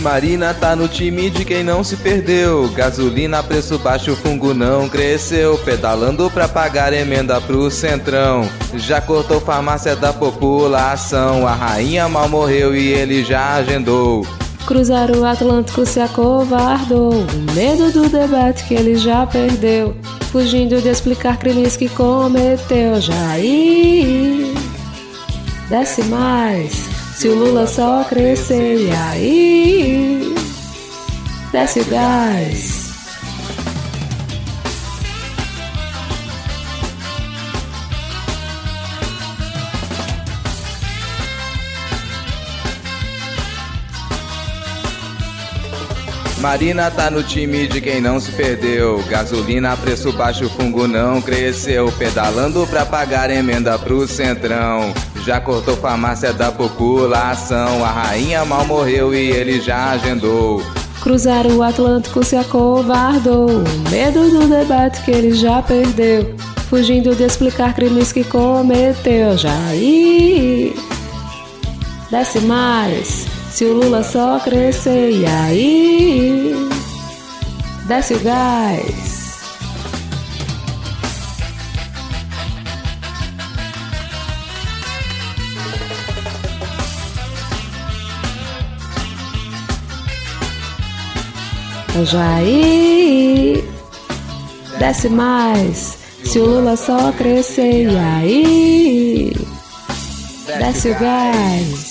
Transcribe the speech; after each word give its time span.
Marina 0.00 0.54
tá 0.54 0.74
no 0.74 0.88
time 0.88 1.28
de 1.30 1.44
quem 1.44 1.62
não 1.62 1.84
se 1.84 1.96
perdeu. 1.96 2.68
Gasolina, 2.70 3.42
preço 3.42 3.78
baixo, 3.78 4.16
fungo 4.16 4.54
não 4.54 4.88
cresceu. 4.88 5.58
Pedalando 5.58 6.30
pra 6.30 6.48
pagar 6.48 6.92
emenda 6.92 7.40
pro 7.40 7.70
centrão. 7.70 8.48
Já 8.74 9.00
cortou 9.00 9.40
farmácia 9.40 9.94
da 9.94 10.12
população. 10.12 11.46
A 11.46 11.54
rainha 11.54 12.08
mal 12.08 12.28
morreu 12.28 12.74
e 12.74 12.88
ele 12.88 13.22
já 13.22 13.54
agendou. 13.54 14.26
Cruzar 14.66 15.10
o 15.10 15.24
Atlântico 15.24 15.84
se 15.84 16.00
acovardou. 16.00 17.12
O 17.12 17.52
medo 17.54 17.92
do 17.92 18.08
debate 18.08 18.64
que 18.64 18.74
ele 18.74 18.96
já 18.96 19.26
perdeu. 19.26 19.94
Fugindo 20.32 20.80
de 20.80 20.88
explicar 20.88 21.38
crimes 21.38 21.76
que 21.76 21.88
cometeu. 21.88 23.00
Jair, 23.00 24.54
desce 25.68 26.02
mais. 26.04 26.89
Se 27.20 27.28
o 27.28 27.34
Lula 27.34 27.66
só 27.66 28.02
crescer, 28.04 28.80
e 28.80 28.90
aí? 28.92 30.34
Desce 31.52 31.80
o 31.80 31.84
gás. 31.84 32.94
Marina 46.38 46.90
tá 46.90 47.10
no 47.10 47.22
time 47.22 47.66
de 47.66 47.82
quem 47.82 48.00
não 48.00 48.18
se 48.18 48.32
perdeu. 48.32 49.04
Gasolina, 49.10 49.76
preço 49.76 50.10
baixo, 50.10 50.48
fungo 50.48 50.88
não 50.88 51.20
cresceu. 51.20 51.92
Pedalando 51.98 52.66
pra 52.66 52.86
pagar 52.86 53.28
emenda 53.28 53.78
pro 53.78 54.08
centrão. 54.08 54.94
Já 55.30 55.40
cortou 55.40 55.76
farmácia 55.76 56.32
da 56.32 56.50
população. 56.50 57.84
A 57.84 57.88
rainha 57.88 58.44
mal 58.44 58.66
morreu 58.66 59.14
e 59.14 59.30
ele 59.30 59.60
já 59.60 59.92
agendou. 59.92 60.60
Cruzar 61.00 61.46
o 61.46 61.62
Atlântico 61.62 62.24
se 62.24 62.34
acovardou. 62.34 63.62
Medo 63.92 64.28
do 64.28 64.48
debate 64.48 65.00
que 65.04 65.12
ele 65.12 65.32
já 65.32 65.62
perdeu. 65.62 66.34
Fugindo 66.68 67.14
de 67.14 67.22
explicar 67.22 67.76
crimes 67.76 68.10
que 68.10 68.24
cometeu. 68.24 69.38
Jair, 69.38 70.74
desce 72.10 72.40
mais. 72.40 73.28
Se 73.52 73.64
o 73.66 73.72
Lula 73.72 74.02
só 74.02 74.40
crescer, 74.40 75.12
e 75.12 75.26
aí? 75.26 76.68
Desce 77.86 78.14
o 78.14 78.18
gás. 78.18 79.09
Jair, 92.04 93.64
desce 94.78 95.08
mais. 95.08 95.98
Se 96.24 96.38
o 96.38 96.44
Lula 96.44 96.76
só 96.76 97.12
crescer, 97.12 97.90
e 97.90 97.98
aí? 97.98 99.32
Desce 100.58 100.90
o 100.90 100.98
gás. 100.98 101.89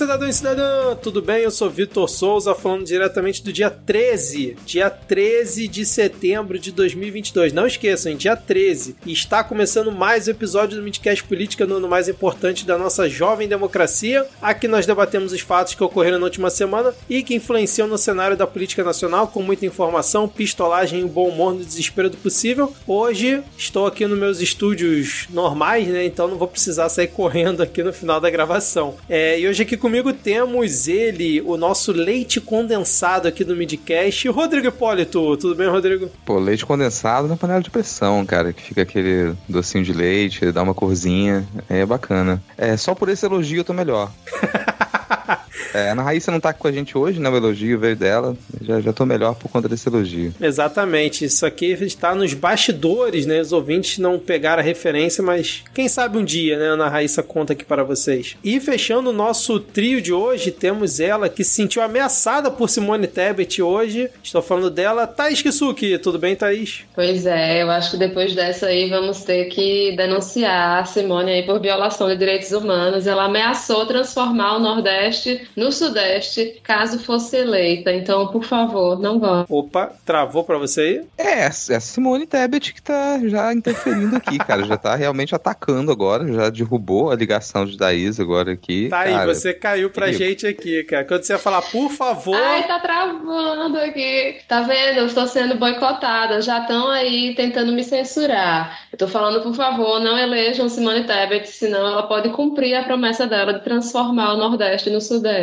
Cidadão 0.00 0.28
e 0.28 0.32
cidadã, 0.32 0.96
tudo 0.96 1.20
bem? 1.20 1.42
Eu 1.42 1.50
sou 1.50 1.68
Vitor 1.68 2.08
Souza, 2.08 2.54
falando 2.54 2.86
diretamente 2.86 3.42
do 3.42 3.52
dia 3.52 3.68
13, 3.68 4.56
dia 4.64 4.88
13 4.88 5.68
de 5.68 5.84
setembro 5.84 6.58
de 6.58 6.72
2022. 6.72 7.52
Não 7.52 7.66
esqueçam, 7.66 8.14
dia 8.14 8.34
13, 8.36 8.96
está 9.06 9.44
começando 9.44 9.92
mais 9.92 10.26
um 10.26 10.30
episódio 10.30 10.78
do 10.78 10.82
Midcast 10.82 11.22
Política 11.24 11.66
no 11.66 11.76
ano 11.76 11.88
mais 11.88 12.08
importante 12.08 12.64
da 12.64 12.78
nossa 12.78 13.08
jovem 13.08 13.48
democracia. 13.48 14.26
Aqui 14.40 14.66
nós 14.66 14.86
debatemos 14.86 15.32
os 15.32 15.40
fatos 15.40 15.74
que 15.74 15.84
ocorreram 15.84 16.18
na 16.18 16.24
última 16.24 16.50
semana 16.50 16.94
e 17.08 17.22
que 17.22 17.34
influenciam 17.34 17.86
no 17.86 17.98
cenário 17.98 18.36
da 18.36 18.46
política 18.46 18.82
nacional 18.82 19.28
com 19.28 19.42
muita 19.42 19.66
informação, 19.66 20.28
pistolagem 20.28 21.00
e 21.00 21.04
bom 21.04 21.28
humor 21.28 21.52
no 21.54 21.64
desespero 21.64 22.08
do 22.08 22.16
possível. 22.16 22.72
Hoje 22.86 23.42
estou 23.56 23.86
aqui 23.86 24.06
nos 24.06 24.18
meus 24.18 24.40
estúdios 24.40 25.26
normais, 25.30 25.86
né? 25.88 26.04
Então 26.04 26.26
não 26.26 26.38
vou 26.38 26.48
precisar 26.48 26.88
sair 26.88 27.08
correndo 27.08 27.62
aqui 27.62 27.82
no 27.82 27.92
final 27.92 28.20
da 28.20 28.30
gravação. 28.30 28.96
É, 29.08 29.38
e 29.38 29.46
hoje 29.46 29.59
aqui 29.62 29.76
comigo 29.76 30.12
temos 30.12 30.88
ele, 30.88 31.40
o 31.42 31.56
nosso 31.56 31.92
leite 31.92 32.40
condensado 32.40 33.28
aqui 33.28 33.44
do 33.44 33.56
Midcast, 33.56 34.28
Rodrigo 34.28 34.68
Hipólito. 34.68 35.36
Tudo 35.36 35.54
bem, 35.54 35.68
Rodrigo? 35.68 36.10
Pô, 36.24 36.38
leite 36.38 36.64
condensado 36.64 37.28
na 37.28 37.36
panela 37.36 37.60
de 37.60 37.70
pressão, 37.70 38.24
cara, 38.24 38.52
que 38.52 38.62
fica 38.62 38.82
aquele 38.82 39.34
docinho 39.48 39.84
de 39.84 39.92
leite, 39.92 40.52
dá 40.52 40.62
uma 40.62 40.74
corzinha, 40.74 41.46
é 41.68 41.84
bacana. 41.84 42.42
É, 42.56 42.76
só 42.76 42.94
por 42.94 43.08
esse 43.08 43.26
elogio 43.26 43.60
eu 43.60 43.64
tô 43.64 43.72
melhor. 43.72 44.12
É, 45.74 45.88
a 45.88 45.92
Ana 45.92 46.02
Raíssa 46.02 46.30
não 46.30 46.40
tá 46.40 46.52
com 46.52 46.66
a 46.66 46.72
gente 46.72 46.96
hoje, 46.96 47.20
né? 47.20 47.28
O 47.28 47.36
elogio 47.36 47.78
veio 47.78 47.96
dela. 47.96 48.36
Já, 48.60 48.80
já 48.80 48.92
tô 48.92 49.04
melhor 49.04 49.34
por 49.34 49.50
conta 49.50 49.68
desse 49.68 49.88
elogio. 49.88 50.34
Exatamente. 50.40 51.24
Isso 51.24 51.44
aqui 51.46 51.72
está 51.72 52.14
nos 52.14 52.34
bastidores, 52.34 53.26
né? 53.26 53.40
Os 53.40 53.52
ouvintes 53.52 53.98
não 53.98 54.18
pegaram 54.18 54.60
a 54.60 54.64
referência, 54.64 55.22
mas 55.22 55.62
quem 55.74 55.88
sabe 55.88 56.18
um 56.18 56.24
dia, 56.24 56.58
né? 56.58 56.68
A 56.68 56.72
Ana 56.72 56.88
Raíssa 56.88 57.22
conta 57.22 57.52
aqui 57.52 57.64
para 57.64 57.84
vocês. 57.84 58.36
E 58.42 58.58
fechando 58.60 59.10
o 59.10 59.12
nosso 59.12 59.60
trio 59.60 60.00
de 60.00 60.12
hoje, 60.12 60.50
temos 60.50 61.00
ela 61.00 61.28
que 61.28 61.44
se 61.44 61.50
sentiu 61.50 61.82
ameaçada 61.82 62.50
por 62.50 62.68
Simone 62.68 63.06
Tebet 63.06 63.62
hoje. 63.62 64.10
Estou 64.22 64.42
falando 64.42 64.70
dela, 64.70 65.06
Thaís 65.06 65.42
Kisuki. 65.42 65.98
Tudo 65.98 66.18
bem, 66.18 66.34
Thaís? 66.34 66.84
Pois 66.94 67.26
é, 67.26 67.62
eu 67.62 67.70
acho 67.70 67.92
que 67.92 67.96
depois 67.96 68.34
dessa 68.34 68.66
aí 68.66 68.88
vamos 68.88 69.22
ter 69.24 69.46
que 69.46 69.94
denunciar 69.96 70.80
a 70.80 70.84
Simone 70.84 71.30
aí 71.32 71.42
por 71.44 71.60
violação 71.60 72.08
de 72.08 72.16
direitos 72.16 72.52
humanos. 72.52 73.06
Ela 73.06 73.24
ameaçou 73.24 73.86
transformar 73.86 74.56
o 74.56 74.60
Nordeste 74.60 75.48
no 75.56 75.72
Sudeste, 75.72 76.60
caso 76.62 76.98
fosse 76.98 77.36
eleita. 77.36 77.92
Então, 77.92 78.28
por 78.28 78.44
favor, 78.44 78.98
não 78.98 79.18
vá. 79.18 79.46
Opa, 79.48 79.92
travou 80.04 80.44
pra 80.44 80.58
você 80.58 80.80
aí? 80.80 81.02
É, 81.18 81.40
é 81.44 81.76
a 81.76 81.80
Simone 81.80 82.26
Tebet 82.26 82.72
que 82.74 82.82
tá 82.82 83.18
já 83.24 83.52
interferindo 83.52 84.16
aqui, 84.16 84.38
cara. 84.38 84.64
Já 84.64 84.76
tá 84.76 84.94
realmente 84.94 85.34
atacando 85.34 85.90
agora, 85.90 86.30
já 86.32 86.50
derrubou 86.50 87.10
a 87.10 87.16
ligação 87.16 87.64
de 87.64 87.76
Daís 87.76 88.18
agora 88.20 88.52
aqui. 88.52 88.88
Tá 88.88 89.04
cara, 89.04 89.20
aí, 89.20 89.26
você 89.26 89.52
caiu 89.52 89.90
pra 89.90 90.12
gente 90.12 90.46
aqui, 90.46 90.84
cara. 90.84 91.04
Quando 91.04 91.22
você 91.22 91.32
ia 91.32 91.38
falar, 91.38 91.62
por 91.62 91.90
favor. 91.90 92.36
Ai, 92.36 92.66
tá 92.66 92.78
travando 92.78 93.78
aqui. 93.78 94.38
Tá 94.46 94.62
vendo? 94.62 94.98
Eu 94.98 95.06
estou 95.06 95.26
sendo 95.26 95.56
boicotada. 95.56 96.40
Já 96.40 96.60
estão 96.60 96.90
aí 96.90 97.34
tentando 97.34 97.72
me 97.72 97.82
censurar. 97.82 98.80
Eu 98.92 98.98
tô 98.98 99.08
falando, 99.08 99.42
por 99.42 99.54
favor, 99.54 100.00
não 100.00 100.18
elejam 100.18 100.68
Simone 100.68 101.04
Tebet, 101.04 101.48
senão 101.48 101.86
ela 101.86 102.02
pode 102.04 102.30
cumprir 102.30 102.74
a 102.74 102.84
promessa 102.84 103.26
dela 103.26 103.54
de 103.54 103.64
transformar 103.64 104.34
o 104.34 104.36
Nordeste 104.36 104.90
no 104.90 105.00
Sudeste. 105.00 105.39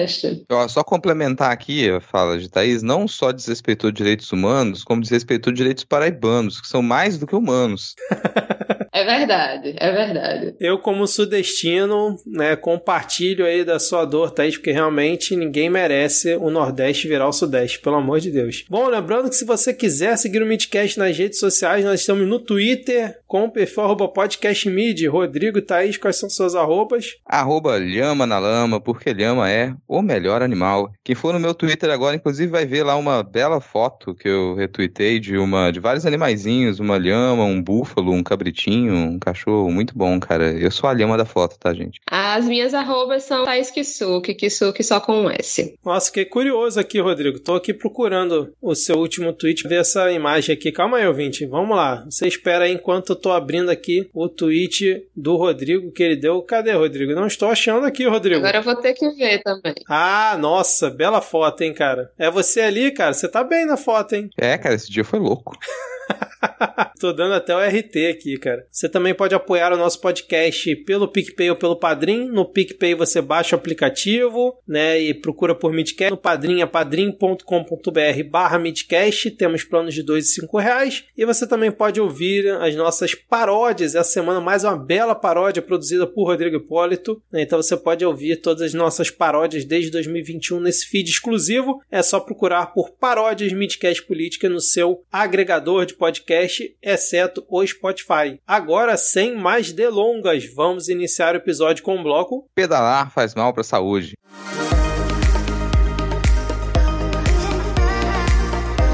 Ó, 0.50 0.68
só 0.68 0.84
complementar 0.84 1.52
aqui 1.52 1.90
a 1.90 2.00
fala 2.00 2.38
de 2.38 2.50
Thaís, 2.50 2.84
não 2.84 3.08
só 3.08 3.32
desrespeitou 3.32 3.92
direitos 3.92 4.32
humanos, 4.32 4.84
como 4.84 5.02
desrespeitou 5.02 5.52
direitos 5.54 5.84
paraibanos, 5.84 6.62
que 6.62 6.68
são 6.68 6.82
mais 6.82 7.18
do 7.18 7.28
que 7.28 7.36
humanos. 7.36 7.96
É 8.98 9.06
verdade, 9.06 9.76
é 9.78 9.92
verdade. 9.92 10.56
Eu, 10.60 10.80
como 10.80 11.06
sudestino, 11.06 12.18
né, 12.26 12.56
compartilho 12.56 13.46
aí 13.46 13.64
da 13.64 13.78
sua 13.78 14.06
dor, 14.06 14.32
Thaís, 14.32 14.58
porque 14.58 14.72
realmente 14.72 15.36
ninguém 15.36 15.70
merece 15.70 16.36
o 16.36 16.50
Nordeste 16.50 17.08
virar 17.08 17.28
o 17.28 17.32
Sudeste, 17.32 17.80
pelo 17.80 17.98
amor 17.98 18.20
de 18.20 18.32
Deus. 18.32 18.66
Bom, 18.68 18.88
lembrando 18.88 19.30
que 19.30 19.36
se 19.36 19.46
você 19.46 19.72
quiser 19.72 20.18
seguir 20.18 20.42
o 20.42 20.48
Midcast 20.48 20.98
nas 20.98 21.16
redes 21.16 21.38
sociais, 21.38 21.86
nós 21.86 22.00
estamos 22.00 22.28
no 22.28 22.40
Twitter 22.40 23.20
com 23.28 23.44
o 23.46 23.52
perfil 23.52 23.84
arroba 23.84 24.08
podcastmid. 24.08 25.06
Rodrigo, 25.06 25.62
Thaís, 25.62 25.98
quais 25.98 26.16
são 26.16 26.28
suas 26.28 26.56
arrobas? 26.56 27.18
Arroba 27.24 27.78
lhama 27.78 28.26
na 28.26 28.40
lama, 28.40 28.82
porque 28.82 29.14
lhama 29.14 29.48
é 29.48 29.76
o 29.88 30.02
melhor 30.02 30.42
animal. 30.42 30.92
Quem 31.04 31.16
for 31.16 31.34
no 31.34 31.40
meu 31.40 31.54
Twitter 31.54 31.90
agora, 31.90 32.16
inclusive, 32.16 32.52
vai 32.52 32.66
ver 32.66 32.84
lá 32.84 32.96
uma 32.96 33.24
bela 33.24 33.62
foto 33.62 34.14
que 34.14 34.28
eu 34.28 34.56
retuitei 34.56 35.20
de 35.20 35.38
uma 35.38 35.72
de 35.72 35.80
vários 35.80 36.06
animaizinhos, 36.06 36.80
uma 36.80 36.98
lhama, 36.98 37.44
um 37.44 37.62
búfalo, 37.62 38.12
um 38.12 38.24
cabritinho, 38.24 38.94
um 38.94 39.20
cachorro 39.20 39.72
muito 39.72 39.98
bom, 39.98 40.20
cara. 40.20 40.52
Eu 40.52 40.72
sou 40.72 40.90
a 40.90 40.94
lhama 40.94 41.18
da 41.18 41.26
foto, 41.26 41.58
tá, 41.58 41.74
gente? 41.74 42.00
As 42.10 42.46
minhas 42.46 42.74
arrobas 42.74 43.24
são 43.24 43.46
Thais 43.46 43.72
Kisuki, 43.72 44.34
Kisuki 44.34 44.84
só 44.84 45.00
com 45.00 45.24
um 45.24 45.30
S. 45.30 45.78
Nossa, 45.84 46.08
fiquei 46.08 46.26
curioso 46.26 46.80
aqui, 46.80 47.00
Rodrigo. 47.00 47.40
Tô 47.40 47.56
aqui 47.56 47.74
procurando 47.74 48.52
o 48.62 48.76
seu 48.76 48.98
último 48.98 49.34
tweet, 49.34 49.68
ver 49.68 49.82
essa 49.82 50.12
imagem 50.12 50.54
aqui. 50.54 50.72
Calma 50.72 50.98
aí, 50.98 51.08
ouvinte. 51.08 51.46
Vamos 51.46 51.76
lá. 51.76 52.04
Você 52.06 52.28
espera 52.28 52.66
aí 52.66 52.74
enquanto 52.74 53.10
eu 53.12 53.16
tô 53.16 53.32
abrindo 53.32 53.70
aqui 53.70 54.10
o 54.14 54.28
tweet 54.28 55.04
do 55.16 55.36
Rodrigo 55.36 55.92
que 55.92 56.04
ele 56.04 56.16
deu. 56.16 56.42
Cadê, 56.42 56.74
Rodrigo? 56.74 57.14
Não 57.14 57.28
estou 57.28 57.50
achando 57.50 57.86
aqui, 57.86 58.06
Rodrigo. 58.08 58.40
Agora 58.40 58.58
eu 58.58 58.64
vou 58.64 58.76
ter 58.76 58.94
que 58.94 59.10
ver 59.12 59.42
também. 59.42 59.77
Ah, 59.88 60.36
nossa, 60.40 60.90
bela 60.90 61.22
foto, 61.22 61.62
hein, 61.64 61.74
cara. 61.74 62.12
É 62.18 62.30
você 62.30 62.62
ali, 62.62 62.92
cara. 62.92 63.14
Você 63.14 63.28
tá 63.28 63.44
bem 63.44 63.66
na 63.66 63.78
foto, 63.78 64.16
hein? 64.16 64.30
É, 64.38 64.58
cara, 64.58 64.76
esse 64.76 64.92
dia 64.92 65.04
foi 65.04 65.20
louco. 65.20 65.58
Tô 67.00 67.14
dando 67.14 67.34
até 67.34 67.56
o 67.56 67.60
RT 67.60 68.08
aqui, 68.10 68.38
cara. 68.38 68.66
Você 68.72 68.90
também 68.90 69.14
pode 69.14 69.36
apoiar 69.36 69.74
o 69.74 69.78
nosso 69.78 70.00
podcast 70.02 70.76
pelo 70.78 71.08
PicPay 71.08 71.50
ou 71.50 71.56
pelo 71.56 71.76
Padrim. 71.76 72.28
No 72.28 72.46
PicPay 72.46 72.96
você 72.96 73.22
baixa 73.22 73.56
o 73.56 73.60
aplicativo, 73.60 74.58
né, 74.68 75.00
e 75.00 75.14
procura 75.14 75.54
por 75.54 75.74
Midcast. 75.74 76.12
No 76.12 76.18
Padrim 76.18 76.62
é 76.62 76.66
padrim.com.br 76.66 78.24
barra 78.30 78.60
Midcast. 78.60 79.32
Temos 79.32 79.64
planos 79.64 79.94
de 79.94 80.04
dois 80.04 80.26
e 80.26 80.34
cinco 80.34 80.58
reais. 80.58 81.06
E 81.16 81.26
você 81.26 81.48
também 81.48 81.72
pode 81.72 82.00
ouvir 82.00 82.50
as 82.62 82.76
nossas 82.76 83.14
paródias. 83.14 83.96
Essa 83.96 84.12
semana 84.12 84.40
mais 84.40 84.64
uma 84.64 84.78
bela 84.78 85.16
paródia 85.16 85.62
produzida 85.62 86.08
por 86.08 86.26
Rodrigo 86.26 86.58
Hipólito. 86.58 87.22
Então 87.34 87.62
você 87.62 87.76
pode 87.76 88.06
ouvir 88.06 88.38
todas 88.38 88.62
as 88.62 88.74
nossas 88.74 89.10
paródias 89.10 89.66
desde 89.66 89.92
2021 89.92 90.60
nesse 90.60 90.86
feed 90.88 91.10
exclusivo. 91.10 91.82
É 91.92 92.02
só 92.02 92.20
procurar 92.20 92.68
por 92.68 92.92
Paródias 92.92 93.54
Midcast 93.54 94.04
Política 94.04 94.50
no 94.50 94.60
seu 94.60 95.04
agregador 95.12 95.86
de 95.86 95.94
podcast, 95.94 96.27
exceto 96.34 97.46
o 97.50 97.66
Spotify. 97.66 98.40
Agora, 98.46 98.98
sem 98.98 99.36
mais 99.36 99.72
delongas, 99.72 100.46
vamos 100.54 100.90
iniciar 100.90 101.34
o 101.34 101.38
episódio 101.38 101.84
com 101.84 102.00
o 102.00 102.04
bloco 102.04 102.48
Pedalar 102.54 103.12
faz 103.12 103.36
mal 103.36 103.54
para 103.54 103.62
a 103.62 103.64
saúde. 103.64 104.14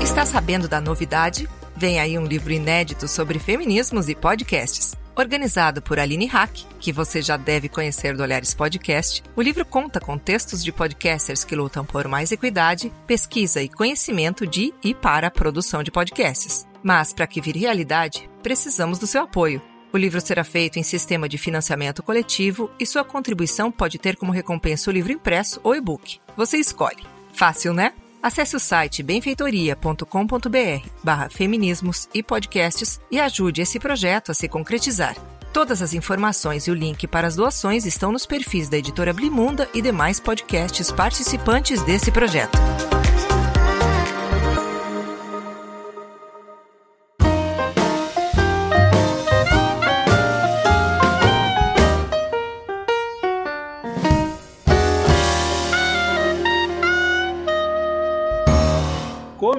Está 0.01 0.25
sabendo 0.25 0.67
da 0.67 0.79
novidade? 0.79 1.49
Vem 1.75 1.99
aí 1.99 2.17
um 2.17 2.25
livro 2.25 2.53
inédito 2.53 3.07
sobre 3.07 3.39
feminismos 3.39 4.07
e 4.07 4.15
podcasts. 4.15 4.95
Organizado 5.15 5.81
por 5.81 5.99
Aline 5.99 6.25
Hack, 6.25 6.65
que 6.79 6.91
você 6.91 7.21
já 7.21 7.37
deve 7.37 7.69
conhecer 7.69 8.15
do 8.15 8.23
Olhares 8.23 8.53
Podcast, 8.53 9.23
o 9.35 9.41
livro 9.41 9.63
conta 9.65 9.99
com 9.99 10.17
textos 10.17 10.63
de 10.63 10.71
podcasters 10.71 11.43
que 11.43 11.55
lutam 11.55 11.85
por 11.85 12.07
mais 12.07 12.31
equidade, 12.31 12.91
pesquisa 13.05 13.61
e 13.61 13.69
conhecimento 13.69 14.47
de 14.47 14.73
e 14.83 14.93
para 14.93 15.27
a 15.27 15.31
produção 15.31 15.83
de 15.83 15.91
podcasts. 15.91 16.65
Mas, 16.83 17.13
para 17.13 17.25
que 17.25 17.41
vire 17.41 17.59
realidade, 17.59 18.29
precisamos 18.43 18.99
do 18.99 19.07
seu 19.07 19.23
apoio. 19.23 19.61
O 19.93 19.97
livro 19.97 20.19
será 20.19 20.43
feito 20.43 20.77
em 20.77 20.83
sistema 20.83 21.29
de 21.29 21.37
financiamento 21.37 22.01
coletivo 22.01 22.69
e 22.79 22.85
sua 22.85 23.03
contribuição 23.03 23.71
pode 23.71 23.99
ter 23.99 24.15
como 24.17 24.31
recompensa 24.31 24.89
o 24.89 24.93
livro 24.93 25.11
impresso 25.11 25.61
ou 25.63 25.75
e-book. 25.75 26.19
Você 26.35 26.57
escolhe. 26.57 27.03
Fácil, 27.31 27.73
né? 27.73 27.93
Acesse 28.21 28.55
o 28.55 28.59
site 28.59 29.03
benfeitoria.com.br 29.03 30.87
barra 31.03 31.29
feminismos 31.29 32.07
e 32.13 32.23
podcasts 32.23 32.99
e 33.11 33.19
ajude 33.19 33.61
esse 33.61 33.79
projeto 33.79 34.31
a 34.31 34.33
se 34.33 34.47
concretizar. 34.47 35.15
Todas 35.51 35.83
as 35.83 35.93
informações 35.93 36.65
e 36.65 36.71
o 36.71 36.73
link 36.73 37.05
para 37.05 37.27
as 37.27 37.35
doações 37.35 37.85
estão 37.85 38.11
nos 38.11 38.25
perfis 38.25 38.69
da 38.69 38.77
editora 38.77 39.13
Blimunda 39.13 39.69
e 39.73 39.81
demais 39.81 40.19
podcasts 40.19 40.91
participantes 40.91 41.83
desse 41.83 42.11
projeto. 42.11 42.57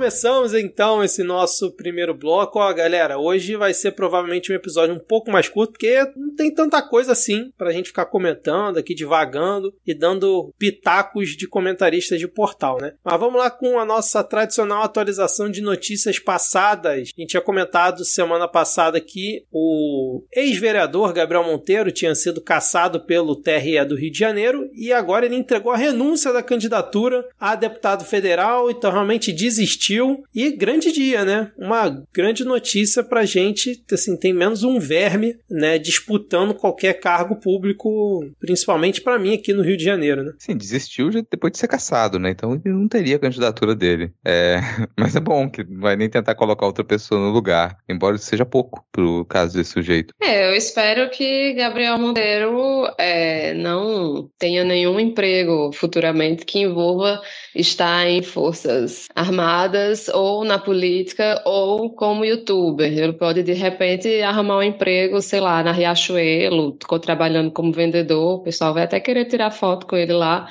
Começamos 0.04 0.52
então 0.52 1.02
esse 1.02 1.22
nosso 1.22 1.72
primeiro 1.72 2.12
bloco. 2.12 2.58
Ó, 2.58 2.72
galera, 2.74 3.16
hoje 3.16 3.56
vai 3.56 3.72
ser 3.72 3.92
provavelmente 3.92 4.52
um 4.52 4.54
episódio 4.54 4.94
um 4.94 4.98
pouco 4.98 5.30
mais 5.30 5.48
curto, 5.48 5.72
porque 5.72 5.98
não 6.14 6.34
tem 6.36 6.52
tanta 6.52 6.82
coisa 6.82 7.12
assim 7.12 7.50
pra 7.56 7.72
gente 7.72 7.86
ficar 7.86 8.04
comentando 8.04 8.76
aqui, 8.76 8.94
divagando 8.94 9.74
e 9.86 9.94
dando 9.94 10.52
pitacos 10.58 11.30
de 11.30 11.48
comentaristas 11.48 12.20
de 12.20 12.28
portal, 12.28 12.76
né? 12.82 12.92
Mas 13.02 13.18
vamos 13.18 13.38
lá 13.38 13.50
com 13.50 13.78
a 13.78 13.84
nossa 13.86 14.22
tradicional 14.22 14.82
atualização 14.82 15.50
de 15.50 15.62
notícias 15.62 16.18
passadas. 16.18 16.92
A 16.92 16.96
gente 17.20 17.28
tinha 17.28 17.40
comentado 17.40 18.04
semana 18.04 18.46
passada 18.46 19.00
que 19.00 19.46
o 19.50 20.22
ex-vereador 20.34 21.14
Gabriel 21.14 21.44
Monteiro 21.44 21.90
tinha 21.90 22.14
sido 22.14 22.42
caçado 22.42 23.06
pelo 23.06 23.36
TRE 23.36 23.82
do 23.86 23.96
Rio 23.96 24.12
de 24.12 24.18
Janeiro 24.18 24.68
e 24.74 24.92
agora 24.92 25.24
ele 25.24 25.36
entregou 25.36 25.72
a 25.72 25.78
renúncia 25.78 26.30
da 26.30 26.42
candidatura 26.42 27.26
a 27.40 27.54
deputado 27.54 28.04
federal, 28.04 28.70
então 28.70 28.92
realmente 28.92 29.32
desistiu 29.32 29.94
e 30.34 30.50
grande 30.50 30.92
dia, 30.92 31.24
né? 31.24 31.50
Uma 31.58 32.04
grande 32.12 32.44
notícia 32.44 33.02
pra 33.02 33.24
gente, 33.24 33.82
assim, 33.92 34.16
tem 34.16 34.32
menos 34.32 34.62
um 34.62 34.78
verme, 34.78 35.36
né, 35.50 35.78
disputando 35.78 36.54
qualquer 36.54 36.94
cargo 36.94 37.36
público, 37.36 37.90
principalmente 38.38 39.00
para 39.00 39.18
mim 39.18 39.34
aqui 39.34 39.52
no 39.52 39.62
Rio 39.62 39.76
de 39.76 39.84
Janeiro, 39.84 40.22
né? 40.22 40.32
Sim, 40.38 40.56
desistiu 40.56 41.10
já 41.10 41.22
depois 41.30 41.52
de 41.52 41.58
ser 41.58 41.68
caçado, 41.68 42.18
né? 42.18 42.30
Então 42.30 42.52
ele 42.52 42.74
não 42.74 42.88
teria 42.88 43.16
a 43.16 43.20
candidatura 43.20 43.74
dele. 43.74 44.12
É, 44.24 44.58
mas 44.98 45.16
é 45.16 45.20
bom 45.20 45.48
que 45.48 45.64
não 45.64 45.80
vai 45.80 45.96
nem 45.96 46.08
tentar 46.08 46.34
colocar 46.34 46.66
outra 46.66 46.84
pessoa 46.84 47.20
no 47.20 47.30
lugar, 47.30 47.76
embora 47.88 48.18
seja 48.18 48.44
pouco 48.44 48.84
pro 48.92 49.24
caso 49.26 49.56
desse 49.56 49.70
sujeito. 49.70 50.14
É, 50.22 50.48
eu 50.50 50.54
espero 50.54 51.10
que 51.10 51.54
Gabriel 51.54 51.98
Monteiro 51.98 52.86
é, 52.98 53.54
não 53.54 54.28
tenha 54.38 54.64
nenhum 54.64 54.98
emprego 54.98 55.70
futuramente 55.72 56.44
que 56.44 56.60
envolva 56.60 57.20
estar 57.54 58.06
em 58.08 58.22
forças 58.22 59.06
armadas 59.14 59.83
ou 60.12 60.44
na 60.44 60.58
política 60.58 61.42
ou 61.44 61.90
como 61.90 62.24
youtuber. 62.24 62.92
Ele 62.92 63.12
pode 63.12 63.42
de 63.42 63.52
repente 63.52 64.22
arrumar 64.22 64.58
um 64.58 64.62
emprego, 64.62 65.20
sei 65.20 65.40
lá, 65.40 65.62
na 65.62 65.72
Riachuelo, 65.72 66.76
ficou 66.80 66.98
trabalhando 66.98 67.50
como 67.50 67.72
vendedor, 67.72 68.40
o 68.40 68.42
pessoal 68.42 68.74
vai 68.74 68.84
até 68.84 69.00
querer 69.00 69.24
tirar 69.26 69.50
foto 69.50 69.86
com 69.86 69.96
ele 69.96 70.12
lá 70.12 70.48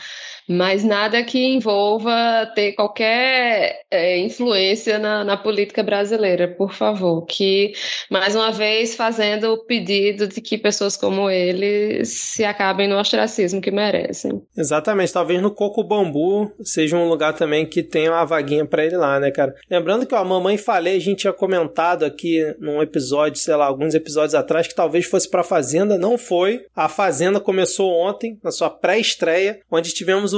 mas 0.48 0.84
nada 0.84 1.24
que 1.24 1.40
envolva 1.40 2.52
ter 2.56 2.74
qualquer 2.74 3.82
é, 3.90 4.18
influência 4.20 5.00
na, 5.00 5.24
na, 5.24 5.38
política 5.38 5.84
brasileira, 5.84 6.48
por 6.48 6.74
favor. 6.74 7.26
Que, 7.26 7.74
mais 8.10 8.36
uma 8.36 8.52
vez, 8.52 8.96
fazendo 8.96 9.54
o 9.54 9.66
pedido 9.66 10.28
de 10.28 10.42
que 10.42 10.58
pessoas 10.58 10.98
como 10.98 11.30
ele 11.30 12.04
se 12.06 12.44
acabem 12.44 12.88
no 12.88 12.98
ostracismo 12.98 13.62
que 13.62 13.72
merecem. 13.72 14.42
Exatamente. 14.58 15.14
Talvez 15.14 15.42
no 15.42 15.52
Coco 15.52 15.84
Bambu 15.84 16.52
seja 16.62 16.98
um 16.98 17.08
lugar 17.08 17.34
também 17.34 17.66
que 17.66 17.84
tenha 17.84 18.12
uma 18.12 18.26
vaguinha 18.26 18.66
para 18.66 18.86
ele 18.86 18.98
lá, 18.98 19.20
né, 19.20 19.32
cara? 19.32 19.54
Lembrando 19.70 20.06
que 20.06 20.16
ó, 20.16 20.20
a 20.20 20.26
Mamãe 20.26 20.58
Falei, 20.58 20.98
a 20.98 21.02
gente 21.02 21.20
tinha 21.20 21.34
comentado 21.34 22.04
aqui 22.04 22.42
num 22.60 22.82
episódio, 22.82 23.40
sei 23.40 23.56
lá, 23.56 23.66
alguns 23.66 23.94
episódios 23.94 24.36
atrás, 24.36 24.68
que 24.68 24.76
talvez 24.76 25.06
fosse 25.06 25.30
pra 25.30 25.44
Fazenda. 25.44 25.98
Não 25.98 26.18
foi. 26.18 26.66
A 26.76 26.90
Fazenda 26.90 27.40
começou 27.40 27.92
ontem, 27.92 28.38
na 28.44 28.52
sua 28.52 28.70
pré-estreia, 28.70 29.60
onde 29.72 29.94
tivemos 29.94 30.33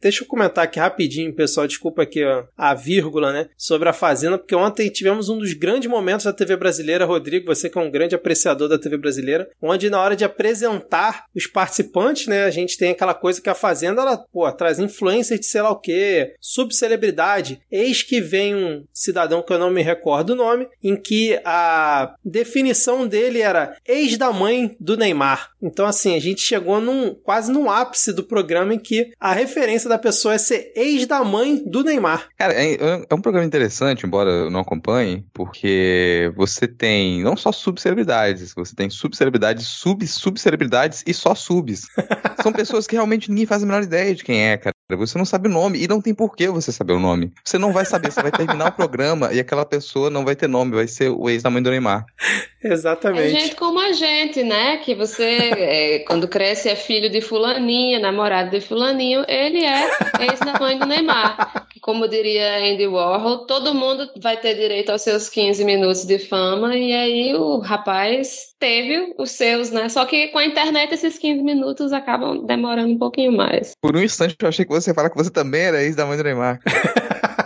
Deixa 0.00 0.22
eu 0.22 0.28
comentar 0.28 0.64
aqui 0.64 0.78
rapidinho, 0.78 1.32
pessoal. 1.34 1.66
Desculpa 1.66 2.02
aqui 2.02 2.24
ó, 2.24 2.44
a 2.56 2.74
vírgula, 2.74 3.32
né? 3.32 3.48
Sobre 3.56 3.88
a 3.88 3.92
Fazenda, 3.92 4.38
porque 4.38 4.54
ontem 4.54 4.88
tivemos 4.88 5.28
um 5.28 5.38
dos 5.38 5.52
grandes 5.52 5.88
momentos 5.88 6.24
da 6.24 6.32
TV 6.32 6.56
brasileira, 6.56 7.04
Rodrigo, 7.04 7.46
você 7.46 7.68
que 7.68 7.78
é 7.78 7.80
um 7.80 7.90
grande 7.90 8.14
apreciador 8.14 8.68
da 8.68 8.78
TV 8.78 8.96
brasileira, 8.96 9.48
onde 9.60 9.90
na 9.90 10.00
hora 10.00 10.16
de 10.16 10.24
apresentar 10.24 11.24
os 11.34 11.46
participantes, 11.46 12.26
né? 12.26 12.44
A 12.44 12.50
gente 12.50 12.78
tem 12.78 12.90
aquela 12.90 13.14
coisa 13.14 13.40
que 13.40 13.48
a 13.48 13.54
Fazenda, 13.54 14.02
ela, 14.02 14.16
pô, 14.16 14.50
traz 14.52 14.78
influência 14.78 15.38
de 15.38 15.46
sei 15.46 15.62
lá 15.62 15.70
o 15.70 15.80
quê, 15.80 16.34
subcelebridade. 16.40 17.60
Eis 17.70 18.02
que 18.02 18.20
vem 18.20 18.54
um 18.54 18.84
cidadão 18.92 19.42
que 19.42 19.52
eu 19.52 19.58
não 19.58 19.70
me 19.70 19.82
recordo 19.82 20.30
o 20.30 20.36
nome, 20.36 20.68
em 20.82 20.96
que 20.96 21.38
a 21.44 22.14
definição 22.24 23.06
dele 23.06 23.40
era 23.40 23.76
ex 23.86 24.16
da 24.16 24.32
mãe 24.32 24.76
do 24.80 24.96
Neymar. 24.96 25.50
Então, 25.62 25.86
assim, 25.86 26.14
a 26.14 26.20
gente 26.20 26.40
chegou 26.40 26.80
num 26.80 27.14
quase 27.14 27.52
no 27.52 27.70
ápice 27.70 28.12
do 28.12 28.24
programa 28.24 28.74
em 28.74 28.78
que 28.78 29.12
a 29.18 29.32
referência 29.34 29.88
da 29.88 29.98
pessoa 29.98 30.34
é 30.34 30.38
ser 30.38 30.72
ex 30.74 31.06
da 31.06 31.22
mãe 31.24 31.62
do 31.64 31.82
Neymar. 31.82 32.28
Cara, 32.36 32.52
é, 32.54 33.04
é 33.08 33.14
um 33.14 33.20
programa 33.20 33.46
interessante, 33.46 34.06
embora 34.06 34.30
eu 34.30 34.50
não 34.50 34.60
acompanhe, 34.60 35.24
porque 35.32 36.32
você 36.36 36.66
tem 36.66 37.22
não 37.22 37.36
só 37.36 37.52
subcelebridades, 37.52 38.52
você 38.54 38.74
tem 38.74 38.90
subcelebridades, 38.90 39.66
sub-subcelebridades 39.66 41.02
e 41.06 41.14
só 41.14 41.34
subs. 41.34 41.86
São 42.42 42.52
pessoas 42.52 42.86
que 42.86 42.94
realmente 42.94 43.30
ninguém 43.30 43.46
faz 43.46 43.62
a 43.62 43.66
menor 43.66 43.82
ideia 43.82 44.14
de 44.14 44.24
quem 44.24 44.48
é, 44.48 44.56
cara. 44.56 44.73
Você 44.90 45.16
não 45.16 45.24
sabe 45.24 45.48
o 45.48 45.52
nome 45.52 45.82
e 45.82 45.88
não 45.88 45.98
tem 45.98 46.14
porquê 46.14 46.48
você 46.48 46.70
saber 46.70 46.92
o 46.92 47.00
nome. 47.00 47.32
Você 47.42 47.56
não 47.56 47.72
vai 47.72 47.86
saber, 47.86 48.12
você 48.12 48.20
vai 48.20 48.30
terminar 48.30 48.68
o 48.68 48.72
programa 48.76 49.32
e 49.32 49.40
aquela 49.40 49.64
pessoa 49.64 50.10
não 50.10 50.26
vai 50.26 50.36
ter 50.36 50.46
nome, 50.46 50.74
vai 50.74 50.86
ser 50.86 51.08
o 51.08 51.28
ex 51.30 51.42
da 51.42 51.48
mãe 51.48 51.62
do 51.62 51.70
Neymar. 51.70 52.04
Exatamente. 52.62 53.34
É 53.34 53.40
gente 53.40 53.56
como 53.56 53.80
a 53.80 53.92
gente, 53.92 54.42
né? 54.42 54.76
Que 54.78 54.94
você, 54.94 55.24
é, 55.24 55.98
quando 56.00 56.28
cresce, 56.28 56.68
é 56.68 56.76
filho 56.76 57.10
de 57.10 57.22
fulaninha, 57.22 57.98
namorado 57.98 58.50
de 58.50 58.60
fulaninho, 58.60 59.24
ele 59.26 59.64
é 59.64 59.88
ex 60.20 60.40
da 60.40 60.58
mãe 60.60 60.78
do 60.78 60.86
Neymar. 60.86 61.66
Como 61.80 62.08
diria 62.08 62.58
Andy 62.58 62.86
Warhol, 62.86 63.46
todo 63.46 63.74
mundo 63.74 64.08
vai 64.20 64.38
ter 64.38 64.54
direito 64.54 64.90
aos 64.90 65.02
seus 65.02 65.28
15 65.28 65.64
minutos 65.64 66.04
de 66.04 66.18
fama, 66.18 66.76
e 66.76 66.92
aí 66.92 67.34
o 67.34 67.58
rapaz 67.58 68.54
teve 68.58 69.14
os 69.18 69.32
seus, 69.32 69.70
né? 69.70 69.90
Só 69.90 70.06
que 70.06 70.28
com 70.28 70.38
a 70.38 70.46
internet 70.46 70.94
esses 70.94 71.18
15 71.18 71.42
minutos 71.42 71.92
acabam 71.92 72.44
demorando 72.46 72.92
um 72.92 72.98
pouquinho 72.98 73.32
mais. 73.32 73.72
Por 73.80 73.94
um 73.96 74.00
instante 74.00 74.36
eu 74.40 74.48
achei 74.48 74.64
que 74.64 74.73
você 74.74 74.90
ia 74.90 74.94
falar 74.94 75.10
que 75.10 75.16
você 75.16 75.30
também 75.30 75.62
era 75.62 75.82
ex 75.82 75.94
da 75.96 76.06
mãe 76.06 76.16
do 76.16 76.24
Neymar. 76.24 76.60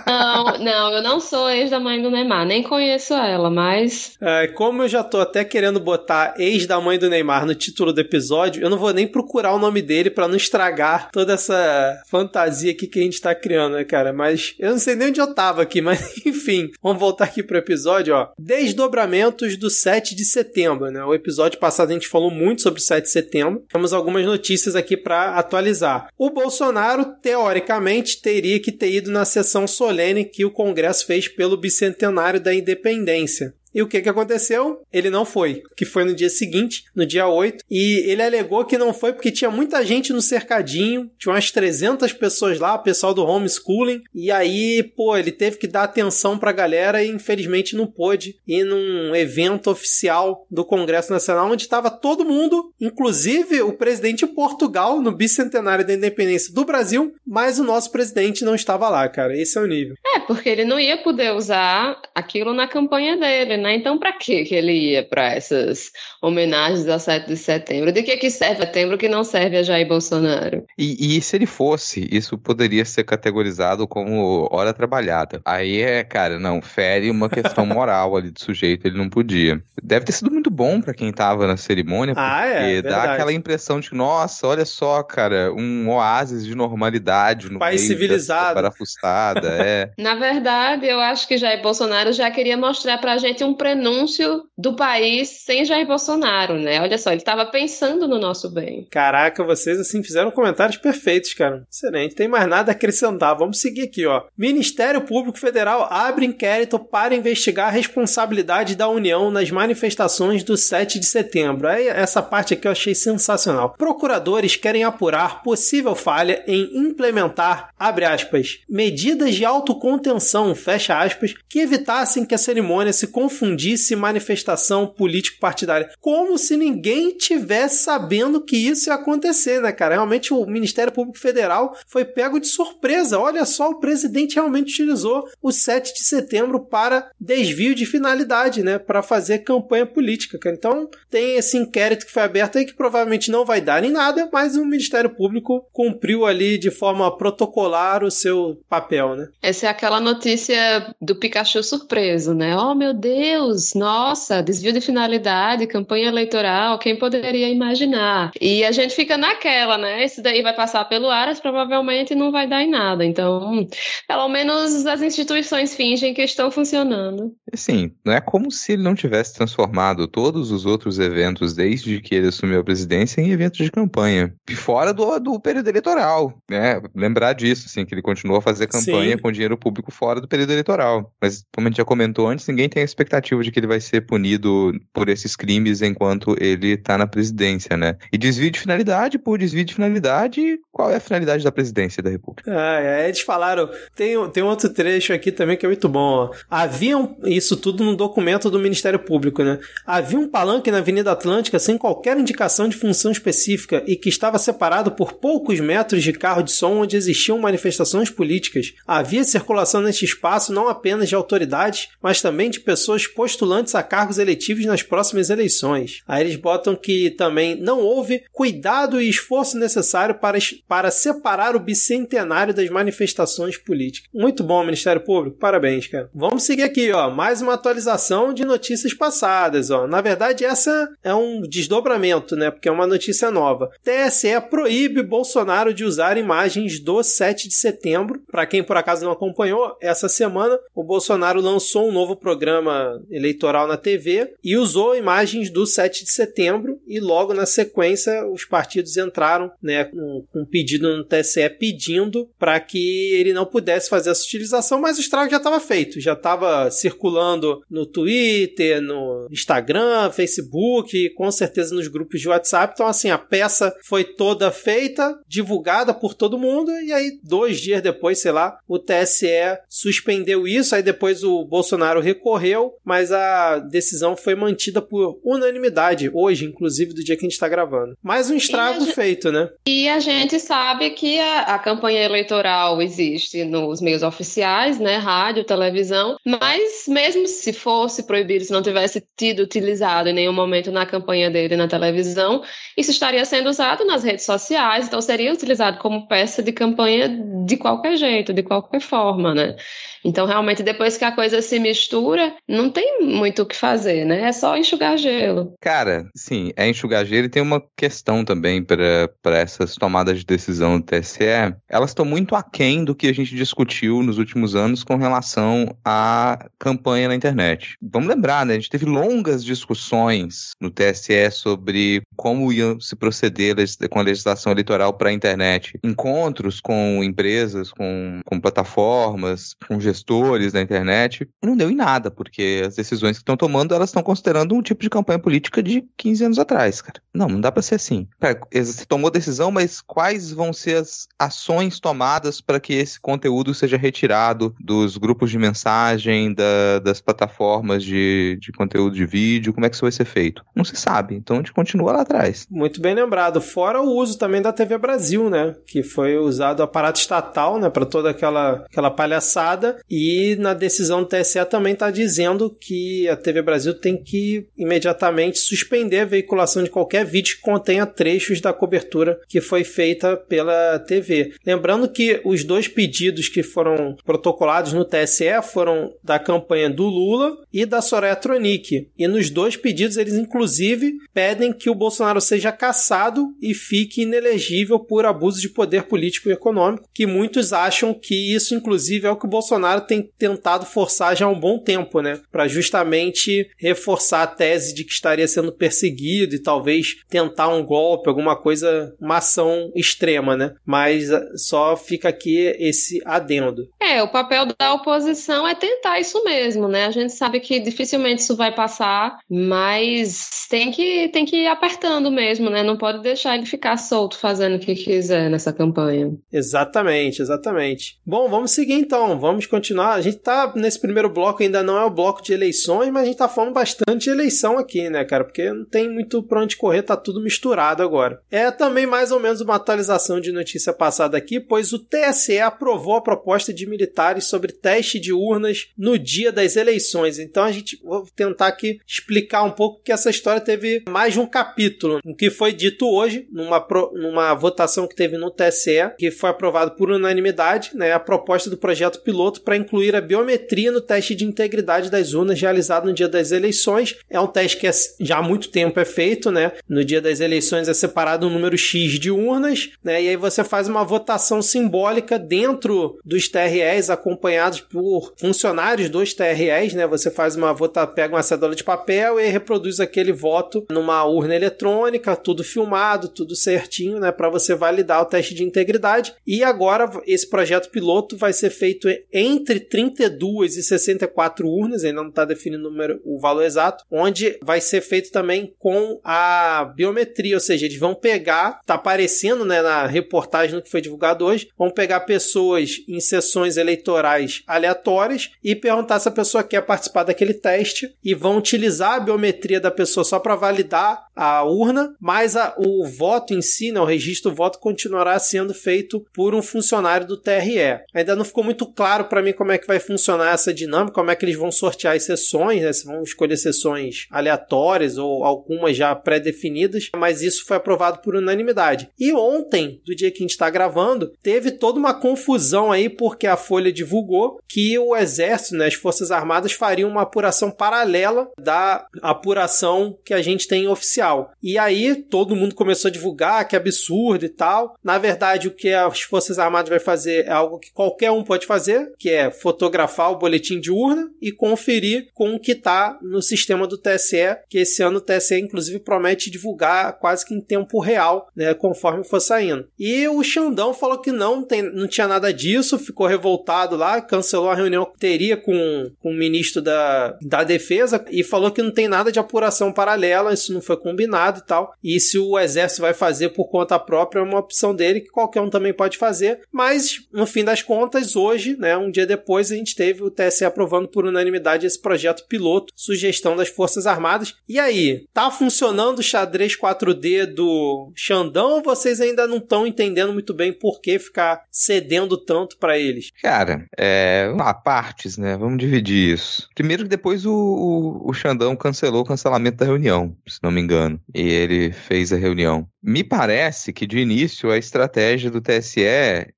Não, 0.09 0.59
não, 0.59 0.93
eu 0.95 1.03
não 1.03 1.21
sou 1.21 1.51
ex 1.51 1.71
da 1.71 1.79
mãe 1.79 2.01
do 2.01 2.11
Neymar, 2.11 2.47
nem 2.47 2.63
conheço 2.63 3.13
ela, 3.13 3.51
mas. 3.51 4.17
É, 4.21 4.47
como 4.47 4.83
eu 4.83 4.89
já 4.89 5.05
tô 5.05 5.21
até 5.21 5.45
querendo 5.45 5.79
botar 5.79 6.35
ex 6.39 6.67
da 6.67 6.81
mãe 6.81 6.99
do 6.99 7.11
Neymar 7.11 7.45
no 7.45 7.55
título 7.55 7.93
do 7.93 8.01
episódio, 8.01 8.63
eu 8.63 8.71
não 8.71 8.79
vou 8.79 8.93
nem 8.95 9.07
procurar 9.07 9.53
o 9.53 9.59
nome 9.59 9.83
dele 9.83 10.09
para 10.09 10.27
não 10.27 10.35
estragar 10.35 11.11
toda 11.13 11.35
essa 11.35 12.03
fantasia 12.09 12.73
aqui 12.73 12.87
que 12.87 12.99
a 12.99 13.03
gente 13.03 13.21
tá 13.21 13.35
criando, 13.35 13.75
né, 13.75 13.85
cara? 13.85 14.11
Mas 14.11 14.55
eu 14.59 14.71
não 14.71 14.79
sei 14.79 14.95
nem 14.95 15.09
onde 15.09 15.21
eu 15.21 15.35
tava 15.35 15.61
aqui, 15.61 15.81
mas 15.83 16.25
enfim, 16.25 16.71
vamos 16.83 16.99
voltar 16.99 17.25
aqui 17.25 17.43
pro 17.43 17.59
episódio, 17.59 18.15
ó. 18.15 18.29
Desdobramentos 18.39 19.59
do 19.59 19.69
7 19.69 20.15
de 20.15 20.25
setembro, 20.25 20.91
né? 20.91 21.05
O 21.05 21.13
episódio 21.13 21.59
passado 21.59 21.91
a 21.91 21.93
gente 21.93 22.09
falou 22.09 22.31
muito 22.31 22.63
sobre 22.63 22.81
o 22.81 22.83
7 22.83 23.05
de 23.05 23.11
setembro. 23.11 23.63
Temos 23.71 23.93
algumas 23.93 24.25
notícias 24.25 24.75
aqui 24.75 24.97
para 24.97 25.35
atualizar. 25.35 26.09
O 26.17 26.31
Bolsonaro, 26.31 27.05
teoricamente, 27.21 28.23
teria 28.23 28.59
que 28.59 28.73
ter 28.73 28.91
ido 28.91 29.11
na 29.11 29.27
sessão 29.27 29.67
solene 29.67 29.98
que 30.25 30.45
o 30.45 30.51
Congresso 30.51 31.07
fez 31.07 31.29
pelo 31.29 31.57
bicentenário 31.57 32.41
da 32.41 32.55
independência. 32.55 33.55
E 33.75 33.83
o 33.83 33.87
que, 33.87 34.01
que 34.01 34.09
aconteceu? 34.09 34.83
Ele 34.93 35.11
não 35.11 35.25
foi, 35.25 35.63
que 35.77 35.85
foi 35.85 36.05
no 36.05 36.15
dia 36.15 36.31
seguinte, 36.31 36.85
no 36.95 37.07
dia 37.07 37.27
8, 37.27 37.65
e 37.71 38.11
ele 38.11 38.23
alegou 38.23 38.65
que 38.65 38.79
não 38.79 38.93
foi 38.93 39.13
porque 39.13 39.31
tinha 39.31 39.51
muita 39.51 39.85
gente 39.85 40.13
no 40.13 40.23
cercadinho, 40.23 41.11
tinha 41.19 41.33
umas 41.33 41.51
300 41.51 42.13
pessoas 42.13 42.59
lá, 42.59 42.79
pessoal 42.79 43.13
do 43.13 43.25
homeschooling, 43.25 44.03
e 44.15 44.31
aí, 44.31 44.83
pô, 44.83 45.17
ele 45.17 45.33
teve 45.33 45.57
que 45.57 45.67
dar 45.67 45.85
atenção 45.85 46.39
pra 46.39 46.53
galera 46.53 47.03
e 47.03 47.09
infelizmente 47.09 47.77
não 47.77 47.87
pôde 47.87 48.37
ir 48.47 48.65
num 48.65 49.15
evento 49.15 49.71
oficial 49.71 50.47
do 50.51 50.65
Congresso 50.65 51.13
Nacional 51.13 51.51
onde 51.51 51.63
estava 51.63 51.91
todo 51.91 52.25
mundo, 52.25 52.73
inclusive 52.81 53.63
o 53.63 53.73
presidente 53.73 54.27
de 54.27 54.33
Portugal 54.33 55.01
no 55.01 55.13
bicentenário 55.13 55.87
da 55.87 55.95
independência 55.95 56.53
do 56.53 56.65
Brasil, 56.65 57.15
mas 57.27 57.59
o 57.59 57.65
nosso 57.65 57.91
presidente 57.93 58.45
não 58.45 58.55
estava 58.55 58.89
lá, 58.89 59.09
cara. 59.09 59.37
Esse 59.37 59.59
é 59.59 59.61
o 59.61 59.67
nível. 59.67 59.95
É, 60.15 60.21
porque 60.21 60.49
ele 60.49 60.65
não 60.65 60.81
ia 60.81 60.97
poder 60.97 61.33
usar 61.33 62.01
aquilo 62.15 62.53
na 62.53 62.67
campanha 62.67 63.17
dele, 63.17 63.57
né? 63.59 63.75
Então, 63.75 63.99
para 63.99 64.13
que 64.13 64.47
ele 64.51 64.73
ia 64.73 65.03
para 65.05 65.35
essas 65.35 65.91
homenagens 66.23 66.89
ao 66.89 66.99
7 66.99 67.27
de 67.27 67.37
setembro? 67.37 67.93
De 67.93 68.03
que 68.03 68.17
que 68.17 68.31
serve 68.31 68.69
setembro 68.69 68.99
que 68.99 69.09
não 69.09 69.25
serve 69.25 69.57
a 69.57 69.63
Jair 69.63 69.87
Bolsonaro? 69.87 70.65
E, 70.77 71.17
e 71.17 71.21
se 71.21 71.37
ele 71.37 71.47
fosse, 71.47 72.09
isso 72.11 72.37
poderia 72.37 72.85
ser 72.85 73.05
categorizado 73.05 73.87
como 73.87 74.49
hora 74.51 74.73
trabalhada. 74.73 75.41
Aí 75.45 75.81
é, 75.81 76.05
cara, 76.05 76.39
não, 76.39 76.61
fere 76.61 77.11
uma 77.11 77.29
questão 77.29 77.65
moral 77.67 78.17
ali 78.17 78.31
do 78.31 78.41
sujeito, 78.41 78.87
ele 78.87 78.99
não 78.99 79.09
podia. 79.09 79.63
Deve 79.83 80.07
ter 80.07 80.13
sido 80.13 80.31
muito 80.31 80.51
bom 80.51 80.81
para 80.81 80.95
quem 80.95 81.13
tava 81.13 81.47
na 81.47 81.57
cerimônia, 81.57 82.15
ah, 82.17 82.47
é, 82.47 82.83
dá 82.83 83.15
aquela 83.15 83.33
impressão 83.33 83.81
de 83.81 83.91
que, 83.91 83.95
nossa, 83.95 84.47
olha 84.47 84.65
só, 84.65 85.03
cara, 85.03 85.53
um 85.53 85.89
oásis 85.91 86.45
de 86.45 86.55
normalidade 86.55 87.51
no 87.51 87.59
país 87.59 87.83
civilizado. 87.83 88.55
Parafustada, 88.55 89.49
é. 89.49 89.91
Na 89.99 90.15
verdade, 90.15 90.87
eu 90.87 91.01
acho 91.01 91.27
que 91.27 91.37
Jair 91.37 91.63
Bolsonaro 91.63 92.13
já 92.13 92.31
queria 92.31 92.57
mostrar 92.57 92.99
pra 92.99 93.19
gente 93.19 93.43
um 93.45 93.48
prenúncio 93.55 94.45
do 94.57 94.75
país 94.75 95.29
sem 95.29 95.65
Jair 95.65 95.87
Bolsonaro, 95.87 96.55
né? 96.55 96.81
Olha 96.81 96.99
só, 96.99 97.11
ele 97.11 97.21
estava 97.21 97.47
pensando 97.47 98.07
no 98.09 98.19
nosso 98.19 98.51
bem. 98.51 98.87
Caraca, 98.91 99.45
vocês 99.45 99.79
assim 99.79 100.03
fizeram 100.03 100.31
comentários 100.31 100.77
perfeitos, 100.77 101.35
cara. 101.35 101.67
Excelente. 101.71 102.15
Tem 102.15 102.29
mais 102.29 102.49
nada 102.49 102.73
a 102.73 102.75
acrescentar. 102.75 103.37
Vamos 103.37 103.61
seguir 103.61 103.83
aqui, 103.83 104.07
ó. 104.07 104.25
Ministério 104.37 105.01
Público 105.01 105.39
Federal 105.39 105.87
abre 105.91 106.27
inquérito 106.27 106.79
para 106.79 107.15
investigar 107.15 107.69
a 107.69 107.73
responsabilidade 107.73 108.75
da 108.77 108.89
União 108.89 109.31
nas 109.31 109.51
manifestações 109.51 110.43
do 110.43 110.57
7 110.57 110.99
de 110.99 111.07
setembro. 111.07 111.69
Aí, 111.69 111.89
essa 111.89 112.23
parte 112.23 112.55
aqui 112.55 112.67
eu 112.67 112.73
achei 112.73 112.95
sensacional. 112.95 113.75
Procuradores 113.79 114.57
querem 114.57 114.85
apurar 114.85 115.43
possível 115.43 115.95
falha 115.95 116.43
em 116.47 116.77
implementar, 116.77 117.71
abre 117.79 118.05
aspas, 118.05 118.59
medidas 118.69 119.35
de 119.35 119.45
autocontenção, 119.45 120.55
fecha 120.55 120.99
aspas, 120.99 121.35
que 121.49 121.61
evitassem 121.61 122.25
que 122.25 122.35
a 122.35 122.39
cerimônia 122.39 122.93
se 122.93 123.09
confundisse 123.09 123.38
confundisse 123.39 123.95
manifestação 123.95 124.87
político-partidária. 124.87 125.91
Como 126.01 126.37
se 126.37 126.57
ninguém 126.57 127.17
tivesse 127.17 127.85
sabendo 127.85 128.45
que 128.45 128.57
isso 128.57 128.91
ia 128.91 128.95
acontecer, 128.95 129.61
né, 129.61 129.71
cara? 129.71 129.95
Realmente 129.95 130.35
o 130.35 130.45
Ministério 130.45 130.93
Público 130.93 131.19
Federal 131.19 131.77
foi 131.87 132.05
pego 132.05 132.41
de 132.41 132.49
surpresa. 132.49 133.19
Olha 133.19 133.45
só, 133.45 133.71
o 133.71 133.79
presidente 133.79 134.35
realmente 134.35 134.73
utilizou 134.73 135.29
o 135.41 135.53
7 135.53 135.95
de 135.95 136.05
setembro 136.05 136.61
para 136.61 137.11
desvio 137.21 137.75
de 137.75 137.87
finalidade, 137.87 138.63
né? 138.63 138.79
Para 138.79 139.03
fazer 139.03 139.39
campanha 139.39 139.87
política, 139.87 140.39
cara. 140.39 140.57
Então 140.57 140.89
tem 141.09 141.37
esse 141.37 141.57
inquérito 141.57 142.07
que 142.07 142.13
foi 142.13 142.23
aberto 142.23 142.59
aí 142.59 142.65
que 142.65 142.75
provavelmente 142.75 143.31
não 143.31 143.45
vai 143.45 143.61
dar 143.61 143.85
em 143.85 143.91
nada, 143.91 144.29
mas 144.33 144.57
o 144.57 144.65
Ministério 144.65 145.11
Público 145.11 145.65
cumpriu 145.73 146.27
ali 146.27 146.59
de 146.59 146.71
forma 146.71 147.17
protocolar 147.17 148.03
o 148.03 148.11
seu 148.11 148.61
papel, 148.69 149.15
né? 149.15 149.29
Essa 149.41 149.67
é 149.67 149.69
aquela 149.69 150.01
notícia 150.01 150.95
do 151.01 151.17
Pikachu 151.17 151.63
surpreso, 151.63 152.35
né? 152.35 152.57
Oh, 152.57 152.75
meu 152.75 152.93
Deus! 152.93 153.28
Deus, 153.29 153.75
nossa, 153.75 154.43
desvio 154.43 154.73
de 154.73 154.81
finalidade, 154.81 155.67
campanha 155.67 156.09
eleitoral, 156.09 156.79
quem 156.79 156.97
poderia 156.97 157.49
imaginar? 157.51 158.31
E 158.41 158.65
a 158.65 158.73
gente 158.73 158.95
fica 158.95 159.19
naquela, 159.19 159.77
né? 159.77 160.03
Isso 160.03 160.23
daí 160.23 160.41
vai 160.43 160.55
passar 160.55 160.87
pelo 160.87 161.11
Aras, 161.11 161.39
provavelmente 161.39 162.15
não 162.15 162.33
vai 162.33 162.49
dar 162.49 162.63
em 162.63 162.71
nada. 162.71 163.05
Então, 163.05 163.67
pelo 164.09 164.29
menos 164.31 164.87
as 164.87 165.03
instituições 165.03 165.77
fingem 165.77 166.15
que 166.15 166.23
estão 166.23 166.51
funcionando. 166.51 167.35
Sim, 167.55 167.93
não 168.03 168.15
é 168.15 168.21
como 168.21 168.51
se 168.51 168.73
ele 168.73 168.83
não 168.83 168.95
tivesse 168.95 169.35
transformado 169.35 170.09
todos 170.09 170.51
os 170.51 170.65
outros 170.65 170.99
eventos 170.99 171.55
desde 171.55 172.01
que 172.01 172.15
ele 172.15 172.29
assumiu 172.29 172.61
a 172.61 172.65
presidência 172.65 173.21
em 173.21 173.31
eventos 173.31 173.59
de 173.63 173.71
campanha. 173.71 174.35
Fora 174.57 174.95
do, 174.95 175.19
do 175.19 175.39
período 175.39 175.69
eleitoral, 175.69 176.33
né? 176.51 176.81
Lembrar 176.95 177.35
disso, 177.35 177.67
assim, 177.67 177.85
que 177.85 177.95
ele 177.95 178.03
continuou 178.03 178.39
a 178.39 178.43
fazer 178.43 178.69
campanha 178.69 179.17
Sim. 179.17 179.23
com 179.23 179.31
dinheiro 179.31 179.59
público 179.59 179.93
fora 179.93 180.19
do 180.19 180.29
período 180.29 180.53
eleitoral. 180.53 181.13
Mas, 181.21 181.45
como 181.55 181.67
a 181.67 181.71
gente 181.71 181.77
já 181.77 181.85
comentou 181.85 182.27
antes, 182.27 182.49
ninguém 182.49 182.71
tem 182.71 182.81
a 182.81 182.85
expectativa 182.85 183.18
expectativa 183.19 183.43
de 183.43 183.51
que 183.51 183.59
ele 183.59 183.67
vai 183.67 183.81
ser 183.81 184.03
punido 184.03 184.73
por 184.93 185.09
esses 185.09 185.37
crimes 185.37 185.83
enquanto 185.83 186.37
ele 186.41 186.77
tá 186.77 186.97
na 186.97 187.07
presidência, 187.07 187.77
né? 187.77 187.97
E 188.13 188.19
desvio 188.19 188.51
de 188.51 188.61
finalidade 188.61 189.19
por 189.19 189.39
desvio 189.39 189.65
de 189.65 189.75
finalidade, 189.75 190.59
qual 190.73 190.91
é 190.91 190.97
a 190.97 191.01
finalidade 191.01 191.45
da 191.45 191.53
presidência 191.53 192.03
da 192.03 192.11
República? 192.11 192.51
Ah, 192.51 193.07
eles 193.07 193.21
falaram, 193.21 193.69
tem, 193.95 194.17
tem 194.31 194.43
outro 194.43 194.69
trecho 194.71 195.13
aqui 195.13 195.31
também 195.33 195.57
que 195.57 195.67
é 195.67 195.69
muito 195.69 195.89
bom, 195.89 195.99
ó. 196.01 196.31
Havia 196.49 196.97
um, 196.97 197.17
isso 197.25 197.57
tudo 197.57 197.85
no 197.85 197.97
documento 197.97 198.51
do 198.51 198.59
Ministério 198.59 198.99
Público, 198.99 199.43
né? 199.43 199.59
Havia 199.87 200.19
um 200.19 200.29
palanque 200.29 200.71
na 200.71 200.79
Avenida 200.79 201.13
Atlântica 201.13 201.59
sem 201.59 201.77
qualquer 201.77 202.19
indicação 202.19 202.69
de 202.69 202.77
função 202.77 203.11
específica 203.11 203.83
e 203.87 203.97
que 203.97 204.09
estava 204.09 204.39
separado 204.39 204.93
por 204.93 205.15
poucos 205.15 205.61
metros 205.61 206.03
de 206.03 206.13
carro 206.13 206.43
de 206.43 206.53
som 206.53 206.79
onde 206.79 206.97
existiam 206.97 207.39
manifestações 207.39 208.11
políticas. 208.11 208.75
Havia 208.87 209.25
circulação 209.25 209.81
neste 209.81 210.05
espaço 210.05 210.53
não 210.53 210.69
apenas 210.69 211.09
de 211.09 211.15
autoridades, 211.15 211.89
mas 212.03 212.23
também 212.23 212.51
de 212.51 212.61
pessoas 212.61 213.08
postulantes 213.09 213.75
a 213.75 213.83
cargos 213.83 214.19
eletivos 214.19 214.65
nas 214.65 214.83
próximas 214.83 215.31
eleições. 215.31 216.03
Aí 216.07 216.23
eles 216.23 216.37
botam 216.37 216.77
que 216.77 217.11
também 217.11 217.57
não 217.57 217.81
houve 217.81 218.23
cuidado 218.33 219.01
e 219.01 219.09
esforço 219.09 219.59
necessário 219.59 220.15
para, 220.17 220.39
para 220.67 220.91
separar 220.91 221.57
o 221.57 221.61
bicentenário 221.61 222.55
das 222.55 222.69
manifestações 222.71 223.57
políticas. 223.57 224.09
Muito 224.13 224.43
bom, 224.45 224.63
Ministério 224.65 225.03
Público. 225.03 225.39
Parabéns, 225.39 225.87
cara. 225.87 226.11
Vamos 226.15 226.43
seguir 226.43 226.63
aqui, 226.63 226.93
ó. 226.93 227.11
Mais 227.11 227.43
uma 227.43 227.55
atualização 227.55 228.33
de 228.33 228.45
notícias 228.45 228.95
passadas, 228.95 229.71
ó. 229.71 229.87
Na 229.87 230.01
verdade, 230.01 230.45
essa 230.45 230.89
é 231.03 231.15
um 231.15 231.43
desdobramento, 231.43 232.37
né? 232.37 232.51
Porque 232.51 232.69
é 232.69 232.73
uma 232.73 232.87
notícia 232.87 233.31
nova. 233.31 233.71
TSE 233.83 234.41
proíbe 234.51 235.03
Bolsonaro 235.03 235.73
de 235.75 235.85
usar 235.85 236.17
imagens 236.17 236.81
do 236.81 237.03
7 237.03 237.49
de 237.49 237.55
setembro. 237.55 238.23
Para 238.31 238.47
quem 238.47 238.63
por 238.63 238.77
acaso 238.77 239.05
não 239.05 239.13
acompanhou, 239.13 239.77
essa 239.81 240.09
semana 240.09 240.59
o 240.75 240.85
Bolsonaro 240.85 241.41
lançou 241.41 241.89
um 241.89 241.93
novo 241.93 242.17
programa 242.17 242.98
eleitoral 243.11 243.67
na 243.67 243.77
TV 243.77 244.35
e 244.43 244.57
usou 244.57 244.97
imagens 244.97 245.51
do 245.51 245.67
7 245.67 246.05
de 246.05 246.13
setembro 246.13 246.81
e 246.87 247.01
logo 247.01 247.35
na 247.35 247.47
sequência 247.47 248.27
os 248.29 248.45
partidos 248.45 248.97
entraram 248.97 249.51
né, 249.63 249.85
com, 249.85 250.25
um 250.35 250.45
pedido 250.45 250.97
no 250.97 251.05
TSE 251.05 251.49
pedindo 251.51 252.29
para 252.39 252.59
que 252.61 253.13
ele 253.15 253.33
não 253.33 253.47
pudesse 253.47 253.89
fazer 253.89 254.11
essa 254.11 254.25
utilização, 254.25 254.81
mas 254.81 254.99
o 254.99 255.01
estrago 255.01 255.31
já 255.31 255.37
estava 255.37 255.61
feito, 255.61 256.01
já 256.01 256.13
estava 256.13 256.71
circulando 256.71 257.63
no 257.71 257.87
Twitter, 257.87 258.81
no 258.81 259.29
Instagram, 259.31 260.11
Facebook, 260.11 261.11
com 261.11 261.31
certeza 261.31 261.75
nos 261.75 261.89
grupos 261.89 262.21
de 262.21 262.29
WhatsApp. 262.29 262.73
Então, 262.75 262.87
assim, 262.87 263.11
a 263.11 263.19
peça 263.19 263.75
foi 263.83 264.05
toda 264.05 264.51
feita, 264.51 265.19
divulgada 265.27 265.93
por 265.93 266.15
todo 266.15 266.39
mundo, 266.39 266.71
e 266.81 266.93
aí, 266.93 267.19
dois 267.23 267.61
dias 267.61 267.83
depois, 267.83 268.19
sei 268.19 268.33
lá, 268.33 268.59
o 268.67 268.79
TSE 268.79 269.59
suspendeu 269.69 270.47
isso, 270.47 270.75
aí 270.75 270.83
depois 270.83 271.23
o 271.25 271.45
Bolsonaro 271.45 272.01
recorreu, 272.01 272.75
mas 272.89 273.13
a 273.13 273.59
decisão 273.59 274.17
foi 274.17 274.35
mantida 274.35 274.81
por 274.81 275.21
unanimidade, 275.23 276.11
hoje, 276.11 276.47
inclusive, 276.47 276.95
do 276.95 277.05
dia 277.05 277.17
que 277.17 277.21
a 277.21 277.29
gente 277.29 277.35
está 277.35 277.47
gravando. 277.47 277.95
Mais 278.03 278.31
um 278.31 278.35
estrago 278.35 278.81
gente, 278.81 278.95
feito, 278.95 279.31
né? 279.31 279.51
E 279.67 279.87
a 279.91 280.01
gente 280.01 280.41
sabe 280.41 280.89
que 280.93 281.21
a, 281.21 281.41
a 281.43 281.59
campanha 281.59 282.03
eleitoral 282.03 282.81
existe 282.81 283.45
nos 283.45 283.83
meios 283.83 284.03
oficiais, 284.03 284.81
né? 284.81 284.97
Rádio, 284.97 285.45
televisão, 285.45 286.17
mas 286.25 286.87
mesmo 286.89 287.29
se 287.29 287.53
fosse 287.53 288.05
proibido, 288.05 288.47
se 288.47 288.53
não 288.53 288.63
tivesse 288.63 289.05
tido 289.15 289.41
utilizado 289.41 290.09
em 290.09 290.15
nenhum 290.15 290.33
momento 290.33 290.73
na 290.73 290.87
campanha 290.87 291.31
dele 291.31 291.57
na 291.57 291.69
televisão, 291.69 292.43
isso 292.75 292.91
estaria 292.91 293.25
sendo 293.27 293.51
usado 293.51 293.85
nas 293.85 294.03
redes 294.03 294.25
sociais, 294.25 294.87
então 294.87 295.03
seria 295.03 295.31
utilizado 295.31 295.77
como 295.77 296.09
peça 296.09 296.43
de 296.43 296.53
campanha 296.53 297.07
de 297.45 297.59
qualquer 297.59 297.99
jeito, 297.99 298.33
de 298.33 298.43
qualquer 298.43 298.81
forma, 298.81 299.35
né? 299.35 299.57
Então, 300.05 300.27
realmente, 300.27 300.63
depois 300.63 300.97
que 300.97 301.05
a 301.05 301.13
coisa 301.13 301.43
se 301.43 301.59
mistura, 301.59 302.35
não 302.49 302.71
tem 302.71 303.01
muito 303.03 303.43
o 303.43 303.47
que 303.47 303.57
fazer, 303.57 304.05
né? 304.05 304.23
É 304.23 304.33
só 304.33 304.57
enxugar 304.57 304.97
gelo. 304.97 305.55
Cara, 305.61 306.09
sim, 306.15 306.53
é 306.57 306.69
enxugar 306.69 307.05
gelo 307.05 307.27
e 307.27 307.31
tem 307.31 307.43
uma 307.43 307.63
questão 307.77 308.25
também 308.25 308.63
para 308.63 309.39
essas 309.39 309.75
tomadas 309.75 310.19
de 310.19 310.25
decisão 310.25 310.79
do 310.79 310.85
TSE. 310.85 311.25
Elas 311.69 311.91
estão 311.91 312.05
muito 312.05 312.35
aquém 312.35 312.85
do 312.85 312.95
que 312.95 313.09
a 313.09 313.15
gente 313.15 313.35
discutiu 313.35 314.03
nos 314.03 314.19
últimos 314.19 314.55
anos 314.55 314.85
com 314.85 314.97
relação 314.97 315.77
à 315.85 316.47
campanha 316.59 317.09
na 317.09 317.15
internet. 317.15 317.77
Vamos 317.81 318.09
lembrar, 318.09 318.47
né? 318.47 318.55
A 318.55 318.57
gente 318.57 318.71
teve 318.71 318.87
longas 318.87 319.45
discussões 319.45 320.53
no 320.61 320.71
TSE 320.71 321.31
sobre 321.31 322.03
como 322.17 322.53
ia 322.53 322.77
se 322.81 322.97
proceder 322.97 323.57
com 323.91 323.99
a 323.99 324.03
legislação 324.03 324.53
eleitoral 324.53 324.93
para 324.93 325.11
a 325.11 325.13
internet. 325.13 325.79
Encontros 325.83 326.61
com 326.61 327.03
empresas, 327.03 327.71
com, 327.71 328.21
com 328.25 328.41
plataformas, 328.41 329.55
com 329.67 329.81
gestores 329.89 330.53
da 330.53 330.61
internet, 330.61 331.29
e 331.43 331.47
não 331.47 331.57
deu 331.57 331.71
em 331.71 331.75
nada, 331.75 332.11
porque 332.11 332.63
as 332.67 332.77
decisões 332.77 333.17
que 333.17 333.23
estão 333.23 333.37
tomando, 333.37 333.75
elas 333.75 333.89
estão 333.89 334.03
considerando 334.03 334.55
um 334.55 334.63
tipo 334.63 334.83
de 334.83 334.91
campanha 334.91 335.19
política 335.19 335.63
de 335.63 335.85
15 335.97 336.25
anos 336.25 336.39
atrás, 336.39 336.81
cara. 336.81 337.01
Não, 337.15 337.29
não 337.29 337.41
dá 337.41 337.51
para 337.51 337.63
ser 337.63 337.77
assim. 337.77 338.07
Pera, 338.19 338.41
você 338.53 338.85
tomou 338.87 339.11
decisão, 339.11 339.51
mas 339.51 339.81
quais 339.81 340.31
vão 340.31 340.53
ser 340.53 340.77
as 340.77 341.09
ações 341.19 341.81
tomadas 341.81 342.41
para 342.41 342.61
que 342.61 342.73
esse 342.75 343.01
conteúdo 343.01 343.55
seja 343.55 343.77
retirado 343.77 344.55
dos 344.61 344.97
grupos 344.97 345.31
de 345.31 345.39
mensagem, 345.39 346.33
da, 346.35 346.79
das 346.81 347.01
plataformas 347.01 347.83
de, 347.83 348.39
de 348.41 348.53
conteúdo 348.53 348.95
de 348.95 349.07
vídeo? 349.07 349.53
Como 349.53 349.67
é 349.67 349.69
que 349.69 349.75
isso 349.75 349.85
vai 349.85 349.93
ser 349.93 350.05
feito? 350.05 350.45
Não 350.55 350.65
se 350.65 350.77
sabe, 350.77 351.15
então 351.15 351.37
a 351.37 351.39
gente 351.41 351.53
continua 351.53 351.93
lá 351.93 352.03
atrás. 352.03 352.47
Muito 352.51 352.81
bem 352.81 352.95
lembrado. 352.95 353.41
Fora 353.41 353.81
o 353.81 353.97
uso 353.97 354.19
também 354.19 354.43
da 354.43 354.53
TV 354.53 354.79
Brasil, 354.79 355.31
né? 355.31 355.55
Que 355.67 355.83
foi 355.83 356.17
usado 356.17 356.61
o 356.61 356.63
aparato 356.63 357.01
estatal, 357.01 357.59
né? 357.59 357.71
Para 357.71 357.87
toda 357.87 358.11
aquela, 358.11 358.65
aquela 358.71 358.91
palhaçada 358.91 359.78
e 359.89 360.37
na 360.39 360.55
decisão 360.55 361.03
do 361.03 361.09
TSE 361.09 361.45
também 361.47 361.73
está 361.73 361.91
dizendo 361.91 362.51
que 362.51 363.09
a 363.09 363.17
TV 363.17 363.43
Brasil 363.43 363.75
tem 363.75 363.97
que 363.97 364.47
imediatamente 364.57 365.39
suspender 365.39 366.01
a 366.01 366.05
veiculação 366.05 366.63
de 366.63 366.71
qualquer 366.71 367.05
vídeo 367.05 367.37
que 367.37 367.43
contenha 367.43 367.87
trechos 367.87 368.41
da 368.41 368.53
cobertura 368.53 369.19
que 369.29 369.41
foi 369.41 369.65
feita 369.65 370.17
pela 370.17 370.79
TV. 370.79 371.35
Lembrando 371.45 371.89
que 371.89 372.21
os 372.25 372.45
dois 372.45 372.69
pedidos 372.69 373.29
que 373.29 373.43
foram 373.43 373.97
protocolados 374.05 374.73
no 374.73 374.85
TSE 374.85 375.43
foram 375.43 375.93
da 376.03 376.19
campanha 376.19 376.71
do 376.71 376.85
Lula 376.85 377.37
e 377.53 377.65
da 377.65 377.81
Soraya 377.81 378.17
Tronic. 378.17 378.89
E 378.99 379.09
nos 379.09 379.31
dois 379.31 379.57
pedidos 379.57 379.97
eles 379.97 380.15
inclusive 380.15 380.99
pedem 381.13 381.53
que 381.53 381.71
o 381.71 381.75
Bolsonaro 381.75 382.21
seja 382.21 382.53
cassado 382.53 383.35
e 383.41 383.55
fique 383.55 384.03
inelegível 384.03 384.79
por 384.79 385.05
abuso 385.05 385.41
de 385.41 385.49
poder 385.49 385.85
político 385.85 386.29
e 386.29 386.33
econômico, 386.33 386.89
que 386.95 387.07
muitos 387.07 387.53
acham 387.53 387.93
que 387.93 388.35
isso 388.35 388.55
inclusive 388.55 389.07
é 389.07 389.11
o 389.11 389.17
que 389.17 389.27
o 389.27 389.31
Bolsonaro 389.31 389.68
Bolsonaro 389.69 389.81
tem 389.83 390.03
tentado 390.19 390.65
forçar 390.65 391.17
já 391.17 391.27
há 391.27 391.29
um 391.29 391.39
bom 391.39 391.59
tempo, 391.59 392.01
né? 392.01 392.21
Para 392.33 392.49
justamente 392.49 393.49
reforçar 393.59 394.23
a 394.23 394.27
tese 394.27 394.75
de 394.75 394.85
que 394.85 394.93
estaria 394.93 395.29
sendo 395.29 395.53
perseguido 395.53 396.35
e 396.35 396.43
talvez 396.43 396.97
tentar 397.09 397.49
um 397.49 397.65
golpe, 397.65 398.09
alguma 398.09 398.37
coisa, 398.37 398.95
uma 399.01 399.19
ação 399.19 399.71
extrema, 399.75 400.37
né? 400.37 400.55
Mas 400.65 401.13
ah, 401.13 401.23
só 401.37 401.77
fica 401.77 402.09
aqui 402.09 402.39
esse 402.59 403.01
adendo. 403.05 403.69
É, 403.81 404.03
o 404.03 404.09
papel 404.09 404.47
da 404.59 404.75
oposição 404.75 405.47
é 405.47 405.55
tentar 405.55 405.99
isso 405.99 406.23
mesmo, 406.25 406.69
né? 406.69 406.87
A 406.87 406.91
gente 406.91 407.13
sabe 407.13 407.41
que 407.41 407.61
dificilmente 407.61 408.23
isso 408.23 408.37
vai 408.37 408.55
passar, 408.55 409.19
mas 409.29 410.47
tem 410.49 410.71
que, 410.71 411.09
tem 411.09 411.25
que 411.25 411.37
ir 411.37 411.47
apertando 411.47 412.11
mesmo, 412.11 412.49
né? 412.49 412.63
Não 412.63 412.77
pode 412.77 413.03
deixar 413.03 413.37
ele 413.37 413.47
ficar 413.47 413.77
solto 413.77 414.19
fazendo 414.19 414.57
o 414.57 414.59
que 414.59 414.75
quiser 414.75 415.31
nessa 415.31 415.53
campanha. 415.53 416.13
Exatamente, 416.33 417.21
exatamente. 417.21 417.99
Bom, 418.07 418.29
vamos 418.29 418.53
seguir 418.53 418.75
então. 418.75 419.19
Vamos 419.19 419.47
continuar. 419.47 419.58
A 419.93 420.01
gente 420.01 420.19
tá 420.19 420.53
nesse 420.55 420.81
primeiro 420.81 421.09
bloco, 421.09 421.43
ainda 421.43 421.63
não 421.63 421.79
é 421.79 421.85
o 421.85 421.91
bloco 421.91 422.23
de 422.23 422.33
eleições, 422.33 422.91
mas 422.91 423.03
a 423.03 423.07
gente 423.07 423.19
tá 423.19 423.29
falando 423.29 423.55
bastante 423.55 424.05
de 424.05 424.11
eleição 424.11 424.59
aqui, 424.59 424.89
né, 424.89 425.05
cara? 425.05 425.25
Porque 425.25 425.53
não 425.53 425.65
tem 425.65 425.89
muito 425.89 426.23
pra 426.23 426.43
onde 426.43 426.57
correr, 426.57 426.83
tá 426.83 426.97
tudo 426.97 427.21
misturado 427.21 427.83
agora. 427.83 428.21
É 428.31 428.51
também 428.51 428.87
mais 428.87 429.11
ou 429.11 429.21
menos 429.21 429.41
uma 429.41 429.57
atualização 429.57 430.21
de 430.21 430.33
notícia 430.33 430.73
passada 430.73 431.17
aqui, 431.17 431.41
pois 431.41 431.73
o 431.73 431.79
TSE 431.79 432.39
aprovou 432.39 432.97
a 432.97 433.03
proposta 433.03 433.53
de 433.53 433.67
militares 433.67 434.25
sobre 434.25 434.53
teste 434.53 434.99
de 434.99 435.13
urnas 435.13 435.69
no 435.77 435.99
dia 435.99 436.33
das 436.33 436.57
eleições. 436.57 437.19
Então 437.19 437.45
a 437.45 437.53
gente 437.53 437.81
vou 437.83 438.07
tentar 438.15 438.49
aqui 438.49 438.81
explicar 438.87 439.43
um 439.43 439.51
pouco 439.51 439.83
que 439.83 439.93
essa 439.93 440.11
história 440.11 440.41
teve 440.41 440.85
mais 440.89 441.15
de 441.15 441.21
um 441.21 441.27
capítulo. 441.27 442.01
O 442.05 442.15
que 442.15 442.31
foi 442.31 442.53
dito 442.53 442.87
hoje, 442.87 443.27
numa, 443.31 443.61
pro, 443.61 443.93
numa 443.95 444.35
votação 444.35 444.87
que 444.87 444.95
teve 444.95 445.17
no 445.17 445.31
TSE, 445.31 445.93
que 445.99 446.11
foi 446.11 446.31
aprovado 446.31 446.73
por 446.73 446.91
unanimidade, 446.91 447.71
né, 447.75 447.93
a 447.93 448.01
proposta 448.01 448.51
do 448.51 448.57
projeto 448.57 449.03
piloto 449.03 449.41
para 449.49 449.57
incluir 449.57 449.97
a 449.97 450.01
biometria 450.03 450.71
no 450.71 450.79
teste 450.79 451.15
de 451.15 451.25
integridade 451.25 451.91
das 451.91 452.13
urnas 452.13 452.39
realizado 452.39 452.85
no 452.85 452.93
dia 452.93 453.09
das 453.09 453.33
eleições. 453.33 453.97
É 454.11 454.21
um 454.21 454.27
teste 454.27 454.59
que 454.59 454.67
é, 454.67 454.71
já 455.01 455.17
há 455.17 455.23
muito 455.23 455.49
tempo 455.49 455.81
é 455.81 455.87
feito, 455.87 456.31
né? 456.31 456.53
No 456.69 456.85
dia 456.85 457.01
das 457.01 457.19
eleições 457.19 457.67
é 457.67 457.73
separado 457.73 458.27
um 458.27 458.31
número 458.31 458.59
X 458.59 458.99
de 459.01 459.11
urnas, 459.11 459.71
né? 459.83 460.03
E 460.03 460.09
aí 460.11 460.17
você 460.17 460.45
faz 460.45 460.69
uma 460.69 460.85
votação 460.85 461.41
simbólica 461.41 462.19
dentro 462.19 462.99
dos 463.03 463.27
TREs, 463.27 463.89
acompanhados 463.89 464.61
por 464.61 465.15
funcionários 465.17 465.89
dos 465.89 466.13
TREs, 466.13 466.75
né? 466.75 466.87
Você 466.87 467.11
faz 467.11 467.35
uma 467.35 467.55
vota, 467.55 467.87
pega 467.87 468.17
uma 468.17 468.23
cédula 468.23 468.55
de 468.55 468.63
papel 468.63 469.19
e 469.19 469.31
reproduz 469.31 469.81
aquele 469.81 470.13
voto 470.13 470.67
numa 470.71 471.03
urna 471.05 471.35
eletrônica, 471.35 472.15
tudo 472.15 472.45
filmado, 472.45 473.09
tudo 473.09 473.35
certinho, 473.35 473.99
né? 473.99 474.13
Para 474.13 474.29
você 474.29 474.55
validar 474.55 475.01
o 475.01 475.07
teste 475.07 475.33
de 475.33 475.43
integridade. 475.43 476.15
E 476.27 476.45
agora 476.45 476.91
esse 477.07 477.27
projeto 477.27 477.71
piloto 477.71 478.15
vai 478.15 478.35
ser 478.35 478.51
feito 478.51 478.87
em 479.11 479.38
entre 479.39 479.61
32 479.61 480.57
e 480.57 480.63
64 480.63 481.49
urnas, 481.49 481.85
ainda 481.85 482.03
não 482.03 482.09
está 482.09 482.25
definido 482.25 482.67
o, 482.67 482.71
número, 482.71 483.01
o 483.05 483.19
valor 483.19 483.45
exato, 483.45 483.85
onde 483.91 484.39
vai 484.43 484.61
ser 484.61 484.81
feito 484.81 485.11
também 485.11 485.55
com 485.59 486.01
a 486.03 486.73
biometria, 486.75 487.37
ou 487.37 487.41
seja, 487.41 487.67
eles 487.67 487.79
vão 487.79 487.95
pegar, 487.95 488.59
está 488.61 488.75
aparecendo 488.75 489.45
né, 489.45 489.63
na 489.63 489.87
reportagem 489.87 490.57
no 490.57 490.63
que 490.63 490.71
foi 490.71 490.81
divulgado 490.81 491.25
hoje, 491.25 491.49
vão 491.57 491.71
pegar 491.71 492.01
pessoas 492.01 492.77
em 492.89 493.01
sessões 493.01 493.57
eleitorais 493.57 494.43
aleatórias 494.47 495.31
e 495.43 495.55
perguntar 495.55 496.01
se 496.01 496.09
a 496.09 496.13
pessoa 496.13 496.43
quer 496.43 496.63
participar 496.63 497.05
daquele 497.05 497.35
teste 497.35 497.95
e 498.05 498.15
vão 498.15 498.39
utilizar 498.39 498.95
a 498.95 499.01
biometria 499.01 499.61
da 499.61 499.71
pessoa 499.71 500.05
só 500.05 500.19
para 500.19 500.37
validar 500.37 501.07
a 501.15 501.43
urna, 501.45 501.95
mas 502.01 502.37
a, 502.37 502.55
o 502.59 502.87
voto 502.87 503.35
em 503.35 503.43
si, 503.43 503.73
né, 503.73 503.81
o 503.81 503.85
registro 503.85 504.31
do 504.31 504.37
voto 504.37 504.59
continuará 504.59 505.19
sendo 505.19 505.53
feito 505.53 506.05
por 506.13 506.35
um 506.35 506.43
funcionário 506.43 507.07
do 507.07 507.17
TRE. 507.17 507.81
Ainda 507.93 508.17
não 508.17 508.25
ficou 508.25 508.45
muito 508.45 508.67
claro 508.67 509.05
para 509.05 509.19
para 509.19 509.23
mim 509.29 509.35
como 509.35 509.53
é 509.53 509.59
que 509.59 509.67
vai 509.67 509.79
funcionar 509.79 510.35
essa 510.35 510.53
dinâmica, 510.53 510.95
como 510.95 511.11
é 511.11 511.17
que 511.17 511.25
eles 511.25 511.37
vão 511.37 511.51
sortear 511.53 511.95
as 511.95 512.05
sessões, 512.05 512.63
né? 512.63 512.73
Se 512.73 512.85
vão 512.85 513.03
escolher 513.03 513.37
sessões 513.37 514.07
aleatórias 514.11 514.99
ou 514.99 515.25
algumas 515.25 515.77
já 515.77 515.95
pré-definidas, 515.95 516.91
mas 516.97 517.23
isso 517.23 517.45
foi 517.47 517.57
aprovado 517.57 517.99
por 517.99 518.17
unanimidade. 518.17 518.91
E 518.99 519.13
ontem, 519.13 519.81
do 519.85 519.95
dia 519.95 520.11
que 520.11 520.19
a 520.19 520.21
gente 520.23 520.31
está 520.31 520.51
gravando, 520.51 521.13
teve 521.23 521.51
toda 521.51 521.79
uma 521.79 521.95
confusão 521.95 522.73
aí 522.73 522.89
porque 522.89 523.27
a 523.27 523.37
Folha 523.37 523.73
divulgou 523.73 524.41
que 524.49 524.79
o 524.79 524.97
Exército, 524.97 525.57
né, 525.57 525.67
as 525.67 525.75
Forças 525.75 526.11
Armadas 526.11 526.53
fariam 526.53 526.91
uma 526.91 527.03
apuração 527.03 527.51
paralela 527.51 528.31
da 528.39 528.87
apuração 529.03 529.99
que 530.05 530.15
a 530.15 530.23
gente 530.23 530.49
tem 530.49 530.69
oficial. 530.69 531.33
E 531.43 531.59
aí 531.59 531.95
todo 531.95 532.37
mundo 532.37 532.55
começou 532.55 532.89
a 532.89 532.93
divulgar 532.93 533.47
que 533.47 533.57
absurdo 533.57 534.25
e 534.25 534.29
tal. 534.29 534.77
Na 534.83 534.99
verdade, 534.99 535.49
o 535.49 535.51
que 535.51 535.73
as 535.73 536.03
Forças 536.03 536.39
Armadas 536.39 536.69
vai 536.69 536.79
fazer 536.79 537.27
é 537.27 537.31
algo 537.31 537.59
que 537.59 537.73
qualquer 537.73 538.11
um 538.11 538.25
pode 538.25 538.47
fazer, 538.47 538.93
que 538.99 539.11
é 539.11 539.18
fotografar 539.31 540.11
o 540.13 540.19
boletim 540.19 540.61
de 540.61 540.71
urna 540.71 541.11
e 541.21 541.33
conferir 541.33 542.09
com 542.15 542.35
o 542.35 542.41
que 542.41 542.53
está 542.53 542.99
no 543.03 543.21
sistema 543.23 543.67
do 543.67 543.79
TSE, 543.79 544.37
que 544.49 544.59
esse 544.59 544.83
ano 544.83 544.99
o 544.99 545.01
TSE 545.01 545.39
inclusive 545.39 545.79
promete 545.79 546.31
divulgar 546.31 546.99
quase 546.99 547.25
que 547.25 547.35
em 547.35 547.41
tempo 547.41 547.81
real, 547.81 548.29
né, 548.35 548.55
conforme 548.55 549.05
for 549.05 549.21
saindo. 549.21 549.69
E 549.79 550.07
o 550.09 550.23
Xandão 550.23 550.75
falou 550.75 550.99
que 550.99 551.13
não, 551.13 551.43
tem, 551.43 551.63
não 551.63 551.87
tinha 551.87 552.09
nada 552.09 552.33
disso, 552.33 552.79
ficou 552.79 553.07
revoltado 553.07 553.77
lá, 553.77 554.01
cancelou 554.01 554.51
a 554.51 554.55
reunião 554.55 554.85
que 554.85 554.99
teria 554.99 555.37
com, 555.37 555.91
com 556.01 556.11
o 556.11 556.17
ministro 556.17 556.61
da, 556.61 557.17
da 557.23 557.45
Defesa 557.45 558.05
e 558.11 558.23
falou 558.23 558.51
que 558.51 558.63
não 558.63 558.71
tem 558.71 558.89
nada 558.89 559.13
de 559.13 559.19
apuração 559.19 559.73
paralela, 559.73 560.33
isso 560.33 560.53
não 560.53 560.61
foi 560.61 560.77
combinado 560.77 561.41
e 561.41 561.47
tal. 561.47 561.73
E 561.83 562.01
se 562.01 562.19
o 562.19 562.39
Exército 562.39 562.83
vai 562.83 562.95
fazer 562.95 563.31
por 563.31 563.49
conta 563.49 563.79
própria, 563.79 564.21
é 564.21 564.23
uma 564.23 564.39
opção 564.39 564.75
dele 564.75 565.01
que 565.01 565.11
qualquer 565.11 565.41
um 565.41 565.51
também 565.51 565.73
pode 565.73 565.97
fazer. 565.99 566.41
Mas, 566.53 567.01
no 567.13 567.27
fim 567.27 567.45
das 567.45 567.63
contas, 567.63 568.17
hoje, 568.17 568.57
né, 568.57 568.77
um 568.77 568.91
dia 568.99 569.07
depois, 569.07 569.53
a 569.53 569.57
gente 569.57 569.77
teve 569.77 570.03
o 570.03 570.11
TSE 570.11 570.45
aprovando 570.45 570.89
por 570.89 571.05
unanimidade 571.05 571.67
esse 571.67 571.81
projeto 571.81 572.27
piloto, 572.29 572.73
sugestão 572.75 573.37
das 573.37 573.49
Forças 573.49 573.87
Armadas. 573.87 574.35
E 574.49 574.59
aí, 574.59 575.05
tá 575.15 575.31
funcionando 575.31 576.01
o 576.01 576.03
xadrez 576.03 576.59
4D 576.59 577.27
do 577.27 577.93
Xandão 577.95 578.53
ou 578.53 578.63
vocês 578.63 579.01
ainda 579.01 579.27
não 579.27 579.39
estão 579.39 579.67
entendendo 579.67 580.13
muito 580.13 580.35
bem 580.35 580.53
por 580.53 580.81
que 580.81 580.99
ficar 580.99 581.43
cedendo 581.51 582.17
tanto 582.17 582.59
para 582.59 582.79
eles? 582.79 583.11
Cara, 583.23 583.67
é. 583.79 584.33
a 584.39 584.55
partes, 584.55 585.17
né? 585.17 585.37
Vamos 585.37 585.59
dividir 585.59 586.15
isso. 586.15 586.49
Primeiro 586.55 586.85
que 586.85 586.89
depois 586.89 587.25
o, 587.25 587.33
o, 587.33 588.11
o 588.11 588.13
Xandão 588.13 588.57
cancelou 588.57 589.03
o 589.03 589.07
cancelamento 589.07 589.59
da 589.59 589.67
reunião, 589.67 590.17
se 590.27 590.39
não 590.43 590.51
me 590.51 590.61
engano. 590.61 591.01
E 591.15 591.23
ele 591.23 591.73
fez 591.73 592.13
a 592.13 592.17
reunião. 592.17 592.67
Me 592.83 593.05
parece 593.05 593.73
que 593.73 593.87
de 593.87 593.99
início 593.99 594.51
a 594.51 594.57
estratégia 594.57 595.31
do 595.31 595.41
TSE, 595.41 595.81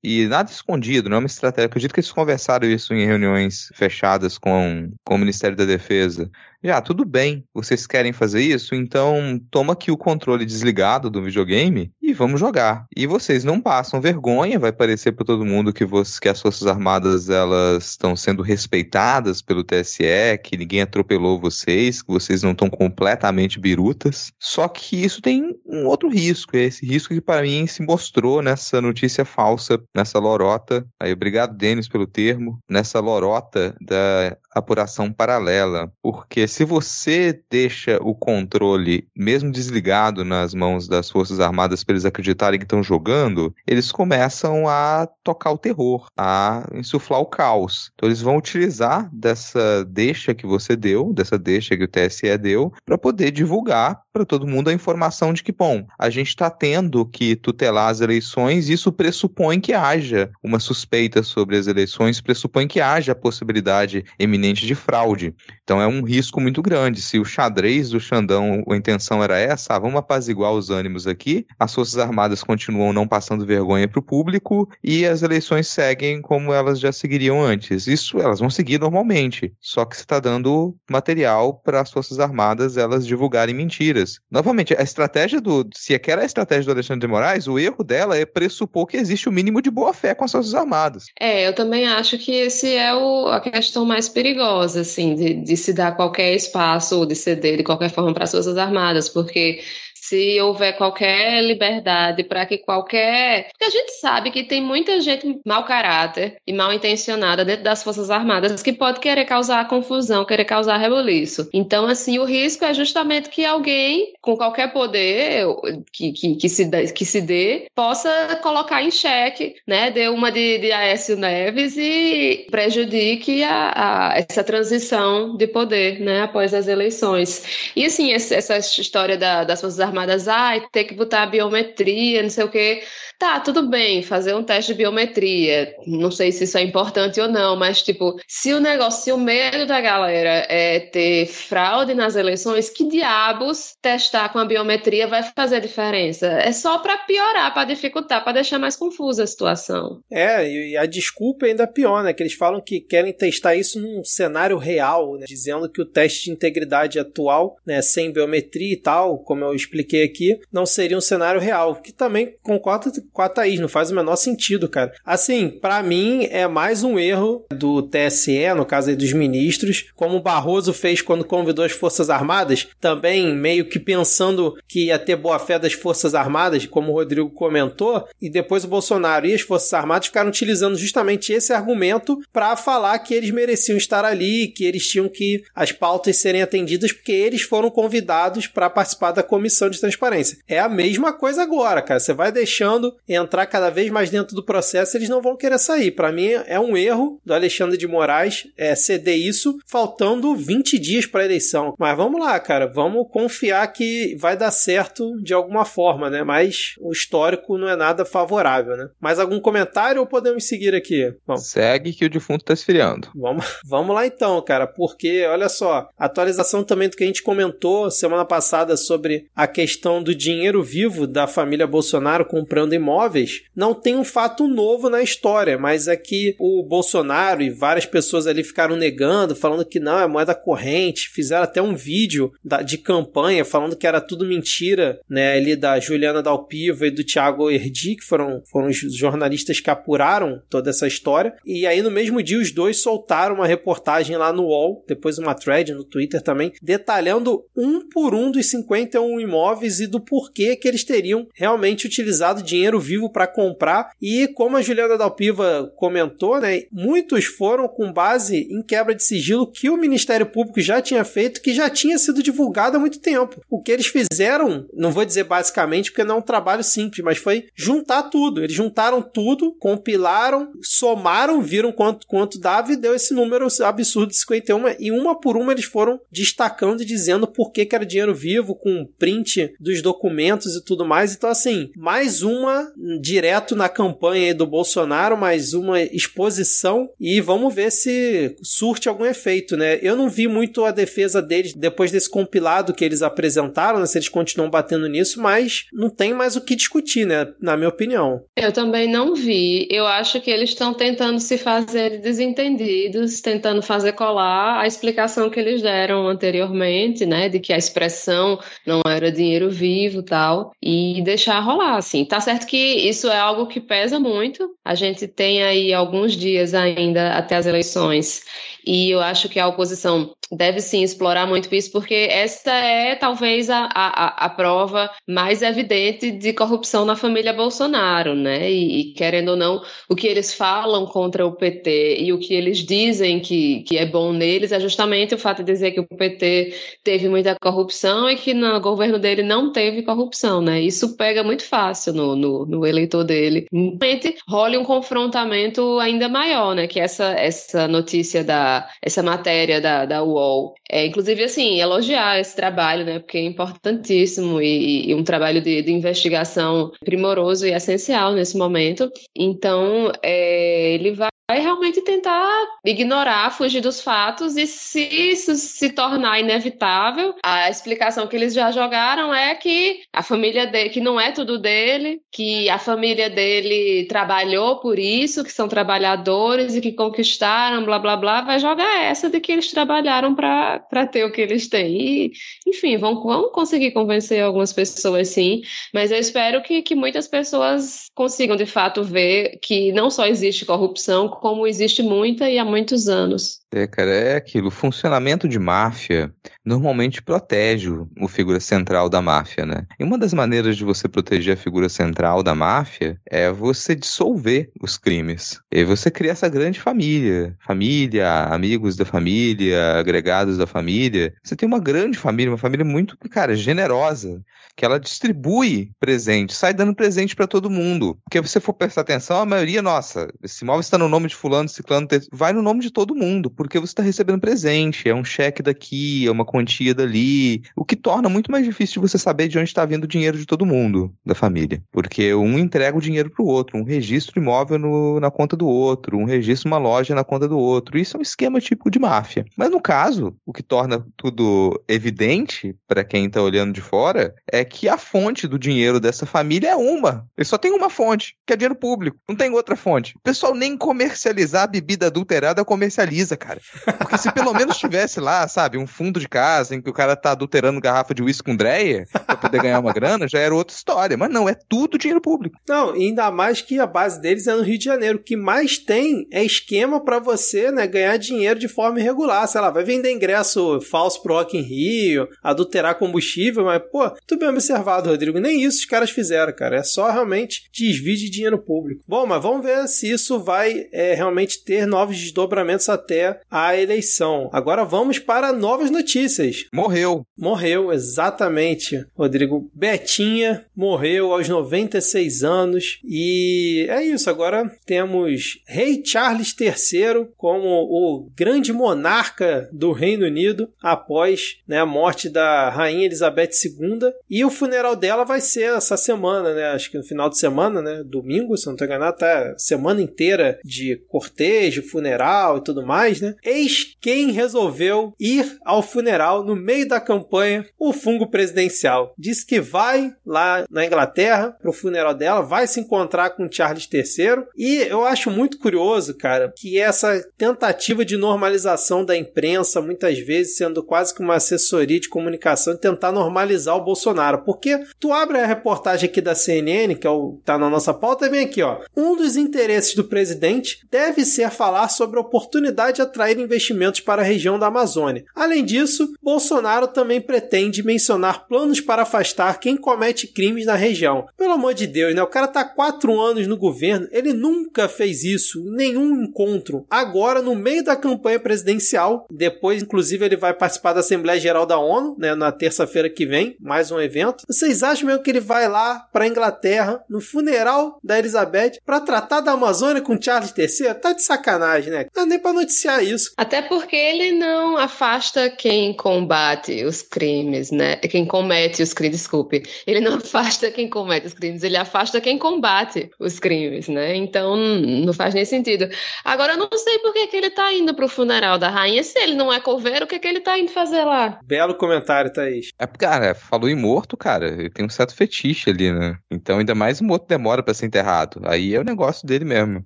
e 0.02 0.26
nada 0.26 0.50
escondido, 0.50 1.08
não 1.08 1.16
é 1.16 1.20
uma 1.20 1.26
estratégia, 1.26 1.66
acredito 1.66 1.92
que 1.92 2.00
eles 2.00 2.10
conversaram 2.10 2.49
isso 2.62 2.94
em 2.94 3.06
reuniões 3.06 3.70
fechadas 3.74 4.38
com, 4.38 4.92
com 5.04 5.14
o 5.14 5.18
Ministério 5.18 5.56
da 5.56 5.64
Defesa, 5.64 6.30
já, 6.62 6.80
tudo 6.80 7.04
bem, 7.04 7.44
vocês 7.54 7.86
querem 7.86 8.12
fazer 8.12 8.42
isso? 8.42 8.74
Então 8.74 9.40
toma 9.50 9.72
aqui 9.72 9.90
o 9.90 9.96
controle 9.96 10.44
desligado 10.44 11.08
do 11.08 11.22
videogame 11.22 11.90
e 12.02 12.12
vamos 12.12 12.38
jogar. 12.38 12.86
E 12.94 13.06
vocês 13.06 13.44
não 13.44 13.60
passam 13.60 14.00
vergonha, 14.00 14.58
vai 14.58 14.70
parecer 14.70 15.12
para 15.12 15.24
todo 15.24 15.44
mundo 15.44 15.72
que, 15.72 15.84
você, 15.84 16.20
que 16.20 16.28
as 16.28 16.40
Forças 16.40 16.66
Armadas 16.66 17.30
elas 17.30 17.90
estão 17.90 18.14
sendo 18.14 18.42
respeitadas 18.42 19.40
pelo 19.40 19.64
TSE, 19.64 20.38
que 20.44 20.56
ninguém 20.56 20.82
atropelou 20.82 21.40
vocês, 21.40 22.02
que 22.02 22.12
vocês 22.12 22.42
não 22.42 22.52
estão 22.52 22.68
completamente 22.68 23.58
birutas. 23.58 24.32
Só 24.38 24.68
que 24.68 25.02
isso 25.02 25.22
tem 25.22 25.54
um 25.64 25.86
outro 25.86 26.10
risco, 26.10 26.56
é 26.56 26.64
esse 26.64 26.84
risco 26.84 27.14
que 27.14 27.20
para 27.20 27.42
mim 27.42 27.66
se 27.66 27.82
mostrou 27.82 28.42
nessa 28.42 28.82
notícia 28.82 29.24
falsa, 29.24 29.80
nessa 29.96 30.18
lorota. 30.18 30.86
Aí, 31.00 31.12
obrigado, 31.12 31.56
Denis, 31.56 31.88
pelo 31.88 32.06
termo, 32.06 32.58
nessa 32.68 33.00
lorota 33.00 33.74
da 33.80 34.36
apuração 34.52 35.12
paralela, 35.12 35.92
porque 36.02 36.48
se 36.48 36.64
você 36.64 37.40
deixa 37.50 37.98
o 38.02 38.14
controle 38.14 39.06
mesmo 39.16 39.52
desligado 39.52 40.24
nas 40.24 40.54
mãos 40.54 40.88
das 40.88 41.10
Forças 41.10 41.40
Armadas 41.40 41.84
para 41.84 41.94
eles 41.94 42.04
acreditarem 42.04 42.58
que 42.58 42.64
estão 42.64 42.82
jogando, 42.82 43.54
eles 43.66 43.92
começam 43.92 44.68
a 44.68 45.08
tocar 45.22 45.52
o 45.52 45.58
terror, 45.58 46.06
a 46.18 46.66
insuflar 46.74 47.20
o 47.20 47.26
caos. 47.26 47.90
Então 47.94 48.08
eles 48.08 48.20
vão 48.20 48.36
utilizar 48.36 49.08
dessa 49.12 49.84
deixa 49.84 50.34
que 50.34 50.46
você 50.46 50.74
deu, 50.74 51.12
dessa 51.12 51.38
deixa 51.38 51.76
que 51.76 51.84
o 51.84 51.88
TSE 51.88 52.36
deu, 52.38 52.72
para 52.84 52.98
poder 52.98 53.30
divulgar 53.30 54.02
para 54.12 54.24
todo 54.24 54.46
mundo 54.46 54.68
a 54.68 54.72
informação 54.72 55.32
de 55.32 55.42
que, 55.42 55.52
bom, 55.52 55.86
a 55.98 56.10
gente 56.10 56.28
está 56.28 56.50
tendo 56.50 57.06
que 57.06 57.36
tutelar 57.36 57.90
as 57.90 58.00
eleições, 58.00 58.68
isso 58.68 58.90
pressupõe 58.90 59.60
que 59.60 59.72
haja 59.72 60.30
uma 60.42 60.58
suspeita 60.58 61.22
sobre 61.22 61.56
as 61.56 61.66
eleições, 61.66 62.20
pressupõe 62.20 62.66
que 62.66 62.80
haja 62.80 63.12
a 63.12 63.14
possibilidade 63.14 64.04
eminente 64.18 64.39
de 64.40 64.74
fraude. 64.74 65.34
Então 65.62 65.80
é 65.80 65.86
um 65.86 66.02
risco 66.02 66.40
muito 66.40 66.62
grande. 66.62 67.02
Se 67.02 67.18
o 67.18 67.24
xadrez 67.24 67.90
do 67.90 68.00
Xandão, 68.00 68.64
a 68.68 68.76
intenção 68.76 69.22
era 69.22 69.38
essa, 69.38 69.74
ah, 69.74 69.78
vamos 69.78 69.98
apaziguar 69.98 70.52
os 70.52 70.70
ânimos 70.70 71.06
aqui, 71.06 71.46
as 71.58 71.74
Forças 71.74 71.98
Armadas 71.98 72.42
continuam 72.42 72.92
não 72.92 73.06
passando 73.06 73.46
vergonha 73.46 73.86
para 73.86 74.00
o 74.00 74.02
público 74.02 74.68
e 74.82 75.04
as 75.06 75.22
eleições 75.22 75.68
seguem 75.68 76.20
como 76.20 76.52
elas 76.52 76.80
já 76.80 76.90
seguiriam 76.90 77.42
antes. 77.42 77.86
Isso 77.86 78.18
elas 78.18 78.40
vão 78.40 78.50
seguir 78.50 78.80
normalmente, 78.80 79.52
só 79.60 79.84
que 79.84 79.96
você 79.96 80.02
está 80.02 80.18
dando 80.18 80.74
material 80.88 81.54
para 81.54 81.80
as 81.80 81.90
Forças 81.90 82.18
Armadas 82.18 82.76
elas 82.76 83.06
divulgarem 83.06 83.54
mentiras. 83.54 84.18
Novamente, 84.30 84.74
a 84.74 84.82
estratégia 84.82 85.40
do. 85.40 85.68
Se 85.74 85.94
aquela 85.94 86.22
é 86.22 86.24
a 86.24 86.26
estratégia 86.26 86.64
do 86.64 86.72
Alexandre 86.72 87.00
de 87.00 87.06
Moraes, 87.06 87.46
o 87.46 87.58
erro 87.58 87.84
dela 87.84 88.16
é 88.16 88.24
pressupor 88.24 88.86
que 88.86 88.96
existe 88.96 89.28
o 89.28 89.32
mínimo 89.32 89.60
de 89.60 89.70
boa 89.70 89.92
fé 89.92 90.14
com 90.14 90.24
as 90.24 90.32
Forças 90.32 90.54
Armadas. 90.54 91.06
É, 91.18 91.46
eu 91.46 91.54
também 91.54 91.86
acho 91.88 92.18
que 92.18 92.32
esse 92.32 92.74
é 92.74 92.94
o, 92.94 93.26
a 93.26 93.40
questão 93.40 93.84
mais 93.84 94.08
perigosa, 94.08 94.29
assim, 94.76 95.14
de, 95.14 95.34
de 95.34 95.56
se 95.56 95.72
dar 95.72 95.96
qualquer 95.96 96.34
espaço 96.34 96.98
ou 96.98 97.06
de 97.06 97.14
ceder 97.14 97.56
de 97.56 97.64
qualquer 97.64 97.90
forma 97.90 98.12
para 98.12 98.24
as 98.24 98.30
Forças 98.30 98.56
Armadas, 98.56 99.08
porque 99.08 99.60
se 100.00 100.40
houver 100.40 100.76
qualquer 100.76 101.42
liberdade 101.42 102.24
para 102.24 102.46
que 102.46 102.58
qualquer. 102.58 103.48
Porque 103.50 103.64
a 103.64 103.70
gente 103.70 103.92
sabe 104.00 104.30
que 104.30 104.42
tem 104.42 104.62
muita 104.62 105.00
gente 105.00 105.40
mau 105.46 105.64
caráter 105.64 106.38
e 106.46 106.52
mal 106.52 106.72
intencionada 106.72 107.44
dentro 107.44 107.62
das 107.62 107.82
Forças 107.82 108.10
Armadas 108.10 108.62
que 108.62 108.72
pode 108.72 108.98
querer 108.98 109.26
causar 109.26 109.68
confusão, 109.68 110.24
querer 110.24 110.46
causar 110.46 110.78
reboliço. 110.78 111.48
Então, 111.52 111.86
assim, 111.86 112.18
o 112.18 112.24
risco 112.24 112.64
é 112.64 112.72
justamente 112.72 113.28
que 113.28 113.44
alguém 113.44 114.14
com 114.22 114.36
qualquer 114.36 114.72
poder 114.72 115.46
que, 115.92 116.12
que, 116.12 116.34
que, 116.36 116.48
se, 116.48 116.64
dê, 116.64 116.86
que 116.88 117.04
se 117.04 117.20
dê 117.20 117.66
possa 117.74 118.38
colocar 118.42 118.82
em 118.82 118.90
xeque, 118.90 119.56
né? 119.66 119.90
Dê 119.90 120.08
uma 120.08 120.32
de, 120.32 120.58
de 120.58 120.72
Aécio 120.72 121.16
Neves 121.16 121.76
e 121.76 122.46
prejudique 122.50 123.42
a, 123.44 123.72
a, 123.74 124.18
essa 124.18 124.42
transição 124.42 125.36
de 125.36 125.46
poder, 125.46 126.00
né? 126.00 126.22
Após 126.22 126.54
as 126.54 126.66
eleições. 126.66 127.70
E, 127.76 127.84
assim, 127.84 128.12
essa 128.12 128.56
história 128.58 129.16
da, 129.16 129.44
das 129.44 129.60
Forças 129.60 129.78
Armadas 129.78 129.89
chamadas, 129.90 130.28
ah, 130.28 130.58
tem 130.72 130.86
que 130.86 130.94
botar 130.94 131.22
a 131.24 131.26
biometria, 131.26 132.22
não 132.22 132.30
sei 132.30 132.44
o 132.44 132.50
quê. 132.50 132.82
Tá, 133.20 133.38
tudo 133.38 133.68
bem, 133.68 134.02
fazer 134.02 134.34
um 134.34 134.42
teste 134.42 134.72
de 134.72 134.78
biometria. 134.78 135.74
Não 135.86 136.10
sei 136.10 136.32
se 136.32 136.44
isso 136.44 136.56
é 136.56 136.62
importante 136.62 137.20
ou 137.20 137.28
não, 137.28 137.54
mas, 137.54 137.82
tipo, 137.82 138.18
se 138.26 138.50
o 138.54 138.58
negócio, 138.58 139.04
se 139.04 139.12
o 139.12 139.18
medo 139.18 139.66
da 139.66 139.78
galera 139.78 140.46
é 140.48 140.80
ter 140.80 141.26
fraude 141.26 141.92
nas 141.92 142.16
eleições, 142.16 142.70
que 142.70 142.88
diabos 142.88 143.74
testar 143.82 144.30
com 144.30 144.38
a 144.38 144.46
biometria 144.46 145.06
vai 145.06 145.22
fazer 145.22 145.60
diferença? 145.60 146.28
É 146.28 146.50
só 146.50 146.78
para 146.78 146.96
piorar, 146.96 147.52
para 147.52 147.66
dificultar, 147.66 148.24
para 148.24 148.32
deixar 148.32 148.58
mais 148.58 148.74
confusa 148.74 149.24
a 149.24 149.26
situação. 149.26 150.00
É, 150.10 150.50
e 150.50 150.74
a 150.78 150.86
desculpa 150.86 151.44
é 151.44 151.50
ainda 151.50 151.66
pior, 151.66 152.02
né? 152.02 152.14
Que 152.14 152.22
eles 152.22 152.32
falam 152.32 152.58
que 152.58 152.80
querem 152.80 153.12
testar 153.12 153.54
isso 153.54 153.78
num 153.78 154.02
cenário 154.02 154.56
real, 154.56 155.18
né? 155.18 155.26
dizendo 155.28 155.70
que 155.70 155.82
o 155.82 155.86
teste 155.86 156.24
de 156.24 156.30
integridade 156.30 156.98
atual, 156.98 157.58
né, 157.66 157.82
sem 157.82 158.10
biometria 158.10 158.72
e 158.72 158.80
tal, 158.80 159.18
como 159.18 159.44
eu 159.44 159.54
expliquei 159.54 160.04
aqui, 160.04 160.40
não 160.50 160.64
seria 160.64 160.96
um 160.96 161.02
cenário 161.02 161.38
real. 161.38 161.76
Que 161.76 161.92
também 161.92 162.34
concordo 162.42 162.90
com 163.12 163.22
a 163.22 163.28
Thaís, 163.28 163.60
não 163.60 163.68
faz 163.68 163.90
o 163.90 163.94
menor 163.94 164.16
sentido, 164.16 164.68
cara. 164.68 164.92
Assim, 165.04 165.48
para 165.48 165.82
mim 165.82 166.26
é 166.30 166.46
mais 166.46 166.82
um 166.82 166.98
erro 166.98 167.44
do 167.50 167.82
TSE, 167.82 168.54
no 168.54 168.64
caso 168.64 168.90
aí 168.90 168.96
dos 168.96 169.12
ministros, 169.12 169.86
como 169.94 170.16
o 170.16 170.22
Barroso 170.22 170.72
fez 170.72 171.02
quando 171.02 171.24
convidou 171.24 171.64
as 171.64 171.72
Forças 171.72 172.10
Armadas, 172.10 172.68
também 172.80 173.34
meio 173.34 173.66
que 173.66 173.78
pensando 173.78 174.56
que 174.68 174.86
ia 174.86 174.98
ter 174.98 175.16
boa 175.16 175.38
fé 175.38 175.58
das 175.58 175.72
Forças 175.72 176.14
Armadas, 176.14 176.66
como 176.66 176.92
o 176.92 176.94
Rodrigo 176.94 177.30
comentou, 177.30 178.06
e 178.20 178.28
depois 178.28 178.64
o 178.64 178.68
Bolsonaro 178.68 179.26
e 179.26 179.34
as 179.34 179.40
Forças 179.40 179.72
Armadas 179.72 180.06
ficaram 180.06 180.28
utilizando 180.28 180.76
justamente 180.76 181.32
esse 181.32 181.52
argumento 181.52 182.20
para 182.32 182.56
falar 182.56 182.98
que 183.00 183.14
eles 183.14 183.30
mereciam 183.30 183.76
estar 183.76 184.04
ali, 184.04 184.48
que 184.48 184.64
eles 184.64 184.86
tinham 184.86 185.08
que 185.08 185.42
as 185.54 185.72
pautas 185.72 186.16
serem 186.16 186.42
atendidas 186.42 186.92
porque 186.92 187.12
eles 187.12 187.42
foram 187.42 187.70
convidados 187.70 188.46
para 188.46 188.70
participar 188.70 189.12
da 189.12 189.22
comissão 189.22 189.70
de 189.70 189.80
transparência. 189.80 190.38
É 190.46 190.58
a 190.58 190.68
mesma 190.68 191.12
coisa 191.12 191.42
agora, 191.42 191.82
cara. 191.82 192.00
Você 192.00 192.12
vai 192.12 192.30
deixando 192.32 192.94
entrar 193.08 193.46
cada 193.46 193.70
vez 193.70 193.90
mais 193.90 194.10
dentro 194.10 194.34
do 194.34 194.44
processo, 194.44 194.96
eles 194.96 195.08
não 195.08 195.22
vão 195.22 195.36
querer 195.36 195.58
sair. 195.58 195.90
Para 195.90 196.12
mim 196.12 196.28
é 196.46 196.58
um 196.58 196.76
erro 196.76 197.20
do 197.24 197.34
Alexandre 197.34 197.76
de 197.76 197.86
Moraes 197.86 198.46
é, 198.56 198.74
ceder 198.74 199.18
isso 199.18 199.58
faltando 199.66 200.34
20 200.34 200.78
dias 200.78 201.06
para 201.06 201.22
a 201.22 201.24
eleição. 201.24 201.74
Mas 201.78 201.96
vamos 201.96 202.20
lá, 202.20 202.38
cara, 202.38 202.66
vamos 202.66 203.06
confiar 203.10 203.66
que 203.72 204.16
vai 204.18 204.36
dar 204.36 204.50
certo 204.50 205.20
de 205.22 205.34
alguma 205.34 205.64
forma, 205.64 206.08
né? 206.08 206.22
Mas 206.22 206.74
o 206.80 206.92
histórico 206.92 207.58
não 207.58 207.68
é 207.68 207.76
nada 207.76 208.04
favorável, 208.04 208.76
né? 208.76 208.88
Mais 209.00 209.18
algum 209.18 209.40
comentário 209.40 210.00
ou 210.00 210.06
podemos 210.06 210.44
seguir 210.44 210.74
aqui? 210.74 211.14
Vamos. 211.26 211.46
Segue 211.46 211.92
que 211.92 212.04
o 212.04 212.10
defunto 212.10 212.44
tá 212.44 212.54
esfriando. 212.54 213.08
Vamos, 213.14 213.44
vamos 213.64 213.94
lá 213.94 214.06
então, 214.06 214.40
cara, 214.42 214.66
porque 214.66 215.24
olha 215.26 215.48
só, 215.48 215.88
atualização 215.98 216.62
também 216.62 216.88
do 216.88 216.96
que 216.96 217.04
a 217.04 217.06
gente 217.06 217.22
comentou 217.22 217.90
semana 217.90 218.24
passada 218.24 218.76
sobre 218.76 219.26
a 219.34 219.46
questão 219.46 220.02
do 220.02 220.14
dinheiro 220.14 220.62
vivo 220.62 221.06
da 221.06 221.26
família 221.26 221.66
Bolsonaro 221.66 222.24
comprando 222.24 222.72
imóveis, 222.80 223.42
não 223.54 223.74
tem 223.74 223.96
um 223.96 224.04
fato 224.04 224.48
novo 224.48 224.88
na 224.88 225.02
história, 225.02 225.58
mas 225.58 225.86
é 225.86 225.96
que 225.96 226.34
o 226.38 226.62
Bolsonaro 226.62 227.42
e 227.42 227.50
várias 227.50 227.86
pessoas 227.86 228.26
ali 228.26 228.42
ficaram 228.42 228.74
negando, 228.74 229.36
falando 229.36 229.64
que 229.64 229.78
não, 229.78 230.00
é 230.00 230.06
moeda 230.06 230.34
corrente, 230.34 231.10
fizeram 231.10 231.44
até 231.44 231.60
um 231.60 231.74
vídeo 231.74 232.32
de 232.64 232.78
campanha 232.78 233.44
falando 233.44 233.76
que 233.76 233.86
era 233.86 234.00
tudo 234.00 234.26
mentira, 234.26 235.00
né, 235.08 235.34
ali 235.34 235.54
da 235.54 235.78
Juliana 235.78 236.22
Dalpiva 236.22 236.86
e 236.86 236.90
do 236.90 237.04
Thiago 237.04 237.50
Erdi, 237.50 237.96
que 237.96 238.04
foram, 238.04 238.42
foram 238.50 238.68
os 238.68 238.96
jornalistas 238.96 239.60
que 239.60 239.70
apuraram 239.70 240.42
toda 240.48 240.70
essa 240.70 240.86
história, 240.86 241.34
e 241.44 241.66
aí 241.66 241.82
no 241.82 241.90
mesmo 241.90 242.22
dia 242.22 242.38
os 242.38 242.50
dois 242.50 242.78
soltaram 242.78 243.36
uma 243.36 243.46
reportagem 243.46 244.16
lá 244.16 244.32
no 244.32 244.44
UOL, 244.44 244.84
depois 244.86 245.18
uma 245.18 245.34
thread 245.34 245.72
no 245.72 245.84
Twitter 245.84 246.22
também, 246.22 246.52
detalhando 246.62 247.44
um 247.56 247.88
por 247.88 248.14
um 248.14 248.30
dos 248.30 248.46
51 248.46 249.20
imóveis 249.20 249.80
e 249.80 249.86
do 249.86 250.00
porquê 250.00 250.56
que 250.56 250.66
eles 250.66 250.84
teriam 250.84 251.26
realmente 251.34 251.86
utilizado 251.86 252.42
dinheiro 252.42 252.69
vivo 252.78 253.10
para 253.10 253.26
comprar. 253.26 253.90
E 254.00 254.28
como 254.28 254.56
a 254.56 254.62
Juliana 254.62 254.98
Dalpiva 254.98 255.72
comentou, 255.76 256.40
né, 256.40 256.64
muitos 256.70 257.24
foram 257.24 257.66
com 257.66 257.92
base 257.92 258.46
em 258.50 258.62
quebra 258.62 258.94
de 258.94 259.02
sigilo 259.02 259.50
que 259.50 259.70
o 259.70 259.76
Ministério 259.76 260.26
Público 260.26 260.60
já 260.60 260.80
tinha 260.82 261.04
feito, 261.04 261.40
que 261.40 261.54
já 261.54 261.70
tinha 261.70 261.98
sido 261.98 262.22
divulgado 262.22 262.76
há 262.76 262.80
muito 262.80 263.00
tempo. 263.00 263.40
O 263.48 263.62
que 263.62 263.72
eles 263.72 263.86
fizeram, 263.86 264.66
não 264.72 264.92
vou 264.92 265.04
dizer 265.04 265.24
basicamente 265.24 265.90
porque 265.90 266.04
não 266.04 266.16
é 266.16 266.18
um 266.18 266.22
trabalho 266.22 266.62
simples, 266.62 267.04
mas 267.04 267.18
foi 267.18 267.46
juntar 267.54 268.04
tudo. 268.04 268.42
Eles 268.42 268.54
juntaram 268.54 269.00
tudo, 269.00 269.54
compilaram, 269.58 270.52
somaram, 270.62 271.40
viram 271.40 271.72
quanto, 271.72 272.06
quanto 272.06 272.38
dava 272.38 272.72
e 272.72 272.76
deu 272.76 272.94
esse 272.94 273.14
número 273.14 273.46
absurdo 273.62 274.10
de 274.10 274.16
51 274.18 274.76
e 274.78 274.90
uma 274.90 275.18
por 275.18 275.36
uma 275.36 275.52
eles 275.52 275.64
foram 275.64 276.00
destacando 276.10 276.82
e 276.82 276.86
dizendo 276.86 277.26
por 277.26 277.52
que, 277.52 277.64
que 277.64 277.74
era 277.74 277.86
dinheiro 277.86 278.14
vivo, 278.14 278.54
com 278.54 278.86
print 278.98 279.54
dos 279.58 279.80
documentos 279.80 280.54
e 280.54 280.64
tudo 280.64 280.84
mais. 280.84 281.14
Então, 281.14 281.30
assim, 281.30 281.70
mais 281.76 282.22
uma 282.22 282.59
direto 283.00 283.54
na 283.54 283.68
campanha 283.68 284.34
do 284.34 284.46
Bolsonaro, 284.46 285.16
mais 285.16 285.52
uma 285.52 285.80
exposição 285.82 286.88
e 286.98 287.20
vamos 287.20 287.54
ver 287.54 287.70
se 287.70 288.36
surte 288.42 288.88
algum 288.88 289.04
efeito, 289.04 289.56
né? 289.56 289.78
Eu 289.82 289.96
não 289.96 290.08
vi 290.08 290.26
muito 290.26 290.64
a 290.64 290.70
defesa 290.70 291.20
deles 291.20 291.54
depois 291.54 291.90
desse 291.90 292.08
compilado 292.08 292.72
que 292.72 292.84
eles 292.84 293.02
apresentaram, 293.02 293.78
né? 293.78 293.86
se 293.86 293.98
eles 293.98 294.08
continuam 294.08 294.50
batendo 294.50 294.88
nisso, 294.88 295.20
mas 295.20 295.66
não 295.72 295.90
tem 295.90 296.14
mais 296.14 296.36
o 296.36 296.40
que 296.40 296.56
discutir, 296.56 297.06
né? 297.06 297.26
Na 297.40 297.56
minha 297.56 297.68
opinião. 297.68 298.22
Eu 298.36 298.52
também 298.52 298.88
não 298.88 299.14
vi. 299.14 299.66
Eu 299.70 299.86
acho 299.86 300.20
que 300.20 300.30
eles 300.30 300.50
estão 300.50 300.72
tentando 300.72 301.18
se 301.20 301.36
fazer 301.36 302.00
desentendidos, 302.00 303.20
tentando 303.20 303.62
fazer 303.62 303.92
colar 303.92 304.60
a 304.60 304.66
explicação 304.66 305.30
que 305.30 305.38
eles 305.38 305.62
deram 305.62 306.08
anteriormente, 306.08 307.04
né? 307.04 307.28
De 307.28 307.38
que 307.38 307.52
a 307.52 307.58
expressão 307.58 308.38
não 308.66 308.80
era 308.86 309.10
dinheiro 309.10 309.50
vivo 309.50 310.02
tal, 310.02 310.52
e 310.62 311.02
deixar 311.02 311.40
rolar, 311.40 311.76
assim. 311.76 312.04
Tá 312.04 312.20
certo 312.20 312.46
que 312.50 312.56
isso 312.56 313.06
é 313.06 313.16
algo 313.16 313.46
que 313.46 313.60
pesa 313.60 314.00
muito. 314.00 314.56
A 314.64 314.74
gente 314.74 315.06
tem 315.06 315.40
aí 315.44 315.72
alguns 315.72 316.16
dias 316.16 316.52
ainda 316.52 317.12
até 317.16 317.36
as 317.36 317.46
eleições 317.46 318.24
e 318.66 318.90
eu 318.90 319.00
acho 319.00 319.28
que 319.28 319.38
a 319.38 319.46
oposição 319.46 320.12
deve 320.30 320.60
sim 320.60 320.82
explorar 320.82 321.26
muito 321.26 321.52
isso, 321.54 321.72
porque 321.72 322.08
essa 322.10 322.52
é 322.52 322.94
talvez 322.94 323.50
a, 323.50 323.68
a, 323.74 324.26
a 324.26 324.28
prova 324.28 324.90
mais 325.06 325.42
evidente 325.42 326.10
de 326.10 326.32
corrupção 326.32 326.84
na 326.84 326.94
família 326.94 327.32
Bolsonaro, 327.32 328.14
né? 328.14 328.50
E, 328.50 328.80
e, 328.80 328.92
querendo 328.94 329.30
ou 329.30 329.36
não, 329.36 329.62
o 329.88 329.96
que 329.96 330.06
eles 330.06 330.32
falam 330.32 330.86
contra 330.86 331.26
o 331.26 331.32
PT 331.32 331.96
e 332.00 332.12
o 332.12 332.18
que 332.18 332.32
eles 332.34 332.58
dizem 332.58 333.18
que, 333.20 333.62
que 333.64 333.76
é 333.76 333.84
bom 333.84 334.12
neles 334.12 334.52
é 334.52 334.60
justamente 334.60 335.14
o 335.14 335.18
fato 335.18 335.42
de 335.42 335.52
dizer 335.52 335.72
que 335.72 335.80
o 335.80 335.86
PT 335.86 336.54
teve 336.84 337.08
muita 337.08 337.34
corrupção 337.40 338.08
e 338.08 338.16
que 338.16 338.32
no 338.32 338.60
governo 338.60 338.98
dele 338.98 339.22
não 339.22 339.52
teve 339.52 339.82
corrupção, 339.82 340.40
né? 340.40 340.60
Isso 340.60 340.96
pega 340.96 341.24
muito 341.24 341.44
fácil 341.44 341.92
no, 341.92 342.14
no, 342.14 342.46
no 342.46 342.66
eleitor 342.66 343.04
dele. 343.04 343.46
Realmente 343.52 344.16
role 344.28 344.56
um 344.56 344.64
confrontamento 344.64 345.78
ainda 345.78 346.08
maior, 346.08 346.54
né? 346.54 346.66
Que 346.66 346.78
essa, 346.78 347.12
essa 347.12 347.66
notícia 347.66 348.22
da 348.22 348.49
essa 348.82 349.02
matéria 349.02 349.60
da, 349.60 349.84
da 349.84 350.02
UOL. 350.02 350.54
É, 350.70 350.86
inclusive, 350.86 351.24
assim, 351.24 351.60
elogiar 351.60 352.18
esse 352.18 352.34
trabalho, 352.34 352.84
né? 352.84 352.98
Porque 352.98 353.18
é 353.18 353.24
importantíssimo 353.24 354.40
e, 354.40 354.90
e 354.90 354.94
um 354.94 355.04
trabalho 355.04 355.40
de, 355.40 355.62
de, 355.62 355.72
investigação 355.72 356.72
primoroso 356.84 357.46
e 357.46 357.52
essencial 357.52 358.12
nesse 358.12 358.36
momento. 358.36 358.90
Então, 359.14 359.92
é, 360.02 360.74
ele 360.74 360.92
vai 360.92 361.09
vai 361.30 361.38
realmente 361.38 361.80
tentar 361.82 362.44
ignorar, 362.64 363.30
fugir 363.30 363.60
dos 363.60 363.80
fatos 363.80 364.36
e 364.36 364.48
se 364.48 364.80
isso 364.80 365.36
se 365.36 365.70
tornar 365.70 366.18
inevitável, 366.18 367.14
a 367.22 367.48
explicação 367.48 368.08
que 368.08 368.16
eles 368.16 368.34
já 368.34 368.50
jogaram 368.50 369.14
é 369.14 369.32
que 369.36 369.80
a 369.92 370.02
família 370.02 370.48
dele, 370.48 370.70
que 370.70 370.80
não 370.80 370.98
é 371.00 371.12
tudo 371.12 371.38
dele, 371.38 372.00
que 372.10 372.50
a 372.50 372.58
família 372.58 373.08
dele 373.08 373.86
trabalhou 373.86 374.58
por 374.58 374.76
isso, 374.76 375.22
que 375.22 375.30
são 375.30 375.46
trabalhadores 375.46 376.56
e 376.56 376.60
que 376.60 376.72
conquistaram, 376.72 377.64
blá 377.64 377.78
blá 377.78 377.96
blá, 377.96 378.22
vai 378.22 378.40
jogar 378.40 378.82
essa 378.82 379.08
de 379.08 379.20
que 379.20 379.30
eles 379.30 379.52
trabalharam 379.52 380.16
para 380.16 380.86
ter 380.90 381.04
o 381.04 381.12
que 381.12 381.20
eles 381.20 381.48
têm. 381.48 381.80
E, 381.80 382.12
enfim, 382.50 382.76
vão, 382.76 383.02
vão 383.02 383.30
conseguir 383.30 383.70
convencer 383.70 384.22
algumas 384.22 384.52
pessoas 384.52 385.08
sim, 385.08 385.42
mas 385.72 385.90
eu 385.90 385.98
espero 385.98 386.42
que, 386.42 386.62
que 386.62 386.74
muitas 386.74 387.08
pessoas 387.08 387.86
consigam 387.94 388.36
de 388.36 388.46
fato 388.46 388.82
ver 388.84 389.38
que 389.42 389.72
não 389.72 389.90
só 389.90 390.06
existe 390.06 390.44
corrupção, 390.44 391.08
como 391.08 391.46
existe 391.46 391.82
muita 391.82 392.28
e 392.28 392.38
há 392.38 392.44
muitos 392.44 392.88
anos. 392.88 393.40
É, 393.52 393.66
cara, 393.66 393.90
é 393.90 394.16
aquilo. 394.16 394.50
Funcionamento 394.50 395.28
de 395.28 395.38
máfia 395.38 396.14
normalmente 396.44 397.02
protege 397.02 397.70
o 397.70 398.08
figura 398.08 398.40
central 398.40 398.88
da 398.88 399.00
máfia, 399.00 399.46
né? 399.46 399.66
E 399.78 399.84
uma 399.84 399.98
das 399.98 400.12
maneiras 400.12 400.56
de 400.56 400.64
você 400.64 400.88
proteger 400.88 401.34
a 401.34 401.40
figura 401.40 401.68
central 401.68 402.22
da 402.22 402.34
máfia 402.34 403.00
é 403.06 403.30
você 403.30 403.74
dissolver 403.74 404.50
os 404.60 404.76
crimes. 404.76 405.40
E 405.50 405.64
você 405.64 405.90
cria 405.90 406.12
essa 406.12 406.28
grande 406.28 406.60
família. 406.60 407.36
Família, 407.40 408.24
amigos 408.24 408.76
da 408.76 408.84
família, 408.84 409.78
agregados 409.78 410.38
da 410.38 410.46
família. 410.46 411.14
Você 411.22 411.36
tem 411.36 411.46
uma 411.46 411.60
grande 411.60 411.98
família, 411.98 412.30
uma 412.30 412.38
família 412.38 412.64
muito, 412.64 412.96
cara, 413.08 413.34
generosa 413.34 414.22
que 414.56 414.64
ela 414.64 414.78
distribui 414.78 415.70
presente, 415.80 416.34
sai 416.34 416.52
dando 416.52 416.74
presente 416.74 417.16
para 417.16 417.26
todo 417.26 417.48
mundo. 417.48 417.98
Porque 418.04 418.18
se 418.18 418.28
você 418.28 418.40
for 418.40 418.52
prestar 418.52 418.82
atenção, 418.82 419.18
a 419.18 419.24
maioria, 419.24 419.62
nossa, 419.62 420.12
esse 420.22 420.44
imóvel 420.44 420.60
está 420.60 420.76
no 420.76 420.88
nome 420.88 421.08
de 421.08 421.16
fulano, 421.16 421.48
ciclano, 421.48 421.88
vai 422.12 422.34
no 422.34 422.42
nome 422.42 422.60
de 422.60 422.70
todo 422.70 422.94
mundo, 422.94 423.30
porque 423.30 423.58
você 423.58 423.70
está 423.70 423.82
recebendo 423.82 424.20
presente, 424.20 424.86
é 424.86 424.94
um 424.94 425.02
cheque 425.02 425.42
daqui, 425.42 426.06
é 426.06 426.10
uma 426.10 426.26
quantia 426.30 426.72
dali, 426.72 427.42
o 427.56 427.64
que 427.64 427.74
torna 427.74 428.08
muito 428.08 428.30
mais 428.30 428.44
difícil 428.44 428.80
de 428.80 428.88
você 428.88 428.96
saber 428.96 429.26
de 429.26 429.36
onde 429.36 429.48
está 429.48 429.64
vindo 429.64 429.82
o 429.82 429.88
dinheiro 429.88 430.16
de 430.16 430.24
todo 430.24 430.46
mundo 430.46 430.94
da 431.04 431.12
família. 431.12 431.60
Porque 431.72 432.14
um 432.14 432.38
entrega 432.38 432.78
o 432.78 432.80
dinheiro 432.80 433.10
para 433.10 433.24
o 433.24 433.26
outro, 433.26 433.58
um 433.58 433.64
registro 433.64 434.20
imóvel 434.20 434.56
no, 434.56 435.00
na 435.00 435.10
conta 435.10 435.36
do 435.36 435.48
outro, 435.48 435.98
um 435.98 436.04
registro 436.04 436.48
uma 436.48 436.56
loja 436.56 436.94
na 436.94 437.02
conta 437.02 437.26
do 437.26 437.36
outro. 437.36 437.76
Isso 437.76 437.96
é 437.96 437.98
um 437.98 438.02
esquema 438.02 438.40
típico 438.40 438.70
de 438.70 438.78
máfia. 438.78 439.24
Mas 439.36 439.50
no 439.50 439.60
caso, 439.60 440.14
o 440.24 440.32
que 440.32 440.42
torna 440.42 440.86
tudo 440.96 441.60
evidente 441.66 442.54
para 442.68 442.84
quem 442.84 443.06
está 443.06 443.20
olhando 443.20 443.52
de 443.52 443.60
fora 443.60 444.14
é 444.30 444.44
que 444.44 444.68
a 444.68 444.78
fonte 444.78 445.26
do 445.26 445.38
dinheiro 445.38 445.80
dessa 445.80 446.06
família 446.06 446.50
é 446.50 446.56
uma. 446.56 447.08
Ele 447.18 447.24
só 447.24 447.36
tem 447.36 447.50
uma 447.50 447.68
fonte, 447.68 448.14
que 448.24 448.32
é 448.32 448.36
dinheiro 448.36 448.54
público. 448.54 448.96
Não 449.08 449.16
tem 449.16 449.30
outra 449.32 449.56
fonte. 449.56 449.96
O 449.96 450.00
pessoal 450.00 450.32
nem 450.32 450.56
comercializar 450.56 451.42
a 451.42 451.48
bebida 451.48 451.86
adulterada 451.86 452.44
comercializa, 452.44 453.16
cara. 453.16 453.40
Porque 453.78 453.98
se 453.98 454.12
pelo 454.12 454.32
menos 454.32 454.58
tivesse 454.58 455.00
lá, 455.00 455.26
sabe, 455.26 455.58
um 455.58 455.66
fundo 455.66 455.98
de 455.98 456.08
em 456.50 456.60
que 456.60 456.70
o 456.70 456.72
cara 456.72 456.96
tá 456.96 457.12
adulterando 457.12 457.60
garrafa 457.60 457.94
de 457.94 458.02
uísque 458.02 458.24
com 458.24 458.36
dreia 458.36 458.86
pra 459.06 459.16
poder 459.16 459.42
ganhar 459.42 459.58
uma 459.58 459.72
grana, 459.72 460.08
já 460.08 460.18
era 460.18 460.34
outra 460.34 460.54
história. 460.56 460.96
Mas 460.96 461.10
não, 461.10 461.28
é 461.28 461.34
tudo 461.34 461.78
dinheiro 461.78 462.00
público. 462.00 462.38
Não, 462.48 462.72
ainda 462.72 463.10
mais 463.10 463.40
que 463.40 463.58
a 463.58 463.66
base 463.66 464.00
deles 464.00 464.26
é 464.26 464.34
no 464.34 464.42
Rio 464.42 464.58
de 464.58 464.64
Janeiro. 464.64 464.98
O 464.98 465.02
que 465.02 465.16
mais 465.16 465.58
tem 465.58 466.06
é 466.10 466.24
esquema 466.24 466.82
para 466.82 466.98
você, 466.98 467.50
né, 467.50 467.66
ganhar 467.66 467.96
dinheiro 467.96 468.38
de 468.38 468.48
forma 468.48 468.80
irregular. 468.80 469.26
Sei 469.26 469.40
lá, 469.40 469.50
vai 469.50 469.64
vender 469.64 469.92
ingresso 469.92 470.60
falso 470.60 471.02
pro 471.02 471.14
Rock 471.14 471.36
in 471.36 471.42
Rio, 471.42 472.08
adulterar 472.22 472.78
combustível, 472.78 473.44
mas, 473.44 473.62
pô, 473.70 473.90
tu 474.06 474.18
bem 474.18 474.28
observado, 474.28 474.90
Rodrigo. 474.90 475.18
Nem 475.18 475.42
isso 475.42 475.58
os 475.58 475.66
caras 475.66 475.90
fizeram, 475.90 476.32
cara. 476.32 476.56
É 476.56 476.62
só 476.62 476.90
realmente 476.90 477.48
desvio 477.52 477.96
de 477.96 478.10
dinheiro 478.10 478.38
público. 478.38 478.82
Bom, 478.86 479.06
mas 479.06 479.22
vamos 479.22 479.44
ver 479.44 479.66
se 479.68 479.90
isso 479.90 480.18
vai 480.20 480.66
é, 480.72 480.94
realmente 480.94 481.44
ter 481.44 481.66
novos 481.66 481.98
desdobramentos 481.98 482.68
até 482.68 483.20
a 483.30 483.56
eleição. 483.56 484.28
Agora 484.32 484.64
vamos 484.64 484.98
para 484.98 485.32
novas 485.32 485.70
notícias. 485.70 486.09
Morreu. 486.52 487.04
Morreu, 487.18 487.72
exatamente, 487.72 488.84
Rodrigo. 488.94 489.50
Betinha 489.52 490.44
morreu 490.54 491.12
aos 491.12 491.28
96 491.28 492.22
anos. 492.22 492.78
E 492.84 493.66
é 493.68 493.82
isso. 493.82 494.08
Agora 494.08 494.50
temos 494.64 495.40
Rei 495.46 495.82
Charles 495.84 496.34
III 496.38 497.08
como 497.16 497.48
o 497.48 498.08
grande 498.16 498.52
monarca 498.52 499.48
do 499.52 499.72
Reino 499.72 500.06
Unido 500.06 500.48
após 500.62 501.38
né, 501.46 501.58
a 501.58 501.66
morte 501.66 502.08
da 502.08 502.48
Rainha 502.48 502.86
Elizabeth 502.86 503.30
II. 503.44 503.92
E 504.08 504.24
o 504.24 504.30
funeral 504.30 504.76
dela 504.76 505.04
vai 505.04 505.20
ser 505.20 505.56
essa 505.56 505.76
semana, 505.76 506.32
né? 506.32 506.44
Acho 506.50 506.70
que 506.70 506.78
no 506.78 506.84
final 506.84 507.10
de 507.10 507.18
semana, 507.18 507.60
né? 507.60 507.82
Domingo, 507.84 508.36
se 508.36 508.46
não 508.46 508.56
tô 508.56 508.64
enganado, 508.64 508.98
tá 508.98 509.34
semana 509.36 509.82
inteira 509.82 510.38
de 510.44 510.60
de 510.60 510.76
cortejo, 510.88 511.62
funeral 511.62 512.38
e 512.38 512.44
tudo 512.44 512.64
mais, 512.64 513.00
né? 513.00 513.14
Eis 513.24 513.76
quem 513.80 514.12
resolveu 514.12 514.92
ir 515.00 515.38
ao 515.44 515.62
funeral 515.62 515.99
no 516.24 516.34
meio 516.34 516.66
da 516.66 516.80
campanha, 516.80 517.44
o 517.58 517.72
fungo 517.72 518.06
presidencial. 518.06 518.94
Disse 518.98 519.26
que 519.26 519.40
vai 519.40 519.92
lá 520.04 520.44
na 520.50 520.64
Inglaterra 520.64 521.36
pro 521.40 521.52
funeral 521.52 521.94
dela, 521.94 522.22
vai 522.22 522.46
se 522.46 522.60
encontrar 522.60 523.10
com 523.10 523.30
Charles 523.30 523.68
III. 523.72 524.24
E 524.36 524.56
eu 524.62 524.84
acho 524.84 525.10
muito 525.10 525.38
curioso, 525.38 525.96
cara, 525.96 526.32
que 526.36 526.58
essa 526.58 527.02
tentativa 527.16 527.84
de 527.84 527.96
normalização 527.96 528.84
da 528.84 528.96
imprensa, 528.96 529.60
muitas 529.60 529.98
vezes 529.98 530.36
sendo 530.36 530.62
quase 530.62 530.94
que 530.94 531.02
uma 531.02 531.16
assessoria 531.16 531.80
de 531.80 531.88
comunicação, 531.88 532.56
tentar 532.56 532.92
normalizar 532.92 533.56
o 533.56 533.64
Bolsonaro. 533.64 534.22
Porque 534.24 534.64
tu 534.78 534.92
abre 534.92 535.18
a 535.18 535.26
reportagem 535.26 535.88
aqui 535.88 536.00
da 536.00 536.14
CNN, 536.14 536.74
que 536.74 536.86
é 536.86 536.90
o, 536.90 537.20
tá 537.24 537.38
na 537.38 537.50
nossa 537.50 537.74
pauta, 537.74 538.08
vem 538.08 538.24
aqui, 538.24 538.42
ó. 538.42 538.60
Um 538.76 538.96
dos 538.96 539.16
interesses 539.16 539.74
do 539.74 539.84
presidente 539.84 540.66
deve 540.70 541.04
ser 541.04 541.30
falar 541.30 541.68
sobre 541.68 541.98
a 541.98 542.02
oportunidade 542.02 542.76
de 542.76 542.82
atrair 542.82 543.18
investimentos 543.18 543.80
para 543.80 544.02
a 544.02 544.04
região 544.04 544.38
da 544.38 544.46
Amazônia. 544.46 545.04
Além 545.14 545.44
disso, 545.44 545.89
Bolsonaro 546.02 546.68
também 546.68 547.00
pretende 547.00 547.62
mencionar 547.62 548.26
planos 548.26 548.60
para 548.60 548.82
afastar 548.82 549.38
quem 549.38 549.56
comete 549.56 550.06
crimes 550.06 550.46
na 550.46 550.54
região. 550.54 551.06
Pelo 551.16 551.32
amor 551.32 551.54
de 551.54 551.66
Deus, 551.66 551.94
né? 551.94 552.02
O 552.02 552.06
cara 552.06 552.28
tá 552.28 552.44
quatro 552.44 553.00
anos 553.00 553.26
no 553.26 553.36
governo, 553.36 553.88
ele 553.90 554.12
nunca 554.12 554.68
fez 554.68 555.04
isso 555.04 555.42
nenhum 555.44 556.02
encontro. 556.02 556.66
Agora, 556.70 557.22
no 557.22 557.34
meio 557.34 557.64
da 557.64 557.76
campanha 557.76 558.18
presidencial, 558.18 559.06
depois, 559.10 559.62
inclusive, 559.62 560.04
ele 560.04 560.16
vai 560.16 560.34
participar 560.34 560.72
da 560.72 560.80
Assembleia 560.80 561.20
Geral 561.20 561.46
da 561.46 561.58
ONU, 561.58 561.96
né? 561.98 562.14
Na 562.14 562.32
terça-feira 562.32 562.88
que 562.88 563.06
vem, 563.06 563.36
mais 563.40 563.70
um 563.70 563.80
evento. 563.80 564.24
Vocês 564.26 564.62
acham 564.62 564.86
mesmo 564.86 565.02
que 565.02 565.10
ele 565.10 565.20
vai 565.20 565.48
lá 565.48 565.86
para 565.92 566.06
Inglaterra, 566.06 566.82
no 566.88 567.00
funeral 567.00 567.78
da 567.82 567.98
Elizabeth, 567.98 568.58
para 568.64 568.80
tratar 568.80 569.20
da 569.20 569.32
Amazônia 569.32 569.82
com 569.82 570.00
Charles 570.00 570.32
III? 570.36 570.74
Tá 570.74 570.92
de 570.92 571.02
sacanagem, 571.02 571.70
né? 571.70 571.86
Não 571.94 572.04
é 572.04 572.06
nem 572.06 572.18
pra 572.18 572.32
noticiar 572.32 572.82
isso. 572.84 573.12
Até 573.16 573.42
porque 573.42 573.76
ele 573.76 574.12
não 574.12 574.56
afasta 574.56 575.30
quem 575.30 575.74
combate 575.80 576.62
os 576.62 576.82
crimes, 576.82 577.50
né? 577.50 577.76
Quem 577.76 578.04
comete 578.04 578.62
os 578.62 578.74
crimes, 578.74 578.98
desculpe. 578.98 579.42
Ele 579.66 579.80
não 579.80 579.94
afasta 580.10 580.50
quem 580.50 580.68
comete 580.68 581.06
os 581.06 581.14
crimes, 581.14 581.42
ele 581.42 581.56
afasta 581.56 582.02
quem 582.02 582.18
combate 582.18 582.90
os 582.98 583.18
crimes, 583.18 583.66
né? 583.66 583.96
Então 583.96 584.36
não 584.36 584.92
faz 584.92 585.14
nem 585.14 585.24
sentido. 585.24 585.70
Agora 586.04 586.34
eu 586.34 586.36
não 586.36 586.50
sei 586.54 586.78
por 586.80 586.92
que, 586.92 587.06
que 587.06 587.16
ele 587.16 587.30
tá 587.30 587.50
indo 587.54 587.74
pro 587.74 587.88
funeral 587.88 588.38
da 588.38 588.50
rainha. 588.50 588.82
Se 588.82 588.98
ele 588.98 589.14
não 589.14 589.32
é 589.32 589.40
coveiro, 589.40 589.86
o 589.86 589.88
que, 589.88 589.98
que 589.98 590.06
ele 590.06 590.20
tá 590.20 590.38
indo 590.38 590.50
fazer 590.50 590.84
lá? 590.84 591.18
Belo 591.24 591.54
comentário, 591.54 592.12
Thaís. 592.12 592.50
É, 592.58 592.66
cara, 592.66 593.14
falou 593.14 593.48
em 593.48 593.54
morto, 593.54 593.96
cara. 593.96 594.28
Ele 594.28 594.50
tem 594.50 594.66
um 594.66 594.68
certo 594.68 594.94
fetiche 594.94 595.48
ali, 595.48 595.72
né? 595.72 595.96
Então, 596.10 596.38
ainda 596.38 596.54
mais 596.54 596.82
o 596.82 596.84
morto 596.84 597.08
demora 597.08 597.42
para 597.42 597.54
ser 597.54 597.64
enterrado. 597.64 598.20
Aí 598.24 598.54
é 598.54 598.60
o 598.60 598.64
negócio 598.64 599.06
dele 599.06 599.24
mesmo. 599.24 599.64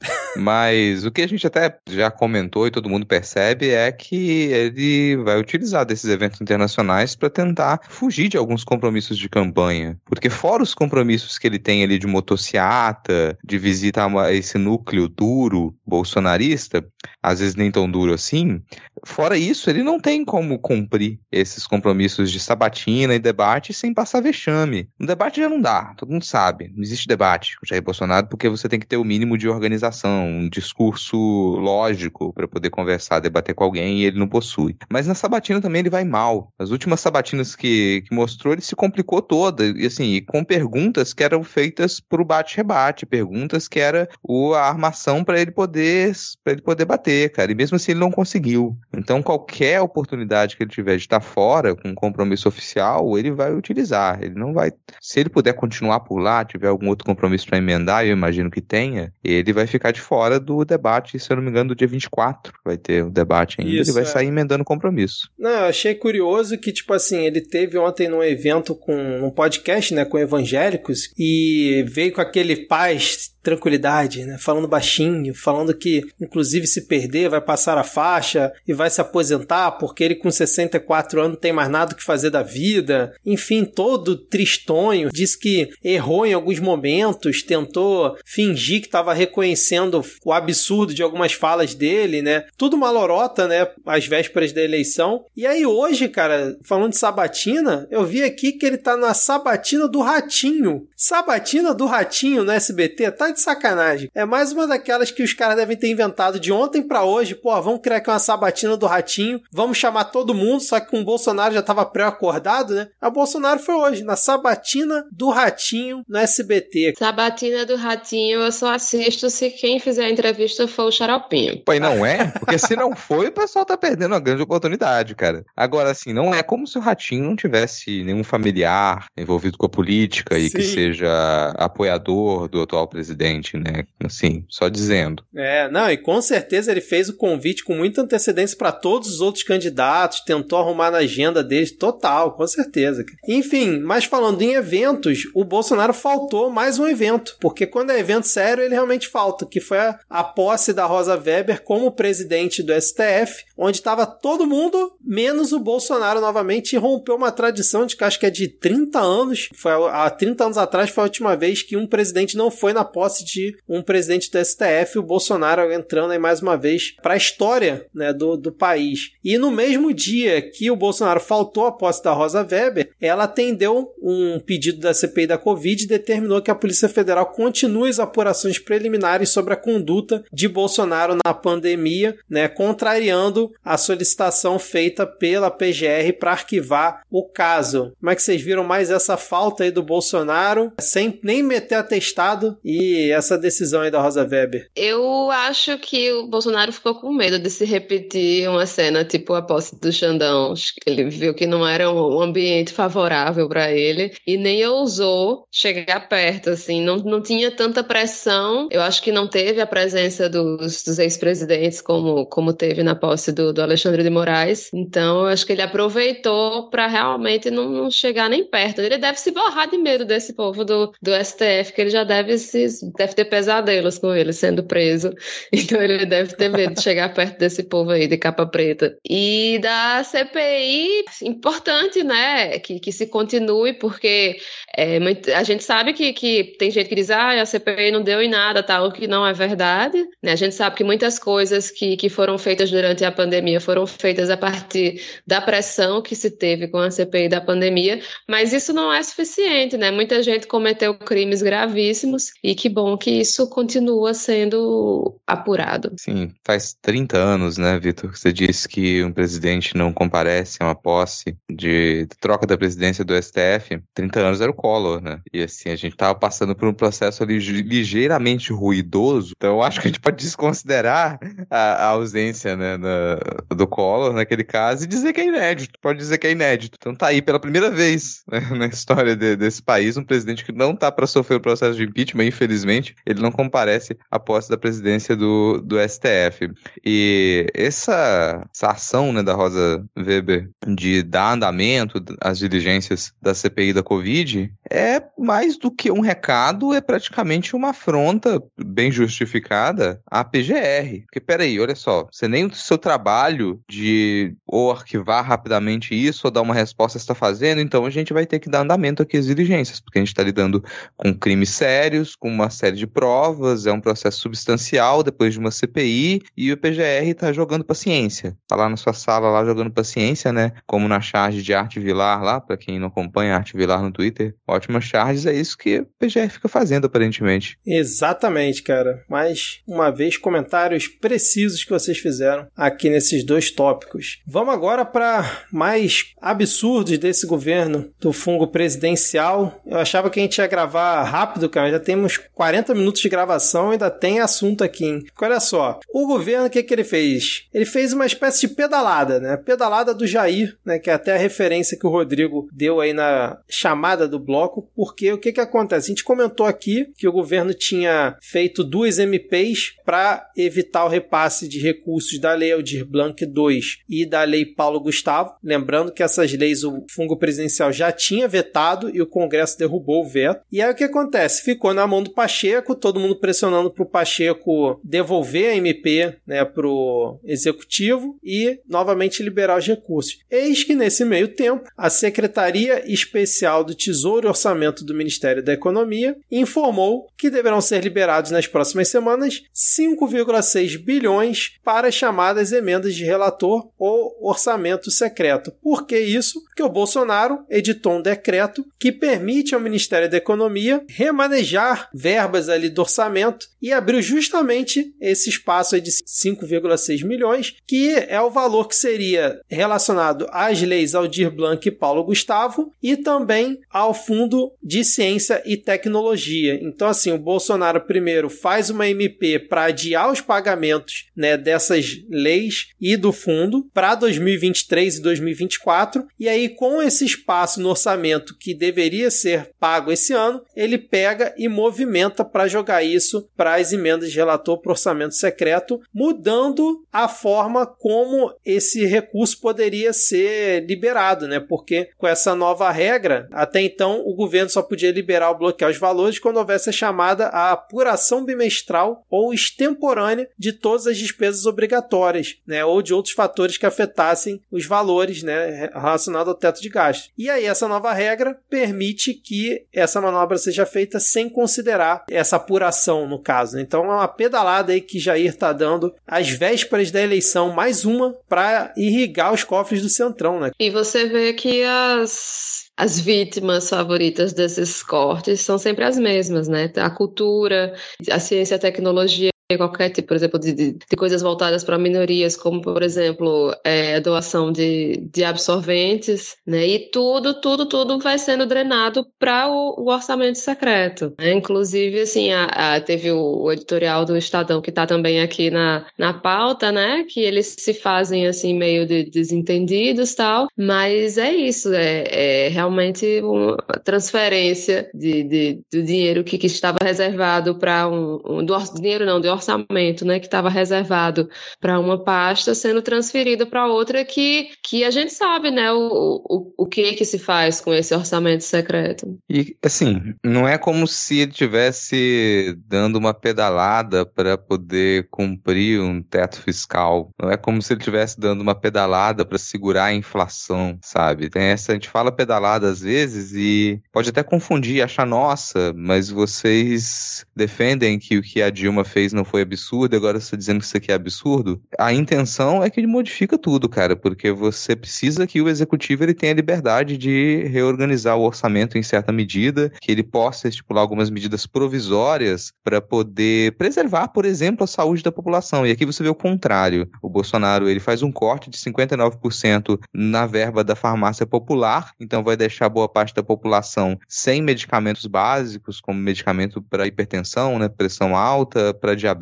Mas 0.36 1.04
o 1.04 1.10
que 1.10 1.22
a 1.22 1.26
gente 1.26 1.46
até 1.46 1.78
já 1.88 2.10
comentou 2.10 2.66
e 2.66 2.70
todo 2.70 2.90
mundo 2.90 3.06
percebe 3.06 3.70
é 3.70 3.90
que 3.90 4.52
ele 4.52 5.16
vai 5.16 5.40
utilizar 5.40 5.86
desses 5.96 6.10
eventos 6.10 6.40
internacionais 6.40 7.16
para 7.16 7.30
tentar 7.30 7.80
fugir 7.88 8.28
de 8.28 8.36
alguns 8.36 8.62
compromissos 8.62 9.16
de 9.16 9.28
campanha. 9.28 9.98
Porque 10.04 10.28
fora 10.28 10.62
os 10.62 10.74
compromissos 10.74 11.38
que 11.38 11.46
ele 11.46 11.58
tem 11.58 11.82
ali 11.82 11.98
de 11.98 12.06
motociata, 12.06 13.36
de 13.42 13.58
visitar 13.58 14.06
esse 14.32 14.58
núcleo 14.58 15.08
duro 15.08 15.74
bolsonarista, 15.86 16.86
às 17.22 17.40
vezes 17.40 17.54
nem 17.54 17.70
tão 17.70 17.90
duro 17.90 18.12
assim, 18.12 18.62
fora 19.06 19.36
isso, 19.36 19.70
ele 19.70 19.82
não 19.82 19.98
tem 19.98 20.24
como 20.24 20.58
cumprir 20.58 21.18
esses 21.30 21.66
compromissos 21.66 22.30
de 22.30 22.40
sabatina 22.40 23.14
e 23.14 23.18
debate 23.18 23.72
sem 23.72 23.94
passar 23.94 24.20
vexame. 24.20 24.88
No 24.98 25.06
debate 25.06 25.40
já 25.40 25.48
não 25.48 25.60
dá, 25.60 25.94
todo 25.96 26.10
mundo 26.10 26.24
sabe. 26.24 26.72
Não 26.74 26.82
existe 26.82 27.06
debate 27.06 27.58
com 27.58 27.66
Jair 27.66 27.82
Bolsonaro 27.82 28.26
porque 28.26 28.48
você 28.48 28.68
tem 28.68 28.80
que 28.80 28.86
ter 28.86 28.96
o 28.96 29.04
mínimo 29.04 29.38
de 29.38 29.48
organização, 29.48 30.26
um 30.26 30.48
discurso 30.48 31.16
lógico 31.16 32.32
para 32.32 32.48
poder 32.48 32.70
conversar, 32.70 33.20
debater 33.20 33.54
com 33.54 33.64
alguém 33.64 34.00
e 34.00 34.04
ele 34.04 34.18
não 34.18 34.28
possui. 34.28 34.76
Mas 34.90 35.06
na 35.06 35.14
sabatina 35.14 35.60
também 35.60 35.80
ele 35.80 35.90
vai 35.90 36.04
mal. 36.04 36.52
As 36.58 36.70
últimas 36.70 37.00
sabatinas 37.00 37.54
que, 37.54 38.02
que 38.02 38.14
mostrou, 38.14 38.52
ele 38.52 38.62
se 38.62 38.74
complicou 38.74 39.22
toda, 39.22 39.64
e 39.66 39.86
assim, 39.86 40.20
com 40.26 40.44
perguntas 40.44 41.12
que 41.12 41.22
eram 41.22 41.42
feitas 41.42 42.00
pro 42.00 42.24
bate-rebate, 42.24 43.06
perguntas 43.06 43.68
que 43.68 43.80
era 43.80 44.08
o, 44.22 44.54
a 44.54 44.62
armação 44.62 45.24
para 45.24 45.40
ele 45.40 45.50
poder 45.50 46.12
para 46.42 46.52
ele 46.52 46.62
poder 46.62 46.84
bater, 46.84 47.30
cara. 47.32 47.50
E 47.50 47.54
mesmo 47.54 47.76
assim 47.76 47.92
ele 47.92 48.00
não 48.00 48.10
conseguiu. 48.10 48.76
Então 48.96 49.22
qualquer 49.22 49.80
oportunidade 49.80 50.56
que 50.56 50.62
ele 50.62 50.70
tiver 50.70 50.96
de 50.96 51.02
estar 51.02 51.20
fora 51.20 51.74
com 51.74 51.88
um 51.88 51.94
compromisso 51.94 52.48
oficial, 52.48 53.18
ele 53.18 53.30
vai 53.30 53.54
utilizar. 53.54 54.22
Ele 54.22 54.34
não 54.34 54.52
vai, 54.52 54.72
se 55.00 55.20
ele 55.20 55.28
puder 55.28 55.52
continuar 55.52 56.00
por 56.00 56.18
lá, 56.18 56.44
tiver 56.44 56.68
algum 56.68 56.88
outro 56.88 57.04
compromisso 57.04 57.46
para 57.46 57.58
emendar, 57.58 58.04
eu 58.04 58.12
imagino 58.12 58.50
que 58.50 58.60
tenha, 58.60 59.12
ele 59.22 59.52
vai 59.52 59.66
ficar 59.66 59.90
de 59.90 60.00
fora 60.00 60.38
do 60.40 60.64
debate, 60.64 61.18
se 61.18 61.30
eu 61.30 61.36
não 61.36 61.42
me 61.42 61.50
engano, 61.50 61.68
do 61.68 61.76
dia 61.76 61.86
24 61.86 62.52
vai 62.64 62.76
ter 62.76 63.04
o 63.04 63.10
debate 63.10 63.60
ainda, 63.60 63.72
Isso, 63.72 63.90
ele 63.90 63.94
vai 63.94 64.02
é. 64.02 64.06
sair 64.06 64.26
emendando 64.26 64.64
compromisso. 64.64 65.30
Não, 65.38 65.50
eu 65.50 65.66
achei 65.66 65.94
curioso 65.94 66.58
que, 66.58 66.72
tipo 66.72 66.92
assim, 66.92 67.24
ele 67.24 67.40
teve 67.40 67.78
ontem 67.78 68.08
num 68.08 68.22
evento 68.22 68.74
com 68.74 69.26
um 69.26 69.30
podcast, 69.30 69.94
né, 69.94 70.04
com 70.04 70.18
evangélicos, 70.18 71.12
e 71.18 71.84
veio 71.88 72.12
com 72.12 72.20
aquele 72.20 72.66
paz 72.66 73.35
tranquilidade, 73.46 74.24
né? 74.24 74.36
Falando 74.40 74.66
baixinho, 74.66 75.32
falando 75.32 75.72
que, 75.72 76.04
inclusive, 76.20 76.66
se 76.66 76.88
perder, 76.88 77.28
vai 77.28 77.40
passar 77.40 77.78
a 77.78 77.84
faixa 77.84 78.52
e 78.66 78.72
vai 78.72 78.90
se 78.90 79.00
aposentar 79.00 79.70
porque 79.72 80.02
ele, 80.02 80.16
com 80.16 80.28
64 80.32 81.20
anos, 81.20 81.34
não 81.34 81.40
tem 81.40 81.52
mais 81.52 81.70
nada 81.70 81.94
que 81.94 82.02
fazer 82.02 82.28
da 82.30 82.42
vida. 82.42 83.14
Enfim, 83.24 83.64
todo 83.64 84.16
tristonho. 84.16 85.10
Diz 85.12 85.36
que 85.36 85.70
errou 85.84 86.26
em 86.26 86.32
alguns 86.32 86.58
momentos, 86.58 87.40
tentou 87.40 88.16
fingir 88.24 88.80
que 88.80 88.88
estava 88.88 89.14
reconhecendo 89.14 90.04
o 90.24 90.32
absurdo 90.32 90.92
de 90.92 91.04
algumas 91.04 91.32
falas 91.32 91.72
dele, 91.72 92.22
né? 92.22 92.46
Tudo 92.58 92.74
uma 92.74 92.90
lorota, 92.90 93.46
né? 93.46 93.68
Às 93.86 94.08
vésperas 94.08 94.52
da 94.52 94.60
eleição. 94.60 95.24
E 95.36 95.46
aí, 95.46 95.64
hoje, 95.64 96.08
cara, 96.08 96.58
falando 96.64 96.90
de 96.90 96.98
sabatina, 96.98 97.86
eu 97.92 98.04
vi 98.04 98.24
aqui 98.24 98.50
que 98.50 98.66
ele 98.66 98.76
tá 98.76 98.96
na 98.96 99.14
sabatina 99.14 99.86
do 99.86 100.00
Ratinho. 100.00 100.88
Sabatina 100.96 101.72
do 101.72 101.86
Ratinho 101.86 102.42
no 102.42 102.50
SBT, 102.50 103.12
tá 103.12 103.35
de 103.36 103.42
sacanagem. 103.42 104.10
É 104.14 104.24
mais 104.24 104.50
uma 104.52 104.66
daquelas 104.66 105.10
que 105.10 105.22
os 105.22 105.32
caras 105.32 105.56
devem 105.56 105.76
ter 105.76 105.88
inventado 105.88 106.40
de 106.40 106.50
ontem 106.50 106.82
para 106.82 107.04
hoje. 107.04 107.34
Pô, 107.34 107.50
vamos 107.62 107.80
criar 107.80 107.98
aqui 107.98 108.10
uma 108.10 108.18
sabatina 108.18 108.76
do 108.76 108.86
ratinho, 108.86 109.40
vamos 109.52 109.78
chamar 109.78 110.04
todo 110.04 110.34
mundo, 110.34 110.60
só 110.60 110.80
que 110.80 110.90
com 110.90 111.00
o 111.00 111.04
Bolsonaro 111.04 111.54
já 111.54 111.62
tava 111.62 111.84
pré-acordado, 111.84 112.74
né? 112.74 112.88
A 113.00 113.10
Bolsonaro 113.10 113.60
foi 113.60 113.74
hoje, 113.74 114.02
na 114.02 114.16
sabatina 114.16 115.04
do 115.12 115.30
ratinho 115.30 116.02
no 116.08 116.18
SBT. 116.18 116.94
Sabatina 116.98 117.64
do 117.64 117.76
ratinho 117.76 118.40
eu 118.40 118.52
só 118.52 118.74
assisto 118.74 119.28
se 119.30 119.50
quem 119.50 119.78
fizer 119.78 120.06
a 120.06 120.10
entrevista 120.10 120.66
for 120.66 120.86
o 120.86 120.92
Xaropinho. 120.92 121.62
Pô, 121.64 121.72
e 121.72 121.80
não 121.80 122.04
é? 122.04 122.32
Porque 122.38 122.58
se 122.58 122.74
não 122.74 122.96
foi, 122.96 123.28
o 123.28 123.32
pessoal 123.32 123.64
tá 123.64 123.76
perdendo 123.76 124.12
uma 124.12 124.20
grande 124.20 124.42
oportunidade, 124.42 125.14
cara. 125.14 125.44
Agora, 125.56 125.90
assim, 125.90 126.12
não 126.12 126.34
é 126.34 126.42
como 126.42 126.66
se 126.66 126.78
o 126.78 126.80
ratinho 126.80 127.24
não 127.24 127.36
tivesse 127.36 128.02
nenhum 128.02 128.24
familiar 128.24 129.06
envolvido 129.16 129.58
com 129.58 129.66
a 129.66 129.68
política 129.68 130.36
Sim. 130.36 130.46
e 130.46 130.50
que 130.50 130.62
seja 130.62 131.52
apoiador 131.56 132.48
do 132.48 132.62
atual 132.62 132.88
presidente 132.88 133.25
presidente, 133.26 133.56
né? 133.56 133.84
Assim, 134.04 134.44
só 134.48 134.68
dizendo. 134.68 135.24
É, 135.34 135.68
não, 135.70 135.90
e 135.90 135.96
com 135.96 136.20
certeza 136.20 136.70
ele 136.70 136.80
fez 136.80 137.08
o 137.08 137.16
convite 137.16 137.64
com 137.64 137.74
muita 137.74 138.02
antecedência 138.02 138.56
para 138.56 138.72
todos 138.72 139.08
os 139.08 139.20
outros 139.20 139.42
candidatos, 139.42 140.20
tentou 140.20 140.58
arrumar 140.58 140.90
na 140.90 140.98
agenda 140.98 141.42
deles, 141.42 141.72
total, 141.72 142.36
com 142.36 142.46
certeza. 142.46 143.04
Enfim, 143.28 143.80
mas 143.80 144.04
falando 144.04 144.42
em 144.42 144.54
eventos, 144.54 145.22
o 145.34 145.44
Bolsonaro 145.44 145.92
faltou 145.92 146.50
mais 146.50 146.78
um 146.78 146.86
evento, 146.86 147.36
porque 147.40 147.66
quando 147.66 147.90
é 147.90 147.98
evento 147.98 148.26
sério, 148.26 148.62
ele 148.62 148.74
realmente 148.74 149.08
falta, 149.08 149.46
que 149.46 149.60
foi 149.60 149.78
a, 149.78 149.98
a 150.08 150.22
posse 150.22 150.72
da 150.72 150.86
Rosa 150.86 151.16
Weber 151.16 151.62
como 151.62 151.92
presidente 151.92 152.62
do 152.62 152.72
STF, 152.80 153.44
onde 153.56 153.78
estava 153.78 154.06
todo 154.06 154.46
mundo, 154.46 154.92
menos 155.02 155.52
o 155.52 155.58
Bolsonaro 155.58 156.20
novamente, 156.20 156.74
e 156.74 156.78
rompeu 156.78 157.16
uma 157.16 157.32
tradição 157.32 157.86
de 157.86 157.96
que 157.96 158.04
acho 158.04 158.20
que 158.20 158.26
é 158.26 158.30
de 158.30 158.48
30 158.48 159.00
anos, 159.00 159.48
foi 159.54 159.72
há 159.72 160.08
30 160.10 160.44
anos 160.44 160.58
atrás 160.58 160.90
foi 160.90 161.02
a 161.02 161.06
última 161.06 161.36
vez 161.36 161.62
que 161.62 161.76
um 161.76 161.86
presidente 161.86 162.36
não 162.36 162.50
foi 162.50 162.72
na 162.72 162.84
posse 162.84 163.05
posse 163.06 163.24
de 163.24 163.56
um 163.68 163.80
presidente 163.80 164.30
do 164.30 164.44
STF, 164.44 164.98
o 164.98 165.02
Bolsonaro 165.02 165.72
entrando 165.72 166.10
aí 166.10 166.18
mais 166.18 166.42
uma 166.42 166.56
vez 166.56 166.96
para 167.00 167.14
a 167.14 167.16
história 167.16 167.86
né, 167.94 168.12
do, 168.12 168.36
do 168.36 168.50
país. 168.50 169.12
E 169.24 169.38
no 169.38 169.50
mesmo 169.52 169.94
dia 169.94 170.42
que 170.42 170.70
o 170.70 170.76
Bolsonaro 170.76 171.20
faltou 171.20 171.66
a 171.66 171.72
posse 171.72 172.02
da 172.02 172.12
Rosa 172.12 172.40
Weber, 172.40 172.90
ela 173.00 173.24
atendeu 173.24 173.92
um 174.02 174.40
pedido 174.40 174.80
da 174.80 174.92
CPI 174.92 175.28
da 175.28 175.38
Covid 175.38 175.84
e 175.84 175.86
determinou 175.86 176.42
que 176.42 176.50
a 176.50 176.54
Polícia 176.54 176.88
Federal 176.88 177.26
continue 177.26 177.90
as 177.90 178.00
apurações 178.00 178.58
preliminares 178.58 179.28
sobre 179.28 179.54
a 179.54 179.56
conduta 179.56 180.24
de 180.32 180.48
Bolsonaro 180.48 181.16
na 181.24 181.32
pandemia, 181.32 182.16
né, 182.28 182.48
contrariando 182.48 183.52
a 183.64 183.78
solicitação 183.78 184.58
feita 184.58 185.06
pela 185.06 185.50
PGR 185.50 186.12
para 186.18 186.32
arquivar 186.32 187.02
o 187.08 187.24
caso. 187.24 187.92
Como 188.00 188.10
é 188.10 188.16
que 188.16 188.22
vocês 188.22 188.42
viram 188.42 188.64
mais 188.64 188.90
essa 188.90 189.16
falta 189.16 189.62
aí 189.62 189.70
do 189.70 189.82
Bolsonaro, 189.82 190.72
sem 190.80 191.20
nem 191.22 191.42
meter 191.42 191.76
atestado 191.76 192.58
e 192.64 192.95
essa 193.10 193.38
decisão 193.38 193.82
aí 193.82 193.90
da 193.90 194.00
Rosa 194.00 194.22
Weber? 194.22 194.68
Eu 194.74 195.30
acho 195.30 195.78
que 195.78 196.12
o 196.12 196.26
Bolsonaro 196.26 196.72
ficou 196.72 196.94
com 196.94 197.12
medo 197.12 197.38
de 197.38 197.50
se 197.50 197.64
repetir 197.64 198.48
uma 198.48 198.66
cena 198.66 199.04
tipo 199.04 199.34
a 199.34 199.42
posse 199.42 199.78
do 199.80 199.92
Xandão. 199.92 200.54
Ele 200.86 201.04
viu 201.04 201.34
que 201.34 201.46
não 201.46 201.66
era 201.66 201.90
um 201.90 202.20
ambiente 202.20 202.72
favorável 202.72 203.48
para 203.48 203.72
ele 203.72 204.12
e 204.26 204.36
nem 204.36 204.66
ousou 204.66 205.44
chegar 205.50 206.08
perto, 206.08 206.50
assim. 206.50 206.82
Não, 206.82 206.96
não 206.96 207.22
tinha 207.22 207.50
tanta 207.50 207.82
pressão. 207.82 208.68
Eu 208.70 208.82
acho 208.82 209.02
que 209.02 209.12
não 209.12 209.26
teve 209.26 209.60
a 209.60 209.66
presença 209.66 210.28
dos, 210.28 210.82
dos 210.82 210.98
ex-presidentes 210.98 211.80
como, 211.80 212.26
como 212.26 212.52
teve 212.52 212.82
na 212.82 212.94
posse 212.94 213.32
do, 213.32 213.52
do 213.52 213.62
Alexandre 213.62 214.02
de 214.02 214.10
Moraes. 214.10 214.70
Então, 214.72 215.20
eu 215.20 215.26
acho 215.26 215.46
que 215.46 215.52
ele 215.52 215.62
aproveitou 215.62 216.68
para 216.70 216.86
realmente 216.86 217.50
não, 217.50 217.68
não 217.68 217.90
chegar 217.90 218.28
nem 218.28 218.44
perto. 218.44 218.80
Ele 218.80 218.98
deve 218.98 219.18
se 219.18 219.30
borrar 219.30 219.68
de 219.70 219.78
medo 219.78 220.04
desse 220.04 220.32
povo 220.34 220.64
do, 220.64 220.92
do 221.02 221.12
STF, 221.24 221.72
que 221.72 221.80
ele 221.80 221.90
já 221.90 222.04
deve, 222.04 222.38
se, 222.38 222.66
deve 222.96 223.14
ter 223.14 223.24
pesadelos 223.24 223.98
com 223.98 224.14
ele 224.14 224.32
sendo 224.32 224.62
preso. 224.64 225.12
Então 225.66 225.80
ele 225.82 226.04
deve 226.04 226.34
ter 226.36 226.48
medo 226.48 226.74
de 226.74 226.82
chegar 226.82 227.12
perto 227.14 227.38
desse 227.38 227.62
povo 227.62 227.90
aí 227.90 228.06
de 228.06 228.16
capa 228.16 228.46
preta. 228.46 228.96
E 229.08 229.58
da 229.60 230.02
CPI, 230.04 231.04
importante, 231.22 232.04
né, 232.04 232.58
que, 232.58 232.78
que 232.78 232.92
se 232.92 233.06
continue, 233.06 233.72
porque 233.72 234.36
é, 234.76 234.98
a 235.34 235.42
gente 235.42 235.64
sabe 235.64 235.92
que, 235.92 236.12
que 236.12 236.54
tem 236.58 236.70
gente 236.70 236.88
que 236.88 236.94
diz, 236.94 237.10
ah, 237.10 237.40
a 237.40 237.46
CPI 237.46 237.90
não 237.90 238.02
deu 238.02 238.20
em 238.20 238.28
nada, 238.28 238.62
tal, 238.62 238.92
que 238.92 239.06
não 239.06 239.26
é 239.26 239.32
verdade. 239.32 240.04
Né? 240.22 240.32
A 240.32 240.36
gente 240.36 240.54
sabe 240.54 240.76
que 240.76 240.84
muitas 240.84 241.18
coisas 241.18 241.70
que, 241.70 241.96
que 241.96 242.08
foram 242.08 242.36
feitas 242.38 242.70
durante 242.70 243.04
a 243.04 243.10
pandemia 243.10 243.60
foram 243.60 243.86
feitas 243.86 244.30
a 244.30 244.36
partir 244.36 245.00
da 245.26 245.40
pressão 245.40 246.02
que 246.02 246.14
se 246.14 246.30
teve 246.30 246.68
com 246.68 246.78
a 246.78 246.90
CPI 246.90 247.28
da 247.28 247.40
pandemia, 247.40 248.00
mas 248.28 248.52
isso 248.52 248.72
não 248.72 248.92
é 248.92 249.02
suficiente, 249.02 249.76
né? 249.76 249.90
Muita 249.90 250.22
gente 250.22 250.46
cometeu 250.46 250.94
crimes 250.94 251.42
gravíssimos 251.42 252.32
e 252.42 252.54
que 252.54 252.68
bom 252.76 252.94
que 252.98 253.10
isso 253.10 253.48
continua 253.48 254.12
sendo 254.12 255.18
apurado. 255.26 255.94
Sim, 255.96 256.30
faz 256.44 256.76
30 256.82 257.16
anos, 257.16 257.56
né, 257.56 257.78
Vitor, 257.78 258.14
você 258.14 258.30
disse 258.30 258.68
que 258.68 259.02
um 259.02 259.10
presidente 259.10 259.74
não 259.74 259.94
comparece 259.94 260.58
a 260.60 260.66
uma 260.66 260.74
posse 260.74 261.38
de 261.50 262.06
troca 262.20 262.46
da 262.46 262.58
presidência 262.58 263.02
do 263.02 263.14
STF. 263.14 263.80
30 263.94 264.20
anos 264.20 264.40
era 264.42 264.50
o 264.50 264.54
Collor, 264.54 265.00
né? 265.00 265.20
E 265.32 265.42
assim, 265.42 265.70
a 265.70 265.76
gente 265.76 265.94
estava 265.94 266.14
passando 266.14 266.54
por 266.54 266.68
um 266.68 266.74
processo 266.74 267.22
ali 267.22 267.38
ligeiramente 267.38 268.52
ruidoso, 268.52 269.32
então 269.34 269.54
eu 269.54 269.62
acho 269.62 269.80
que 269.80 269.88
a 269.88 269.90
gente 269.90 270.00
pode 270.00 270.22
desconsiderar 270.22 271.18
a, 271.48 271.56
a 271.56 271.86
ausência, 271.86 272.54
né, 272.56 272.76
na, 272.76 273.54
do 273.56 273.66
Collor 273.66 274.12
naquele 274.12 274.44
caso 274.44 274.84
e 274.84 274.86
dizer 274.86 275.14
que 275.14 275.22
é 275.22 275.26
inédito. 275.26 275.78
Pode 275.80 275.98
dizer 275.98 276.18
que 276.18 276.26
é 276.26 276.32
inédito. 276.32 276.76
Então 276.78 276.94
tá 276.94 277.06
aí 277.06 277.22
pela 277.22 277.40
primeira 277.40 277.70
vez 277.70 278.22
né, 278.30 278.40
na 278.54 278.66
história 278.66 279.16
de, 279.16 279.34
desse 279.34 279.62
país 279.62 279.96
um 279.96 280.04
presidente 280.04 280.44
que 280.44 280.52
não 280.52 280.76
tá 280.76 280.92
para 280.92 281.06
sofrer 281.06 281.36
o 281.36 281.40
processo 281.40 281.78
de 281.78 281.84
impeachment, 281.84 282.26
infelizmente, 282.26 282.65
ele 283.04 283.20
não 283.20 283.30
comparece 283.30 283.96
à 284.10 284.18
posse 284.18 284.48
da 284.48 284.56
presidência 284.56 285.16
do, 285.16 285.60
do 285.60 285.76
STF. 285.80 286.50
E 286.84 287.46
essa, 287.54 288.46
essa 288.54 288.68
ação, 288.68 289.12
né, 289.12 289.22
da 289.22 289.34
Rosa 289.34 289.84
Weber 289.96 290.50
de 290.66 291.02
dar 291.02 291.32
andamento 291.32 292.02
às 292.20 292.38
diligências 292.38 293.12
da 293.20 293.34
CPI 293.34 293.72
da 293.72 293.82
Covid 293.82 294.52
é 294.70 295.02
mais 295.18 295.56
do 295.56 295.70
que 295.70 295.90
um 295.90 296.00
recado, 296.00 296.74
é 296.74 296.80
praticamente 296.80 297.54
uma 297.54 297.70
afronta 297.70 298.42
bem 298.58 298.90
justificada 298.90 300.00
à 300.10 300.24
PGR. 300.24 301.02
Porque, 301.06 301.20
peraí, 301.20 301.58
olha 301.60 301.74
só, 301.74 302.06
você 302.10 302.28
nem 302.28 302.46
o 302.46 302.54
seu 302.54 302.78
trabalho 302.78 303.60
de 303.68 304.34
ou 304.46 304.70
arquivar 304.70 305.24
rapidamente 305.24 305.94
isso 305.94 306.26
ou 306.26 306.30
dar 306.30 306.42
uma 306.42 306.54
resposta 306.54 306.98
está 306.98 307.14
fazendo, 307.14 307.60
então 307.60 307.84
a 307.84 307.90
gente 307.90 308.12
vai 308.12 308.26
ter 308.26 308.38
que 308.38 308.48
dar 308.48 308.60
andamento 308.60 309.02
aqui 309.02 309.16
às 309.16 309.26
diligências, 309.26 309.80
porque 309.80 309.98
a 309.98 310.02
gente 310.02 310.08
está 310.08 310.22
lidando 310.22 310.62
com 310.96 311.14
crimes 311.14 311.50
sérios, 311.50 312.14
com 312.14 312.28
uma 312.28 312.50
série 312.50 312.76
de 312.76 312.86
provas, 312.86 313.66
é 313.66 313.72
um 313.72 313.80
processo 313.80 314.20
substancial 314.20 315.02
depois 315.02 315.32
de 315.32 315.38
uma 315.38 315.50
CPI 315.50 316.22
e 316.36 316.52
o 316.52 316.56
PGR 316.56 317.08
está 317.08 317.32
jogando 317.32 317.64
paciência. 317.64 318.36
Tá 318.46 318.56
lá 318.56 318.68
na 318.68 318.76
sua 318.76 318.92
sala 318.92 319.30
lá 319.30 319.44
jogando 319.44 319.70
paciência, 319.70 320.32
né? 320.32 320.52
Como 320.66 320.88
na 320.88 321.00
charge 321.00 321.42
de 321.42 321.54
Arte 321.54 321.80
Vilar 321.80 322.22
lá, 322.22 322.40
para 322.40 322.56
quem 322.56 322.78
não 322.78 322.88
acompanha 322.88 323.36
Arte 323.36 323.56
Vilar 323.56 323.82
no 323.82 323.92
Twitter, 323.92 324.34
ótimas 324.56 324.84
charges, 324.84 325.26
é 325.26 325.32
isso 325.32 325.56
que 325.56 325.80
o 325.80 325.86
PGR 325.98 326.28
fica 326.30 326.48
fazendo 326.48 326.86
aparentemente. 326.86 327.58
Exatamente, 327.66 328.62
cara. 328.62 329.02
Mais 329.08 329.60
uma 329.66 329.90
vez 329.90 330.16
comentários 330.16 330.88
precisos 330.88 331.64
que 331.64 331.70
vocês 331.70 331.98
fizeram 331.98 332.48
aqui 332.56 332.90
nesses 332.90 333.24
dois 333.24 333.50
tópicos. 333.50 334.20
Vamos 334.26 334.54
agora 334.54 334.84
para 334.84 335.44
mais 335.52 336.14
absurdos 336.20 336.98
desse 336.98 337.26
governo 337.26 337.90
do 338.00 338.12
fungo 338.12 338.48
presidencial. 338.48 339.60
Eu 339.66 339.78
achava 339.78 340.10
que 340.10 340.18
a 340.18 340.22
gente 340.22 340.38
ia 340.38 340.46
gravar 340.46 341.02
rápido, 341.04 341.48
cara. 341.48 341.70
Já 341.70 341.80
temos 341.80 342.18
40 342.34 342.74
minutos 342.74 343.00
de 343.00 343.08
gravação 343.08 343.70
ainda 343.70 343.90
tem 343.90 344.20
assunto 344.20 344.64
aqui. 344.64 344.84
Hein? 344.84 345.04
Olha 345.20 345.40
só, 345.40 345.80
o 345.92 346.06
governo, 346.06 346.46
o 346.46 346.50
que, 346.50 346.62
que 346.62 346.72
ele 346.72 346.84
fez? 346.84 347.48
Ele 347.52 347.66
fez 347.66 347.92
uma 347.92 348.06
espécie 348.06 348.46
de 348.46 348.54
pedalada, 348.54 349.18
né? 349.20 349.36
Pedalada 349.36 349.94
do 349.94 350.06
Jair, 350.06 350.56
né? 350.64 350.78
Que 350.78 350.90
é 350.90 350.94
até 350.94 351.14
a 351.14 351.18
referência 351.18 351.78
que 351.78 351.86
o 351.86 351.90
Rodrigo 351.90 352.48
deu 352.52 352.80
aí 352.80 352.92
na 352.92 353.38
chamada 353.48 354.06
do 354.06 354.18
bloco, 354.18 354.45
porque 354.48 355.12
o 355.12 355.18
que, 355.18 355.32
que 355.32 355.40
acontece? 355.40 355.86
A 355.86 355.94
gente 355.94 356.04
comentou 356.04 356.46
aqui 356.46 356.92
que 356.96 357.08
o 357.08 357.12
governo 357.12 357.52
tinha 357.54 358.16
feito 358.20 358.64
duas 358.64 358.98
MPs 358.98 359.74
para 359.84 360.30
evitar 360.36 360.84
o 360.84 360.88
repasse 360.88 361.48
de 361.48 361.60
recursos 361.60 362.18
da 362.18 362.34
Lei 362.34 362.52
Aldir 362.52 362.84
Blanc 362.84 363.24
2 363.24 363.78
e 363.88 364.06
da 364.06 364.22
Lei 364.24 364.44
Paulo 364.44 364.80
Gustavo. 364.80 365.34
Lembrando 365.42 365.92
que 365.92 366.02
essas 366.02 366.32
leis 366.32 366.64
o 366.64 366.84
fungo 366.90 367.16
presidencial 367.16 367.72
já 367.72 367.92
tinha 367.92 368.28
vetado 368.28 368.90
e 368.94 369.00
o 369.00 369.06
Congresso 369.06 369.58
derrubou 369.58 370.04
o 370.04 370.08
veto. 370.08 370.42
E 370.50 370.60
aí 370.60 370.70
o 370.70 370.74
que 370.74 370.84
acontece? 370.84 371.42
Ficou 371.42 371.72
na 371.72 371.86
mão 371.86 372.02
do 372.02 372.10
Pacheco, 372.10 372.74
todo 372.74 373.00
mundo 373.00 373.16
pressionando 373.16 373.70
para 373.70 373.82
o 373.82 373.88
Pacheco 373.88 374.80
devolver 374.82 375.50
a 375.50 375.56
MP 375.56 376.16
né, 376.26 376.44
para 376.44 376.66
o 376.66 377.18
Executivo 377.24 378.18
e 378.22 378.60
novamente 378.68 379.22
liberar 379.22 379.58
os 379.58 379.66
recursos. 379.66 380.18
Eis 380.30 380.64
que 380.64 380.74
nesse 380.74 381.04
meio 381.04 381.28
tempo, 381.28 381.68
a 381.76 381.90
Secretaria 381.90 382.90
Especial 382.90 383.64
do 383.64 383.74
Tesouro 383.74 384.28
Orçamento 384.36 384.84
do 384.84 384.94
Ministério 384.94 385.42
da 385.42 385.54
Economia 385.54 386.14
informou 386.30 387.08
que 387.16 387.30
deverão 387.30 387.58
ser 387.62 387.82
liberados 387.82 388.30
nas 388.30 388.46
próximas 388.46 388.88
semanas 388.88 389.42
5,6 389.54 390.76
bilhões 390.76 391.52
para 391.64 391.88
as 391.88 391.94
chamadas 391.94 392.52
emendas 392.52 392.94
de 392.94 393.02
relator 393.02 393.70
ou 393.78 394.14
orçamento 394.20 394.90
secreto. 394.90 395.50
Por 395.62 395.86
que 395.86 395.98
isso? 395.98 396.44
Porque 396.44 396.62
o 396.62 396.68
Bolsonaro 396.68 397.46
editou 397.48 397.94
um 397.94 398.02
decreto 398.02 398.66
que 398.78 398.92
permite 398.92 399.54
ao 399.54 399.60
Ministério 399.60 400.10
da 400.10 400.18
Economia 400.18 400.84
remanejar 400.86 401.88
verbas 401.94 402.50
ali 402.50 402.68
do 402.68 402.82
orçamento 402.82 403.48
e 403.62 403.72
abriu 403.72 404.02
justamente 404.02 404.94
esse 405.00 405.30
espaço 405.30 405.80
de 405.80 405.90
5,6 405.90 407.04
milhões, 407.04 407.56
que 407.66 407.94
é 407.94 408.20
o 408.20 408.30
valor 408.30 408.68
que 408.68 408.76
seria 408.76 409.40
relacionado 409.48 410.26
às 410.30 410.60
leis 410.60 410.94
Aldir 410.94 411.30
Blanc 411.30 411.66
e 411.66 411.72
Paulo 411.72 412.04
Gustavo 412.04 412.70
e 412.82 412.96
também 412.96 413.58
ao 413.70 413.94
Fundo 413.94 414.25
de 414.62 414.84
Ciência 414.84 415.42
e 415.44 415.56
Tecnologia. 415.56 416.58
Então, 416.62 416.88
assim, 416.88 417.12
o 417.12 417.18
Bolsonaro 417.18 417.80
primeiro 417.82 418.28
faz 418.28 418.70
uma 418.70 418.88
MP 418.88 419.38
para 419.38 419.64
adiar 419.64 420.10
os 420.10 420.20
pagamentos 420.20 421.06
né, 421.16 421.36
dessas 421.36 421.96
leis 422.08 422.68
e 422.80 422.96
do 422.96 423.12
fundo 423.12 423.68
para 423.72 423.94
2023 423.94 424.98
e 424.98 425.02
2024, 425.02 426.06
e 426.18 426.28
aí, 426.28 426.48
com 426.48 426.82
esse 426.82 427.04
espaço 427.04 427.60
no 427.60 427.70
orçamento 427.70 428.36
que 428.38 428.54
deveria 428.54 429.10
ser 429.10 429.50
pago 429.58 429.92
esse 429.92 430.12
ano, 430.12 430.42
ele 430.54 430.78
pega 430.78 431.34
e 431.36 431.48
movimenta 431.48 432.24
para 432.24 432.48
jogar 432.48 432.82
isso 432.82 433.28
para 433.36 433.56
as 433.56 433.72
emendas 433.72 434.10
de 434.10 434.16
relator 434.16 434.58
para 434.58 434.72
orçamento 434.72 435.14
secreto, 435.14 435.80
mudando 435.92 436.84
a 436.92 437.08
forma 437.08 437.66
como 437.66 438.32
esse 438.44 438.84
recurso 438.84 439.40
poderia 439.40 439.92
ser 439.92 440.64
liberado, 440.66 441.26
né? 441.28 441.40
Porque 441.40 441.90
com 441.96 442.06
essa 442.06 442.34
nova 442.34 442.70
regra, 442.70 443.28
até 443.32 443.60
então 443.60 444.02
o 444.04 444.14
governo 444.16 444.50
só 444.50 444.62
podia 444.62 444.90
liberar 444.90 445.30
ou 445.30 445.38
bloquear 445.38 445.70
os 445.70 445.78
valores 445.78 446.18
quando 446.18 446.38
houvesse 446.38 446.70
a 446.70 446.72
chamada 446.72 447.26
a 447.28 447.52
apuração 447.52 448.24
bimestral 448.24 449.04
ou 449.10 449.32
extemporânea 449.32 450.28
de 450.38 450.52
todas 450.52 450.86
as 450.86 450.96
despesas 450.96 451.46
obrigatórias, 451.46 452.36
né? 452.46 452.64
Ou 452.64 452.82
de 452.82 452.94
outros 452.94 453.14
fatores 453.14 453.56
que 453.56 453.66
afetassem 453.66 454.40
os 454.50 454.66
valores, 454.66 455.22
né? 455.22 455.70
Relacionados 455.74 456.28
ao 456.28 456.34
teto 456.34 456.60
de 456.60 456.68
gastos. 456.68 457.10
E 457.16 457.30
aí 457.30 457.44
essa 457.44 457.68
nova 457.68 457.92
regra 457.92 458.38
permite 458.48 459.14
que 459.14 459.64
essa 459.72 460.00
manobra 460.00 460.38
seja 460.38 460.66
feita 460.66 460.98
sem 460.98 461.28
considerar 461.28 462.04
essa 462.10 462.36
apuração, 462.36 463.06
no 463.06 463.18
caso. 463.18 463.56
Né? 463.56 463.62
Então 463.62 463.84
é 463.84 463.88
uma 463.88 464.08
pedalada 464.08 464.72
aí 464.72 464.80
que 464.80 464.98
Jair 464.98 465.30
está 465.30 465.52
dando 465.52 465.94
às 466.06 466.28
vésperas 466.28 466.90
da 466.90 467.02
eleição, 467.02 467.52
mais 467.52 467.84
uma 467.84 468.14
para 468.28 468.72
irrigar 468.76 469.32
os 469.32 469.44
cofres 469.44 469.82
do 469.82 469.88
Centrão, 469.88 470.40
né? 470.40 470.50
E 470.58 470.70
você 470.70 471.06
vê 471.06 471.32
que 471.32 471.62
as 471.62 472.65
as 472.76 473.00
vítimas 473.00 473.68
favoritas 473.70 474.32
desses 474.32 474.82
cortes 474.82 475.40
são 475.40 475.58
sempre 475.58 475.84
as 475.84 475.98
mesmas, 475.98 476.48
né? 476.48 476.70
A 476.76 476.90
cultura, 476.90 477.74
a 478.10 478.18
ciência 478.20 478.54
e 478.54 478.56
a 478.56 478.58
tecnologia 478.58 479.30
qualquer 479.56 479.90
tipo, 479.90 480.08
por 480.08 480.16
exemplo, 480.16 480.40
de, 480.40 480.52
de, 480.52 480.72
de 480.72 480.96
coisas 480.96 481.22
voltadas 481.22 481.62
para 481.62 481.78
minorias, 481.78 482.36
como, 482.36 482.60
por 482.60 482.82
exemplo, 482.82 483.54
é, 483.62 483.94
a 483.94 484.00
doação 484.00 484.50
de, 484.50 485.08
de 485.12 485.22
absorventes, 485.22 486.36
né? 486.44 486.66
E 486.66 486.90
tudo, 486.90 487.40
tudo, 487.40 487.66
tudo 487.66 488.00
vai 488.00 488.18
sendo 488.18 488.44
drenado 488.44 489.06
para 489.18 489.48
o, 489.48 489.80
o, 489.80 489.92
orçamento 489.92 490.38
secreto. 490.38 491.14
Né? 491.18 491.32
Inclusive, 491.32 492.00
assim, 492.00 492.32
a, 492.32 492.46
a, 492.46 492.80
teve 492.80 493.12
o, 493.12 493.42
o, 493.42 493.52
editorial 493.52 494.04
do 494.04 494.16
Estadão 494.16 494.60
que 494.60 494.70
está 494.70 494.84
também 494.84 495.20
aqui 495.20 495.48
na, 495.48 495.86
na 495.96 496.12
pauta, 496.12 496.72
né? 496.72 497.04
Que 497.08 497.20
eles 497.20 497.54
se 497.56 497.72
fazem, 497.72 498.26
assim, 498.26 498.52
meio 498.52 498.84
de 498.84 499.04
desentendidos 499.04 500.14
tal, 500.16 500.48
mas 500.56 501.18
é 501.18 501.32
isso, 501.32 501.72
é, 501.72 502.46
é 502.46 502.48
realmente 502.48 503.20
uma 503.22 503.56
transferência 503.84 504.90
de, 504.92 505.22
de, 505.22 505.60
do 505.72 505.82
dinheiro 505.82 506.24
que, 506.24 506.36
que 506.36 506.46
estava 506.46 506.78
reservado 506.82 507.54
para 507.58 507.88
um, 507.88 508.20
um, 508.24 508.44
do 508.44 508.56
dinheiro 508.74 509.04
não, 509.04 509.20
de 509.20 509.35
orçamento, 509.36 510.04
né, 510.04 510.18
que 510.18 510.26
estava 510.26 510.48
reservado 510.48 511.28
para 511.60 511.78
uma 511.78 512.02
pasta 512.02 512.54
sendo 512.54 512.82
transferido 512.82 513.46
para 513.46 513.66
outra 513.66 514.04
que, 514.04 514.50
que 514.62 514.84
a 514.84 514.90
gente 514.90 515.12
sabe, 515.12 515.50
né, 515.50 515.70
o, 515.72 516.22
o, 516.24 516.54
o 516.58 516.66
que 516.66 516.94
que 516.94 517.04
se 517.04 517.18
faz 517.18 517.60
com 517.60 517.72
esse 517.72 517.94
orçamento 517.94 518.44
secreto. 518.44 519.18
E 519.28 519.56
assim, 519.62 520.14
não 520.24 520.48
é 520.48 520.58
como 520.58 520.86
se 520.86 521.20
ele 521.20 521.32
tivesse 521.32 522.56
dando 522.66 522.96
uma 522.96 523.14
pedalada 523.14 524.04
para 524.04 524.36
poder 524.38 525.08
cumprir 525.10 525.80
um 525.80 526.02
teto 526.02 526.40
fiscal. 526.40 527.10
Não 527.20 527.30
é 527.30 527.36
como 527.36 527.60
se 527.60 527.72
ele 527.72 527.80
estivesse 527.80 528.18
dando 528.18 528.40
uma 528.40 528.54
pedalada 528.54 529.24
para 529.24 529.38
segurar 529.38 529.86
a 529.86 529.94
inflação, 529.94 530.78
sabe? 530.82 531.28
Tem 531.28 531.42
essa, 531.42 531.72
a 531.72 531.74
gente 531.74 531.88
fala 531.88 532.10
pedalada 532.10 532.68
às 532.68 532.80
vezes 532.80 533.32
e 533.34 533.80
pode 533.92 534.10
até 534.10 534.22
confundir, 534.22 534.82
achar 534.82 535.06
nossa, 535.06 535.72
mas 535.76 536.10
vocês 536.10 537.24
defendem 537.34 537.98
que 537.98 538.18
o 538.18 538.22
que 538.22 538.42
a 538.42 538.50
Dilma 538.50 538.84
fez 538.84 539.12
não 539.12 539.24
foi 539.26 539.42
absurdo, 539.42 539.96
agora 539.96 540.18
você 540.18 540.26
está 540.26 540.36
dizendo 540.36 540.60
que 540.60 540.66
isso 540.66 540.76
aqui 540.76 540.90
é 540.90 540.94
absurdo. 540.94 541.60
A 541.78 541.92
intenção 541.92 542.62
é 542.62 542.70
que 542.70 542.80
ele 542.80 542.86
modifica 542.86 543.36
tudo, 543.36 543.68
cara, 543.68 543.96
porque 543.96 544.30
você 544.30 544.74
precisa 544.74 545.26
que 545.26 545.40
o 545.40 545.48
executivo 545.48 546.04
ele 546.04 546.14
tenha 546.14 546.32
liberdade 546.32 546.96
de 546.96 547.44
reorganizar 547.48 548.16
o 548.16 548.22
orçamento 548.22 548.78
em 548.78 548.82
certa 548.82 549.12
medida, 549.12 549.72
que 549.80 549.90
ele 549.90 550.02
possa 550.02 550.48
estipular 550.48 550.82
algumas 550.82 551.10
medidas 551.10 551.46
provisórias 551.46 552.52
para 552.64 552.80
poder 552.80 553.56
preservar, 553.56 554.08
por 554.08 554.24
exemplo, 554.24 554.64
a 554.64 554.66
saúde 554.66 555.02
da 555.02 555.12
população. 555.12 555.66
E 555.66 555.70
aqui 555.70 555.84
você 555.84 556.02
vê 556.02 556.08
o 556.08 556.14
contrário. 556.14 556.88
O 557.02 557.08
Bolsonaro 557.08 557.68
ele 557.68 557.80
faz 557.80 558.02
um 558.02 558.12
corte 558.12 558.50
de 558.50 558.56
59% 558.58 559.78
na 559.92 560.26
verba 560.26 560.62
da 560.62 560.76
farmácia 560.76 561.26
popular, 561.26 561.92
então 562.00 562.22
vai 562.22 562.36
deixar 562.36 562.68
boa 562.68 562.88
parte 562.88 563.14
da 563.14 563.22
população 563.22 563.98
sem 564.08 564.42
medicamentos 564.42 565.06
básicos, 565.06 565.80
como 565.80 565.98
medicamento 565.98 566.62
para 566.62 566.86
hipertensão, 566.86 567.58
né, 567.58 567.68
pressão 567.68 568.16
alta, 568.16 568.72
para 568.74 568.94
diabetes. 568.94 569.15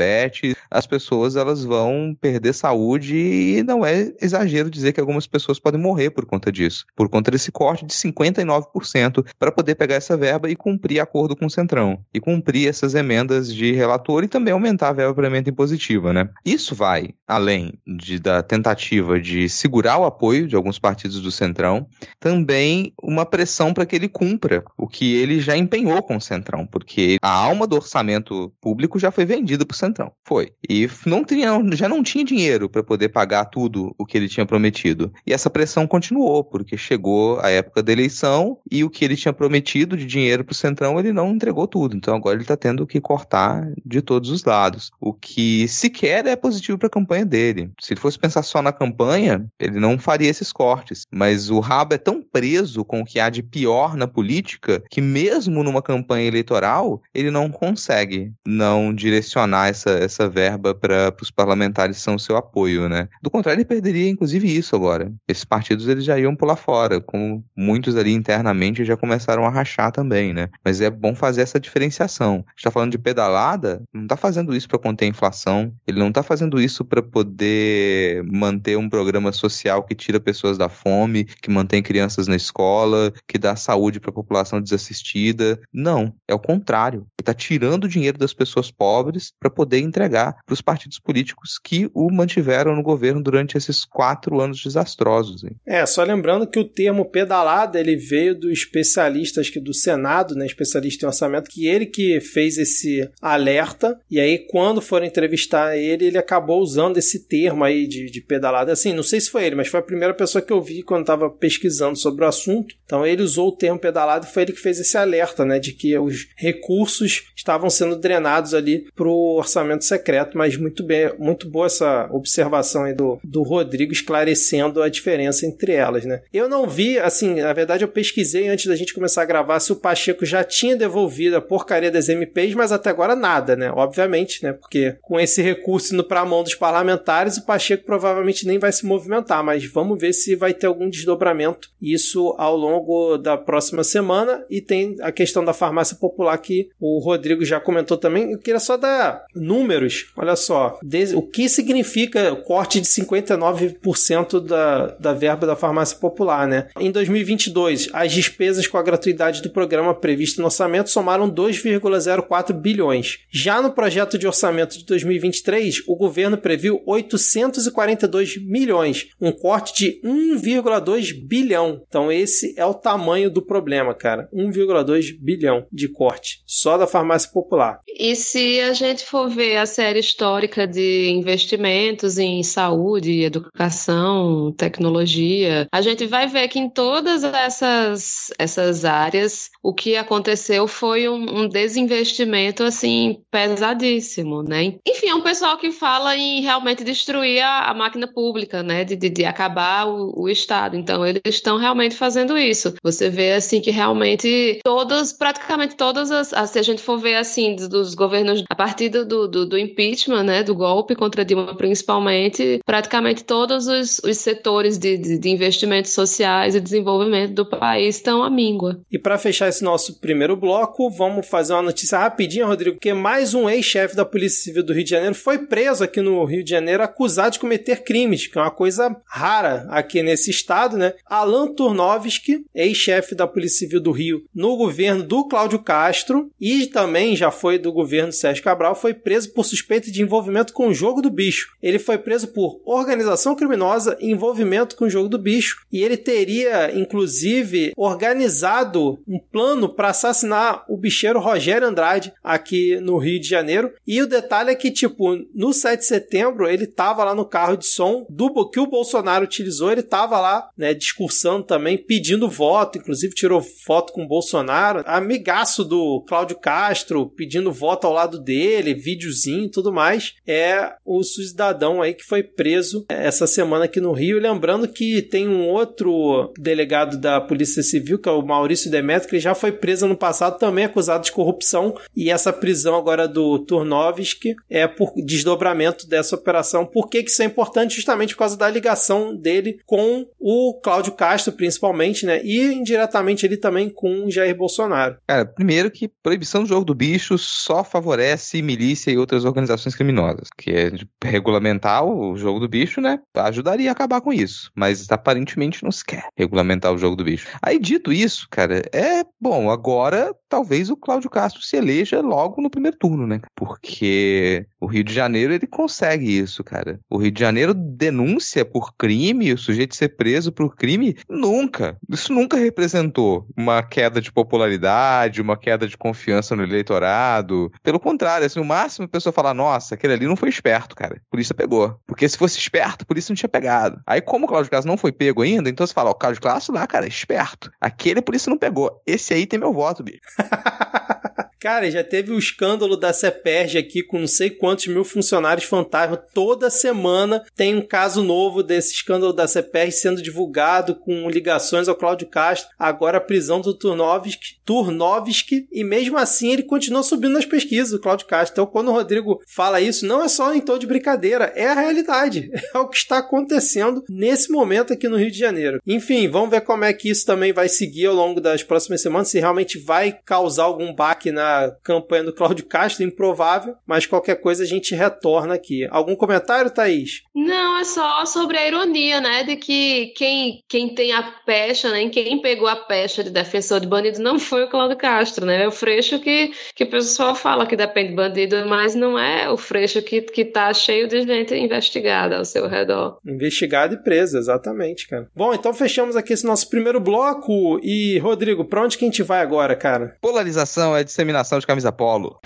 As 0.70 0.86
pessoas 0.86 1.36
elas 1.36 1.64
vão 1.64 2.16
perder 2.20 2.52
saúde 2.52 3.16
e 3.16 3.62
não 3.62 3.84
é 3.84 4.12
exagero 4.20 4.70
dizer 4.70 4.92
que 4.92 5.00
algumas 5.00 5.26
pessoas 5.26 5.58
podem 5.58 5.80
morrer 5.80 6.10
por 6.10 6.26
conta 6.26 6.50
disso, 6.50 6.84
por 6.96 7.08
conta 7.08 7.30
desse 7.30 7.52
corte 7.52 7.84
de 7.84 7.94
59% 7.94 9.24
para 9.38 9.52
poder 9.52 9.74
pegar 9.74 9.96
essa 9.96 10.16
verba 10.16 10.50
e 10.50 10.56
cumprir 10.56 11.00
acordo 11.00 11.36
com 11.36 11.46
o 11.46 11.50
Centrão 11.50 11.98
e 12.12 12.20
cumprir 12.20 12.68
essas 12.68 12.94
emendas 12.94 13.54
de 13.54 13.72
relator 13.72 14.24
e 14.24 14.28
também 14.28 14.52
aumentar 14.52 14.88
a 14.88 14.92
verba 14.92 15.14
para 15.14 15.26
emenda 15.26 15.50
impositiva, 15.50 16.12
né? 16.12 16.28
Isso 16.44 16.74
vai 16.74 17.10
além 17.26 17.74
de, 17.86 18.18
da 18.18 18.42
tentativa 18.42 19.20
de 19.20 19.48
segurar 19.48 19.98
o 19.98 20.04
apoio 20.04 20.46
de 20.46 20.56
alguns 20.56 20.78
partidos 20.78 21.20
do 21.20 21.30
Centrão, 21.30 21.86
também 22.20 22.92
uma 23.02 23.24
pressão 23.24 23.72
para 23.72 23.86
que 23.86 23.96
ele 23.96 24.08
cumpra 24.08 24.64
o 24.76 24.86
que 24.86 25.14
ele 25.14 25.40
já 25.40 25.56
empenhou 25.56 26.02
com 26.02 26.16
o 26.16 26.20
Centrão, 26.20 26.66
porque 26.66 27.18
a 27.22 27.30
alma 27.30 27.66
do 27.66 27.76
orçamento 27.76 28.52
público 28.60 28.98
já 28.98 29.10
foi 29.10 29.24
vendida 29.24 29.64
para 29.64 29.74
o 29.74 29.78
Centrão. 29.84 30.12
Foi. 30.24 30.52
E 30.68 30.88
não 31.06 31.24
tinha, 31.24 31.60
já 31.72 31.88
não 31.88 32.02
tinha 32.02 32.24
dinheiro 32.24 32.68
para 32.68 32.82
poder 32.82 33.10
pagar 33.10 33.46
tudo 33.46 33.94
o 33.98 34.06
que 34.06 34.16
ele 34.16 34.28
tinha 34.28 34.46
prometido. 34.46 35.12
E 35.26 35.32
essa 35.32 35.50
pressão 35.50 35.86
continuou, 35.86 36.42
porque 36.42 36.76
chegou 36.76 37.38
a 37.40 37.50
época 37.50 37.82
da 37.82 37.92
eleição 37.92 38.58
e 38.70 38.82
o 38.82 38.90
que 38.90 39.04
ele 39.04 39.16
tinha 39.16 39.32
prometido 39.32 39.96
de 39.96 40.06
dinheiro 40.06 40.44
para 40.44 40.52
o 40.52 40.56
Centrão 40.56 40.98
ele 40.98 41.12
não 41.12 41.30
entregou 41.30 41.66
tudo. 41.66 41.96
Então 41.96 42.14
agora 42.14 42.36
ele 42.36 42.42
está 42.42 42.56
tendo 42.56 42.86
que 42.86 43.00
cortar 43.00 43.68
de 43.84 44.00
todos 44.00 44.30
os 44.30 44.44
lados. 44.44 44.90
O 45.00 45.12
que 45.12 45.68
sequer 45.68 46.26
é 46.26 46.36
positivo 46.36 46.78
para 46.78 46.86
a 46.86 46.90
campanha 46.90 47.24
dele. 47.24 47.70
Se 47.80 47.92
ele 47.92 48.00
fosse 48.00 48.18
pensar 48.18 48.42
só 48.42 48.62
na 48.62 48.72
campanha, 48.72 49.46
ele 49.58 49.78
não 49.78 49.98
faria 49.98 50.30
esses 50.30 50.52
cortes. 50.52 51.04
Mas 51.12 51.50
o 51.50 51.60
rabo 51.60 51.94
é 51.94 51.98
tão 51.98 52.22
preso 52.22 52.84
com 52.84 53.00
o 53.00 53.04
que 53.04 53.20
há 53.20 53.28
de 53.28 53.42
pior 53.42 53.96
na 53.96 54.06
política 54.06 54.82
que 54.90 55.00
mesmo 55.00 55.62
numa 55.62 55.82
campanha 55.82 56.26
eleitoral 56.26 57.02
ele 57.14 57.30
não 57.30 57.50
consegue 57.50 58.32
não 58.46 58.94
direcionar 58.94 59.68
essa, 59.74 59.90
essa 59.90 60.28
verba 60.28 60.74
para 60.74 61.14
os 61.20 61.30
parlamentares 61.30 61.98
são 61.98 62.14
o 62.14 62.18
seu 62.18 62.36
apoio, 62.36 62.88
né? 62.88 63.08
Do 63.22 63.30
contrário, 63.30 63.58
ele 63.58 63.64
perderia 63.64 64.08
inclusive 64.08 64.46
isso 64.48 64.74
agora. 64.74 65.12
Esses 65.28 65.44
partidos 65.44 65.88
eles 65.88 66.04
já 66.04 66.18
iam 66.18 66.34
pular 66.34 66.56
fora, 66.56 67.00
como 67.00 67.44
muitos 67.56 67.96
ali 67.96 68.12
internamente 68.12 68.84
já 68.84 68.96
começaram 68.96 69.44
a 69.44 69.50
rachar 69.50 69.92
também, 69.92 70.32
né? 70.32 70.48
Mas 70.64 70.80
é 70.80 70.88
bom 70.88 71.14
fazer 71.14 71.42
essa 71.42 71.60
diferenciação. 71.60 72.44
está 72.56 72.70
falando 72.70 72.92
de 72.92 72.98
pedalada, 72.98 73.82
não 73.92 74.04
está 74.04 74.16
fazendo 74.16 74.54
isso 74.54 74.68
para 74.68 74.78
conter 74.78 75.06
a 75.06 75.08
inflação, 75.08 75.72
ele 75.86 75.98
não 75.98 76.08
está 76.08 76.22
fazendo 76.22 76.60
isso 76.60 76.84
para 76.84 77.02
poder 77.02 78.22
manter 78.24 78.76
um 78.78 78.88
programa 78.88 79.32
social 79.32 79.82
que 79.82 79.94
tira 79.94 80.20
pessoas 80.20 80.56
da 80.56 80.68
fome, 80.68 81.24
que 81.24 81.50
mantém 81.50 81.82
crianças 81.82 82.26
na 82.26 82.36
escola, 82.36 83.12
que 83.26 83.38
dá 83.38 83.56
saúde 83.56 84.00
para 84.00 84.10
a 84.10 84.14
população 84.14 84.60
desassistida. 84.60 85.60
Não, 85.72 86.14
é 86.28 86.34
o 86.34 86.38
contrário. 86.38 87.00
Ele 87.00 87.08
está 87.20 87.34
tirando 87.34 87.84
o 87.84 87.88
dinheiro 87.88 88.18
das 88.18 88.32
pessoas 88.32 88.70
pobres 88.70 89.32
para 89.40 89.50
poder 89.50 89.63
entregar 89.72 90.36
para 90.44 90.52
os 90.52 90.60
partidos 90.60 90.98
políticos 90.98 91.58
que 91.62 91.90
o 91.94 92.10
mantiveram 92.12 92.74
no 92.74 92.82
governo 92.82 93.22
durante 93.22 93.56
esses 93.56 93.84
quatro 93.84 94.40
anos 94.40 94.62
desastrosos. 94.62 95.44
Hein? 95.44 95.56
É, 95.66 95.84
só 95.86 96.02
lembrando 96.02 96.46
que 96.46 96.58
o 96.58 96.64
termo 96.64 97.04
pedalada 97.04 97.78
ele 97.78 97.96
veio 97.96 98.34
do 98.34 98.50
especialista, 98.50 99.40
acho 99.40 99.52
que 99.52 99.60
do 99.60 99.74
Senado, 99.74 100.34
né, 100.34 100.46
especialista 100.46 101.04
em 101.04 101.08
orçamento, 101.08 101.50
que 101.50 101.66
ele 101.66 101.86
que 101.86 102.20
fez 102.20 102.58
esse 102.58 103.08
alerta, 103.20 103.98
e 104.10 104.20
aí 104.20 104.38
quando 104.50 104.80
foram 104.80 105.06
entrevistar 105.06 105.76
ele, 105.76 106.06
ele 106.06 106.18
acabou 106.18 106.60
usando 106.60 106.96
esse 106.96 107.26
termo 107.26 107.64
aí 107.64 107.86
de, 107.86 108.10
de 108.10 108.20
pedalada. 108.20 108.72
Assim, 108.72 108.92
não 108.92 109.02
sei 109.02 109.20
se 109.20 109.30
foi 109.30 109.44
ele, 109.44 109.56
mas 109.56 109.68
foi 109.68 109.80
a 109.80 109.84
primeira 109.84 110.14
pessoa 110.14 110.42
que 110.42 110.52
eu 110.52 110.62
vi 110.62 110.82
quando 110.82 111.02
estava 111.02 111.30
pesquisando 111.30 111.96
sobre 111.96 112.24
o 112.24 112.28
assunto. 112.28 112.74
Então 112.84 113.06
ele 113.06 113.22
usou 113.22 113.48
o 113.48 113.56
termo 113.56 113.78
pedalada 113.78 114.26
e 114.26 114.32
foi 114.32 114.44
ele 114.44 114.52
que 114.52 114.60
fez 114.60 114.78
esse 114.78 114.96
alerta, 114.96 115.44
né, 115.44 115.58
de 115.58 115.72
que 115.72 115.96
os 115.98 116.28
recursos 116.36 117.24
estavam 117.36 117.68
sendo 117.70 117.96
drenados 117.96 118.54
ali 118.54 118.86
para 118.94 119.08
o 119.08 119.40
orçamento 119.44 119.84
secreto, 119.84 120.36
mas 120.36 120.56
muito 120.56 120.82
bem, 120.82 121.12
muito 121.18 121.48
boa 121.48 121.66
essa 121.66 122.08
observação 122.10 122.84
aí 122.84 122.94
do, 122.94 123.18
do 123.22 123.42
Rodrigo 123.42 123.92
esclarecendo 123.92 124.82
a 124.82 124.88
diferença 124.88 125.46
entre 125.46 125.72
elas, 125.72 126.04
né? 126.04 126.22
Eu 126.32 126.48
não 126.48 126.68
vi, 126.68 126.98
assim, 126.98 127.40
na 127.40 127.52
verdade 127.52 127.84
eu 127.84 127.88
pesquisei 127.88 128.48
antes 128.48 128.66
da 128.66 128.76
gente 128.76 128.94
começar 128.94 129.22
a 129.22 129.26
gravar 129.26 129.60
se 129.60 129.72
o 129.72 129.76
Pacheco 129.76 130.24
já 130.24 130.42
tinha 130.42 130.76
devolvido 130.76 131.36
a 131.36 131.40
porcaria 131.40 131.90
das 131.90 132.08
MPs, 132.08 132.54
mas 132.54 132.72
até 132.72 132.90
agora 132.90 133.14
nada, 133.14 133.54
né? 133.54 133.70
Obviamente, 133.70 134.42
né? 134.42 134.52
Porque 134.52 134.96
com 135.02 135.20
esse 135.20 135.42
recurso 135.42 135.94
indo 135.94 136.04
para 136.04 136.20
a 136.20 136.26
mão 136.26 136.42
dos 136.42 136.54
parlamentares, 136.54 137.36
o 137.36 137.44
Pacheco 137.44 137.84
provavelmente 137.84 138.46
nem 138.46 138.58
vai 138.58 138.72
se 138.72 138.86
movimentar, 138.86 139.44
mas 139.44 139.64
vamos 139.64 139.98
ver 139.98 140.12
se 140.12 140.34
vai 140.34 140.54
ter 140.54 140.66
algum 140.66 140.88
desdobramento 140.88 141.70
isso 141.80 142.34
ao 142.38 142.56
longo 142.56 143.18
da 143.18 143.36
próxima 143.36 143.84
semana 143.84 144.44
e 144.48 144.60
tem 144.60 144.96
a 145.00 145.12
questão 145.12 145.44
da 145.44 145.52
farmácia 145.52 145.96
popular 145.96 146.36
que 146.38 146.68
o 146.80 146.98
Rodrigo 146.98 147.44
já 147.44 147.60
comentou 147.60 147.96
também. 147.96 148.32
Eu 148.32 148.38
queria 148.38 148.60
só 148.60 148.76
dar 148.76 149.24
números, 149.34 150.06
olha 150.16 150.36
só, 150.36 150.78
o 151.14 151.22
que 151.22 151.48
significa 151.48 152.32
o 152.32 152.42
corte 152.42 152.80
de 152.80 152.86
59% 152.86 154.40
da, 154.40 154.86
da 154.98 155.12
verba 155.12 155.46
da 155.46 155.56
farmácia 155.56 155.96
popular, 155.98 156.46
né? 156.46 156.68
Em 156.78 156.90
2022, 156.90 157.88
as 157.92 158.12
despesas 158.12 158.66
com 158.66 158.78
a 158.78 158.82
gratuidade 158.82 159.42
do 159.42 159.50
programa 159.50 159.94
previsto 159.94 160.40
no 160.40 160.46
orçamento 160.46 160.90
somaram 160.90 161.30
2,04 161.30 162.52
bilhões. 162.52 163.18
Já 163.30 163.60
no 163.60 163.72
projeto 163.72 164.18
de 164.18 164.26
orçamento 164.26 164.78
de 164.78 164.84
2023, 164.84 165.82
o 165.86 165.96
governo 165.96 166.38
previu 166.38 166.82
842 166.86 168.36
milhões, 168.44 169.08
um 169.20 169.32
corte 169.32 169.74
de 169.74 170.00
1,2 170.04 171.12
bilhão. 171.26 171.82
Então 171.88 172.10
esse 172.10 172.54
é 172.56 172.64
o 172.64 172.74
tamanho 172.74 173.30
do 173.30 173.42
problema, 173.42 173.94
cara. 173.94 174.28
1,2 174.32 175.16
bilhão 175.20 175.66
de 175.72 175.88
corte 175.88 176.42
só 176.46 176.76
da 176.76 176.86
farmácia 176.86 177.30
popular. 177.30 177.80
E 177.98 178.14
se 178.14 178.60
a 178.60 178.72
gente 178.72 179.04
for 179.04 179.23
ver 179.28 179.56
a 179.56 179.66
série 179.66 180.00
histórica 180.00 180.66
de 180.66 181.10
investimentos 181.10 182.18
em 182.18 182.42
saúde, 182.42 183.22
educação, 183.22 184.52
tecnologia, 184.56 185.66
a 185.72 185.80
gente 185.80 186.06
vai 186.06 186.26
ver 186.26 186.48
que 186.48 186.58
em 186.58 186.68
todas 186.68 187.24
essas, 187.24 188.30
essas 188.38 188.84
áreas 188.84 189.50
o 189.62 189.72
que 189.72 189.96
aconteceu 189.96 190.66
foi 190.66 191.08
um, 191.08 191.40
um 191.40 191.48
desinvestimento 191.48 192.62
assim 192.62 193.18
pesadíssimo, 193.30 194.42
né? 194.42 194.74
Enfim, 194.86 195.08
é 195.08 195.14
um 195.14 195.22
pessoal 195.22 195.56
que 195.56 195.70
fala 195.70 196.16
em 196.16 196.40
realmente 196.40 196.84
destruir 196.84 197.40
a, 197.42 197.70
a 197.70 197.74
máquina 197.74 198.06
pública, 198.06 198.62
né? 198.62 198.84
De, 198.84 198.96
de, 198.96 199.08
de 199.08 199.24
acabar 199.24 199.86
o, 199.86 200.22
o, 200.22 200.28
Estado. 200.28 200.76
Então, 200.76 201.04
eles 201.06 201.22
estão 201.26 201.56
realmente 201.56 201.94
fazendo 201.94 202.36
isso. 202.36 202.74
Você 202.82 203.08
vê 203.08 203.32
assim 203.32 203.60
que 203.60 203.70
realmente 203.70 204.60
todos, 204.64 205.12
praticamente 205.12 205.76
todas 205.76 206.10
as, 206.10 206.32
as 206.32 206.50
se 206.50 206.58
a 206.58 206.62
gente 206.62 206.82
for 206.82 206.98
ver 206.98 207.16
assim 207.16 207.56
dos 207.56 207.94
governos 207.94 208.44
a 208.48 208.54
partir 208.54 208.88
do, 208.88 209.04
do, 209.14 209.28
do, 209.28 209.46
do, 209.46 209.58
impeachment, 209.58 210.24
né, 210.24 210.42
do 210.42 210.54
golpe 210.54 210.96
contra 210.96 211.24
Dilma 211.24 211.54
principalmente, 211.56 212.60
praticamente 212.66 213.22
todos 213.22 213.66
os, 213.68 213.98
os 214.00 214.18
setores 214.18 214.76
de, 214.76 214.98
de, 214.98 215.18
de 215.18 215.28
investimentos 215.30 215.92
sociais 215.92 216.54
e 216.54 216.60
desenvolvimento 216.60 217.32
do 217.32 217.46
país 217.46 217.96
estão 217.96 218.22
à 218.22 218.30
míngua. 218.30 218.80
E 218.90 218.98
para 218.98 219.18
fechar 219.18 219.48
esse 219.48 219.62
nosso 219.62 220.00
primeiro 220.00 220.36
bloco, 220.36 220.90
vamos 220.90 221.26
fazer 221.26 221.52
uma 221.52 221.62
notícia 221.62 221.98
rapidinha, 221.98 222.46
Rodrigo, 222.46 222.76
porque 222.76 222.92
mais 222.92 223.34
um 223.34 223.48
ex-chefe 223.48 223.94
da 223.94 224.04
Polícia 224.04 224.42
Civil 224.42 224.64
do 224.64 224.72
Rio 224.72 224.84
de 224.84 224.90
Janeiro 224.90 225.14
foi 225.14 225.38
preso 225.38 225.84
aqui 225.84 226.00
no 226.00 226.24
Rio 226.24 226.42
de 226.42 226.50
Janeiro 226.50 226.82
acusado 226.82 227.32
de 227.32 227.38
cometer 227.38 227.84
crimes, 227.84 228.26
que 228.26 228.36
é 228.36 228.40
uma 228.40 228.50
coisa 228.50 228.96
rara 229.06 229.66
aqui 229.70 230.02
nesse 230.02 230.30
estado, 230.30 230.76
né? 230.76 230.94
Alan 231.06 231.52
Turnovski, 231.52 232.44
ex-chefe 232.54 233.14
da 233.14 233.26
Polícia 233.26 233.60
Civil 233.60 233.80
do 233.80 233.92
Rio 233.92 234.24
no 234.34 234.56
governo 234.56 235.02
do 235.02 235.28
Cláudio 235.28 235.58
Castro 235.60 236.30
e 236.40 236.66
também 236.66 237.14
já 237.14 237.30
foi 237.30 237.58
do 237.58 237.72
governo 237.72 238.12
Sérgio 238.12 238.42
Cabral, 238.42 238.74
foi 238.74 238.94
preso 239.04 239.32
por 239.32 239.44
suspeita 239.44 239.90
de 239.90 240.02
envolvimento 240.02 240.52
com 240.52 240.68
o 240.68 240.74
jogo 240.74 241.02
do 241.02 241.10
bicho. 241.10 241.54
Ele 241.62 241.78
foi 241.78 241.98
preso 241.98 242.28
por 242.28 242.60
organização 242.64 243.36
criminosa 243.36 243.96
e 244.00 244.10
envolvimento 244.10 244.74
com 244.74 244.86
o 244.86 244.90
jogo 244.90 245.08
do 245.08 245.18
bicho 245.18 245.62
e 245.70 245.82
ele 245.82 245.96
teria, 245.96 246.76
inclusive, 246.76 247.72
organizado 247.76 248.98
um 249.06 249.18
plano 249.18 249.68
para 249.68 249.90
assassinar 249.90 250.64
o 250.68 250.76
bicheiro 250.76 251.20
Rogério 251.20 251.68
Andrade 251.68 252.12
aqui 252.22 252.80
no 252.80 252.96
Rio 252.96 253.20
de 253.20 253.28
Janeiro. 253.28 253.72
E 253.86 254.00
o 254.00 254.06
detalhe 254.06 254.50
é 254.50 254.54
que, 254.54 254.70
tipo, 254.70 255.16
no 255.34 255.52
7 255.52 255.80
de 255.80 255.86
setembro 255.86 256.48
ele 256.48 256.64
estava 256.64 257.04
lá 257.04 257.14
no 257.14 257.26
carro 257.26 257.56
de 257.56 257.66
som 257.66 258.06
do 258.08 258.32
que 258.50 258.58
o 258.58 258.66
Bolsonaro 258.66 259.24
utilizou, 259.24 259.70
ele 259.70 259.80
estava 259.80 260.20
lá, 260.20 260.48
né, 260.56 260.72
discursando 260.72 261.44
também, 261.44 261.76
pedindo 261.76 262.28
voto, 262.28 262.78
inclusive 262.78 263.14
tirou 263.14 263.40
foto 263.40 263.92
com 263.92 264.04
o 264.04 264.08
Bolsonaro, 264.08 264.82
amigaço 264.86 265.64
do 265.64 266.02
Cláudio 266.06 266.38
Castro, 266.38 267.06
pedindo 267.10 267.52
voto 267.52 267.86
ao 267.86 267.92
lado 267.92 268.18
dele, 268.18 268.74
videozinho 268.94 269.44
e 269.44 269.50
tudo 269.50 269.72
mais. 269.72 270.14
É 270.26 270.72
o 270.84 271.02
cidadão 271.02 271.82
aí 271.82 271.94
que 271.94 272.04
foi 272.04 272.22
preso 272.22 272.84
essa 272.88 273.26
semana 273.26 273.64
aqui 273.64 273.80
no 273.80 273.92
Rio. 273.92 274.18
Lembrando 274.18 274.68
que 274.68 275.02
tem 275.02 275.28
um 275.28 275.48
outro 275.48 276.32
delegado 276.38 276.96
da 276.96 277.20
Polícia 277.20 277.62
Civil, 277.62 277.98
que 277.98 278.08
é 278.08 278.12
o 278.12 278.24
Maurício 278.24 278.70
Demetrio, 278.70 279.10
que 279.10 279.20
já 279.20 279.34
foi 279.34 279.52
preso 279.52 279.86
no 279.86 279.96
passado, 279.96 280.38
também 280.38 280.64
acusado 280.64 281.04
de 281.04 281.12
corrupção. 281.12 281.76
E 281.94 282.10
essa 282.10 282.32
prisão 282.32 282.76
agora 282.76 283.06
do 283.06 283.38
Turnovski 283.40 284.34
é 284.48 284.66
por 284.66 284.92
desdobramento 285.04 285.86
dessa 285.86 286.14
operação. 286.14 286.64
Por 286.64 286.88
que, 286.88 287.02
que 287.02 287.10
isso 287.10 287.22
é 287.22 287.26
importante? 287.26 287.76
Justamente 287.76 288.14
por 288.14 288.20
causa 288.20 288.36
da 288.36 288.48
ligação 288.48 289.14
dele 289.14 289.58
com 289.66 290.06
o 290.18 290.60
Cláudio 290.62 290.92
Castro, 290.92 291.32
principalmente, 291.32 292.06
né? 292.06 292.20
E 292.24 292.52
indiretamente 292.52 293.26
ele 293.26 293.36
também 293.36 293.68
com 293.68 294.04
o 294.04 294.10
Jair 294.10 294.36
Bolsonaro. 294.36 294.96
Cara, 295.06 295.24
primeiro 295.24 295.70
que 295.70 295.88
proibição 295.88 296.42
do 296.42 296.48
jogo 296.48 296.64
do 296.64 296.74
bicho 296.74 297.18
só 297.18 297.64
favorece 297.64 298.40
milícia 298.42 298.83
e 298.90 298.98
outras 298.98 299.24
organizações 299.24 299.74
criminosas. 299.74 300.28
Que 300.36 300.50
é 300.50 300.72
regulamentar 301.04 301.84
o 301.84 302.16
jogo 302.16 302.40
do 302.40 302.48
bicho, 302.48 302.80
né? 302.80 303.00
Ajudaria 303.14 303.70
a 303.70 303.72
acabar 303.72 304.00
com 304.00 304.12
isso. 304.12 304.50
Mas 304.54 304.90
aparentemente 304.90 305.62
não 305.62 305.72
se 305.72 305.84
quer 305.84 306.08
regulamentar 306.16 306.72
o 306.72 306.78
jogo 306.78 306.96
do 306.96 307.04
bicho. 307.04 307.28
Aí, 307.42 307.58
dito 307.58 307.92
isso, 307.92 308.26
cara, 308.30 308.62
é 308.72 309.04
bom, 309.20 309.50
agora 309.50 310.14
talvez 310.28 310.68
o 310.68 310.76
Cláudio 310.76 311.08
Castro 311.08 311.42
se 311.42 311.56
eleja 311.56 312.00
logo 312.00 312.42
no 312.42 312.50
primeiro 312.50 312.76
turno, 312.76 313.06
né? 313.06 313.20
Porque 313.36 314.46
o 314.64 314.66
Rio 314.66 314.82
de 314.82 314.94
Janeiro 314.94 315.34
ele 315.34 315.46
consegue 315.46 316.18
isso, 316.18 316.42
cara. 316.42 316.80
O 316.88 316.96
Rio 316.96 317.10
de 317.10 317.20
Janeiro 317.20 317.52
denúncia 317.52 318.44
por 318.44 318.74
crime, 318.76 319.32
o 319.32 319.38
sujeito 319.38 319.76
ser 319.76 319.90
preso 319.90 320.32
por 320.32 320.56
crime, 320.56 320.96
nunca. 321.08 321.76
Isso 321.88 322.12
nunca 322.12 322.38
representou 322.38 323.26
uma 323.36 323.62
queda 323.62 324.00
de 324.00 324.10
popularidade, 324.10 325.20
uma 325.20 325.36
queda 325.36 325.68
de 325.68 325.76
confiança 325.76 326.34
no 326.34 326.42
eleitorado. 326.42 327.52
Pelo 327.62 327.78
contrário, 327.78 328.26
assim, 328.26 328.40
o 328.40 328.44
máximo 328.44 328.86
a 328.86 328.88
pessoa 328.88 329.12
fala: 329.12 329.34
nossa, 329.34 329.74
aquele 329.74 329.92
ali 329.92 330.06
não 330.06 330.16
foi 330.16 330.30
esperto, 330.30 330.74
cara. 330.74 330.96
A 330.96 331.10
polícia 331.10 331.34
pegou. 331.34 331.78
Porque 331.86 332.08
se 332.08 332.16
fosse 332.16 332.38
esperto, 332.38 332.82
a 332.82 332.86
polícia 332.86 333.12
não 333.12 333.16
tinha 333.16 333.28
pegado. 333.28 333.80
Aí, 333.86 334.00
como 334.00 334.24
o 334.24 334.28
Cláudio 334.28 334.50
Castro 334.50 334.70
não 334.70 334.78
foi 334.78 334.92
pego 334.92 335.22
ainda, 335.22 335.50
então 335.50 335.66
você 335.66 335.74
fala: 335.74 335.90
o 335.90 335.94
Cláudio 335.94 336.22
Castro 336.22 336.54
lá, 336.54 336.66
cara, 336.66 336.86
é 336.86 336.88
esperto. 336.88 337.50
Aquele 337.60 337.98
a 337.98 338.02
polícia 338.02 338.30
não 338.30 338.38
pegou. 338.38 338.80
Esse 338.86 339.12
aí 339.12 339.26
tem 339.26 339.38
meu 339.38 339.52
voto, 339.52 339.82
bicho. 339.82 340.00
Cara, 341.44 341.70
já 341.70 341.84
teve 341.84 342.10
o 342.10 342.18
escândalo 342.18 342.74
da 342.74 342.90
CEPERG 342.90 343.58
aqui 343.58 343.82
com 343.82 343.98
não 343.98 344.06
sei 344.06 344.30
quantos 344.30 344.66
mil 344.66 344.82
funcionários 344.82 345.44
fantasma. 345.44 345.94
Toda 345.94 346.48
semana 346.48 347.22
tem 347.36 347.54
um 347.54 347.60
caso 347.60 348.02
novo 348.02 348.42
desse 348.42 348.72
escândalo 348.72 349.12
da 349.12 349.28
CEPERG 349.28 349.70
sendo 349.70 350.00
divulgado 350.00 350.74
com 350.74 351.06
ligações 351.06 351.68
ao 351.68 351.74
Cláudio 351.74 352.08
Castro. 352.08 352.48
Agora 352.58 352.96
a 352.96 353.00
prisão 353.00 353.42
do 353.42 353.52
Turnovski, 353.52 354.38
Turnovski 354.42 355.46
e 355.52 355.62
mesmo 355.62 355.98
assim 355.98 356.32
ele 356.32 356.44
continua 356.44 356.82
subindo 356.82 357.12
nas 357.12 357.26
pesquisas, 357.26 357.74
o 357.74 357.78
Cláudio 357.78 358.06
Castro. 358.06 358.32
Então 358.32 358.46
quando 358.46 358.68
o 358.68 358.72
Rodrigo 358.72 359.20
fala 359.26 359.60
isso, 359.60 359.84
não 359.84 360.02
é 360.02 360.08
só 360.08 360.32
em 360.32 360.40
tom 360.40 360.56
de 360.56 360.66
brincadeira, 360.66 361.30
é 361.36 361.46
a 361.46 361.60
realidade. 361.60 362.30
É 362.54 362.58
o 362.58 362.68
que 362.68 362.76
está 362.76 362.98
acontecendo 362.98 363.82
nesse 363.88 364.30
momento 364.30 364.72
aqui 364.72 364.88
no 364.88 364.96
Rio 364.96 365.10
de 365.10 365.18
Janeiro. 365.18 365.60
Enfim, 365.66 366.08
vamos 366.08 366.30
ver 366.30 366.40
como 366.42 366.62
é 366.62 366.72
que 366.72 366.88
isso 366.88 367.04
também 367.04 367.32
vai 367.32 367.48
seguir 367.48 367.86
ao 367.86 367.94
longo 367.94 368.20
das 368.20 368.44
próximas 368.44 368.80
semanas, 368.80 369.08
se 369.08 369.18
realmente 369.18 369.58
vai 369.58 369.98
causar 370.04 370.44
algum 370.44 370.72
baque 370.72 371.10
na 371.10 371.33
campanha 371.62 372.04
do 372.04 372.12
Cláudio 372.12 372.46
Castro, 372.46 372.84
improvável, 372.84 373.54
mas 373.66 373.86
qualquer 373.86 374.16
coisa 374.20 374.42
a 374.42 374.46
gente 374.46 374.74
retorna 374.74 375.34
aqui. 375.34 375.66
Algum 375.70 375.96
comentário, 375.96 376.50
Thaís? 376.50 377.02
Não, 377.14 377.58
é 377.58 377.64
só 377.64 378.04
sobre 378.06 378.36
a 378.36 378.46
ironia, 378.46 379.00
né, 379.00 379.24
de 379.24 379.36
que 379.36 379.92
quem, 379.96 380.42
quem 380.48 380.74
tem 380.74 380.92
a 380.92 381.02
pecha, 381.24 381.70
né, 381.70 381.88
quem 381.88 382.20
pegou 382.20 382.48
a 382.48 382.56
pecha 382.56 383.02
de 383.02 383.10
defensor 383.10 383.60
de 383.60 383.66
bandido 383.66 384.00
não 384.00 384.18
foi 384.18 384.44
o 384.44 384.48
Cláudio 384.48 384.76
Castro, 384.76 385.24
né, 385.24 385.44
é 385.44 385.48
o 385.48 385.52
Freixo 385.52 385.98
que, 386.00 386.32
que 386.54 386.64
o 386.64 386.70
pessoal 386.70 387.14
fala 387.14 387.46
que 387.46 387.56
depende 387.56 387.90
de 387.90 387.96
bandido, 387.96 388.46
mas 388.46 388.74
não 388.74 388.98
é 388.98 389.30
o 389.30 389.36
Freixo 389.36 389.82
que, 389.82 390.02
que 390.02 390.24
tá 390.24 390.52
cheio 390.52 390.88
de 390.88 391.02
gente 391.02 391.34
investigada 391.34 392.16
ao 392.16 392.24
seu 392.24 392.48
redor. 392.48 392.98
Investigada 393.06 393.74
e 393.74 393.82
presa, 393.82 394.18
exatamente, 394.18 394.88
cara. 394.88 395.08
Bom, 395.14 395.32
então 395.34 395.54
fechamos 395.54 395.96
aqui 395.96 396.12
esse 396.12 396.26
nosso 396.26 396.48
primeiro 396.48 396.80
bloco 396.80 397.58
e, 397.62 397.98
Rodrigo, 397.98 398.44
pra 398.44 398.62
onde 398.62 398.76
que 398.76 398.84
a 398.84 398.88
gente 398.88 399.02
vai 399.02 399.20
agora, 399.20 399.56
cara? 399.56 399.96
Polarização 400.00 400.76
é 400.76 400.84
disseminação 400.84 401.13
de 401.22 401.46
camisa 401.46 401.70
polo. 401.70 402.18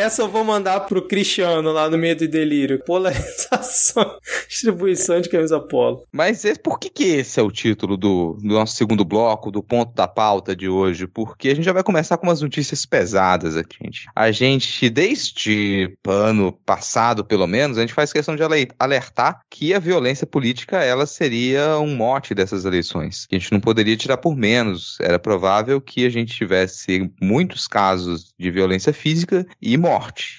Essa 0.00 0.22
eu 0.22 0.30
vou 0.30 0.42
mandar 0.42 0.80
pro 0.80 1.06
Cristiano 1.06 1.72
lá 1.72 1.90
no 1.90 1.98
Medo 1.98 2.24
e 2.24 2.26
Delírio. 2.26 2.82
Polarização, 2.86 4.16
distribuição 4.48 5.20
de 5.20 5.28
camisa 5.28 5.60
polo. 5.60 6.06
Mas 6.10 6.42
esse, 6.42 6.58
por 6.58 6.78
que, 6.78 6.88
que 6.88 7.04
esse 7.04 7.38
é 7.38 7.42
o 7.42 7.50
título 7.50 7.98
do, 7.98 8.38
do 8.42 8.54
nosso 8.54 8.76
segundo 8.76 9.04
bloco, 9.04 9.50
do 9.50 9.62
ponto 9.62 9.94
da 9.94 10.08
pauta 10.08 10.56
de 10.56 10.70
hoje? 10.70 11.06
Porque 11.06 11.50
a 11.50 11.54
gente 11.54 11.66
já 11.66 11.74
vai 11.74 11.82
começar 11.82 12.16
com 12.16 12.26
umas 12.26 12.40
notícias 12.40 12.86
pesadas 12.86 13.58
aqui, 13.58 13.76
gente. 13.84 14.06
A 14.16 14.32
gente, 14.32 14.88
desde 14.88 15.94
ano 16.08 16.50
passado, 16.64 17.22
pelo 17.22 17.46
menos, 17.46 17.76
a 17.76 17.82
gente 17.82 17.92
faz 17.92 18.10
questão 18.10 18.34
de 18.34 18.42
alertar 18.78 19.42
que 19.50 19.74
a 19.74 19.78
violência 19.78 20.26
política, 20.26 20.78
ela 20.78 21.04
seria 21.04 21.78
um 21.78 21.94
mote 21.94 22.34
dessas 22.34 22.64
eleições. 22.64 23.26
Que 23.26 23.36
a 23.36 23.38
gente 23.38 23.52
não 23.52 23.60
poderia 23.60 23.98
tirar 23.98 24.16
por 24.16 24.34
menos. 24.34 24.96
Era 24.98 25.18
provável 25.18 25.78
que 25.78 26.06
a 26.06 26.10
gente 26.10 26.34
tivesse 26.34 27.12
muitos 27.20 27.68
casos 27.68 28.32
de 28.38 28.50
violência 28.50 28.94
física 28.94 29.46
e 29.60 29.76
morte. 29.76 29.89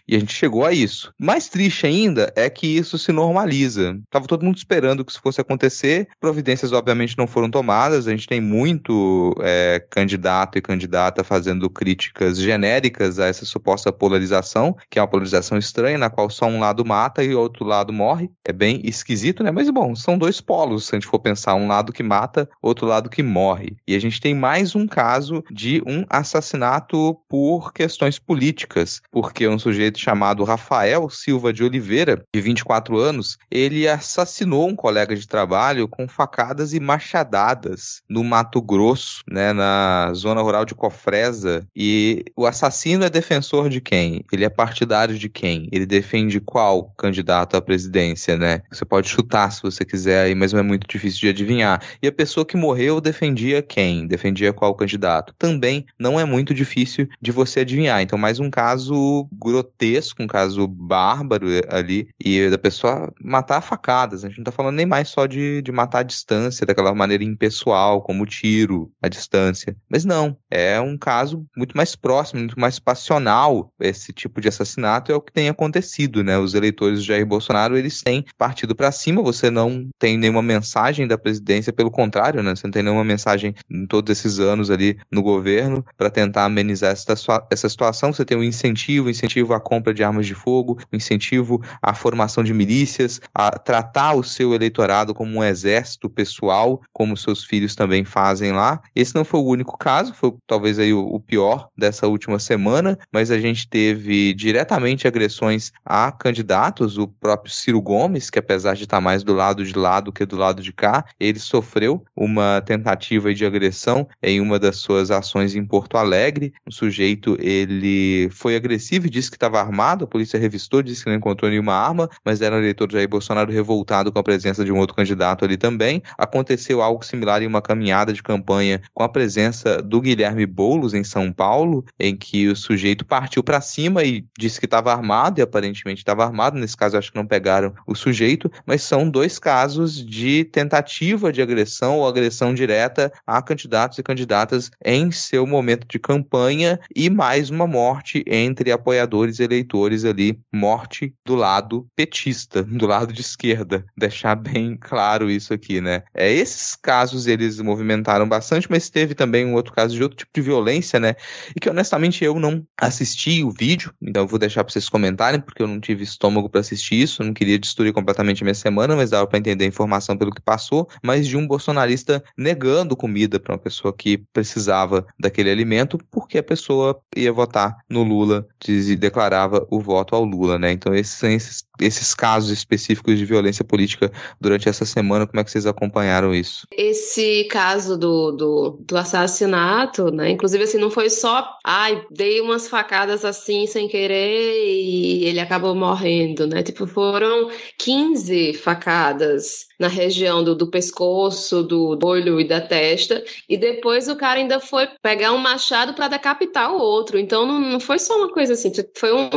E 0.08 0.16
a 0.16 0.20
gente 0.20 0.34
chegou 0.34 0.66
a 0.66 0.72
isso. 0.72 1.14
Mais 1.20 1.50
triste 1.50 1.86
ainda 1.86 2.32
é 2.36 2.50
que 2.50 2.68
isso 2.68 2.98
se 2.98 3.12
normaliza. 3.12 4.00
Tava 4.10 4.28
todo 4.28 4.46
mundo 4.46 4.58
esperando 4.58 5.04
que 5.04 5.12
isso 5.12 5.22
fosse 5.22 5.42
acontecer. 5.42 6.08
Providências, 6.20 6.72
obviamente, 6.72 7.18
não 7.18 7.28
foram 7.28 7.50
tomadas. 7.50 8.08
A 8.08 8.12
gente 8.12 8.28
tem 8.28 8.42
muito 8.42 9.36
é, 9.42 9.86
candidato 9.90 10.58
e 10.58 10.62
candidata 10.62 11.24
fazendo 11.24 11.70
críticas 11.70 12.38
genéricas 12.38 13.20
a 13.20 13.28
essa 13.28 13.46
suposta 13.46 13.92
polarização, 13.92 14.76
que 14.90 15.00
é 15.00 15.02
uma 15.02 15.08
polarização 15.08 15.58
estranha, 15.58 15.98
na 15.98 16.10
qual 16.10 16.30
só 16.30 16.46
um 16.46 16.60
lado 16.60 16.86
mata 16.86 17.24
e 17.24 17.34
o 17.34 17.40
outro 17.40 17.66
lado 17.66 17.92
morre. 17.92 18.30
É 18.46 18.54
bem 18.54 18.82
esquisito, 18.84 19.44
né? 19.44 19.52
Mas 19.52 19.70
bom, 19.70 19.96
são 19.96 20.18
dois 20.18 20.42
polos, 20.42 20.88
se 20.88 20.96
a 20.96 21.00
gente 21.00 21.08
for 21.08 21.20
pensar. 21.20 21.56
Um 21.56 21.68
lado 21.68 21.92
que 21.92 22.04
mata, 22.04 22.50
outro 22.62 22.86
lado 22.86 23.10
que 23.10 23.24
morre. 23.24 23.76
E 23.88 23.96
a 23.96 24.00
gente 24.00 24.22
tem 24.22 24.34
mais 24.34 24.76
um 24.76 24.88
caso 24.88 25.44
de 25.52 25.82
um 25.86 26.06
assassinato 26.10 27.18
por 27.28 27.74
questões 27.74 28.18
políticas. 28.20 29.02
Porque 29.12 29.41
porque 29.42 29.48
um 29.48 29.58
sujeito 29.58 29.98
chamado 29.98 30.44
Rafael 30.44 31.10
Silva 31.10 31.52
de 31.52 31.64
Oliveira, 31.64 32.24
de 32.32 32.40
24 32.40 33.00
anos, 33.00 33.40
ele 33.50 33.88
assassinou 33.88 34.70
um 34.70 34.76
colega 34.76 35.16
de 35.16 35.28
trabalho 35.28 35.88
com 35.88 36.08
facadas 36.08 36.74
e 36.74 36.80
machadadas 36.80 38.04
no 38.08 38.24
Mato 38.24 38.62
Grosso, 38.62 39.24
né, 39.28 39.52
na 39.52 40.14
zona 40.14 40.44
rural 40.44 40.64
de 40.64 40.76
Cofresa. 40.76 41.66
E 41.76 42.24
o 42.38 42.46
assassino 42.46 43.04
é 43.04 43.10
defensor 43.10 43.68
de 43.68 43.82
quem? 43.82 44.24
Ele 44.32 44.46
é 44.46 44.50
partidário 44.50 45.18
de 45.18 45.28
quem? 45.28 45.68
Ele 45.72 45.88
defende 45.88 46.40
qual 46.40 46.94
candidato 46.96 47.58
à 47.58 47.62
presidência, 47.62 48.38
né? 48.38 48.62
Você 48.72 48.86
pode 48.86 49.10
chutar 49.10 49.52
se 49.52 49.64
você 49.64 49.84
quiser 49.84 50.26
aí, 50.26 50.36
mas 50.36 50.54
é 50.54 50.62
muito 50.62 50.86
difícil 50.88 51.22
de 51.22 51.30
adivinhar. 51.30 51.82
E 52.00 52.08
a 52.08 52.12
pessoa 52.12 52.46
que 52.46 52.56
morreu 52.56 53.02
defendia 53.02 53.64
quem? 53.64 54.06
Defendia 54.06 54.54
qual 54.54 54.76
candidato? 54.76 55.34
Também 55.40 55.88
não 55.98 56.20
é 56.20 56.26
muito 56.26 56.54
difícil 56.54 57.08
de 57.20 57.32
você 57.32 57.62
adivinhar. 57.62 58.04
Então, 58.04 58.20
mais 58.20 58.40
um 58.40 58.52
caso 58.52 59.28
grotesco, 59.32 60.22
um 60.22 60.28
caso 60.28 60.68
bárbaro 60.68 61.48
ali, 61.70 62.10
e 62.20 62.50
da 62.50 62.58
pessoa 62.58 63.12
matar 63.24 63.62
facadas. 63.62 64.24
A 64.24 64.28
gente 64.28 64.38
não 64.38 64.44
tá 64.44 64.52
falando 64.52 64.76
nem 64.76 64.86
mais 64.86 65.10
só 65.10 65.26
de, 65.26 65.62
de 65.62 65.72
matar 65.72 66.00
à 66.00 66.04
distância, 66.04 66.66
daquela 66.66 66.94
maneira 66.94 67.24
impessoal, 67.24 68.02
como 68.02 68.26
tiro 68.26 68.92
à 69.02 69.08
distância. 69.08 69.76
Mas 69.90 70.04
não, 70.04 70.38
é 70.50 70.80
um 70.80 70.98
caso 70.98 71.46
muito 71.56 71.76
mais 71.76 71.96
próximo, 71.96 72.40
muito 72.40 72.60
mais 72.60 72.80
passional. 72.80 73.72
Esse 73.80 74.12
tipo 74.12 74.42
de 74.42 74.50
assassinato 74.50 75.12
é 75.12 75.16
o 75.16 75.22
que 75.22 75.32
tem 75.32 75.50
acontecido, 75.50 76.24
né? 76.24 76.38
Os 76.38 76.54
eleitores 76.54 77.00
do 77.00 77.06
Jair 77.06 77.26
Bolsonaro, 77.26 77.78
eles 77.78 78.02
têm 78.02 78.26
partido 78.38 78.76
para 78.76 78.92
cima, 78.92 79.22
você 79.22 79.50
não 79.50 79.90
tem 79.98 80.18
nenhuma 80.18 80.42
mensagem 80.42 81.08
da 81.08 81.18
presidência, 81.18 81.72
pelo 81.72 81.92
contrário, 81.92 82.44
né? 82.44 82.56
Você 82.56 82.68
não 82.68 82.72
tem 82.72 82.84
nenhuma 82.84 83.04
mensagem 83.04 83.56
em 83.70 83.86
todos 83.86 84.12
esses 84.12 84.40
anos 84.40 84.70
ali 84.70 84.98
no 85.12 85.22
governo 85.22 85.86
para 85.98 86.10
tentar 86.10 86.46
amenizar 86.46 86.92
essa, 86.92 87.14
essa 87.50 87.70
situação. 87.70 88.12
Você 88.12 88.26
tem 88.26 88.38
um 88.38 88.44
incentivo, 88.44 89.10
incentivo 89.10 89.21
à 89.54 89.60
compra 89.60 89.94
de 89.94 90.04
armas 90.04 90.26
de 90.26 90.34
fogo, 90.34 90.80
um 90.92 90.98
incentivo 90.98 91.62
à 91.82 91.94
formação 91.94 92.44
de 92.44 92.54
milícias, 92.54 93.20
a 93.34 93.52
tratar 93.52 94.14
o 94.14 94.24
seu 94.24 94.54
eleitorado 94.54 95.14
como 95.14 95.40
um 95.40 95.44
exército 95.44 96.10
pessoal, 96.10 96.82
como 96.94 97.18
seus 97.18 97.44
filhos 97.44 97.76
também 97.76 98.04
fazem 98.04 98.52
lá. 98.52 98.82
Esse 98.96 99.16
não 99.16 99.24
foi 99.24 99.40
o 99.40 99.46
único 99.46 99.78
caso, 99.78 100.14
foi 100.14 100.34
talvez 100.48 100.80
aí 100.80 100.94
o, 100.94 101.02
o 101.06 101.20
pior 101.20 101.68
dessa 101.78 102.08
última 102.08 102.40
semana, 102.40 102.98
mas 103.12 103.32
a 103.32 103.40
gente 103.40 103.68
teve 103.68 104.34
diretamente 104.34 105.08
agressões 105.08 105.72
a 105.86 106.12
candidatos, 106.12 106.98
o 106.98 107.08
próprio 107.08 107.54
Ciro 107.54 107.82
Gomes, 107.82 108.30
que 108.30 108.40
apesar 108.40 108.76
de 108.76 108.84
estar 108.84 109.02
mais 109.02 109.24
do 109.24 109.34
lado 109.34 109.64
de 109.64 109.74
lá 109.74 110.00
do 110.00 110.12
que 110.12 110.26
do 110.26 110.36
lado 110.36 110.62
de 110.62 110.74
cá, 110.74 111.06
ele 111.20 111.40
sofreu 111.40 112.04
uma 112.16 112.62
tentativa 112.62 113.34
de 113.34 113.46
agressão 113.46 114.08
em 114.22 114.40
uma 114.40 114.60
das 114.60 114.78
suas 114.78 115.12
ações 115.12 115.56
em 115.56 115.66
Porto 115.66 115.98
Alegre. 115.98 116.54
O 116.66 116.72
sujeito 116.72 117.38
ele 117.40 118.30
foi 118.32 118.56
agressivo 118.56 119.10
disse 119.12 119.30
que 119.30 119.36
estava 119.36 119.60
armado, 119.60 120.06
a 120.06 120.08
polícia 120.08 120.40
revistou, 120.40 120.82
disse 120.82 121.04
que 121.04 121.10
não 121.10 121.18
encontrou 121.18 121.52
nenhuma 121.52 121.74
arma, 121.74 122.10
mas 122.26 122.42
era 122.42 122.56
um 122.56 122.60
eleitor 122.60 122.92
Jair 122.92 123.08
Bolsonaro 123.08 123.52
revoltado 123.52 124.12
com 124.12 124.18
a 124.18 124.24
presença 124.24 124.64
de 124.66 124.72
um 124.72 124.80
outro 124.80 124.96
candidato 124.96 125.46
ali 125.46 125.58
também. 125.58 126.02
Aconteceu 126.18 126.82
algo 126.82 127.06
similar 127.06 127.44
em 127.44 127.48
uma 127.48 127.62
caminhada 127.62 128.14
de 128.14 128.24
campanha 128.24 128.82
com 128.94 129.04
a 129.04 129.10
presença 129.10 129.82
do 129.82 130.02
Guilherme 130.02 130.46
Boulos 130.46 130.94
em 130.94 131.04
São 131.04 131.32
Paulo, 131.32 131.86
em 132.00 132.16
que 132.16 132.48
o 132.48 132.56
sujeito 132.56 133.06
partiu 133.06 133.44
para 133.44 133.62
cima 133.62 134.04
e 134.04 134.26
disse 134.38 134.60
que 134.60 134.66
estava 134.66 134.92
armado 134.94 135.40
e 135.40 135.44
aparentemente 135.44 136.00
estava 136.00 136.24
armado. 136.24 136.58
Nesse 136.58 136.78
caso, 136.78 136.98
acho 136.98 137.12
que 137.12 137.18
não 137.18 137.28
pegaram 137.28 137.74
o 137.86 137.94
sujeito, 137.94 138.50
mas 138.66 138.82
são 138.82 139.10
dois 139.10 139.38
casos 139.38 140.04
de 140.04 140.46
tentativa 140.46 141.32
de 141.32 141.42
agressão 141.42 141.98
ou 141.98 142.08
agressão 142.08 142.54
direta 142.54 143.12
a 143.28 143.42
candidatos 143.42 143.98
e 143.98 144.04
candidatas 144.04 144.72
em 144.84 145.12
seu 145.12 145.46
momento 145.46 145.86
de 145.88 146.00
campanha 146.00 146.80
e 146.96 147.10
mais 147.10 147.50
uma 147.50 147.68
morte 147.68 148.24
entre 148.26 148.72
apoiadores 148.72 149.01
e 149.40 149.44
eleitores 149.44 150.06
ali, 150.06 150.40
morte 150.52 151.14
do 151.26 151.36
lado 151.36 151.88
petista, 151.96 152.64
do 152.64 152.88
lado 152.88 153.14
de 153.14 153.22
esquerda. 153.22 153.86
Deixar 153.98 154.36
bem 154.36 154.78
claro 154.80 155.30
isso 155.30 155.54
aqui, 155.54 155.82
né? 155.82 156.04
É, 156.14 156.32
esses 156.32 156.76
casos 156.76 157.28
eles 157.28 157.60
movimentaram 157.60 158.28
bastante, 158.28 158.68
mas 158.70 158.90
teve 158.90 159.14
também 159.14 159.46
um 159.46 159.54
outro 159.54 159.74
caso 159.74 159.96
de 159.96 160.04
outro 160.04 160.18
tipo 160.18 160.32
de 160.34 160.42
violência, 160.42 161.00
né? 161.00 161.16
E 161.56 161.60
que 161.60 161.70
honestamente 161.70 162.24
eu 162.24 162.40
não 162.40 162.66
assisti 162.80 163.44
o 163.44 163.52
vídeo, 163.52 163.94
então 164.02 164.24
eu 164.24 164.28
vou 164.28 164.40
deixar 164.40 164.64
para 164.64 164.72
vocês 164.72 164.90
comentarem, 164.90 165.40
porque 165.40 165.62
eu 165.62 165.68
não 165.68 165.80
tive 165.80 166.04
estômago 166.04 166.50
para 166.50 166.62
assistir 166.62 167.02
isso, 167.02 167.24
não 167.24 167.34
queria 167.34 167.60
destruir 167.60 167.94
completamente 167.94 168.44
a 168.44 168.46
minha 168.46 168.54
semana, 168.54 168.96
mas 168.96 169.10
dava 169.10 169.28
para 169.28 169.40
entender 169.40 169.66
a 169.66 169.68
informação 169.68 170.18
pelo 170.18 170.32
que 170.32 170.42
passou, 170.42 170.88
mas 171.04 171.28
de 171.28 171.38
um 171.38 171.48
bolsonarista 171.48 172.24
negando 172.38 172.96
comida 172.96 173.40
para 173.40 173.54
uma 173.54 173.60
pessoa 173.60 173.94
que 173.96 174.18
precisava 174.34 175.06
daquele 175.20 175.50
alimento, 175.50 175.98
porque 176.10 176.38
a 176.38 176.44
pessoa 176.44 177.00
ia 177.16 177.32
votar 177.32 177.78
no 177.90 178.04
Lula, 178.04 178.48
e 178.90 178.96
declarava 178.96 179.66
o 179.70 179.80
voto 179.80 180.16
ao 180.16 180.24
Lula, 180.24 180.58
né? 180.58 180.72
Então 180.72 180.94
esses 180.94 181.14
são 181.14 181.30
esses, 181.30 181.64
esses 181.80 182.14
casos 182.14 182.50
específicos 182.50 183.18
de 183.18 183.26
violência 183.26 183.64
política 183.64 184.12
durante 184.40 184.70
essa 184.70 184.86
semana, 184.86 185.28
como 185.28 185.40
é 185.40 185.44
que 185.44 185.52
vocês 185.52 185.66
acompanharam 185.66 186.34
isso? 186.34 186.68
Esse 186.72 187.46
caso 187.46 187.98
do, 187.98 188.32
do, 188.32 188.80
do 188.88 188.98
assassinato, 188.98 190.12
né? 190.12 190.30
Inclusive 190.30 190.64
assim, 190.64 190.78
não 190.78 190.92
foi 190.92 191.10
só, 191.10 191.58
ai, 191.66 192.04
dei 192.12 192.42
umas 192.42 192.68
facadas 192.68 193.26
assim 193.26 193.66
sem 193.68 193.88
querer 193.88 194.66
e 194.66 195.26
ele 195.26 195.40
acabou 195.40 195.76
morrendo, 195.76 196.48
né? 196.48 196.64
Tipo, 196.64 196.88
foram 196.88 197.50
15 197.78 198.54
facadas 198.54 199.72
na 199.82 199.88
região 199.88 200.44
do, 200.44 200.56
do 200.56 200.68
pescoço, 200.68 201.64
do 201.64 201.98
olho 202.04 202.40
e 202.40 202.48
da 202.48 202.62
testa, 202.62 203.24
e 203.50 203.58
depois 203.58 204.08
o 204.08 204.16
cara 204.16 204.40
ainda 204.40 204.60
foi 204.60 204.88
pegar 205.02 205.34
um 205.34 205.40
machado 205.40 205.96
para 205.96 206.08
decapitar 206.08 206.72
o 206.72 206.78
outro. 206.78 207.18
Então 207.18 207.48
não, 207.48 207.60
não 207.60 207.80
foi 207.80 207.98
só 207.98 208.16
uma 208.16 208.32
coisa 208.32 208.54
assim, 208.54 208.71
foi 208.96 209.12
um, 209.14 209.30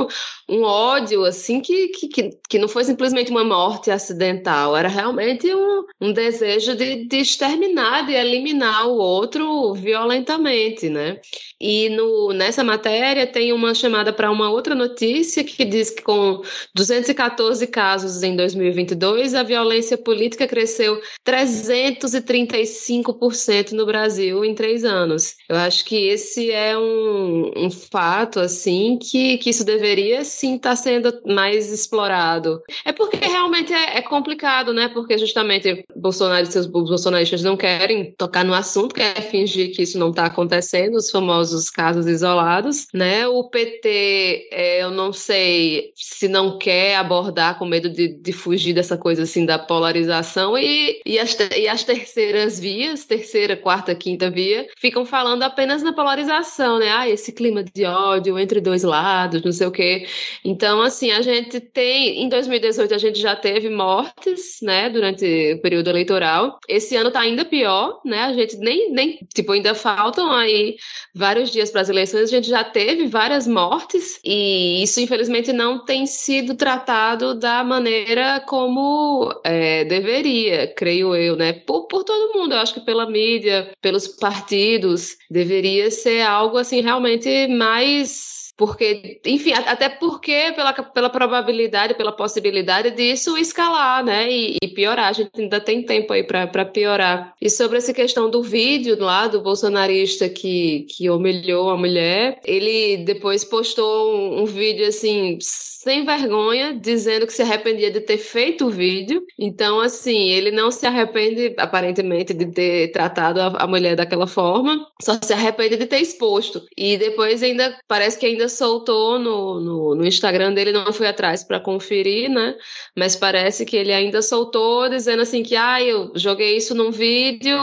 um 0.49 0.63
ódio 0.63 1.25
assim 1.25 1.61
que, 1.61 1.89
que, 1.89 2.31
que 2.49 2.59
não 2.59 2.69
foi 2.69 2.85
simplesmente 2.85 3.31
uma 3.31 3.45
morte 3.45 3.91
acidental, 3.91 4.75
era 4.77 4.89
realmente 4.89 5.53
um, 5.55 5.85
um 6.01 6.13
desejo 6.13 6.77
de, 6.77 7.07
de 7.07 7.17
exterminar, 7.19 8.07
de 8.07 8.13
eliminar 8.13 8.89
o 8.89 8.97
outro 8.97 9.75
violentamente, 9.75 10.89
né? 10.89 11.21
E 11.61 11.89
no, 11.91 12.33
nessa 12.33 12.63
matéria 12.63 13.27
tem 13.27 13.53
uma 13.53 13.75
chamada 13.75 14.13
para 14.13 14.31
uma 14.31 14.49
outra 14.51 14.73
notícia 14.75 15.43
que 15.43 15.65
diz 15.65 15.89
que 15.91 16.03
com 16.03 16.43
214 16.75 17.67
casos 17.69 18.23
em 18.23 18.37
2022, 18.37 19.35
a 19.35 19.43
violência 19.43 19.97
política 19.97 20.47
cresceu 20.47 21.01
335% 21.27 23.73
no 23.73 23.87
Brasil 23.87 24.45
em 24.45 24.55
três 24.55 24.85
anos. 24.85 25.37
Eu 25.49 25.57
acho 25.57 25.83
que 25.85 26.09
esse 26.09 26.51
é 26.51 26.77
um, 26.77 27.53
um 27.57 27.71
fato, 27.71 28.41
assim, 28.41 28.99
que, 29.01 29.39
que 29.39 29.49
isso 29.51 29.65
deveria 29.65 30.25
sim 30.35 30.57
estar 30.57 30.71
tá 30.71 30.77
sendo 30.77 31.21
mais 31.27 31.73
explorado. 31.73 32.63
É 32.85 32.93
porque 32.93 33.17
realmente 33.17 33.73
é, 33.73 33.99
é 33.99 34.03
complicado, 34.03 34.73
né? 34.73 34.89
Porque 34.89 35.17
justamente 35.17 35.85
Bolsonaro 35.97 36.43
e 36.43 36.53
seus 36.53 36.67
bolsonaristas 36.67 37.43
não 37.43 37.57
querem 37.57 38.13
tocar 38.17 38.45
no 38.45 38.55
assunto, 38.55 38.95
querem 38.95 39.23
fingir 39.23 39.75
que 39.75 39.83
isso 39.83 39.99
não 39.99 40.11
está 40.11 40.27
acontecendo, 40.27 40.97
os 40.97 41.11
famosos 41.11 41.71
casos, 41.71 41.95
casos 41.95 42.07
isolados, 42.07 42.89
né? 42.93 43.27
O 43.27 43.45
PT, 43.45 44.49
é, 44.51 44.83
eu 44.83 44.91
não 44.91 45.13
sei 45.13 45.93
se 45.95 46.29
não 46.29 46.59
quer 46.59 46.97
abordar 46.97 47.59
com 47.59 47.65
medo 47.65 47.89
de, 47.89 48.09
de 48.09 48.33
fugir 48.33 48.75
dessa 48.75 48.97
coisa 48.97 49.23
assim 49.23 49.47
da 49.47 49.59
polarização 49.59 50.57
e, 50.59 51.01
e, 51.05 51.19
as, 51.19 51.37
e 51.57 51.69
as 51.69 51.85
terceiras 51.85 52.59
vias, 52.59 53.05
terceira, 53.05 53.57
quarta, 53.57 53.95
quinta 53.95 54.31
via, 54.31 54.67
ficam 54.79 55.05
falando 55.05 55.43
apenas 55.43 55.83
na 55.83 55.93
polarização, 55.93 56.79
né? 56.79 56.91
Ah, 56.91 57.09
esse 57.09 57.33
clima 57.33 57.63
de 57.63 57.85
ódio 57.85 58.39
entre 58.39 58.61
dois 58.61 58.83
lados, 58.83 59.43
não 59.43 59.53
sei 59.53 59.67
o 59.67 59.73
quê. 59.73 60.07
Então, 60.45 60.83
assim, 60.83 61.11
a 61.11 61.23
gente 61.23 61.61
tem, 61.61 62.23
em 62.23 62.29
2018 62.29 62.95
a 62.95 62.99
gente 62.99 63.19
já 63.19 63.35
teve 63.35 63.69
mortes, 63.69 64.59
né, 64.63 64.91
durante 64.91 65.55
o 65.55 65.63
período 65.63 65.91
eleitoral. 65.91 66.59
Esse 66.69 66.97
ano 66.97 67.11
tá 67.11 67.21
ainda 67.21 67.45
pior, 67.45 68.01
né? 68.05 68.23
A 68.23 68.33
gente 68.33 68.57
nem, 68.59 68.93
nem 68.93 69.19
tipo, 69.35 69.53
ainda 69.53 69.75
faltam 69.75 70.33
aí 70.33 70.77
vários 71.15 71.51
dias 71.51 71.71
para 71.71 71.81
as 71.81 71.89
eleições, 71.89 72.25
a 72.25 72.37
gente 72.37 72.49
já 72.49 72.65
teve 72.65 73.07
várias 73.07 73.47
mortes 73.47 74.21
e 74.25 74.83
isso, 74.83 75.01
infelizmente, 75.01 75.53
não 75.53 75.85
tem 75.85 76.07
sido 76.07 76.55
tratado 76.55 77.35
da 77.35 77.63
maneira 77.63 78.41
como 78.47 79.33
é, 79.45 79.85
deveria, 79.85 80.73
creio 80.75 81.15
eu, 81.15 81.37
né? 81.37 81.53
Por, 81.53 81.87
por 81.87 82.05
todo 82.05 82.35
mundo, 82.39 82.53
eu 82.53 82.59
acho 82.59 82.75
que 82.75 82.81
pela 82.81 83.09
mídia, 83.09 83.71
pelos 83.81 84.09
partidos, 84.09 85.17
deveria 85.31 85.91
ser 85.91 86.23
algo 86.23 86.59
assim 86.59 86.81
realmente 86.81 87.47
mais 87.49 88.34
porque, 88.57 89.21
enfim, 89.27 89.53
até 89.53 89.89
porque 89.89 90.53
pela, 90.55 90.73
pela 90.73 91.11
probabilidade, 91.11 91.95
pela 91.95 92.13
possibilidade 92.13 92.91
disso 92.93 93.37
escalar, 93.37 94.05
né, 94.05 94.31
e, 94.31 94.57
e 94.63 94.69
piorar, 94.69 95.09
a 95.09 95.13
gente 95.13 95.31
ainda 95.37 95.61
tem 95.61 95.83
tempo 95.85 96.13
aí 96.13 96.23
para 96.23 96.65
piorar. 96.65 97.35
E 97.41 97.51
sobre 97.51 97.79
essa 97.79 97.93
questão 97.93 98.31
do 98.31 98.43
vídeo 98.43 98.97
lá 98.99 99.27
do 99.27 99.41
bolsonarista 99.41 100.29
que, 100.29 100.87
que 100.89 101.11
humilhou 101.11 101.71
a 101.71 101.77
mulher, 101.77 102.41
ele 102.45 102.99
depois 102.99 103.45
postou 103.45 104.15
um, 104.15 104.43
um 104.43 104.45
vídeo 104.45 104.87
assim 104.87 105.39
sem 105.85 106.03
vergonha, 106.03 106.73
dizendo 106.75 107.27
que 107.27 107.33
se 107.33 107.43
arrependia 107.43 107.91
de 107.91 108.01
ter 108.01 108.17
feito 108.17 108.67
o 108.67 108.71
vídeo. 108.71 109.23
Então, 109.39 109.81
assim, 109.81 110.31
ele 110.31 110.51
não 110.51 110.71
se 110.71 110.87
arrepende, 110.87 111.55
aparentemente, 111.59 112.33
de 112.33 112.47
ter 112.47 112.91
tratado 112.91 113.39
a, 113.39 113.49
a 113.59 113.67
mulher 113.67 113.95
daquela 113.95 114.27
forma, 114.27 114.87
só 115.03 115.19
se 115.23 115.33
arrepende 115.35 115.77
de 115.77 115.85
ter 115.85 116.01
exposto. 116.01 116.63
E 116.75 116.97
depois 116.97 117.43
ainda, 117.43 117.79
parece 117.87 118.19
que 118.19 118.25
ainda 118.25 118.49
soltou 118.49 119.19
no, 119.19 119.61
no, 119.61 119.95
no 119.95 120.07
Instagram 120.07 120.55
dele, 120.55 120.73
não 120.73 120.91
fui 120.91 121.07
atrás 121.07 121.45
para 121.45 121.61
conferir, 121.61 122.31
né? 122.31 122.57
Mas 122.97 123.15
parece 123.15 123.67
que 123.67 123.77
ele 123.77 123.93
ainda 123.93 124.23
soltou 124.23 124.89
dizendo 124.89 125.21
assim 125.21 125.43
que, 125.43 125.55
ah, 125.55 125.83
eu 125.83 126.13
joguei 126.15 126.57
isso 126.57 126.75
num 126.75 126.91
vídeo 126.91 127.59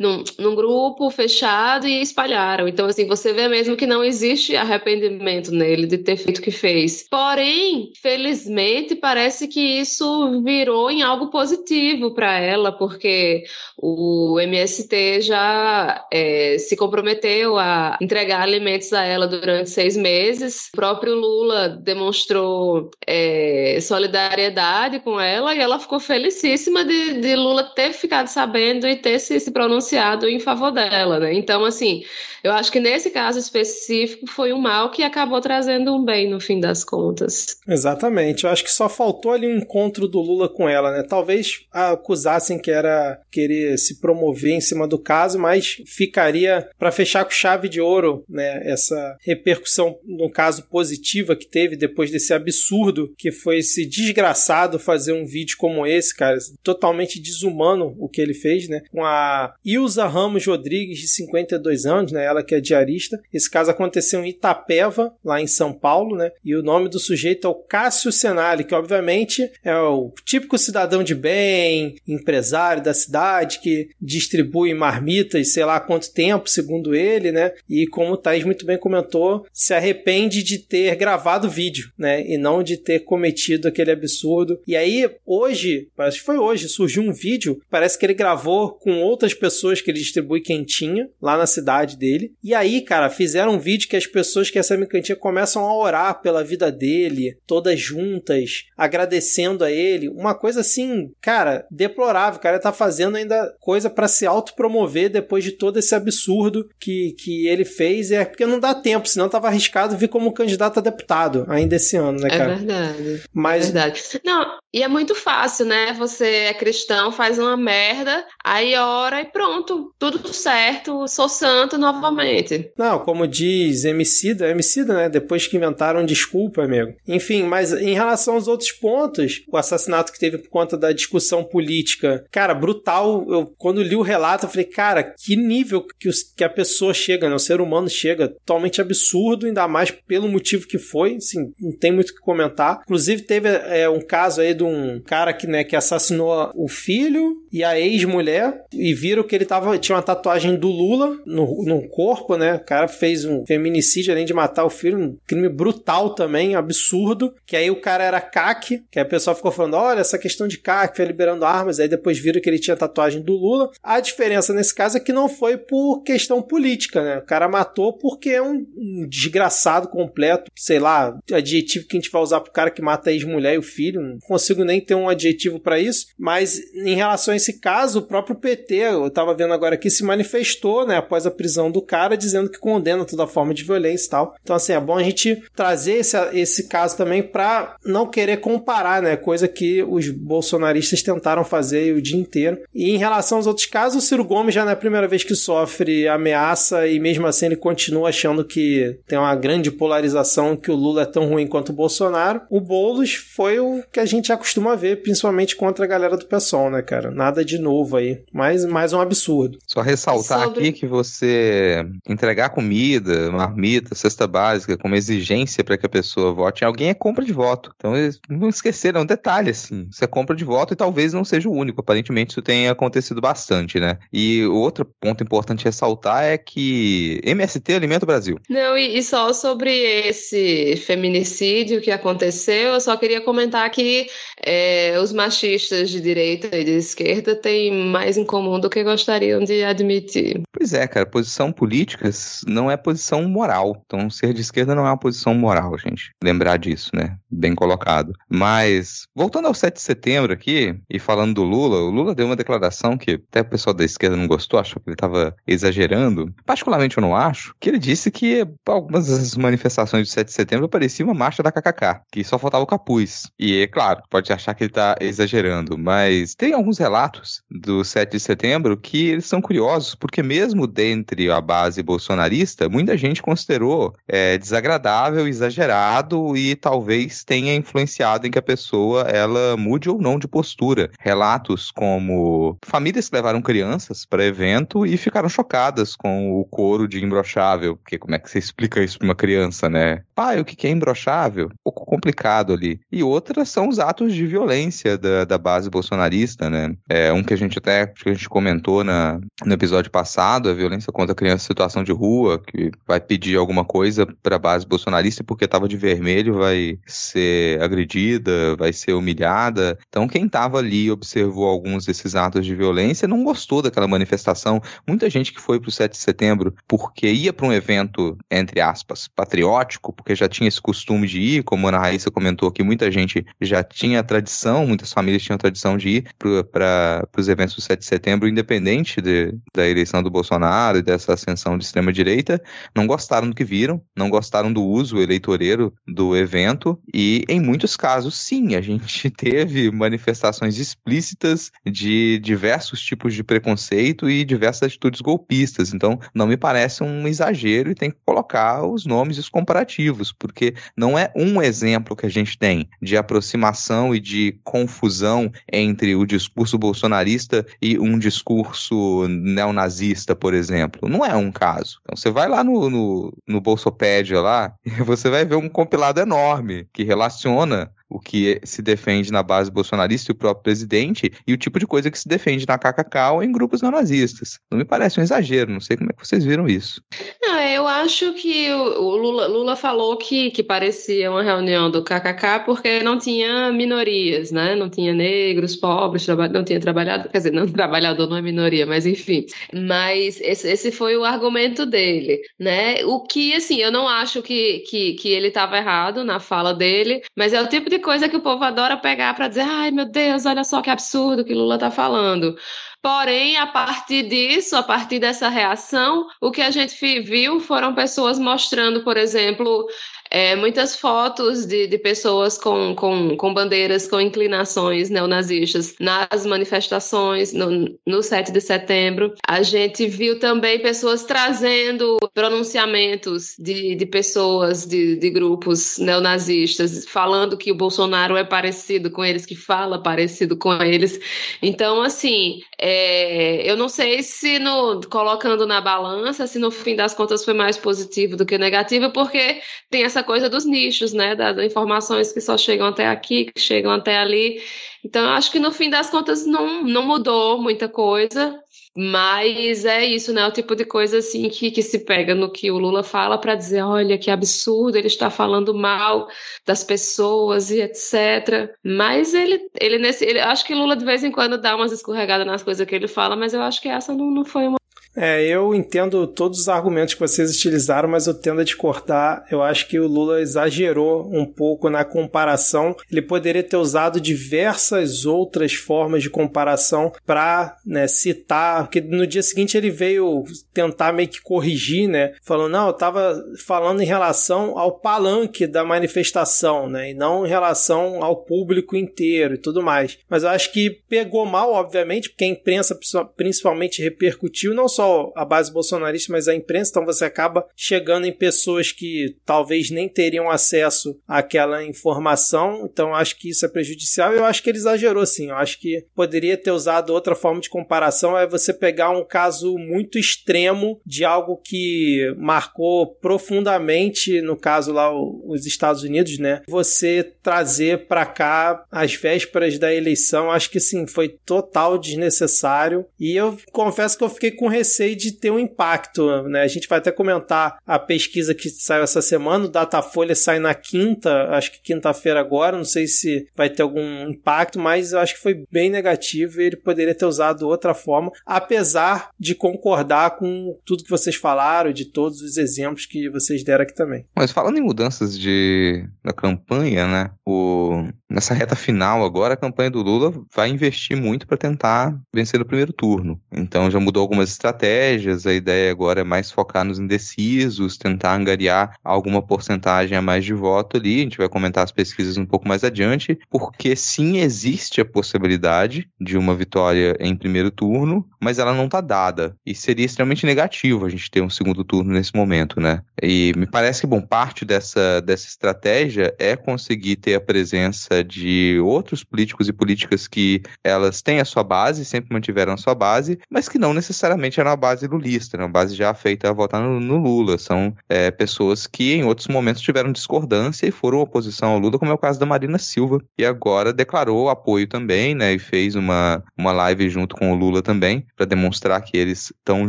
num, 0.00 0.24
num 0.38 0.54
grupo 0.54 1.10
fechado 1.10 1.86
e 1.86 2.00
espalharam. 2.00 2.66
Então, 2.66 2.86
assim, 2.86 3.06
você 3.06 3.34
vê 3.34 3.46
mesmo 3.48 3.76
que 3.76 3.86
não 3.86 4.02
existe 4.02 4.56
arrependimento 4.56 5.52
nele 5.52 5.86
de 5.86 5.98
ter 5.98 6.16
feito 6.16 6.38
o 6.38 6.42
que 6.42 6.50
fez. 6.50 7.06
Porém, 7.10 7.92
felizmente, 8.00 8.94
parece 8.94 9.46
que 9.46 9.60
isso 9.60 10.42
virou 10.42 10.90
em 10.90 11.02
algo 11.02 11.28
positivo 11.28 12.14
para 12.14 12.38
ela, 12.38 12.72
porque 12.72 13.44
o 13.76 14.40
MST 14.40 15.20
já 15.20 16.06
é, 16.10 16.56
se 16.58 16.76
comprometeu 16.76 17.58
a 17.58 17.98
entregar 18.00 18.40
alimentos 18.40 18.94
a 18.94 19.04
ela 19.04 19.28
durante 19.28 19.68
seis 19.68 19.98
meses. 19.98 20.70
O 20.72 20.76
próprio 20.76 21.14
Lula 21.14 21.68
demonstrou 21.68 22.90
é, 23.06 23.78
solidariedade 23.82 25.00
com 25.00 25.20
ela 25.20 25.54
e 25.54 25.58
ela 25.58 25.78
ficou 25.78 26.00
felicíssima 26.00 26.86
de, 26.86 27.20
de 27.20 27.36
Lula 27.36 27.64
ter 27.64 27.92
ficado 27.92 28.28
sabendo 28.28 28.88
e 28.88 28.96
ter 28.96 29.18
se, 29.18 29.38
se 29.38 29.50
pronunciado 29.50 29.89
em 30.28 30.40
favor 30.40 30.70
dela, 30.70 31.18
né? 31.18 31.34
Então, 31.34 31.64
assim, 31.64 32.02
eu 32.42 32.52
acho 32.52 32.72
que 32.72 32.80
nesse 32.80 33.10
caso 33.10 33.38
específico 33.38 34.26
foi 34.26 34.52
um 34.52 34.60
mal 34.60 34.90
que 34.90 35.02
acabou 35.02 35.40
trazendo 35.40 35.94
um 35.94 36.04
bem 36.04 36.28
no 36.28 36.40
fim 36.40 36.58
das 36.58 36.82
contas. 36.82 37.58
Exatamente. 37.68 38.44
Eu 38.44 38.50
acho 38.50 38.64
que 38.64 38.72
só 38.72 38.88
faltou 38.88 39.32
ali 39.32 39.46
um 39.46 39.58
encontro 39.58 40.08
do 40.08 40.20
Lula 40.20 40.48
com 40.48 40.68
ela, 40.68 40.90
né? 40.90 41.02
Talvez 41.02 41.66
acusassem 41.70 42.58
que 42.58 42.70
era 42.70 43.20
querer 43.30 43.76
se 43.78 44.00
promover 44.00 44.52
em 44.52 44.60
cima 44.60 44.88
do 44.88 44.98
caso, 44.98 45.38
mas 45.38 45.82
ficaria 45.86 46.68
para 46.78 46.92
fechar 46.92 47.24
com 47.24 47.30
chave 47.30 47.68
de 47.68 47.80
ouro, 47.80 48.24
né? 48.28 48.62
Essa 48.64 49.16
repercussão 49.20 49.98
no 50.04 50.30
caso 50.30 50.66
positiva 50.68 51.36
que 51.36 51.46
teve 51.46 51.76
depois 51.76 52.10
desse 52.10 52.32
absurdo 52.32 53.12
que 53.18 53.30
foi 53.30 53.58
esse 53.58 53.86
desgraçado 53.86 54.78
fazer 54.78 55.12
um 55.12 55.26
vídeo 55.26 55.56
como 55.58 55.86
esse, 55.86 56.16
cara, 56.16 56.38
totalmente 56.62 57.20
desumano 57.20 57.94
o 57.98 58.08
que 58.08 58.20
ele 58.20 58.34
fez, 58.34 58.68
né? 58.68 58.80
Com 58.90 59.04
a 59.04 59.54
Ilza 59.80 60.06
Ramos 60.06 60.46
Rodrigues 60.46 60.98
de 60.98 61.08
52 61.08 61.86
anos, 61.86 62.12
né? 62.12 62.24
ela 62.24 62.42
que 62.42 62.54
é 62.54 62.60
diarista. 62.60 63.20
Esse 63.32 63.50
caso 63.50 63.70
aconteceu 63.70 64.24
em 64.24 64.30
Itapeva, 64.30 65.12
lá 65.24 65.40
em 65.40 65.46
São 65.46 65.72
Paulo, 65.72 66.16
né? 66.16 66.30
E 66.44 66.54
o 66.54 66.62
nome 66.62 66.88
do 66.88 66.98
sujeito 66.98 67.46
é 67.46 67.50
o 67.50 67.54
Cássio 67.54 68.12
Senali, 68.12 68.64
que 68.64 68.74
obviamente 68.74 69.50
é 69.64 69.74
o 69.76 70.12
típico 70.24 70.58
cidadão 70.58 71.02
de 71.02 71.14
bem, 71.14 71.96
empresário 72.06 72.82
da 72.82 72.94
cidade, 72.94 73.60
que 73.60 73.90
distribui 74.00 74.74
marmitas, 74.74 75.52
sei 75.52 75.64
lá 75.64 75.76
há 75.76 75.80
quanto 75.80 76.12
tempo, 76.12 76.48
segundo 76.48 76.94
ele, 76.94 77.32
né? 77.32 77.52
E 77.68 77.86
como 77.86 78.12
o 78.12 78.16
Thaís 78.16 78.44
muito 78.44 78.66
bem 78.66 78.78
comentou, 78.78 79.46
se 79.52 79.74
arrepende 79.74 80.42
de 80.42 80.58
ter 80.58 80.94
gravado 80.96 81.46
o 81.46 81.50
vídeo, 81.50 81.90
né? 81.98 82.24
E 82.26 82.36
não 82.36 82.62
de 82.62 82.76
ter 82.76 83.00
cometido 83.00 83.68
aquele 83.68 83.90
absurdo. 83.90 84.60
E 84.66 84.76
aí, 84.76 85.08
hoje, 85.26 85.88
acho 85.98 86.18
que 86.18 86.24
foi 86.24 86.38
hoje, 86.38 86.68
surgiu 86.68 87.02
um 87.02 87.12
vídeo, 87.12 87.60
parece 87.70 87.98
que 87.98 88.06
ele 88.06 88.14
gravou 88.14 88.72
com 88.72 89.02
outras 89.02 89.34
pessoas 89.34 89.69
que 89.78 89.90
ele 89.90 89.98
distribui 89.98 90.40
quentinha, 90.40 91.10
lá 91.20 91.36
na 91.36 91.46
cidade 91.46 91.98
dele. 91.98 92.32
E 92.42 92.54
aí, 92.54 92.80
cara, 92.80 93.10
fizeram 93.10 93.52
um 93.52 93.58
vídeo 93.58 93.88
que 93.88 93.96
as 93.96 94.06
pessoas 94.06 94.48
que 94.48 94.58
recebem 94.58 94.88
cantinha 94.88 95.14
começam 95.14 95.62
a 95.66 95.76
orar 95.76 96.22
pela 96.22 96.42
vida 96.42 96.72
dele, 96.72 97.36
todas 97.46 97.78
juntas, 97.78 98.64
agradecendo 98.74 99.62
a 99.62 99.70
ele. 99.70 100.08
Uma 100.08 100.34
coisa 100.34 100.60
assim, 100.60 101.12
cara, 101.20 101.66
deplorável. 101.70 102.38
O 102.38 102.42
cara 102.42 102.58
tá 102.58 102.72
fazendo 102.72 103.16
ainda 103.16 103.54
coisa 103.60 103.90
para 103.90 104.08
se 104.08 104.24
autopromover 104.24 105.10
depois 105.10 105.44
de 105.44 105.52
todo 105.52 105.78
esse 105.78 105.94
absurdo 105.94 106.66
que, 106.80 107.14
que 107.18 107.46
ele 107.46 107.64
fez. 107.64 108.10
É 108.10 108.24
porque 108.24 108.46
não 108.46 108.58
dá 108.58 108.74
tempo, 108.74 109.06
senão 109.06 109.28
tava 109.28 109.48
arriscado 109.48 109.96
vir 109.96 110.08
como 110.08 110.32
candidato 110.32 110.78
a 110.78 110.82
deputado 110.82 111.44
ainda 111.48 111.76
esse 111.76 111.96
ano, 111.96 112.20
né, 112.20 112.28
é 112.30 112.38
cara? 112.38 112.52
É 112.52 112.56
verdade. 112.56 113.22
Mas... 113.32 113.68
É 113.68 113.72
verdade. 113.72 114.02
Não, 114.24 114.58
e 114.72 114.82
é 114.82 114.88
muito 114.88 115.14
fácil, 115.14 115.66
né? 115.66 115.92
Você 115.94 116.26
é 116.26 116.54
cristão, 116.54 117.10
faz 117.10 117.38
uma 117.38 117.56
merda, 117.56 118.24
aí 118.44 118.74
ora 118.76 119.20
e 119.20 119.24
pronto, 119.24 119.49
tudo 119.98 120.32
certo, 120.32 121.06
sou 121.08 121.28
santo 121.28 121.78
novamente. 121.78 122.72
Não, 122.76 122.98
como 123.00 123.26
diz 123.26 123.84
Emicida, 123.84 124.48
Emicida, 124.48 124.94
né? 124.94 125.08
Depois 125.08 125.46
que 125.46 125.56
inventaram 125.56 126.04
desculpa, 126.04 126.64
amigo. 126.64 126.94
Enfim, 127.06 127.42
mas 127.42 127.72
em 127.72 127.94
relação 127.94 128.34
aos 128.34 128.48
outros 128.48 128.72
pontos, 128.72 129.42
o 129.48 129.56
assassinato 129.56 130.12
que 130.12 130.18
teve 130.18 130.38
por 130.38 130.48
conta 130.48 130.76
da 130.76 130.92
discussão 130.92 131.44
política, 131.44 132.24
cara, 132.30 132.54
brutal. 132.54 133.26
Eu, 133.28 133.52
quando 133.58 133.82
li 133.82 133.96
o 133.96 134.02
relato, 134.02 134.46
eu 134.46 134.50
falei, 134.50 134.64
cara, 134.64 135.02
que 135.02 135.36
nível 135.36 135.86
que, 135.98 136.08
os, 136.08 136.22
que 136.22 136.44
a 136.44 136.48
pessoa 136.48 136.94
chega, 136.94 137.28
né? 137.28 137.34
O 137.34 137.38
ser 137.38 137.60
humano 137.60 137.88
chega 137.88 138.28
totalmente 138.28 138.80
absurdo, 138.80 139.46
ainda 139.46 139.66
mais 139.66 139.90
pelo 139.90 140.28
motivo 140.28 140.66
que 140.66 140.78
foi, 140.78 141.16
assim, 141.16 141.52
não 141.60 141.72
tem 141.72 141.92
muito 141.92 142.10
o 142.10 142.14
que 142.14 142.20
comentar. 142.20 142.80
Inclusive, 142.82 143.22
teve 143.22 143.48
é, 143.48 143.88
um 143.88 144.00
caso 144.00 144.40
aí 144.40 144.54
de 144.54 144.64
um 144.64 145.00
cara 145.00 145.32
que, 145.32 145.46
né, 145.46 145.64
que 145.64 145.76
assassinou 145.76 146.52
o 146.54 146.68
filho 146.68 147.36
e 147.52 147.64
a 147.64 147.78
ex-mulher 147.78 148.64
e 148.72 148.94
viram 148.94 149.22
que 149.22 149.34
ele 149.40 149.46
tava, 149.46 149.76
tinha 149.78 149.96
uma 149.96 150.02
tatuagem 150.02 150.56
do 150.56 150.68
Lula 150.68 151.18
no, 151.24 151.64
no 151.64 151.88
corpo, 151.88 152.36
né? 152.36 152.54
O 152.54 152.64
cara 152.64 152.86
fez 152.86 153.24
um 153.24 153.44
feminicídio 153.46 154.12
além 154.12 154.26
de 154.26 154.34
matar 154.34 154.64
o 154.64 154.70
filho, 154.70 154.98
um 154.98 155.16
crime 155.26 155.48
brutal 155.48 156.14
também, 156.14 156.54
absurdo. 156.54 157.34
Que 157.46 157.56
aí 157.56 157.70
o 157.70 157.80
cara 157.80 158.04
era 158.04 158.20
CAC, 158.20 158.84
que 158.90 158.98
aí 158.98 159.04
a 159.04 159.08
pessoa 159.08 159.34
ficou 159.34 159.50
falando: 159.50 159.74
olha, 159.74 160.00
essa 160.00 160.18
questão 160.18 160.46
de 160.46 160.58
CAC, 160.58 160.96
foi 160.96 161.06
liberando 161.06 161.44
armas. 161.44 161.80
Aí 161.80 161.88
depois 161.88 162.18
viram 162.18 162.40
que 162.40 162.48
ele 162.48 162.58
tinha 162.58 162.76
tatuagem 162.76 163.22
do 163.22 163.32
Lula. 163.32 163.70
A 163.82 164.00
diferença 164.00 164.52
nesse 164.52 164.74
caso 164.74 164.98
é 164.98 165.00
que 165.00 165.12
não 165.12 165.28
foi 165.28 165.56
por 165.56 166.02
questão 166.02 166.42
política, 166.42 167.02
né? 167.02 167.18
O 167.18 167.24
cara 167.24 167.48
matou 167.48 167.96
porque 167.96 168.30
é 168.30 168.42
um, 168.42 168.66
um 168.76 169.06
desgraçado 169.08 169.88
completo, 169.88 170.50
sei 170.56 170.78
lá, 170.78 171.18
adjetivo 171.32 171.86
que 171.86 171.96
a 171.96 172.00
gente 172.00 172.10
vai 172.10 172.20
usar 172.20 172.40
pro 172.40 172.52
cara 172.52 172.70
que 172.70 172.82
mata 172.82 173.08
a 173.08 173.12
ex-mulher 173.12 173.54
e 173.54 173.58
o 173.58 173.62
filho. 173.62 174.00
Não 174.02 174.18
consigo 174.18 174.64
nem 174.64 174.80
ter 174.80 174.94
um 174.94 175.08
adjetivo 175.08 175.58
para 175.58 175.78
isso. 175.78 176.06
Mas 176.18 176.58
em 176.74 176.94
relação 176.94 177.32
a 177.32 177.36
esse 177.36 177.58
caso, 177.58 178.00
o 178.00 178.06
próprio 178.06 178.36
PT, 178.36 178.74
eu 178.74 179.10
tava 179.10 179.29
vendo 179.32 179.52
agora 179.52 179.74
aqui, 179.74 179.90
se 179.90 180.04
manifestou, 180.04 180.86
né, 180.86 180.96
após 180.96 181.26
a 181.26 181.30
prisão 181.30 181.70
do 181.70 181.82
cara, 181.82 182.16
dizendo 182.16 182.50
que 182.50 182.58
condena 182.58 183.04
toda 183.04 183.26
forma 183.26 183.54
de 183.54 183.64
violência 183.64 184.06
e 184.06 184.10
tal. 184.10 184.34
Então, 184.42 184.56
assim, 184.56 184.72
é 184.72 184.80
bom 184.80 184.96
a 184.96 185.02
gente 185.02 185.42
trazer 185.54 185.94
esse, 185.94 186.16
esse 186.32 186.68
caso 186.68 186.96
também 186.96 187.22
para 187.22 187.76
não 187.84 188.06
querer 188.06 188.38
comparar, 188.38 189.02
né, 189.02 189.16
coisa 189.16 189.48
que 189.48 189.82
os 189.82 190.08
bolsonaristas 190.08 191.02
tentaram 191.02 191.44
fazer 191.44 191.94
o 191.94 192.02
dia 192.02 192.18
inteiro. 192.18 192.58
E 192.74 192.90
em 192.90 192.98
relação 192.98 193.38
aos 193.38 193.46
outros 193.46 193.66
casos, 193.66 194.02
o 194.02 194.06
Ciro 194.06 194.24
Gomes 194.24 194.54
já 194.54 194.64
não 194.64 194.70
é 194.70 194.74
a 194.74 194.76
primeira 194.76 195.08
vez 195.08 195.24
que 195.24 195.34
sofre 195.34 196.08
ameaça 196.08 196.86
e 196.86 196.98
mesmo 196.98 197.26
assim 197.26 197.46
ele 197.46 197.56
continua 197.56 198.08
achando 198.08 198.44
que 198.44 198.98
tem 199.06 199.18
uma 199.18 199.34
grande 199.34 199.70
polarização, 199.70 200.56
que 200.56 200.70
o 200.70 200.76
Lula 200.76 201.02
é 201.02 201.06
tão 201.06 201.26
ruim 201.28 201.46
quanto 201.46 201.70
o 201.70 201.74
Bolsonaro. 201.74 202.42
O 202.50 202.60
Boulos 202.60 203.14
foi 203.14 203.58
o 203.60 203.82
que 203.92 204.00
a 204.00 204.04
gente 204.04 204.28
já 204.28 204.36
costuma 204.36 204.76
ver, 204.76 205.02
principalmente 205.02 205.56
contra 205.56 205.84
a 205.84 205.88
galera 205.88 206.16
do 206.16 206.26
PSOL, 206.26 206.70
né, 206.70 206.82
cara? 206.82 207.10
Nada 207.10 207.44
de 207.44 207.58
novo 207.58 207.96
aí. 207.96 208.22
Mas 208.32 208.64
mais 208.64 208.92
um 208.92 209.00
absurdo. 209.00 209.19
Só 209.66 209.80
ressaltar 209.80 210.44
Sobre... 210.44 210.60
aqui 210.60 210.72
que 210.72 210.86
você 210.86 211.84
entregar 212.08 212.50
comida, 212.50 213.30
marmita, 213.30 213.94
cesta 213.94 214.26
básica, 214.26 214.76
como 214.76 214.94
exigência 214.94 215.62
para 215.64 215.76
que 215.76 215.86
a 215.86 215.88
pessoa 215.88 216.32
vote 216.32 216.62
em 216.62 216.66
alguém 216.66 216.88
é 216.88 216.94
compra 216.94 217.24
de 217.24 217.32
voto. 217.32 217.72
Então, 217.76 217.92
não 218.28 218.48
esqueceram, 218.48 219.00
é 219.00 219.02
um 219.02 219.06
detalhe, 219.06 219.50
assim. 219.50 219.88
Você 219.90 220.04
é 220.04 220.08
compra 220.08 220.34
de 220.36 220.44
voto 220.44 220.72
e 220.72 220.76
talvez 220.76 221.12
não 221.12 221.24
seja 221.24 221.48
o 221.48 221.52
único. 221.52 221.80
Aparentemente, 221.80 222.32
isso 222.32 222.42
tem 222.42 222.68
acontecido 222.68 223.20
bastante, 223.20 223.78
né? 223.78 223.98
E 224.12 224.44
outro 224.46 224.84
ponto 224.84 225.22
importante 225.22 225.64
ressaltar 225.64 226.24
é 226.24 226.38
que 226.38 227.20
MST 227.24 227.72
alimenta 227.72 228.04
o 228.04 228.06
Brasil. 228.06 228.38
Não, 228.48 228.76
e, 228.76 228.98
e 228.98 229.02
só 229.02 229.32
sobre 229.32 229.70
esse 229.70 230.76
feminicídio 230.76 231.80
que 231.80 231.90
aconteceu, 231.90 232.74
eu 232.74 232.80
só 232.80 232.96
queria 232.96 233.20
comentar 233.20 233.68
que 233.70 234.06
é, 234.42 234.98
os 235.00 235.12
machistas 235.12 235.90
de 235.90 236.00
direita 236.00 236.56
e 236.56 236.64
de 236.64 236.72
esquerda 236.72 237.34
têm 237.34 237.72
mais 237.72 238.16
em 238.16 238.24
comum 238.24 238.58
do 238.58 238.70
que 238.70 238.82
gostariam 239.10 239.42
de 239.42 239.64
admitir. 239.64 240.42
Pois 240.52 240.72
é, 240.72 240.86
cara, 240.86 241.04
posição 241.04 241.50
política 241.50 242.08
não 242.46 242.70
é 242.70 242.76
posição 242.76 243.28
moral. 243.28 243.82
Então, 243.84 244.08
ser 244.08 244.32
de 244.32 244.40
esquerda 244.40 244.74
não 244.74 244.86
é 244.86 244.90
uma 244.90 244.96
posição 244.96 245.34
moral, 245.34 245.76
gente. 245.78 246.12
Lembrar 246.22 246.56
disso, 246.58 246.90
né? 246.94 247.16
Bem 247.30 247.54
colocado. 247.54 248.14
Mas, 248.28 249.06
voltando 249.14 249.48
ao 249.48 249.54
7 249.54 249.74
de 249.74 249.80
setembro 249.80 250.32
aqui, 250.32 250.76
e 250.88 250.98
falando 250.98 251.34
do 251.34 251.42
Lula, 251.42 251.78
o 251.78 251.90
Lula 251.90 252.14
deu 252.14 252.26
uma 252.26 252.36
declaração 252.36 252.96
que 252.96 253.20
até 253.30 253.40
o 253.40 253.44
pessoal 253.44 253.74
da 253.74 253.84
esquerda 253.84 254.16
não 254.16 254.26
gostou, 254.26 254.60
achou 254.60 254.80
que 254.80 254.90
ele 254.90 254.94
estava 254.94 255.34
exagerando. 255.46 256.32
Particularmente, 256.46 256.96
eu 256.96 257.02
não 257.02 257.16
acho, 257.16 257.54
que 257.58 257.68
ele 257.68 257.78
disse 257.78 258.10
que 258.10 258.46
algumas 258.66 259.08
das 259.08 259.36
manifestações 259.36 260.08
do 260.08 260.12
7 260.12 260.28
de 260.28 260.32
setembro 260.32 260.68
pareciam 260.68 261.08
uma 261.08 261.14
marcha 261.14 261.42
da 261.42 261.50
KKK, 261.50 262.02
que 262.12 262.22
só 262.22 262.38
faltava 262.38 262.62
o 262.62 262.66
capuz. 262.66 263.30
E, 263.38 263.62
é 263.62 263.66
claro, 263.66 264.02
pode 264.08 264.32
achar 264.32 264.54
que 264.54 264.64
ele 264.64 264.70
está 264.70 264.96
exagerando, 265.00 265.76
mas 265.76 266.34
tem 266.34 266.52
alguns 266.52 266.78
relatos 266.78 267.42
do 267.50 267.84
7 267.84 268.12
de 268.12 268.20
setembro 268.20 268.76
que 268.76 268.99
eles 269.08 269.26
são 269.26 269.40
curiosos, 269.40 269.94
porque 269.94 270.22
mesmo 270.22 270.66
dentre 270.66 271.30
a 271.30 271.40
base 271.40 271.82
bolsonarista, 271.82 272.68
muita 272.68 272.96
gente 272.96 273.22
considerou 273.22 273.94
é, 274.06 274.38
desagradável, 274.38 275.26
exagerado 275.26 276.36
e 276.36 276.54
talvez 276.54 277.24
tenha 277.24 277.54
influenciado 277.54 278.26
em 278.26 278.30
que 278.30 278.38
a 278.38 278.42
pessoa 278.42 279.02
ela 279.02 279.56
mude 279.56 279.88
ou 279.88 280.00
não 280.00 280.18
de 280.18 280.28
postura. 280.28 280.90
Relatos 280.98 281.70
como 281.70 282.56
famílias 282.64 283.08
que 283.08 283.16
levaram 283.16 283.42
crianças 283.42 284.04
para 284.04 284.24
evento 284.24 284.84
e 284.86 284.96
ficaram 284.96 285.28
chocadas 285.28 285.94
com 285.96 286.38
o 286.38 286.44
couro 286.44 286.88
de 286.88 287.02
imbrochável, 287.02 287.76
porque 287.76 287.98
como 287.98 288.14
é 288.14 288.18
que 288.18 288.30
você 288.30 288.38
explica 288.38 288.82
isso 288.82 288.98
para 288.98 289.06
uma 289.06 289.14
criança, 289.14 289.68
né? 289.68 290.02
Pai, 290.14 290.40
o 290.40 290.44
que 290.44 290.66
é 290.66 290.70
imbrochável? 290.70 291.46
Um 291.46 291.64
pouco 291.64 291.84
complicado 291.84 292.52
ali. 292.52 292.80
E 292.90 293.02
outras 293.02 293.48
são 293.48 293.68
os 293.68 293.78
atos 293.78 294.14
de 294.14 294.26
violência 294.26 294.98
da, 294.98 295.24
da 295.24 295.38
base 295.38 295.70
bolsonarista, 295.70 296.50
né? 296.50 296.74
É 296.88 297.12
um 297.12 297.22
que 297.22 297.34
a 297.34 297.36
gente 297.36 297.58
até 297.58 297.86
que 297.86 298.08
a 298.08 298.12
gente 298.12 298.28
comentou 298.28 298.84
na, 298.90 299.20
no 299.44 299.52
episódio 299.52 299.90
passado, 299.90 300.48
a 300.48 300.54
violência 300.54 300.92
contra 300.92 301.14
criança 301.14 301.44
em 301.44 301.46
situação 301.46 301.84
de 301.84 301.92
rua, 301.92 302.38
que 302.38 302.70
vai 302.86 303.00
pedir 303.00 303.36
alguma 303.36 303.64
coisa 303.64 304.06
para 304.22 304.36
a 304.36 304.38
base 304.38 304.66
bolsonarista 304.66 305.22
porque 305.22 305.44
estava 305.44 305.68
de 305.68 305.76
vermelho 305.76 306.34
vai 306.34 306.78
ser 306.86 307.62
agredida, 307.62 308.56
vai 308.56 308.72
ser 308.72 308.92
humilhada. 308.92 309.78
Então 309.88 310.08
quem 310.08 310.26
estava 310.26 310.58
ali 310.58 310.90
observou 310.90 311.46
alguns 311.46 311.84
desses 311.84 312.14
atos 312.14 312.44
de 312.44 312.54
violência 312.54 312.70
violência 312.70 313.08
não 313.08 313.22
gostou 313.22 313.62
daquela 313.62 313.86
manifestação. 313.86 314.60
Muita 314.86 315.10
gente 315.10 315.32
que 315.32 315.40
foi 315.40 315.60
para 315.60 315.68
o 315.68 315.72
7 315.72 315.92
de 315.92 315.98
setembro 315.98 316.54
porque 316.66 317.10
ia 317.10 317.32
para 317.32 317.46
um 317.46 317.52
evento, 317.52 318.16
entre 318.30 318.60
aspas, 318.60 319.08
patriótico, 319.08 319.92
porque 319.92 320.14
já 320.14 320.28
tinha 320.28 320.48
esse 320.48 320.60
costume 320.60 321.06
de 321.06 321.20
ir, 321.20 321.42
como 321.42 321.66
a 321.66 321.70
Ana 321.70 321.78
Raíssa 321.78 322.10
comentou 322.10 322.50
que 322.50 322.62
muita 322.62 322.90
gente 322.90 323.24
já 323.40 323.62
tinha 323.62 324.02
tradição, 324.02 324.66
muitas 324.66 324.92
famílias 324.92 325.22
tinham 325.22 325.38
tradição 325.38 325.76
de 325.76 325.88
ir 325.88 326.04
para 326.18 327.08
os 327.16 327.28
eventos 327.28 327.54
do 327.54 327.60
7 327.60 327.80
de 327.80 327.86
setembro, 327.86 328.28
independente 328.28 328.79
de, 328.82 329.34
da 329.54 329.68
eleição 329.68 330.02
do 330.02 330.10
Bolsonaro 330.10 330.78
e 330.78 330.82
dessa 330.82 331.14
ascensão 331.14 331.58
de 331.58 331.64
extrema-direita, 331.64 332.42
não 332.74 332.86
gostaram 332.86 333.28
do 333.28 333.34
que 333.34 333.44
viram, 333.44 333.82
não 333.96 334.08
gostaram 334.08 334.52
do 334.52 334.62
uso 334.62 334.98
eleitoreiro 334.98 335.72
do 335.86 336.16
evento 336.16 336.80
e, 336.94 337.24
em 337.28 337.40
muitos 337.40 337.76
casos, 337.76 338.16
sim, 338.16 338.54
a 338.54 338.60
gente 338.60 339.10
teve 339.10 339.70
manifestações 339.70 340.58
explícitas 340.58 341.50
de 341.66 342.18
diversos 342.20 342.80
tipos 342.80 343.14
de 343.14 343.22
preconceito 343.22 344.08
e 344.08 344.24
diversas 344.24 344.64
atitudes 344.64 345.00
golpistas. 345.00 345.74
Então, 345.74 345.98
não 346.14 346.26
me 346.26 346.36
parece 346.36 346.82
um 346.82 347.06
exagero 347.06 347.70
e 347.70 347.74
tem 347.74 347.90
que 347.90 347.98
colocar 348.04 348.64
os 348.64 348.86
nomes 348.86 349.16
e 349.16 349.20
os 349.20 349.28
comparativos, 349.28 350.12
porque 350.12 350.54
não 350.76 350.98
é 350.98 351.12
um 351.16 351.42
exemplo 351.42 351.96
que 351.96 352.06
a 352.06 352.10
gente 352.10 352.38
tem 352.38 352.68
de 352.80 352.96
aproximação 352.96 353.94
e 353.94 354.00
de 354.00 354.38
confusão 354.44 355.30
entre 355.52 355.94
o 355.94 356.06
discurso 356.06 356.58
bolsonarista 356.58 357.46
e 357.60 357.78
um 357.78 357.98
discurso 357.98 358.69
neonazista, 359.08 360.14
por 360.14 360.34
exemplo. 360.34 360.88
Não 360.88 361.04
é 361.04 361.14
um 361.16 361.30
caso. 361.30 361.80
Então, 361.82 361.96
você 361.96 362.10
vai 362.10 362.28
lá 362.28 362.44
no, 362.44 362.70
no, 362.70 363.12
no 363.26 363.40
Bolsopédia 363.40 364.20
lá 364.20 364.54
e 364.64 364.70
você 364.82 365.10
vai 365.10 365.24
ver 365.24 365.36
um 365.36 365.48
compilado 365.48 366.00
enorme 366.00 366.68
que 366.72 366.84
relaciona 366.84 367.70
o 367.90 367.98
que 367.98 368.40
se 368.44 368.62
defende 368.62 369.10
na 369.10 369.22
base 369.22 369.50
bolsonarista 369.50 370.10
e 370.10 370.14
o 370.14 370.16
próprio 370.16 370.44
presidente, 370.44 371.12
e 371.26 371.32
o 371.32 371.36
tipo 371.36 371.58
de 371.58 371.66
coisa 371.66 371.90
que 371.90 371.98
se 371.98 372.08
defende 372.08 372.46
na 372.46 372.56
KKK 372.56 373.14
ou 373.14 373.22
em 373.22 373.32
grupos 373.32 373.60
neonazistas. 373.60 374.38
Não 374.50 374.56
me 374.56 374.64
parece 374.64 375.00
um 375.00 375.02
exagero, 375.02 375.52
não 375.52 375.60
sei 375.60 375.76
como 375.76 375.90
é 375.90 375.92
que 375.92 376.06
vocês 376.06 376.24
viram 376.24 376.46
isso. 376.46 376.80
Não, 377.20 377.40
eu 377.40 377.66
acho 377.66 378.12
que 378.14 378.50
o 378.52 378.96
Lula, 378.96 379.26
Lula 379.26 379.56
falou 379.56 379.96
que, 379.96 380.30
que 380.30 380.42
parecia 380.42 381.10
uma 381.10 381.22
reunião 381.22 381.70
do 381.70 381.82
KKK 381.82 382.44
porque 382.46 382.82
não 382.82 382.96
tinha 382.96 383.50
minorias, 383.52 384.30
né? 384.30 384.54
Não 384.54 384.70
tinha 384.70 384.94
negros, 384.94 385.56
pobres, 385.56 386.06
não 386.06 386.44
tinha 386.44 386.60
trabalhado, 386.60 387.08
quer 387.08 387.18
dizer, 387.18 387.32
não 387.32 387.46
trabalhador 387.50 388.08
não 388.08 388.16
é 388.16 388.22
minoria, 388.22 388.66
mas 388.66 388.86
enfim. 388.86 389.26
Mas 389.52 390.20
esse, 390.20 390.48
esse 390.48 390.70
foi 390.70 390.96
o 390.96 391.04
argumento 391.04 391.66
dele, 391.66 392.20
né? 392.38 392.84
O 392.84 393.00
que, 393.00 393.34
assim, 393.34 393.56
eu 393.56 393.72
não 393.72 393.88
acho 393.88 394.22
que, 394.22 394.60
que, 394.60 394.94
que 394.94 395.08
ele 395.08 395.28
estava 395.28 395.56
errado 395.56 396.04
na 396.04 396.20
fala 396.20 396.54
dele, 396.54 397.02
mas 397.16 397.32
é 397.32 397.42
o 397.42 397.48
tipo 397.48 397.68
de 397.68 397.79
coisa 397.80 398.08
que 398.08 398.16
o 398.16 398.20
povo 398.20 398.44
adora 398.44 398.76
pegar 398.76 399.14
para 399.14 399.28
dizer, 399.28 399.42
ai 399.42 399.70
meu 399.70 399.84
Deus, 399.84 400.26
olha 400.26 400.44
só 400.44 400.62
que 400.62 400.70
absurdo 400.70 401.24
que 401.24 401.34
Lula 401.34 401.56
está 401.56 401.70
falando. 401.70 402.36
Porém, 402.82 403.36
a 403.36 403.46
partir 403.46 404.08
disso, 404.08 404.56
a 404.56 404.62
partir 404.62 404.98
dessa 404.98 405.28
reação, 405.28 406.06
o 406.18 406.30
que 406.30 406.40
a 406.40 406.50
gente 406.50 406.74
viu 407.02 407.38
foram 407.38 407.74
pessoas 407.74 408.18
mostrando, 408.18 408.82
por 408.82 408.96
exemplo, 408.96 409.66
é, 410.10 410.34
muitas 410.34 410.74
fotos 410.74 411.46
de, 411.46 411.68
de 411.68 411.78
pessoas 411.78 412.36
com, 412.36 412.74
com, 412.74 413.16
com 413.16 413.32
bandeiras 413.32 413.86
com 413.86 414.00
inclinações 414.00 414.90
neonazistas 414.90 415.76
nas 415.78 416.26
manifestações 416.26 417.32
no, 417.32 417.78
no 417.86 418.02
7 418.02 418.32
de 418.32 418.40
setembro. 418.40 419.14
A 419.26 419.42
gente 419.42 419.86
viu 419.86 420.18
também 420.18 420.58
pessoas 420.58 421.04
trazendo 421.04 421.96
pronunciamentos 422.12 423.36
de, 423.38 423.76
de 423.76 423.86
pessoas, 423.86 424.66
de, 424.66 424.96
de 424.96 425.10
grupos 425.10 425.78
neonazistas, 425.78 426.84
falando 426.86 427.36
que 427.36 427.52
o 427.52 427.56
Bolsonaro 427.56 428.16
é 428.16 428.24
parecido 428.24 428.90
com 428.90 429.04
eles, 429.04 429.24
que 429.24 429.36
fala 429.36 429.80
parecido 429.80 430.36
com 430.36 430.52
eles. 430.60 430.98
Então, 431.40 431.82
assim, 431.82 432.40
é, 432.58 433.48
eu 433.48 433.56
não 433.56 433.68
sei 433.68 434.02
se 434.02 434.38
no, 434.38 434.80
colocando 434.90 435.46
na 435.46 435.60
balança, 435.60 436.26
se 436.26 436.38
no 436.38 436.50
fim 436.50 436.74
das 436.74 436.94
contas 436.94 437.24
foi 437.24 437.34
mais 437.34 437.56
positivo 437.56 438.16
do 438.16 438.26
que 438.26 438.36
negativo, 438.36 438.90
porque 438.90 439.40
tem 439.70 439.84
essa 439.84 439.99
essa 440.00 440.04
coisa 440.04 440.28
dos 440.28 440.44
nichos, 440.44 440.92
né? 440.92 441.14
Das 441.14 441.38
informações 441.38 442.12
que 442.12 442.20
só 442.20 442.36
chegam 442.36 442.66
até 442.66 442.86
aqui, 442.86 443.26
que 443.26 443.40
chegam 443.40 443.70
até 443.70 443.98
ali. 443.98 444.40
Então, 444.84 445.02
eu 445.02 445.10
acho 445.10 445.30
que 445.30 445.38
no 445.38 445.52
fim 445.52 445.68
das 445.68 445.90
contas 445.90 446.26
não, 446.26 446.64
não 446.64 446.86
mudou 446.86 447.40
muita 447.40 447.68
coisa, 447.68 448.40
mas 448.74 449.64
é 449.66 449.84
isso, 449.84 450.12
né? 450.12 450.26
O 450.26 450.32
tipo 450.32 450.56
de 450.56 450.64
coisa 450.64 450.98
assim 450.98 451.28
que, 451.28 451.50
que 451.50 451.62
se 451.62 451.84
pega 451.84 452.14
no 452.14 452.32
que 452.32 452.50
o 452.50 452.58
Lula 452.58 452.82
fala 452.82 453.18
para 453.18 453.34
dizer: 453.34 453.62
olha, 453.62 453.98
que 453.98 454.10
absurdo, 454.10 454.78
ele 454.78 454.86
está 454.86 455.10
falando 455.10 455.52
mal 455.54 456.08
das 456.46 456.64
pessoas 456.64 457.50
e 457.50 457.60
etc. 457.60 458.54
Mas 458.64 459.12
ele, 459.12 459.40
ele 459.60 459.78
nesse. 459.78 460.04
Ele, 460.04 460.20
acho 460.20 460.46
que 460.46 460.54
Lula 460.54 460.76
de 460.76 460.84
vez 460.84 461.04
em 461.04 461.12
quando 461.12 461.38
dá 461.38 461.54
umas 461.54 461.72
escorregadas 461.72 462.26
nas 462.26 462.42
coisas 462.42 462.66
que 462.66 462.74
ele 462.74 462.88
fala, 462.88 463.16
mas 463.16 463.34
eu 463.34 463.42
acho 463.42 463.60
que 463.60 463.68
essa 463.68 463.92
não, 463.94 464.10
não 464.10 464.24
foi 464.24 464.46
uma 464.48 464.59
é, 464.96 465.24
eu 465.24 465.54
entendo 465.54 466.06
todos 466.06 466.40
os 466.40 466.48
argumentos 466.48 466.94
que 466.94 467.00
vocês 467.00 467.34
utilizaram, 467.34 467.88
mas 467.88 468.06
eu 468.06 468.14
tendo 468.14 468.40
a 468.40 468.44
discordar. 468.44 469.24
Eu 469.30 469.42
acho 469.42 469.68
que 469.68 469.78
o 469.78 469.86
Lula 469.86 470.20
exagerou 470.20 471.08
um 471.12 471.24
pouco 471.24 471.70
na 471.70 471.84
comparação. 471.84 472.76
Ele 472.90 473.02
poderia 473.02 473.42
ter 473.42 473.56
usado 473.56 474.00
diversas 474.00 475.06
outras 475.06 475.54
formas 475.54 476.02
de 476.02 476.10
comparação 476.10 476.92
para 477.06 477.56
né, 477.64 477.86
citar, 477.86 478.64
porque 478.64 478.80
no 478.80 479.06
dia 479.06 479.22
seguinte 479.22 479.56
ele 479.56 479.70
veio 479.70 480.24
tentar 480.52 480.92
meio 480.92 481.08
que 481.08 481.20
corrigir, 481.20 481.88
né? 481.88 482.14
Falando, 482.22 482.52
não, 482.52 482.66
eu 482.66 482.72
estava 482.72 483.22
falando 483.46 483.80
em 483.80 483.86
relação 483.86 484.58
ao 484.58 484.78
palanque 484.78 485.46
da 485.46 485.64
manifestação, 485.64 486.68
né? 486.68 486.90
E 486.90 486.94
não 486.94 487.24
em 487.24 487.28
relação 487.28 488.02
ao 488.02 488.16
público 488.16 488.76
inteiro 488.76 489.34
e 489.34 489.38
tudo 489.38 489.62
mais. 489.62 489.98
Mas 490.08 490.24
eu 490.24 490.30
acho 490.30 490.52
que 490.52 490.80
pegou 490.88 491.24
mal, 491.26 491.52
obviamente, 491.52 492.08
porque 492.10 492.24
a 492.24 492.28
imprensa 492.28 492.78
principalmente 493.16 493.82
repercutiu 493.82 494.52
não 494.52 494.68
só 494.68 494.79
só 494.80 495.12
a 495.14 495.26
base 495.26 495.52
bolsonarista, 495.52 496.10
mas 496.10 496.26
a 496.26 496.34
imprensa, 496.34 496.70
então 496.70 496.86
você 496.86 497.04
acaba 497.04 497.46
chegando 497.54 498.06
em 498.06 498.12
pessoas 498.12 498.72
que 498.72 499.14
talvez 499.26 499.70
nem 499.70 499.86
teriam 499.86 500.30
acesso 500.30 500.98
àquela 501.06 501.62
informação, 501.62 502.62
então 502.64 502.94
acho 502.94 503.18
que 503.18 503.28
isso 503.28 503.44
é 503.44 503.48
prejudicial. 503.48 504.14
Eu 504.14 504.24
acho 504.24 504.42
que 504.42 504.48
ele 504.48 504.56
exagerou 504.56 505.04
sim, 505.04 505.28
eu 505.28 505.36
acho 505.36 505.60
que 505.60 505.84
poderia 505.94 506.34
ter 506.34 506.50
usado 506.50 506.94
outra 506.94 507.14
forma 507.14 507.42
de 507.42 507.50
comparação, 507.50 508.16
é 508.16 508.26
você 508.26 508.54
pegar 508.54 508.88
um 508.88 509.04
caso 509.04 509.58
muito 509.58 509.98
extremo 509.98 510.80
de 510.86 511.04
algo 511.04 511.36
que 511.36 512.14
marcou 512.16 512.86
profundamente, 512.86 514.22
no 514.22 514.36
caso 514.36 514.72
lá 514.72 514.90
os 514.94 515.44
Estados 515.44 515.82
Unidos, 515.82 516.18
né? 516.18 516.40
Você 516.48 517.12
trazer 517.22 517.86
para 517.86 518.06
cá 518.06 518.64
as 518.70 518.94
vésperas 518.94 519.58
da 519.58 519.74
eleição, 519.74 520.30
acho 520.30 520.50
que 520.50 520.60
sim, 520.60 520.86
foi 520.86 521.10
total 521.26 521.76
desnecessário. 521.76 522.86
E 522.98 523.14
eu 523.14 523.36
confesso 523.52 523.98
que 523.98 524.04
eu 524.04 524.08
fiquei 524.08 524.30
com 524.30 524.48
receio 524.48 524.69
receio 524.70 524.94
de 524.94 525.12
ter 525.12 525.30
um 525.30 525.38
impacto, 525.38 526.22
né? 526.28 526.42
A 526.42 526.48
gente 526.48 526.68
vai 526.68 526.78
até 526.78 526.92
comentar 526.92 527.58
a 527.66 527.78
pesquisa 527.78 528.34
que 528.34 528.48
saiu 528.48 528.84
essa 528.84 529.02
semana, 529.02 529.46
o 529.46 529.48
Datafolha 529.48 530.14
sai 530.14 530.38
na 530.38 530.54
quinta, 530.54 531.28
acho 531.30 531.50
que 531.52 531.62
quinta-feira 531.62 532.20
agora, 532.20 532.56
não 532.56 532.64
sei 532.64 532.86
se 532.86 533.26
vai 533.36 533.50
ter 533.50 533.62
algum 533.62 534.08
impacto, 534.08 534.58
mas 534.58 534.92
eu 534.92 535.00
acho 535.00 535.14
que 535.14 535.22
foi 535.22 535.44
bem 535.50 535.68
negativo 535.68 536.40
e 536.40 536.44
ele 536.44 536.56
poderia 536.56 536.94
ter 536.94 537.04
usado 537.04 537.48
outra 537.48 537.74
forma, 537.74 538.12
apesar 538.24 539.10
de 539.18 539.34
concordar 539.34 540.16
com 540.16 540.56
tudo 540.64 540.84
que 540.84 540.90
vocês 540.90 541.16
falaram, 541.16 541.72
de 541.72 541.86
todos 541.86 542.20
os 542.20 542.36
exemplos 542.36 542.86
que 542.86 543.08
vocês 543.10 543.42
deram 543.42 543.64
aqui 543.64 543.74
também. 543.74 544.06
Mas 544.14 544.30
falando 544.30 544.58
em 544.58 544.62
mudanças 544.62 545.18
de 545.18 545.84
da 546.04 546.12
campanha, 546.12 546.86
né? 546.86 547.10
O 547.26 547.88
nessa 548.08 548.34
reta 548.34 548.56
final 548.56 549.04
agora, 549.04 549.34
a 549.34 549.36
campanha 549.36 549.70
do 549.70 549.82
Lula 549.82 550.12
vai 550.34 550.48
investir 550.48 550.96
muito 550.96 551.26
para 551.26 551.36
tentar 551.36 551.96
vencer 552.12 552.38
no 552.38 552.44
primeiro 552.44 552.72
turno. 552.72 553.20
Então 553.32 553.70
já 553.70 553.78
mudou 553.78 554.02
algumas 554.02 554.30
estratégias 554.30 554.59
estratégias, 554.60 555.26
a 555.26 555.32
ideia 555.32 555.70
agora 555.70 556.02
é 556.02 556.04
mais 556.04 556.30
focar 556.30 556.64
nos 556.64 556.78
indecisos, 556.78 557.78
tentar 557.78 558.14
angariar 558.14 558.76
alguma 558.84 559.22
porcentagem 559.22 559.96
a 559.96 560.02
mais 560.02 560.24
de 560.24 560.34
voto 560.34 560.76
ali. 560.76 561.00
A 561.00 561.02
gente 561.04 561.18
vai 561.18 561.28
comentar 561.28 561.64
as 561.64 561.72
pesquisas 561.72 562.18
um 562.18 562.26
pouco 562.26 562.46
mais 562.46 562.62
adiante, 562.62 563.18
porque 563.30 563.74
sim 563.74 564.18
existe 564.18 564.80
a 564.80 564.84
possibilidade 564.84 565.88
de 565.98 566.18
uma 566.18 566.34
vitória 566.34 566.96
em 567.00 567.16
primeiro 567.16 567.50
turno, 567.50 568.06
mas 568.20 568.38
ela 568.38 568.52
não 568.52 568.66
está 568.66 568.80
dada. 568.80 569.34
E 569.46 569.54
seria 569.54 569.86
extremamente 569.86 570.26
negativo 570.26 570.84
a 570.84 570.88
gente 570.90 571.10
ter 571.10 571.22
um 571.22 571.30
segundo 571.30 571.64
turno 571.64 571.92
nesse 571.92 572.14
momento, 572.14 572.60
né? 572.60 572.82
E 573.02 573.32
me 573.36 573.46
parece 573.46 573.80
que, 573.80 573.86
bom, 573.86 574.00
parte 574.00 574.44
dessa, 574.44 575.00
dessa 575.00 575.26
estratégia 575.26 576.14
é 576.18 576.36
conseguir 576.36 576.96
ter 576.96 577.14
a 577.14 577.20
presença 577.20 578.04
de 578.04 578.60
outros 578.62 579.02
políticos 579.02 579.48
e 579.48 579.52
políticas 579.52 580.06
que 580.06 580.42
elas 580.62 581.00
têm 581.00 581.20
a 581.20 581.24
sua 581.24 581.42
base, 581.42 581.84
sempre 581.84 582.12
mantiveram 582.12 582.52
a 582.52 582.58
sua 582.58 582.74
base, 582.74 583.18
mas 583.30 583.48
que 583.48 583.58
não 583.58 583.72
necessariamente 583.72 584.38
eram 584.38 584.49
uma 584.50 584.56
base 584.56 584.86
lulista, 584.86 585.36
né? 585.36 585.44
uma 585.44 585.50
base 585.50 585.74
já 585.74 585.92
feita 585.94 586.28
a 586.28 586.32
votar 586.32 586.60
no, 586.60 586.80
no 586.80 586.98
Lula. 586.98 587.38
São 587.38 587.74
é, 587.88 588.10
pessoas 588.10 588.66
que 588.66 588.94
em 588.94 589.04
outros 589.04 589.28
momentos 589.28 589.62
tiveram 589.62 589.92
discordância 589.92 590.66
e 590.66 590.70
foram 590.70 590.98
oposição 590.98 591.52
ao 591.52 591.58
Lula, 591.58 591.78
como 591.78 591.90
é 591.90 591.94
o 591.94 591.98
caso 591.98 592.18
da 592.18 592.26
Marina 592.26 592.58
Silva, 592.58 593.00
e 593.16 593.24
agora 593.24 593.72
declarou 593.72 594.28
apoio 594.28 594.66
também, 594.66 595.14
né? 595.14 595.32
E 595.32 595.38
fez 595.38 595.74
uma, 595.74 596.22
uma 596.36 596.52
live 596.52 596.88
junto 596.88 597.16
com 597.16 597.32
o 597.32 597.34
Lula 597.34 597.62
também, 597.62 598.06
para 598.16 598.26
demonstrar 598.26 598.80
que 598.82 598.96
eles 598.96 599.30
estão 599.30 599.68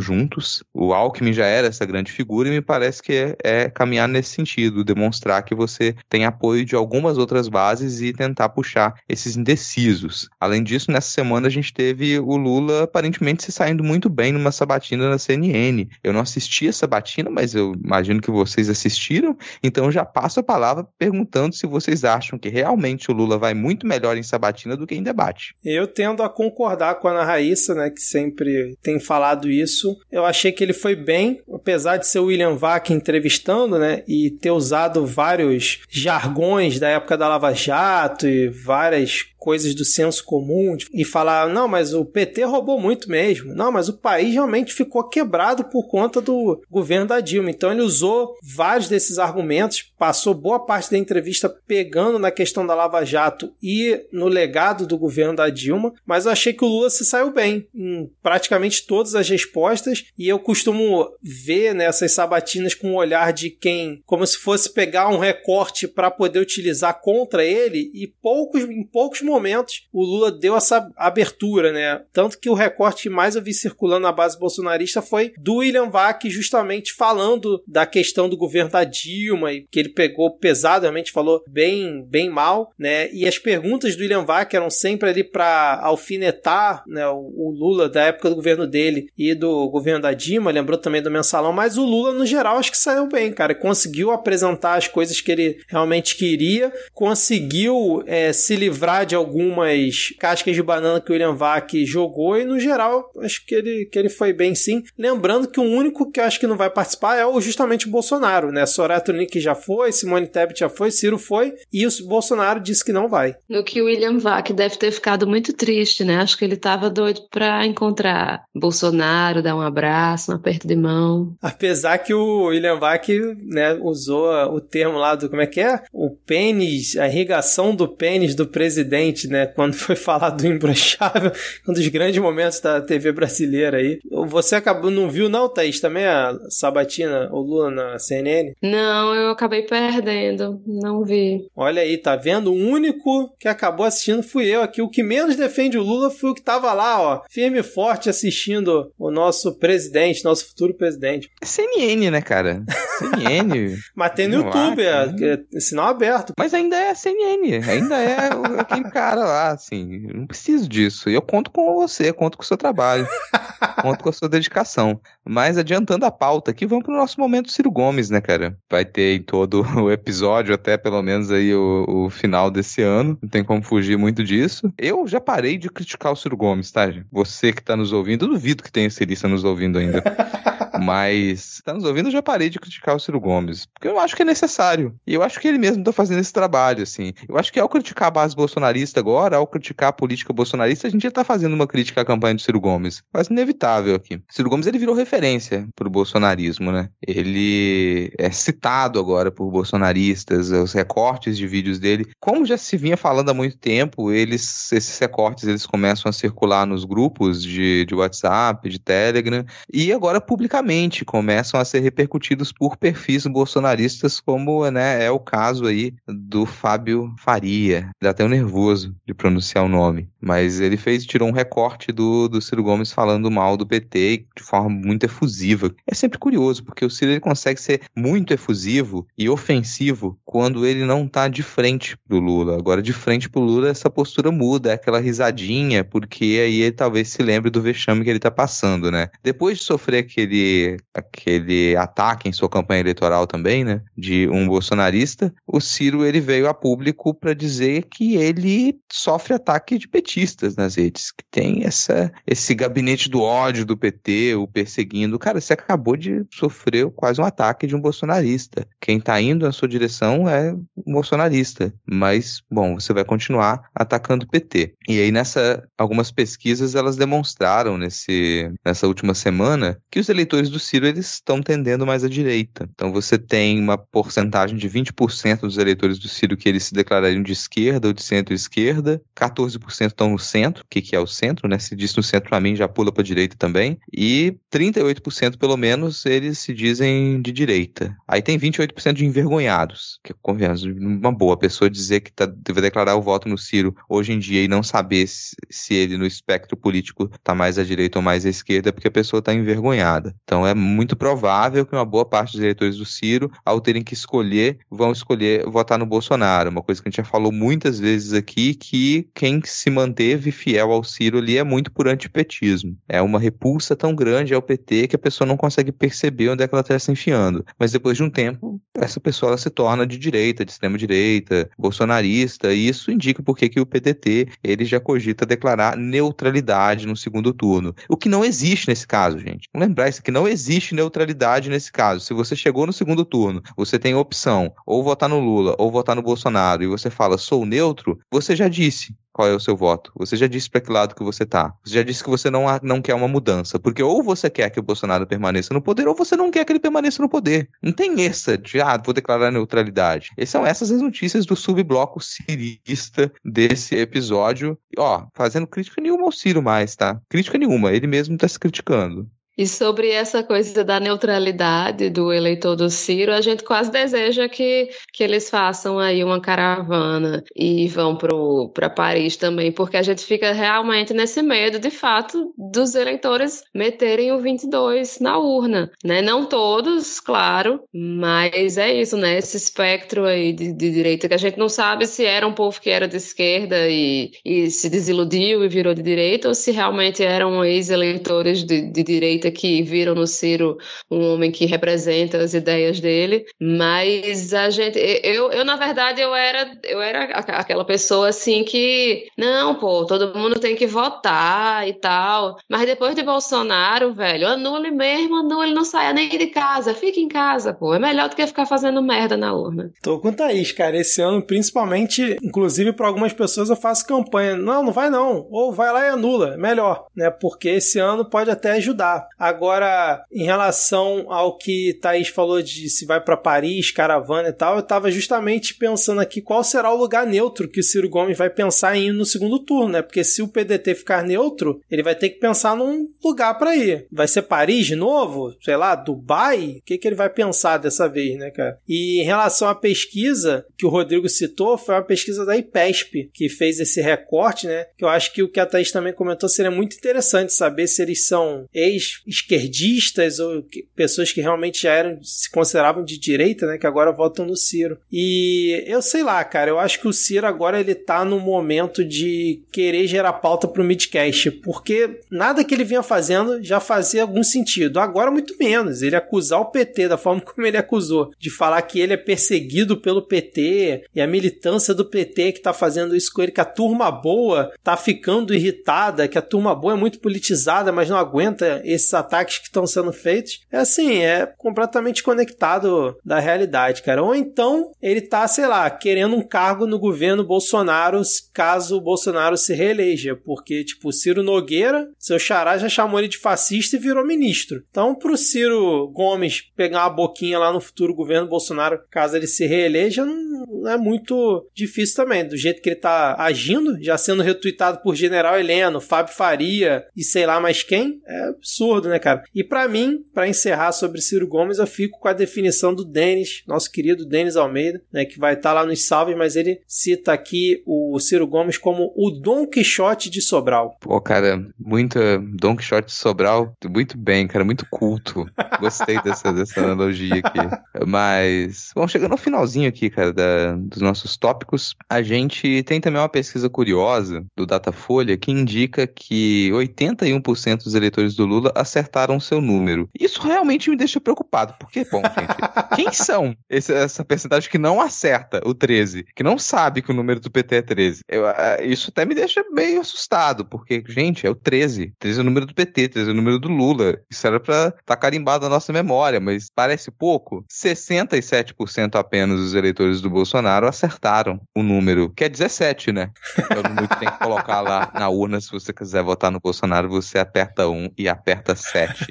juntos. 0.00 0.62
O 0.74 0.92
Alckmin 0.92 1.32
já 1.32 1.46
era 1.46 1.68
essa 1.68 1.84
grande 1.84 2.12
figura 2.12 2.48
e 2.48 2.52
me 2.52 2.60
parece 2.60 3.02
que 3.02 3.12
é, 3.12 3.36
é 3.42 3.70
caminhar 3.70 4.08
nesse 4.08 4.30
sentido, 4.30 4.84
demonstrar 4.84 5.42
que 5.42 5.54
você 5.54 5.94
tem 6.08 6.24
apoio 6.24 6.64
de 6.64 6.74
algumas 6.74 7.18
outras 7.18 7.48
bases 7.48 8.00
e 8.00 8.12
tentar 8.12 8.48
puxar 8.50 8.94
esses 9.08 9.36
indecisos. 9.36 10.28
Além 10.40 10.62
disso, 10.62 10.90
nessa 10.90 11.10
semana 11.10 11.46
a 11.46 11.50
gente 11.50 11.72
teve 11.72 12.18
o 12.18 12.36
Lula 12.36 12.84
aparentemente 12.84 13.42
se 13.42 13.52
saindo 13.52 13.84
muito 13.84 14.08
bem 14.08 14.32
numa 14.32 14.52
sabatina 14.52 14.71
na 15.08 15.18
CNN. 15.18 15.88
Eu 16.02 16.12
não 16.12 16.20
assisti 16.20 16.68
a 16.68 16.72
sabatina, 16.72 17.30
mas 17.30 17.54
eu 17.54 17.74
imagino 17.82 18.20
que 18.20 18.30
vocês 18.30 18.68
assistiram, 18.68 19.36
então 19.62 19.90
já 19.90 20.04
passo 20.04 20.40
a 20.40 20.42
palavra 20.42 20.86
perguntando 20.98 21.54
se 21.54 21.66
vocês 21.66 22.04
acham 22.04 22.38
que 22.38 22.48
realmente 22.48 23.10
o 23.10 23.14
Lula 23.14 23.38
vai 23.38 23.54
muito 23.54 23.86
melhor 23.86 24.16
em 24.16 24.22
sabatina 24.22 24.76
do 24.76 24.86
que 24.86 24.94
em 24.94 25.02
debate. 25.02 25.54
Eu 25.64 25.86
tendo 25.86 26.22
a 26.22 26.28
concordar 26.28 26.96
com 26.96 27.08
a 27.08 27.12
Ana 27.12 27.24
Raíssa, 27.24 27.74
né, 27.74 27.90
que 27.90 28.00
sempre 28.00 28.76
tem 28.82 28.98
falado 28.98 29.50
isso. 29.50 29.96
Eu 30.10 30.24
achei 30.24 30.52
que 30.52 30.62
ele 30.62 30.72
foi 30.72 30.94
bem, 30.94 31.40
apesar 31.52 31.96
de 31.96 32.06
ser 32.06 32.18
o 32.18 32.26
William 32.26 32.56
Vac 32.56 32.90
entrevistando, 32.90 33.78
né, 33.78 34.02
e 34.06 34.30
ter 34.30 34.50
usado 34.50 35.06
vários 35.06 35.80
jargões 35.90 36.78
da 36.78 36.88
época 36.88 37.16
da 37.16 37.28
Lava 37.28 37.52
Jato 37.52 38.26
e 38.26 38.48
várias 38.48 39.24
coisas 39.42 39.74
do 39.74 39.84
senso 39.84 40.24
comum 40.24 40.76
e 40.94 41.04
falar, 41.04 41.48
não, 41.48 41.66
mas 41.66 41.92
o 41.92 42.04
PT 42.04 42.44
roubou 42.44 42.80
muito 42.80 43.10
mesmo. 43.10 43.52
Não, 43.52 43.72
mas 43.72 43.88
o 43.88 43.98
país 43.98 44.32
realmente 44.32 44.72
ficou 44.72 45.08
quebrado 45.08 45.64
por 45.64 45.88
conta 45.88 46.20
do 46.20 46.62
governo 46.70 47.08
da 47.08 47.18
Dilma. 47.18 47.50
Então 47.50 47.72
ele 47.72 47.82
usou 47.82 48.36
vários 48.40 48.88
desses 48.88 49.18
argumentos, 49.18 49.91
passou 50.02 50.34
boa 50.34 50.58
parte 50.58 50.90
da 50.90 50.98
entrevista 50.98 51.48
pegando 51.48 52.18
na 52.18 52.32
questão 52.32 52.66
da 52.66 52.74
Lava 52.74 53.04
Jato 53.04 53.54
e 53.62 54.04
no 54.10 54.26
legado 54.26 54.84
do 54.84 54.98
governo 54.98 55.36
da 55.36 55.48
Dilma, 55.48 55.94
mas 56.04 56.26
eu 56.26 56.32
achei 56.32 56.52
que 56.52 56.64
o 56.64 56.66
Lula 56.66 56.90
se 56.90 57.04
saiu 57.04 57.30
bem 57.30 57.68
em 57.72 58.10
praticamente 58.20 58.84
todas 58.84 59.14
as 59.14 59.28
respostas 59.28 60.06
e 60.18 60.28
eu 60.28 60.40
costumo 60.40 61.08
ver 61.22 61.72
nessas 61.72 62.10
sabatinas 62.10 62.74
com 62.74 62.90
o 62.90 62.96
olhar 62.96 63.32
de 63.32 63.48
quem, 63.48 64.02
como 64.04 64.26
se 64.26 64.38
fosse 64.38 64.72
pegar 64.72 65.06
um 65.06 65.20
recorte 65.20 65.86
para 65.86 66.10
poder 66.10 66.40
utilizar 66.40 67.00
contra 67.00 67.44
ele 67.44 67.88
e 67.94 68.08
poucos 68.08 68.64
em 68.64 68.82
poucos 68.82 69.22
momentos 69.22 69.86
o 69.92 70.02
Lula 70.02 70.32
deu 70.32 70.56
essa 70.56 70.90
abertura, 70.96 71.70
né? 71.70 72.02
Tanto 72.12 72.40
que 72.40 72.50
o 72.50 72.54
recorte 72.54 73.04
que 73.04 73.08
mais 73.08 73.36
eu 73.36 73.42
vi 73.42 73.54
circulando 73.54 74.00
na 74.00 74.10
base 74.10 74.36
bolsonarista 74.36 75.00
foi 75.00 75.32
do 75.38 75.58
William 75.58 75.88
Vac 75.88 76.28
justamente 76.28 76.92
falando 76.92 77.62
da 77.68 77.86
questão 77.86 78.28
do 78.28 78.36
governo 78.36 78.72
da 78.72 78.82
Dilma 78.82 79.52
e 79.52 79.64
que 79.70 79.78
ele 79.78 79.91
pegou 79.92 80.36
pesadamente, 80.36 81.12
falou 81.12 81.42
bem, 81.46 82.04
bem 82.08 82.30
mal, 82.30 82.72
né? 82.78 83.10
E 83.12 83.26
as 83.26 83.38
perguntas 83.38 83.96
do 83.96 84.02
William 84.02 84.24
Vac 84.24 84.52
eram 84.54 84.70
sempre 84.70 85.08
ali 85.08 85.24
para 85.24 85.80
alfinetar, 85.82 86.82
né, 86.86 87.06
o, 87.08 87.32
o 87.36 87.50
Lula 87.50 87.88
da 87.88 88.04
época 88.04 88.28
do 88.28 88.36
governo 88.36 88.66
dele 88.66 89.08
e 89.16 89.34
do 89.34 89.68
governo 89.68 90.00
da 90.00 90.12
Dilma, 90.12 90.50
lembrou 90.50 90.78
também 90.78 91.02
do 91.02 91.10
mensalão, 91.10 91.52
mas 91.52 91.76
o 91.76 91.84
Lula 91.84 92.12
no 92.12 92.26
geral 92.26 92.58
acho 92.58 92.70
que 92.70 92.78
saiu 92.78 93.06
bem, 93.06 93.32
cara, 93.32 93.54
conseguiu 93.54 94.10
apresentar 94.10 94.74
as 94.74 94.88
coisas 94.88 95.20
que 95.20 95.30
ele 95.30 95.60
realmente 95.68 96.16
queria, 96.16 96.72
conseguiu 96.92 98.02
é, 98.06 98.32
se 98.32 98.56
livrar 98.56 99.06
de 99.06 99.14
algumas 99.14 100.14
cascas 100.18 100.54
de 100.54 100.62
banana 100.62 101.00
que 101.00 101.10
o 101.10 101.12
William 101.12 101.34
Vac 101.34 101.72
jogou 101.84 102.38
e 102.38 102.44
no 102.44 102.58
geral 102.58 103.10
acho 103.18 103.44
que 103.44 103.54
ele, 103.54 103.86
que 103.86 103.98
ele 103.98 104.08
foi 104.08 104.32
bem 104.32 104.54
sim. 104.54 104.82
Lembrando 104.96 105.48
que 105.48 105.60
o 105.60 105.64
único 105.64 106.10
que 106.10 106.20
eu 106.20 106.24
acho 106.24 106.38
que 106.38 106.46
não 106.46 106.56
vai 106.56 106.70
participar 106.70 107.16
é 107.16 107.26
o, 107.26 107.40
justamente 107.40 107.86
o 107.86 107.90
Bolsonaro, 107.90 108.52
né? 108.52 108.66
Soraya 108.66 109.00
Tronic 109.00 109.40
já 109.40 109.54
foi, 109.54 109.81
Simone 109.90 110.28
Tebet 110.28 110.60
já 110.60 110.68
foi, 110.68 110.90
Ciro 110.90 111.18
foi 111.18 111.54
e 111.72 111.86
o 111.86 111.90
Bolsonaro 112.06 112.60
disse 112.60 112.84
que 112.84 112.92
não 112.92 113.08
vai. 113.08 113.34
No 113.48 113.64
que 113.64 113.82
o 113.82 113.86
William 113.86 114.18
Vac 114.18 114.52
deve 114.52 114.76
ter 114.76 114.92
ficado 114.92 115.26
muito 115.26 115.52
triste, 115.52 116.04
né? 116.04 116.18
Acho 116.18 116.38
que 116.38 116.44
ele 116.44 116.54
estava 116.54 116.88
doido 116.88 117.22
para 117.30 117.66
encontrar 117.66 118.44
Bolsonaro, 118.54 119.42
dar 119.42 119.56
um 119.56 119.60
abraço, 119.60 120.30
um 120.30 120.36
aperto 120.36 120.68
de 120.68 120.76
mão. 120.76 121.34
Apesar 121.42 121.98
que 121.98 122.14
o 122.14 122.44
William 122.44 122.78
Vac, 122.78 123.08
né, 123.42 123.74
usou 123.82 124.30
o 124.54 124.60
termo 124.60 124.98
lá 124.98 125.14
do 125.14 125.28
como 125.28 125.42
é 125.42 125.46
que 125.46 125.60
é? 125.60 125.82
O 125.92 126.10
pênis, 126.10 126.96
a 126.96 127.08
irrigação 127.08 127.74
do 127.74 127.88
pênis 127.88 128.34
do 128.34 128.46
presidente 128.46 128.92
né? 129.28 129.46
Quando 129.46 129.74
foi 129.74 129.96
falar 129.96 130.30
do 130.30 130.46
imbrochável, 130.46 131.32
um 131.68 131.72
dos 131.72 131.86
grandes 131.88 132.20
momentos 132.20 132.60
da 132.60 132.80
TV 132.80 133.12
brasileira 133.12 133.78
aí. 133.78 134.00
Você 134.28 134.54
acabou, 134.54 134.90
não 134.90 135.10
viu 135.10 135.28
não, 135.28 135.48
Thaís, 135.48 135.80
também 135.80 136.04
a 136.04 136.36
Sabatina, 136.48 137.28
o 137.32 137.40
Lula 137.40 137.70
na 137.70 137.98
CNN? 137.98 138.52
Não, 138.62 139.14
eu 139.14 139.30
acabei 139.30 139.62
perdendo, 139.72 140.60
não 140.66 141.04
vi. 141.04 141.46
Olha 141.56 141.82
aí, 141.82 141.96
tá 141.96 142.16
vendo? 142.16 142.52
O 142.52 142.56
único 142.56 143.34
que 143.38 143.48
acabou 143.48 143.86
assistindo 143.86 144.22
fui 144.22 144.46
eu 144.46 144.62
aqui. 144.62 144.82
O 144.82 144.88
que 144.90 145.02
menos 145.02 145.36
defende 145.36 145.78
o 145.78 145.82
Lula 145.82 146.10
foi 146.10 146.30
o 146.30 146.34
que 146.34 146.42
tava 146.42 146.72
lá, 146.72 147.00
ó, 147.00 147.22
firme 147.30 147.60
e 147.60 147.62
forte 147.62 148.10
assistindo 148.10 148.92
o 148.98 149.10
nosso 149.10 149.58
presidente, 149.58 150.24
nosso 150.24 150.48
futuro 150.48 150.74
presidente. 150.74 151.30
É 151.40 151.46
CNN, 151.46 152.10
né, 152.10 152.20
cara? 152.20 152.62
CNN. 152.98 153.76
Mas 153.96 154.12
tem 154.12 154.28
no 154.28 154.36
YouTube, 154.36 154.82
é, 154.82 155.14
é 155.56 155.60
sinal 155.60 155.88
aberto. 155.88 156.32
Mas 156.36 156.52
ainda 156.52 156.76
é 156.76 156.94
CNN, 156.94 157.62
ainda 157.66 157.96
é 157.96 158.28
aquele 158.58 158.90
cara 158.90 159.12
cara 159.12 159.24
lá, 159.24 159.50
assim, 159.50 160.06
não 160.14 160.26
preciso 160.26 160.68
disso. 160.68 161.10
E 161.10 161.14
eu 161.14 161.22
conto 161.22 161.50
com 161.50 161.74
você, 161.74 162.12
conto 162.12 162.36
com 162.36 162.42
o 162.42 162.46
seu 162.46 162.56
trabalho, 162.56 163.06
conto 163.82 164.02
com 164.02 164.08
a 164.08 164.12
sua 164.12 164.28
dedicação. 164.28 165.00
Mas 165.24 165.58
adiantando 165.58 166.06
a 166.06 166.10
pauta 166.10 166.50
aqui, 166.50 166.66
vamos 166.66 166.84
pro 166.84 166.96
nosso 166.96 167.20
momento 167.20 167.50
Ciro 167.50 167.70
Gomes, 167.70 168.10
né, 168.10 168.20
cara? 168.20 168.56
Vai 168.70 168.84
ter 168.84 169.16
em 169.16 169.22
todo 169.22 169.51
o 169.60 169.90
episódio, 169.92 170.54
até 170.54 170.76
pelo 170.76 171.02
menos 171.02 171.30
aí 171.30 171.54
o, 171.54 171.84
o 171.88 172.10
final 172.10 172.50
desse 172.50 172.82
ano. 172.82 173.18
Não 173.20 173.28
tem 173.28 173.44
como 173.44 173.62
fugir 173.62 173.96
muito 173.98 174.24
disso. 174.24 174.72
Eu 174.78 175.06
já 175.06 175.20
parei 175.20 175.58
de 175.58 175.68
criticar 175.68 176.12
o 176.12 176.16
Ciro 176.16 176.36
Gomes, 176.36 176.70
tá? 176.70 176.92
Você 177.10 177.52
que 177.52 177.62
tá 177.62 177.76
nos 177.76 177.92
ouvindo, 177.92 178.24
eu 178.24 178.30
duvido 178.30 178.62
que 178.62 178.72
tenha 178.72 178.90
Cirista 178.90 179.28
nos 179.28 179.44
ouvindo 179.44 179.78
ainda. 179.78 180.02
Mas, 180.82 181.62
tá 181.64 181.72
nos 181.72 181.84
ouvindo, 181.84 182.08
eu 182.08 182.12
já 182.12 182.22
parei 182.22 182.50
de 182.50 182.58
criticar 182.58 182.96
o 182.96 183.00
Ciro 183.00 183.20
Gomes. 183.20 183.66
Porque 183.66 183.88
eu 183.88 183.98
acho 183.98 184.16
que 184.16 184.22
é 184.22 184.24
necessário. 184.24 184.94
E 185.06 185.14
eu 185.14 185.22
acho 185.22 185.40
que 185.40 185.46
ele 185.46 185.58
mesmo 185.58 185.84
tá 185.84 185.92
fazendo 185.92 186.20
esse 186.20 186.32
trabalho, 186.32 186.82
assim. 186.82 187.12
Eu 187.28 187.38
acho 187.38 187.52
que 187.52 187.60
ao 187.60 187.68
criticar 187.68 188.08
a 188.08 188.10
base 188.10 188.34
bolsonarista 188.34 188.98
agora, 188.98 189.36
ao 189.36 189.46
criticar 189.46 189.90
a 189.90 189.92
política 189.92 190.32
bolsonarista, 190.32 190.86
a 190.86 190.90
gente 190.90 191.02
já 191.02 191.10
tá 191.10 191.22
fazendo 191.22 191.54
uma 191.54 191.66
crítica 191.66 192.00
à 192.00 192.04
campanha 192.04 192.34
do 192.34 192.40
Ciro 192.40 192.60
Gomes. 192.60 193.02
Quase 193.12 193.32
inevitável 193.32 193.94
aqui. 193.94 194.20
Ciro 194.28 194.50
Gomes, 194.50 194.66
ele 194.66 194.78
virou 194.78 194.94
referência 194.94 195.68
pro 195.76 195.88
bolsonarismo, 195.88 196.72
né? 196.72 196.88
Ele 197.06 198.12
é 198.18 198.30
citado 198.30 198.98
agora 198.98 199.30
por 199.30 199.50
bolsonaristas, 199.50 200.50
os 200.50 200.72
recortes 200.72 201.36
de 201.36 201.46
vídeos 201.46 201.78
dele. 201.78 202.08
Como 202.20 202.44
já 202.44 202.56
se 202.56 202.76
vinha 202.76 202.96
falando 202.96 203.30
há 203.30 203.34
muito 203.34 203.56
tempo, 203.56 204.10
eles, 204.10 204.72
esses 204.72 204.98
recortes, 204.98 205.46
eles 205.46 205.66
começam 205.66 206.08
a 206.08 206.12
circular 206.12 206.66
nos 206.66 206.84
grupos 206.84 207.42
de, 207.42 207.84
de 207.84 207.94
WhatsApp, 207.94 208.68
de 208.68 208.78
Telegram, 208.78 209.44
e 209.72 209.92
agora 209.92 210.20
publicamente 210.20 210.71
começam 211.04 211.60
a 211.60 211.64
ser 211.64 211.80
repercutidos 211.80 212.52
por 212.52 212.76
perfis 212.76 213.26
bolsonaristas, 213.26 214.20
como 214.20 214.68
né, 214.70 215.04
é 215.04 215.10
o 215.10 215.18
caso 215.18 215.66
aí 215.66 215.94
do 216.06 216.46
Fábio 216.46 217.14
Faria. 217.18 217.90
Dá 218.00 218.10
até 218.10 218.24
um 218.24 218.28
nervoso 218.28 218.94
de 219.06 219.14
pronunciar 219.14 219.64
o 219.64 219.68
nome. 219.68 220.08
Mas 220.20 220.60
ele 220.60 220.76
fez, 220.76 221.04
tirou 221.04 221.28
um 221.28 221.32
recorte 221.32 221.90
do, 221.92 222.28
do 222.28 222.40
Ciro 222.40 222.62
Gomes 222.62 222.92
falando 222.92 223.30
mal 223.30 223.56
do 223.56 223.66
PT 223.66 224.26
de 224.36 224.42
forma 224.42 224.70
muito 224.70 225.04
efusiva. 225.04 225.74
É 225.86 225.94
sempre 225.94 226.18
curioso, 226.18 226.64
porque 226.64 226.84
o 226.84 226.90
Ciro 226.90 227.10
ele 227.10 227.20
consegue 227.20 227.60
ser 227.60 227.82
muito 227.94 228.32
efusivo 228.32 229.06
e 229.18 229.28
ofensivo 229.28 230.18
quando 230.24 230.64
ele 230.64 230.84
não 230.84 231.08
tá 231.08 231.28
de 231.28 231.42
frente 231.42 231.96
pro 232.08 232.18
Lula. 232.18 232.56
Agora, 232.56 232.80
de 232.80 232.92
frente 232.92 233.28
pro 233.28 233.40
Lula, 233.40 233.68
essa 233.68 233.90
postura 233.90 234.30
muda, 234.30 234.70
é 234.70 234.74
aquela 234.74 235.00
risadinha, 235.00 235.84
porque 235.84 236.24
aí 236.24 236.62
ele 236.62 236.72
talvez 236.72 237.08
se 237.08 237.22
lembre 237.22 237.50
do 237.50 237.60
vexame 237.60 238.04
que 238.04 238.10
ele 238.10 238.18
tá 238.18 238.30
passando, 238.30 238.90
né? 238.90 239.08
Depois 239.22 239.58
de 239.58 239.64
sofrer 239.64 239.98
aquele 239.98 240.61
aquele 240.94 241.76
ataque 241.76 242.28
em 242.28 242.32
sua 242.32 242.48
campanha 242.48 242.80
eleitoral 242.80 243.26
também, 243.26 243.64
né, 243.64 243.80
de 243.96 244.28
um 244.28 244.46
bolsonarista, 244.46 245.32
o 245.46 245.60
Ciro 245.60 246.04
ele 246.04 246.20
veio 246.20 246.48
a 246.48 246.54
público 246.54 247.14
para 247.14 247.34
dizer 247.34 247.86
que 247.90 248.16
ele 248.16 248.78
sofre 248.90 249.34
ataque 249.34 249.78
de 249.78 249.88
petistas 249.88 250.56
nas 250.56 250.76
redes, 250.76 251.10
que 251.10 251.24
tem 251.30 251.64
essa 251.64 252.12
esse 252.26 252.54
gabinete 252.54 253.08
do 253.08 253.20
ódio 253.20 253.64
do 253.64 253.76
PT, 253.76 254.34
o 254.34 254.46
perseguindo. 254.46 255.18
Cara, 255.18 255.40
você 255.40 255.52
acabou 255.52 255.96
de 255.96 256.24
sofrer 256.32 256.90
quase 256.90 257.20
um 257.20 257.24
ataque 257.24 257.66
de 257.66 257.74
um 257.74 257.80
bolsonarista. 257.80 258.66
Quem 258.80 259.00
tá 259.00 259.20
indo 259.20 259.44
na 259.44 259.52
sua 259.52 259.68
direção 259.68 260.28
é 260.28 260.52
um 260.52 260.92
bolsonarista, 260.92 261.72
mas 261.86 262.42
bom, 262.50 262.74
você 262.74 262.92
vai 262.92 263.04
continuar 263.04 263.62
atacando 263.74 264.24
o 264.24 264.28
PT. 264.28 264.74
E 264.88 265.00
aí 265.00 265.10
nessa 265.10 265.66
algumas 265.76 266.10
pesquisas 266.10 266.74
elas 266.74 266.96
demonstraram 266.96 267.76
nesse 267.76 268.52
nessa 268.64 268.86
última 268.86 269.14
semana 269.14 269.78
que 269.90 270.00
os 270.00 270.08
eleitores 270.08 270.41
do 270.50 270.58
Ciro 270.58 270.86
eles 270.86 271.14
estão 271.14 271.42
tendendo 271.42 271.86
mais 271.86 272.04
à 272.04 272.08
direita. 272.08 272.68
Então 272.74 272.92
você 272.92 273.18
tem 273.18 273.58
uma 273.58 273.76
porcentagem 273.78 274.56
de 274.56 274.68
20% 274.68 275.40
dos 275.40 275.58
eleitores 275.58 275.98
do 275.98 276.08
Ciro 276.08 276.36
que 276.36 276.48
eles 276.48 276.64
se 276.64 276.74
declarariam 276.74 277.22
de 277.22 277.32
esquerda 277.32 277.88
ou 277.88 277.94
de 277.94 278.02
centro-esquerda, 278.02 279.00
14% 279.16 279.86
estão 279.86 280.10
no 280.10 280.18
centro, 280.18 280.64
que, 280.68 280.80
que 280.80 280.96
é 280.96 281.00
o 281.00 281.06
centro, 281.06 281.48
né? 281.48 281.58
Se 281.58 281.76
diz 281.76 281.94
no 281.94 282.02
centro 282.02 282.30
para 282.30 282.40
mim 282.40 282.56
já 282.56 282.68
pula 282.68 282.92
para 282.92 283.02
direita 283.02 283.36
também, 283.36 283.78
e 283.92 284.36
38% 284.52 285.36
pelo 285.36 285.56
menos 285.56 286.06
eles 286.06 286.38
se 286.38 286.52
dizem 286.52 287.20
de 287.20 287.32
direita. 287.32 287.96
Aí 288.06 288.22
tem 288.22 288.38
28% 288.38 288.94
de 288.94 289.04
envergonhados, 289.04 289.98
que 290.02 290.14
convenhamos, 290.20 290.62
uma 290.62 291.12
boa 291.12 291.36
pessoa 291.36 291.70
dizer 291.70 292.00
que 292.00 292.12
tá, 292.12 292.26
deve 292.26 292.60
declarar 292.60 292.96
o 292.96 293.02
voto 293.02 293.28
no 293.28 293.38
Ciro 293.38 293.74
hoje 293.88 294.12
em 294.12 294.18
dia 294.18 294.42
e 294.42 294.48
não 294.48 294.62
saber 294.62 295.06
se, 295.06 295.34
se 295.50 295.74
ele 295.74 295.96
no 295.96 296.06
espectro 296.06 296.56
político 296.56 297.10
está 297.14 297.34
mais 297.34 297.58
à 297.58 297.64
direita 297.64 297.98
ou 297.98 298.02
mais 298.02 298.24
à 298.26 298.28
esquerda, 298.28 298.72
porque 298.72 298.88
a 298.88 298.90
pessoa 298.90 299.18
está 299.18 299.32
envergonhada. 299.32 300.14
Então 300.32 300.46
é 300.46 300.54
muito 300.54 300.96
provável 300.96 301.66
que 301.66 301.74
uma 301.74 301.84
boa 301.84 302.06
parte 302.06 302.32
dos 302.32 302.40
eleitores 302.40 302.78
do 302.78 302.86
Ciro, 302.86 303.30
ao 303.44 303.60
terem 303.60 303.82
que 303.82 303.92
escolher, 303.92 304.60
vão 304.70 304.90
escolher 304.90 305.44
votar 305.44 305.78
no 305.78 305.84
Bolsonaro. 305.84 306.48
Uma 306.48 306.62
coisa 306.62 306.80
que 306.80 306.88
a 306.88 306.90
gente 306.90 306.96
já 306.96 307.04
falou 307.04 307.30
muitas 307.30 307.78
vezes 307.78 308.14
aqui, 308.14 308.54
que 308.54 309.06
quem 309.14 309.42
se 309.44 309.68
manteve 309.68 310.32
fiel 310.32 310.72
ao 310.72 310.82
Ciro 310.82 311.18
ali 311.18 311.36
é 311.36 311.44
muito 311.44 311.70
por 311.70 311.86
antipetismo. 311.86 312.74
É 312.88 313.02
uma 313.02 313.20
repulsa 313.20 313.76
tão 313.76 313.94
grande 313.94 314.32
ao 314.32 314.40
PT 314.40 314.88
que 314.88 314.96
a 314.96 314.98
pessoa 314.98 315.28
não 315.28 315.36
consegue 315.36 315.70
perceber 315.70 316.30
onde 316.30 316.42
é 316.42 316.48
que 316.48 316.54
ela 316.54 316.62
está 316.62 316.78
se 316.78 316.90
enfiando. 316.90 317.44
Mas 317.58 317.70
depois 317.70 317.98
de 317.98 318.02
um 318.02 318.08
tempo, 318.08 318.58
essa 318.74 318.98
pessoa 318.98 319.36
se 319.36 319.50
torna 319.50 319.86
de 319.86 319.98
direita, 319.98 320.46
de 320.46 320.52
extrema 320.52 320.78
direita, 320.78 321.50
bolsonarista, 321.58 322.54
e 322.54 322.68
isso 322.68 322.90
indica 322.90 323.22
porque 323.22 323.50
que 323.50 323.60
o 323.60 323.66
PDT 323.66 324.28
ele 324.42 324.64
já 324.64 324.80
cogita 324.80 325.26
declarar 325.26 325.76
neutralidade 325.76 326.86
no 326.86 326.96
segundo 326.96 327.34
turno. 327.34 327.74
O 327.86 327.98
que 327.98 328.08
não 328.08 328.24
existe 328.24 328.66
nesse 328.68 328.86
caso, 328.86 329.18
gente. 329.18 329.46
Vamos 329.52 329.68
lembrar 329.68 329.90
isso 329.90 330.02
que 330.02 330.10
não 330.10 330.21
existe 330.28 330.74
neutralidade 330.74 331.48
nesse 331.48 331.70
caso. 331.70 332.04
Se 332.04 332.14
você 332.14 332.34
chegou 332.34 332.66
no 332.66 332.72
segundo 332.72 333.04
turno, 333.04 333.42
você 333.56 333.78
tem 333.78 333.92
a 333.92 333.98
opção 333.98 334.52
ou 334.66 334.82
votar 334.82 335.08
no 335.08 335.20
Lula 335.20 335.54
ou 335.58 335.70
votar 335.70 335.96
no 335.96 336.02
Bolsonaro 336.02 336.62
e 336.62 336.66
você 336.66 336.90
fala 336.90 337.18
sou 337.18 337.44
neutro, 337.44 337.98
você 338.10 338.34
já 338.34 338.48
disse 338.48 338.94
qual 339.12 339.28
é 339.28 339.34
o 339.34 339.40
seu 339.40 339.56
voto. 339.56 339.92
Você 339.96 340.16
já 340.16 340.26
disse 340.26 340.48
para 340.48 340.60
que 340.60 340.72
lado 340.72 340.94
que 340.94 341.04
você 341.04 341.26
tá. 341.26 341.52
Você 341.62 341.74
já 341.74 341.82
disse 341.82 342.02
que 342.02 342.10
você 342.10 342.30
não, 342.30 342.46
não 342.62 342.80
quer 342.80 342.94
uma 342.94 343.06
mudança. 343.06 343.58
Porque 343.58 343.82
ou 343.82 344.02
você 344.02 344.30
quer 344.30 344.50
que 344.50 344.58
o 344.58 344.62
Bolsonaro 344.62 345.06
permaneça 345.06 345.52
no 345.52 345.60
poder, 345.60 345.86
ou 345.86 345.94
você 345.94 346.16
não 346.16 346.30
quer 346.30 346.44
que 346.44 346.52
ele 346.52 346.58
permaneça 346.58 347.02
no 347.02 347.08
poder. 347.08 347.48
Não 347.62 347.72
tem 347.72 348.04
essa 348.04 348.38
de, 348.38 348.60
ah, 348.60 348.80
vou 348.82 348.94
declarar 348.94 349.30
neutralidade. 349.30 350.10
E 350.16 350.26
são 350.26 350.46
essas 350.46 350.70
as 350.70 350.80
notícias 350.80 351.26
do 351.26 351.36
subbloco 351.36 352.00
cirista 352.00 353.12
desse 353.24 353.76
episódio. 353.76 354.58
Ó, 354.78 355.06
fazendo 355.14 355.46
crítica 355.46 355.80
nenhuma 355.80 356.04
ao 356.04 356.12
Ciro 356.12 356.42
mais, 356.42 356.74
tá? 356.74 357.00
Crítica 357.08 357.36
nenhuma. 357.36 357.72
Ele 357.72 357.86
mesmo 357.86 358.16
tá 358.16 358.26
se 358.26 358.38
criticando. 358.38 359.08
E 359.36 359.46
sobre 359.46 359.90
essa 359.90 360.22
coisa 360.22 360.62
da 360.62 360.78
neutralidade 360.78 361.88
do 361.88 362.12
eleitor 362.12 362.54
do 362.54 362.68
Ciro, 362.68 363.12
a 363.12 363.20
gente 363.20 363.42
quase 363.42 363.70
deseja 363.70 364.28
que, 364.28 364.68
que 364.92 365.02
eles 365.02 365.30
façam 365.30 365.78
aí 365.78 366.04
uma 366.04 366.20
caravana 366.20 367.24
e 367.34 367.66
vão 367.68 367.96
para 367.96 368.68
Paris 368.68 369.16
também, 369.16 369.50
porque 369.50 369.76
a 369.76 369.82
gente 369.82 370.04
fica 370.04 370.32
realmente 370.32 370.92
nesse 370.92 371.22
medo, 371.22 371.58
de 371.58 371.70
fato, 371.70 372.34
dos 372.36 372.74
eleitores 372.74 373.42
meterem 373.54 374.12
o 374.12 374.18
22 374.18 375.00
na 375.00 375.18
urna, 375.18 375.70
né? 375.82 376.02
Não 376.02 376.26
todos, 376.26 377.00
claro, 377.00 377.60
mas 377.72 378.58
é 378.58 378.72
isso, 378.74 378.96
né? 378.98 379.16
Esse 379.16 379.36
espectro 379.38 380.04
aí 380.04 380.32
de, 380.32 380.52
de 380.52 380.70
direita 380.70 381.08
que 381.08 381.14
a 381.14 381.18
gente 381.18 381.38
não 381.38 381.48
sabe 381.48 381.86
se 381.86 382.04
era 382.04 382.26
um 382.26 382.34
povo 382.34 382.60
que 382.60 382.68
era 382.68 382.86
de 382.86 382.96
esquerda 382.96 383.68
e, 383.68 384.12
e 384.24 384.50
se 384.50 384.68
desiludiu 384.68 385.42
e 385.42 385.48
virou 385.48 385.74
de 385.74 385.82
direita, 385.82 386.28
ou 386.28 386.34
se 386.34 386.50
realmente 386.50 387.02
eram 387.02 387.42
ex-eleitores 387.42 388.44
de, 388.44 388.70
de 388.70 388.82
direita 388.82 389.21
direita 389.22 389.30
que 389.30 389.62
viram 389.62 389.94
no 389.94 390.06
Ciro 390.06 390.58
um 390.90 391.12
homem 391.12 391.30
que 391.30 391.46
representa 391.46 392.18
as 392.18 392.34
ideias 392.34 392.80
dele, 392.80 393.24
mas 393.40 394.34
a 394.34 394.50
gente, 394.50 394.78
eu, 395.04 395.30
eu 395.30 395.44
na 395.44 395.56
verdade 395.56 396.00
eu 396.00 396.14
era, 396.14 396.58
eu 396.64 396.80
era 396.82 397.04
aquela 397.18 397.64
pessoa 397.64 398.08
assim 398.08 398.42
que 398.42 399.06
não, 399.16 399.54
pô, 399.54 399.86
todo 399.86 400.18
mundo 400.18 400.40
tem 400.40 400.56
que 400.56 400.66
votar 400.66 401.66
e 401.68 401.74
tal, 401.74 402.36
mas 402.48 402.66
depois 402.66 402.94
de 402.94 403.02
Bolsonaro, 403.02 403.92
velho, 403.92 404.26
anule 404.26 404.70
mesmo, 404.70 405.16
anule, 405.16 405.54
não 405.54 405.64
saia 405.64 405.92
nem 405.92 406.08
de 406.08 406.26
casa, 406.26 406.74
fique 406.74 407.00
em 407.00 407.08
casa, 407.08 407.54
pô, 407.54 407.74
é 407.74 407.78
melhor 407.78 408.08
do 408.08 408.16
que 408.16 408.26
ficar 408.26 408.46
fazendo 408.46 408.82
merda 408.82 409.16
na 409.16 409.34
urna. 409.34 409.70
Tô 409.82 409.98
com 409.98 410.12
Thaís, 410.12 410.52
cara, 410.52 410.76
esse 410.76 411.00
ano 411.00 411.22
principalmente, 411.22 412.16
inclusive 412.22 412.72
para 412.72 412.88
algumas 412.88 413.12
pessoas 413.12 413.50
eu 413.50 413.56
faço 413.56 413.86
campanha, 413.86 414.36
não, 414.36 414.62
não 414.62 414.72
vai 414.72 414.90
não, 414.90 415.26
ou 415.30 415.52
vai 415.52 415.72
lá 415.72 415.84
e 415.86 415.88
anula, 415.90 416.36
melhor, 416.36 416.86
né, 416.96 417.10
porque 417.10 417.48
esse 417.48 417.78
ano 417.78 418.04
pode 418.04 418.30
até 418.30 418.52
ajudar. 418.52 419.06
Agora, 419.22 420.04
em 420.10 420.24
relação 420.24 421.06
ao 421.06 421.38
que 421.38 421.78
Thaís 421.80 422.08
falou 422.08 422.42
de 422.42 422.68
se 422.68 422.84
vai 422.84 423.00
para 423.00 423.16
Paris, 423.16 423.70
caravana 423.70 424.30
e 424.30 424.32
tal, 424.32 424.54
eu 424.54 424.62
estava 424.62 424.90
justamente 424.90 425.54
pensando 425.54 426.00
aqui 426.00 426.20
qual 426.20 426.42
será 426.42 426.72
o 426.72 426.76
lugar 426.76 427.06
neutro 427.06 427.48
que 427.48 427.60
o 427.60 427.62
Ciro 427.62 427.88
Gomes 427.88 428.18
vai 428.18 428.28
pensar 428.28 428.76
em 428.76 428.88
ir 428.88 428.92
no 428.92 429.06
segundo 429.06 429.38
turno, 429.38 429.74
né? 429.74 429.80
Porque 429.80 430.02
se 430.02 430.22
o 430.22 430.26
PDT 430.26 430.74
ficar 430.74 431.04
neutro, 431.04 431.60
ele 431.70 431.84
vai 431.84 431.94
ter 431.94 432.08
que 432.08 432.18
pensar 432.18 432.56
num 432.56 432.88
lugar 433.04 433.38
para 433.38 433.54
ir. 433.54 433.86
Vai 433.92 434.08
ser 434.08 434.22
Paris 434.22 434.66
de 434.66 434.74
novo? 434.74 435.32
Sei 435.40 435.56
lá, 435.56 435.76
Dubai? 435.76 436.56
O 436.58 436.62
que, 436.64 436.76
que 436.76 436.88
ele 436.88 436.96
vai 436.96 437.08
pensar 437.08 437.58
dessa 437.58 437.88
vez, 437.88 438.18
né, 438.18 438.32
cara? 438.32 438.58
E 438.68 439.02
em 439.02 439.04
relação 439.04 439.46
à 439.46 439.54
pesquisa 439.54 440.44
que 440.58 440.66
o 440.66 440.68
Rodrigo 440.68 441.08
citou, 441.08 441.56
foi 441.56 441.76
uma 441.76 441.84
pesquisa 441.84 442.26
da 442.26 442.36
IPESP 442.36 443.08
que 443.14 443.28
fez 443.28 443.60
esse 443.60 443.80
recorte, 443.80 444.48
né? 444.48 444.66
Que 444.76 444.84
eu 444.84 444.88
acho 444.88 445.12
que 445.12 445.22
o 445.22 445.30
que 445.30 445.38
a 445.38 445.46
Thaís 445.46 445.70
também 445.70 445.92
comentou 445.92 446.28
seria 446.28 446.50
muito 446.50 446.76
interessante 446.76 447.32
saber 447.32 447.68
se 447.68 447.80
eles 447.80 448.04
são 448.04 448.48
ex 448.52 449.00
esquerdistas 449.12 450.18
ou 450.18 450.42
que, 450.42 450.66
pessoas 450.74 451.12
que 451.12 451.20
realmente 451.20 451.62
já 451.62 451.72
eram, 451.72 452.02
se 452.02 452.30
consideravam 452.30 452.84
de 452.84 452.98
direita, 452.98 453.46
né, 453.46 453.58
que 453.58 453.66
agora 453.66 453.92
votam 453.92 454.26
no 454.26 454.36
Ciro. 454.36 454.78
E 454.90 455.62
eu 455.66 455.82
sei 455.82 456.02
lá, 456.02 456.22
cara, 456.24 456.50
eu 456.50 456.58
acho 456.58 456.80
que 456.80 456.88
o 456.88 456.92
Ciro 456.92 457.26
agora 457.26 457.60
ele 457.60 457.74
tá 457.74 458.04
no 458.04 458.18
momento 458.18 458.84
de 458.84 459.42
querer 459.50 459.86
gerar 459.86 460.14
pauta 460.14 460.48
pro 460.48 460.64
Midcast, 460.64 461.30
porque 461.30 462.00
nada 462.10 462.44
que 462.44 462.54
ele 462.54 462.64
vinha 462.64 462.82
fazendo 462.82 463.42
já 463.42 463.60
fazia 463.60 464.02
algum 464.02 464.22
sentido. 464.22 464.80
Agora 464.80 465.10
muito 465.10 465.36
menos. 465.38 465.82
Ele 465.82 465.96
acusar 465.96 466.40
o 466.40 466.46
PT 466.46 466.88
da 466.88 466.96
forma 466.96 467.20
como 467.22 467.46
ele 467.46 467.56
acusou, 467.56 468.12
de 468.18 468.30
falar 468.30 468.62
que 468.62 468.80
ele 468.80 468.94
é 468.94 468.96
perseguido 468.96 469.76
pelo 469.76 470.02
PT 470.02 470.84
e 470.94 471.00
a 471.00 471.06
militância 471.06 471.74
do 471.74 471.84
PT 471.84 472.32
que 472.32 472.40
tá 472.40 472.52
fazendo 472.52 472.96
isso 472.96 473.12
com 473.12 473.22
ele, 473.22 473.32
que 473.32 473.40
a 473.40 473.44
turma 473.44 473.90
boa 473.90 474.52
tá 474.62 474.76
ficando 474.76 475.34
irritada, 475.34 476.08
que 476.08 476.18
a 476.18 476.22
turma 476.22 476.54
boa 476.54 476.74
é 476.74 476.76
muito 476.76 476.98
politizada, 476.98 477.72
mas 477.72 477.88
não 477.88 477.96
aguenta 477.96 478.62
esses 478.64 478.92
ataques 479.02 479.38
que 479.38 479.46
estão 479.46 479.66
sendo 479.66 479.92
feitos, 479.92 480.40
é 480.50 480.58
assim, 480.58 480.98
é 480.98 481.26
completamente 481.26 482.02
conectado 482.02 482.96
da 483.04 483.18
realidade, 483.18 483.82
cara. 483.82 484.02
Ou 484.02 484.14
então 484.14 484.72
ele 484.80 485.00
tá, 485.00 485.26
sei 485.28 485.46
lá, 485.46 485.68
querendo 485.70 486.16
um 486.16 486.22
cargo 486.22 486.66
no 486.66 486.78
governo 486.78 487.24
Bolsonaro 487.24 488.00
caso 488.32 488.76
o 488.76 488.80
Bolsonaro 488.80 489.36
se 489.36 489.54
reeleja, 489.54 490.16
porque, 490.16 490.64
tipo, 490.64 490.92
Ciro 490.92 491.22
Nogueira, 491.22 491.88
seu 491.98 492.18
xará 492.18 492.56
já 492.58 492.68
chamou 492.68 492.98
ele 492.98 493.08
de 493.08 493.18
fascista 493.18 493.76
e 493.76 493.78
virou 493.78 494.06
ministro. 494.06 494.62
Então, 494.70 494.94
pro 494.94 495.16
Ciro 495.16 495.88
Gomes 495.88 496.50
pegar 496.56 496.84
uma 496.84 496.90
boquinha 496.90 497.38
lá 497.38 497.52
no 497.52 497.60
futuro 497.60 497.94
governo 497.94 498.28
Bolsonaro, 498.28 498.80
caso 498.90 499.16
ele 499.16 499.26
se 499.26 499.46
reeleja, 499.46 500.04
não 500.04 500.70
é 500.70 500.76
muito 500.76 501.46
difícil 501.54 501.96
também. 501.96 502.26
Do 502.26 502.36
jeito 502.36 502.62
que 502.62 502.68
ele 502.68 502.76
tá 502.76 503.16
agindo, 503.18 503.82
já 503.82 503.98
sendo 503.98 504.22
retweetado 504.22 504.80
por 504.82 504.94
General 504.94 505.38
Heleno, 505.38 505.80
Fábio 505.80 506.14
Faria 506.14 506.86
e 506.96 507.02
sei 507.02 507.26
lá 507.26 507.40
mais 507.40 507.62
quem, 507.62 508.00
é 508.06 508.28
absurdo, 508.28 508.81
né, 508.88 508.98
cara? 508.98 509.22
E 509.34 509.42
para 509.44 509.68
mim, 509.68 510.04
para 510.12 510.28
encerrar 510.28 510.72
sobre 510.72 511.00
Ciro 511.00 511.26
Gomes, 511.26 511.58
eu 511.58 511.66
fico 511.66 511.98
com 511.98 512.08
a 512.08 512.12
definição 512.12 512.74
do 512.74 512.84
Denis, 512.84 513.42
nosso 513.46 513.70
querido 513.70 514.06
Denis 514.06 514.36
Almeida, 514.36 514.82
né, 514.92 515.04
que 515.04 515.18
vai 515.18 515.34
estar 515.34 515.50
tá 515.50 515.60
lá 515.60 515.66
nos 515.66 515.86
salves, 515.86 516.16
mas 516.16 516.36
ele 516.36 516.60
cita 516.66 517.12
aqui 517.12 517.62
o 517.66 517.98
Ciro 518.00 518.26
Gomes 518.26 518.58
como 518.58 518.92
o 518.96 519.10
Dom 519.10 519.46
Quixote 519.46 520.10
de 520.10 520.20
Sobral. 520.20 520.76
Pô, 520.80 521.00
cara, 521.00 521.44
muito 521.58 521.98
Dom 522.34 522.56
Quixote 522.56 522.88
de 522.88 522.94
Sobral, 522.94 523.54
muito 523.70 523.96
bem, 523.96 524.26
cara, 524.26 524.44
muito 524.44 524.66
culto. 524.70 525.26
Gostei 525.60 526.00
dessa, 526.02 526.32
dessa 526.32 526.60
analogia 526.60 527.16
aqui. 527.16 527.38
Mas, 527.86 528.70
bom, 528.74 528.86
chegando 528.86 529.12
no 529.12 529.16
finalzinho 529.16 529.68
aqui, 529.68 529.90
cara, 529.90 530.12
da, 530.12 530.54
dos 530.56 530.80
nossos 530.80 531.16
tópicos, 531.16 531.74
a 531.88 532.02
gente 532.02 532.62
tem 532.64 532.80
também 532.80 533.00
uma 533.00 533.08
pesquisa 533.08 533.48
curiosa 533.48 534.24
do 534.36 534.46
Datafolha 534.46 535.16
que 535.16 535.30
indica 535.30 535.86
que 535.86 536.50
81% 536.52 537.64
dos 537.64 537.74
eleitores 537.74 538.14
do 538.14 538.26
Lula 538.26 538.52
acertaram 538.72 539.20
seu 539.20 539.40
número. 539.40 539.88
Isso 539.98 540.22
realmente 540.22 540.70
me 540.70 540.76
deixa 540.76 541.00
preocupado, 541.00 541.54
porque, 541.58 541.84
bom, 541.84 542.02
gente, 542.02 542.36
quem 542.76 542.92
são 542.92 543.36
esse, 543.48 543.72
essa 543.72 544.04
percentagem 544.04 544.50
que 544.50 544.58
não 544.58 544.80
acerta 544.80 545.40
o 545.44 545.54
13, 545.54 546.06
que 546.14 546.22
não 546.22 546.38
sabe 546.38 546.80
que 546.80 546.90
o 546.90 546.94
número 546.94 547.20
do 547.20 547.30
PT 547.30 547.56
é 547.56 547.62
13? 547.62 548.02
Eu, 548.08 548.24
isso 548.62 548.90
até 548.90 549.04
me 549.04 549.14
deixa 549.14 549.44
meio 549.52 549.80
assustado, 549.80 550.44
porque, 550.44 550.82
gente, 550.88 551.26
é 551.26 551.30
o 551.30 551.34
13. 551.34 551.92
13 551.98 552.18
é 552.18 552.22
o 552.22 552.24
número 552.24 552.46
do 552.46 552.54
PT, 552.54 552.88
13 552.88 553.10
é 553.10 553.12
o 553.12 553.16
número 553.16 553.38
do 553.38 553.48
Lula. 553.48 553.98
Isso 554.10 554.26
era 554.26 554.40
pra 554.40 554.68
estar 554.68 554.82
tá 554.84 554.96
carimbado 554.96 555.44
na 555.44 555.50
nossa 555.50 555.72
memória, 555.72 556.20
mas 556.20 556.48
parece 556.54 556.90
pouco. 556.90 557.44
67% 557.50 558.94
apenas 558.94 559.38
dos 559.38 559.54
eleitores 559.54 560.00
do 560.00 560.08
Bolsonaro 560.08 560.66
acertaram 560.66 561.40
o 561.54 561.62
número, 561.62 562.10
que 562.10 562.24
é 562.24 562.28
17, 562.28 562.92
né? 562.92 563.10
É 563.50 563.58
o 563.58 563.62
número 563.62 563.88
que 563.88 563.98
tem 563.98 564.10
que 564.10 564.18
colocar 564.18 564.60
lá 564.60 564.90
na 564.94 565.08
urna 565.08 565.40
se 565.40 565.50
você 565.50 565.72
quiser 565.72 566.02
votar 566.02 566.30
no 566.30 566.40
Bolsonaro, 566.40 566.88
você 566.88 567.18
aperta 567.18 567.68
1 567.68 567.90
e 567.98 568.08
aperta 568.08 568.54
7. 568.62 569.06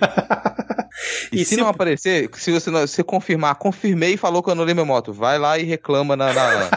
e, 1.31 1.41
e 1.41 1.45
se, 1.45 1.55
se, 1.55 1.57
não 1.57 1.67
aparecer, 1.67 2.29
se 2.33 2.51
você, 2.51 2.69
não, 2.69 2.85
se 2.87 3.03
confirmar, 3.03 3.55
confirmei 3.55 4.13
e 4.13 4.17
falou 4.17 4.41
que 4.41 4.49
eu 4.49 4.53
anulei 4.53 4.73
minha 4.73 4.85
moto, 4.85 5.13
vai 5.13 5.37
lá 5.37 5.57
e 5.57 5.63
reclama 5.63 6.15
na, 6.15 6.33
na, 6.33 6.69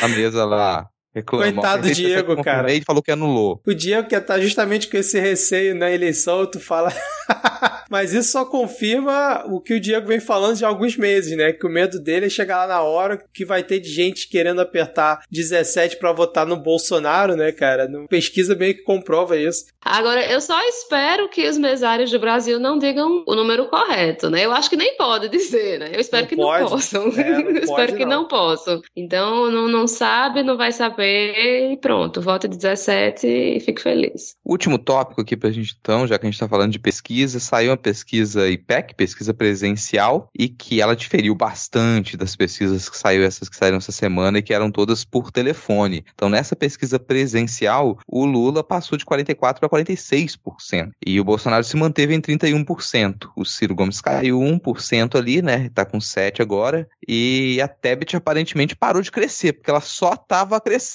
na 0.00 0.08
mesa 0.08 0.44
lá 0.44 0.88
Reclama. 1.14 1.52
Coitado 1.52 1.88
do 1.88 1.94
Diego, 1.94 2.42
cara. 2.42 2.72
Ele 2.72 2.84
falou 2.84 3.02
que 3.02 3.10
anulou. 3.10 3.60
O 3.66 3.74
Diego 3.74 4.08
que 4.08 4.20
tá 4.20 4.40
justamente 4.40 4.88
com 4.88 4.96
esse 4.96 5.18
receio 5.18 5.74
na 5.74 5.90
eleição, 5.90 6.46
tu 6.46 6.60
fala. 6.60 6.92
Mas 7.90 8.14
isso 8.14 8.30
só 8.30 8.44
confirma 8.44 9.44
o 9.46 9.60
que 9.60 9.74
o 9.74 9.80
Diego 9.80 10.06
vem 10.06 10.20
falando 10.20 10.56
de 10.56 10.64
alguns 10.64 10.96
meses, 10.96 11.36
né? 11.36 11.52
Que 11.52 11.66
o 11.66 11.70
medo 11.70 11.98
dele 12.00 12.26
é 12.26 12.30
chegar 12.30 12.58
lá 12.58 12.66
na 12.68 12.82
hora 12.82 13.20
que 13.34 13.44
vai 13.44 13.64
ter 13.64 13.80
de 13.80 13.88
gente 13.90 14.28
querendo 14.28 14.60
apertar 14.60 15.22
17 15.28 15.96
para 15.96 16.12
votar 16.12 16.46
no 16.46 16.56
Bolsonaro, 16.56 17.34
né, 17.34 17.50
cara? 17.50 17.88
No 17.88 18.06
pesquisa 18.06 18.54
meio 18.54 18.74
que 18.74 18.82
comprova 18.82 19.36
isso. 19.36 19.64
Agora, 19.84 20.24
eu 20.30 20.40
só 20.40 20.60
espero 20.68 21.28
que 21.28 21.48
os 21.48 21.58
mesários 21.58 22.12
do 22.12 22.20
Brasil 22.20 22.60
não 22.60 22.78
digam 22.78 23.24
o 23.26 23.34
número 23.34 23.66
correto, 23.68 24.30
né? 24.30 24.44
Eu 24.44 24.52
acho 24.52 24.70
que 24.70 24.76
nem 24.76 24.96
pode 24.96 25.28
dizer, 25.28 25.80
né? 25.80 25.90
Eu 25.92 26.00
espero 26.00 26.22
Não 26.22 26.28
que 26.28 26.36
pode. 26.36 26.62
não 26.62 26.70
possam. 26.70 27.08
É, 27.08 27.30
não 27.30 27.40
eu 27.50 27.54
pode, 27.54 27.64
espero 27.64 27.96
que 27.96 28.04
não. 28.04 28.22
não. 28.22 28.28
possam. 28.28 28.80
Então, 28.94 29.50
não, 29.50 29.66
não 29.66 29.88
sabe, 29.88 30.44
não 30.44 30.56
vai 30.56 30.70
saber 30.70 30.99
e 31.02 31.76
pronto. 31.78 32.20
Voto 32.20 32.48
17 32.48 33.26
e 33.26 33.60
fico 33.60 33.80
feliz. 33.80 34.36
Último 34.44 34.78
tópico 34.78 35.20
aqui 35.20 35.36
pra 35.36 35.50
gente 35.50 35.76
então, 35.80 36.06
já 36.06 36.18
que 36.18 36.26
a 36.26 36.30
gente 36.30 36.38
tá 36.38 36.48
falando 36.48 36.72
de 36.72 36.78
pesquisa, 36.78 37.40
saiu 37.40 37.70
uma 37.70 37.76
pesquisa 37.76 38.48
IPEC, 38.48 38.94
pesquisa 38.94 39.32
presencial, 39.32 40.28
e 40.36 40.48
que 40.48 40.80
ela 40.80 40.96
diferiu 40.96 41.34
bastante 41.34 42.16
das 42.16 42.36
pesquisas 42.36 42.88
que 42.88 42.96
saiu 42.96 43.22
essas 43.24 43.48
que 43.48 43.56
saíram 43.56 43.78
essa 43.78 43.92
semana 43.92 44.38
e 44.38 44.42
que 44.42 44.54
eram 44.54 44.70
todas 44.70 45.04
por 45.04 45.30
telefone. 45.30 46.04
Então, 46.14 46.28
nessa 46.28 46.54
pesquisa 46.54 46.98
presencial, 46.98 47.98
o 48.06 48.24
Lula 48.24 48.62
passou 48.62 48.98
de 48.98 49.04
44 49.04 49.60
para 49.60 49.68
46%. 49.68 50.90
E 51.04 51.20
o 51.20 51.24
Bolsonaro 51.24 51.64
se 51.64 51.76
manteve 51.76 52.14
em 52.14 52.20
31%. 52.20 53.30
O 53.36 53.44
Ciro 53.44 53.74
Gomes 53.74 54.00
caiu 54.00 54.38
1% 54.38 55.16
ali, 55.16 55.42
né? 55.42 55.70
Tá 55.74 55.84
com 55.84 56.00
7 56.00 56.42
agora. 56.42 56.88
E 57.06 57.60
a 57.62 57.68
Tebet 57.68 58.16
aparentemente 58.16 58.76
parou 58.76 59.02
de 59.02 59.10
crescer, 59.10 59.54
porque 59.54 59.70
ela 59.70 59.80
só 59.80 60.16
tava 60.16 60.60
crescendo. 60.60 60.89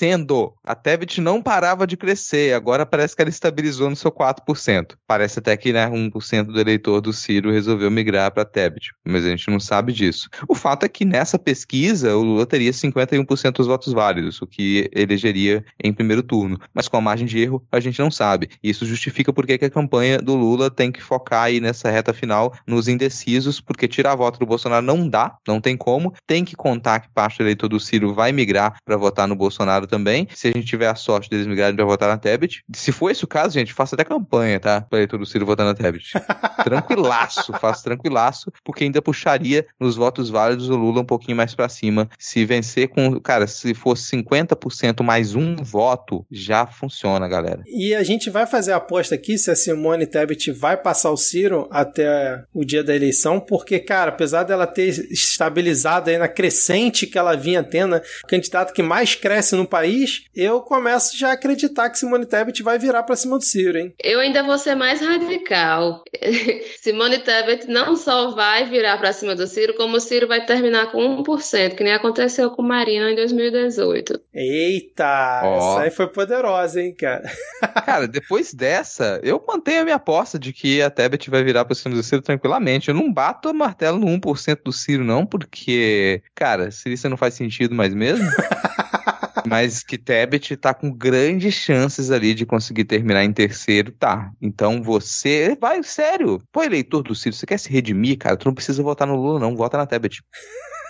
A 0.64 0.76
Tebet 0.76 1.22
não 1.22 1.42
parava 1.42 1.88
de 1.88 1.96
crescer. 1.96 2.54
Agora 2.54 2.86
parece 2.86 3.16
que 3.16 3.22
ela 3.22 3.30
estabilizou 3.30 3.90
no 3.90 3.96
seu 3.96 4.12
4%. 4.12 4.96
Parece 5.08 5.40
até 5.40 5.56
que, 5.56 5.72
né, 5.72 5.88
1% 5.88 6.52
do 6.52 6.60
eleitor 6.60 7.02
do 7.02 7.14
Ciro 7.14 7.52
resolveu 7.52 7.90
migrar 7.90 8.32
para 8.32 8.46
Tebet. 8.46 8.92
Mas 9.06 9.26
a 9.26 9.30
gente 9.30 9.50
não 9.50 9.60
sabe 9.60 9.94
disso. 9.94 10.30
O 10.48 10.56
fato 10.56 10.86
é 10.86 10.90
que 10.90 11.06
nessa 11.06 11.40
pesquisa 11.40 12.16
o 12.16 12.24
Lula 12.24 12.46
teria 12.46 12.72
51% 12.72 13.52
dos 13.54 13.68
votos 13.68 13.94
válidos, 13.94 14.42
o 14.42 14.48
que 14.48 14.90
elegeria 14.94 15.64
em 15.84 15.94
primeiro 15.94 16.24
turno. 16.24 16.60
Mas 16.74 16.88
com 16.88 16.98
a 16.98 17.02
margem 17.02 17.26
de 17.26 17.40
erro, 17.40 17.66
a 17.72 17.80
gente 17.80 18.00
não 18.00 18.12
sabe. 18.12 18.50
Isso 18.64 18.86
justifica 18.86 19.32
porque 19.32 19.58
que 19.58 19.66
a 19.66 19.70
campanha 19.70 20.18
do 20.18 20.36
Lula 20.36 20.70
tem 20.70 20.92
que 20.92 21.02
focar 21.02 21.44
aí 21.44 21.60
nessa 21.60 21.90
reta 21.90 22.14
final 22.14 22.54
nos 22.68 22.88
indecisos, 22.88 23.62
porque 23.62 23.88
tirar 23.88 24.16
voto 24.16 24.40
do 24.40 24.46
Bolsonaro 24.46 24.86
não 24.86 25.08
dá, 25.08 25.38
não 25.48 25.62
tem 25.62 25.78
como. 25.78 26.14
Tem 26.28 26.44
que 26.44 26.56
contar 26.56 27.00
que 27.00 27.10
parte 27.10 27.38
do 27.38 27.44
eleitor 27.44 27.68
do 27.68 27.80
Ciro 27.80 28.14
vai 28.14 28.32
migrar 28.32 28.78
para 28.84 28.98
votar 28.98 29.28
no 29.28 29.36
Bolsonaro 29.36 29.85
também. 29.88 30.28
Se 30.34 30.48
a 30.48 30.52
gente 30.52 30.66
tiver 30.66 30.88
a 30.88 30.96
sorte 30.96 31.30
deles 31.30 31.48
migrarem 31.48 31.76
para 31.76 31.86
votar 31.86 32.10
na 32.10 32.18
Tebet. 32.18 32.64
Se 32.74 32.92
for 32.92 33.10
esse 33.10 33.24
o 33.24 33.28
caso, 33.28 33.54
gente, 33.54 33.74
faça 33.74 33.96
até 33.96 34.04
campanha, 34.04 34.60
tá? 34.60 34.82
Para 34.82 35.00
eleitor 35.00 35.18
do 35.18 35.26
Ciro 35.26 35.46
votar 35.46 35.66
na 35.66 35.74
Tebet. 35.74 36.14
tranquilaço, 36.64 37.54
faço 37.54 37.84
tranquilaço, 37.84 38.52
porque 38.64 38.84
ainda 38.84 39.02
puxaria 39.02 39.66
nos 39.80 39.96
votos 39.96 40.30
válidos 40.30 40.70
o 40.70 40.76
Lula 40.76 41.02
um 41.02 41.06
pouquinho 41.06 41.38
mais 41.38 41.54
para 41.54 41.70
cima. 41.70 42.10
Se 42.18 42.46
vencer 42.46 42.90
com, 42.90 43.20
cara, 43.20 43.48
se 43.48 43.74
fosse 43.74 44.16
50% 44.18 45.04
mais 45.04 45.36
um 45.36 45.56
voto, 45.56 46.26
já 46.32 46.66
funciona, 46.66 47.28
galera. 47.28 47.64
E 47.68 47.94
a 47.94 48.04
gente 48.04 48.30
vai 48.30 48.46
fazer 48.46 48.72
a 48.72 48.78
aposta 48.78 49.16
aqui 49.16 49.38
se 49.38 49.52
a 49.52 49.56
Simone 49.56 50.06
Tebet 50.06 50.52
vai 50.52 50.78
passar 50.78 51.12
o 51.12 51.18
Ciro 51.18 51.68
até 51.72 52.44
o 52.54 52.64
dia 52.64 52.84
da 52.84 52.96
eleição, 52.96 53.40
porque, 53.40 53.80
cara, 53.80 54.10
apesar 54.10 54.44
dela 54.44 54.68
ter 54.68 54.90
estabilizado 55.12 56.10
aí 56.10 56.18
na 56.18 56.28
crescente 56.28 57.08
que 57.08 57.18
ela 57.18 57.36
vinha 57.36 57.64
tendo, 57.64 57.92
né, 57.92 58.02
o 58.24 58.28
candidato 58.28 58.74
que 58.74 58.82
mais 58.82 59.16
cresce 59.16 59.56
no 59.56 59.68
país, 59.76 60.24
eu 60.34 60.62
começo 60.62 61.18
já 61.18 61.32
a 61.32 61.34
acreditar 61.34 61.90
que 61.90 62.00
Simone 62.00 62.26
Tebet 62.26 62.64
vai 62.64 62.80
virar 62.80 63.04
pra 63.04 63.14
cima 63.14 63.38
do 63.38 63.44
Ciro, 63.44 63.78
hein? 63.78 63.94
Eu 64.02 64.22
ainda 64.22 64.42
vou 64.42 64.58
ser 64.58 64.74
mais 64.74 65.02
radical. 65.02 66.02
Simone 66.82 67.20
Tebet 67.20 67.68
não 67.68 67.98
só 67.98 68.32
vai 68.32 68.70
virar 68.70 68.98
para 68.98 69.12
cima 69.12 69.36
do 69.36 69.46
Ciro, 69.46 69.74
como 69.74 69.98
o 69.98 70.00
Ciro 70.00 70.30
vai 70.30 70.46
terminar 70.46 70.94
com 70.94 71.22
1%, 71.22 71.76
que 71.76 71.84
nem 71.84 71.92
aconteceu 71.92 72.52
com 72.52 72.62
Marina 72.62 73.12
em 73.12 73.16
2018. 73.16 74.18
Eita, 74.34 75.42
Ó. 75.44 75.58
essa 75.58 75.82
aí 75.82 75.92
foi 75.92 76.08
poderosa, 76.08 76.82
hein, 76.82 76.96
cara? 76.98 77.30
Cara, 77.86 78.08
depois 78.08 78.54
dessa, 78.54 79.20
eu 79.24 79.44
mantenho 79.46 79.82
a 79.82 79.84
minha 79.84 79.96
aposta 79.98 80.40
de 80.40 80.54
que 80.54 80.82
a 80.82 80.90
Tebet 80.90 81.30
vai 81.30 81.44
virar 81.44 81.66
pra 81.66 81.76
cima 81.76 81.96
do 81.96 82.04
Ciro 82.04 82.22
tranquilamente. 82.22 82.88
Eu 82.88 82.96
não 82.96 83.12
bato 83.12 83.50
o 83.50 83.54
martelo 83.54 84.00
no 84.00 84.08
1% 84.08 84.60
do 84.64 84.72
Ciro, 84.72 85.04
não, 85.04 85.26
porque, 85.26 86.22
cara, 86.34 86.72
se 86.72 86.94
isso 86.94 87.10
não 87.10 87.18
faz 87.18 87.34
sentido 87.34 87.76
mais 87.76 87.94
mesmo. 87.94 88.26
Mas 89.48 89.84
que 89.84 89.98
Tebet 89.98 90.56
tá 90.58 90.74
com 90.74 90.92
grandes 90.92 91.54
chances 91.54 92.12
ali 92.12 92.34
de 92.34 92.46
conseguir 92.46 92.86
terminar 92.86 93.24
em 93.24 93.34
terceiro, 93.34 93.92
tá. 93.92 94.32
Então 94.42 94.82
você 94.82 95.58
vai, 95.60 95.82
sério. 95.84 96.42
Pô, 96.52 96.64
eleitor 96.64 97.04
do 97.04 97.16
Ciro, 97.16 97.36
você 97.36 97.46
quer 97.46 97.58
se 97.58 97.70
redimir, 97.70 98.18
cara? 98.18 98.38
Tu 98.38 98.46
não 98.46 98.54
precisa 98.54 98.82
votar 98.82 99.08
no 99.08 99.16
Lula, 99.16 99.40
não. 99.40 99.56
Vota 99.56 99.78
na 99.78 99.86
Tebet. 99.86 100.22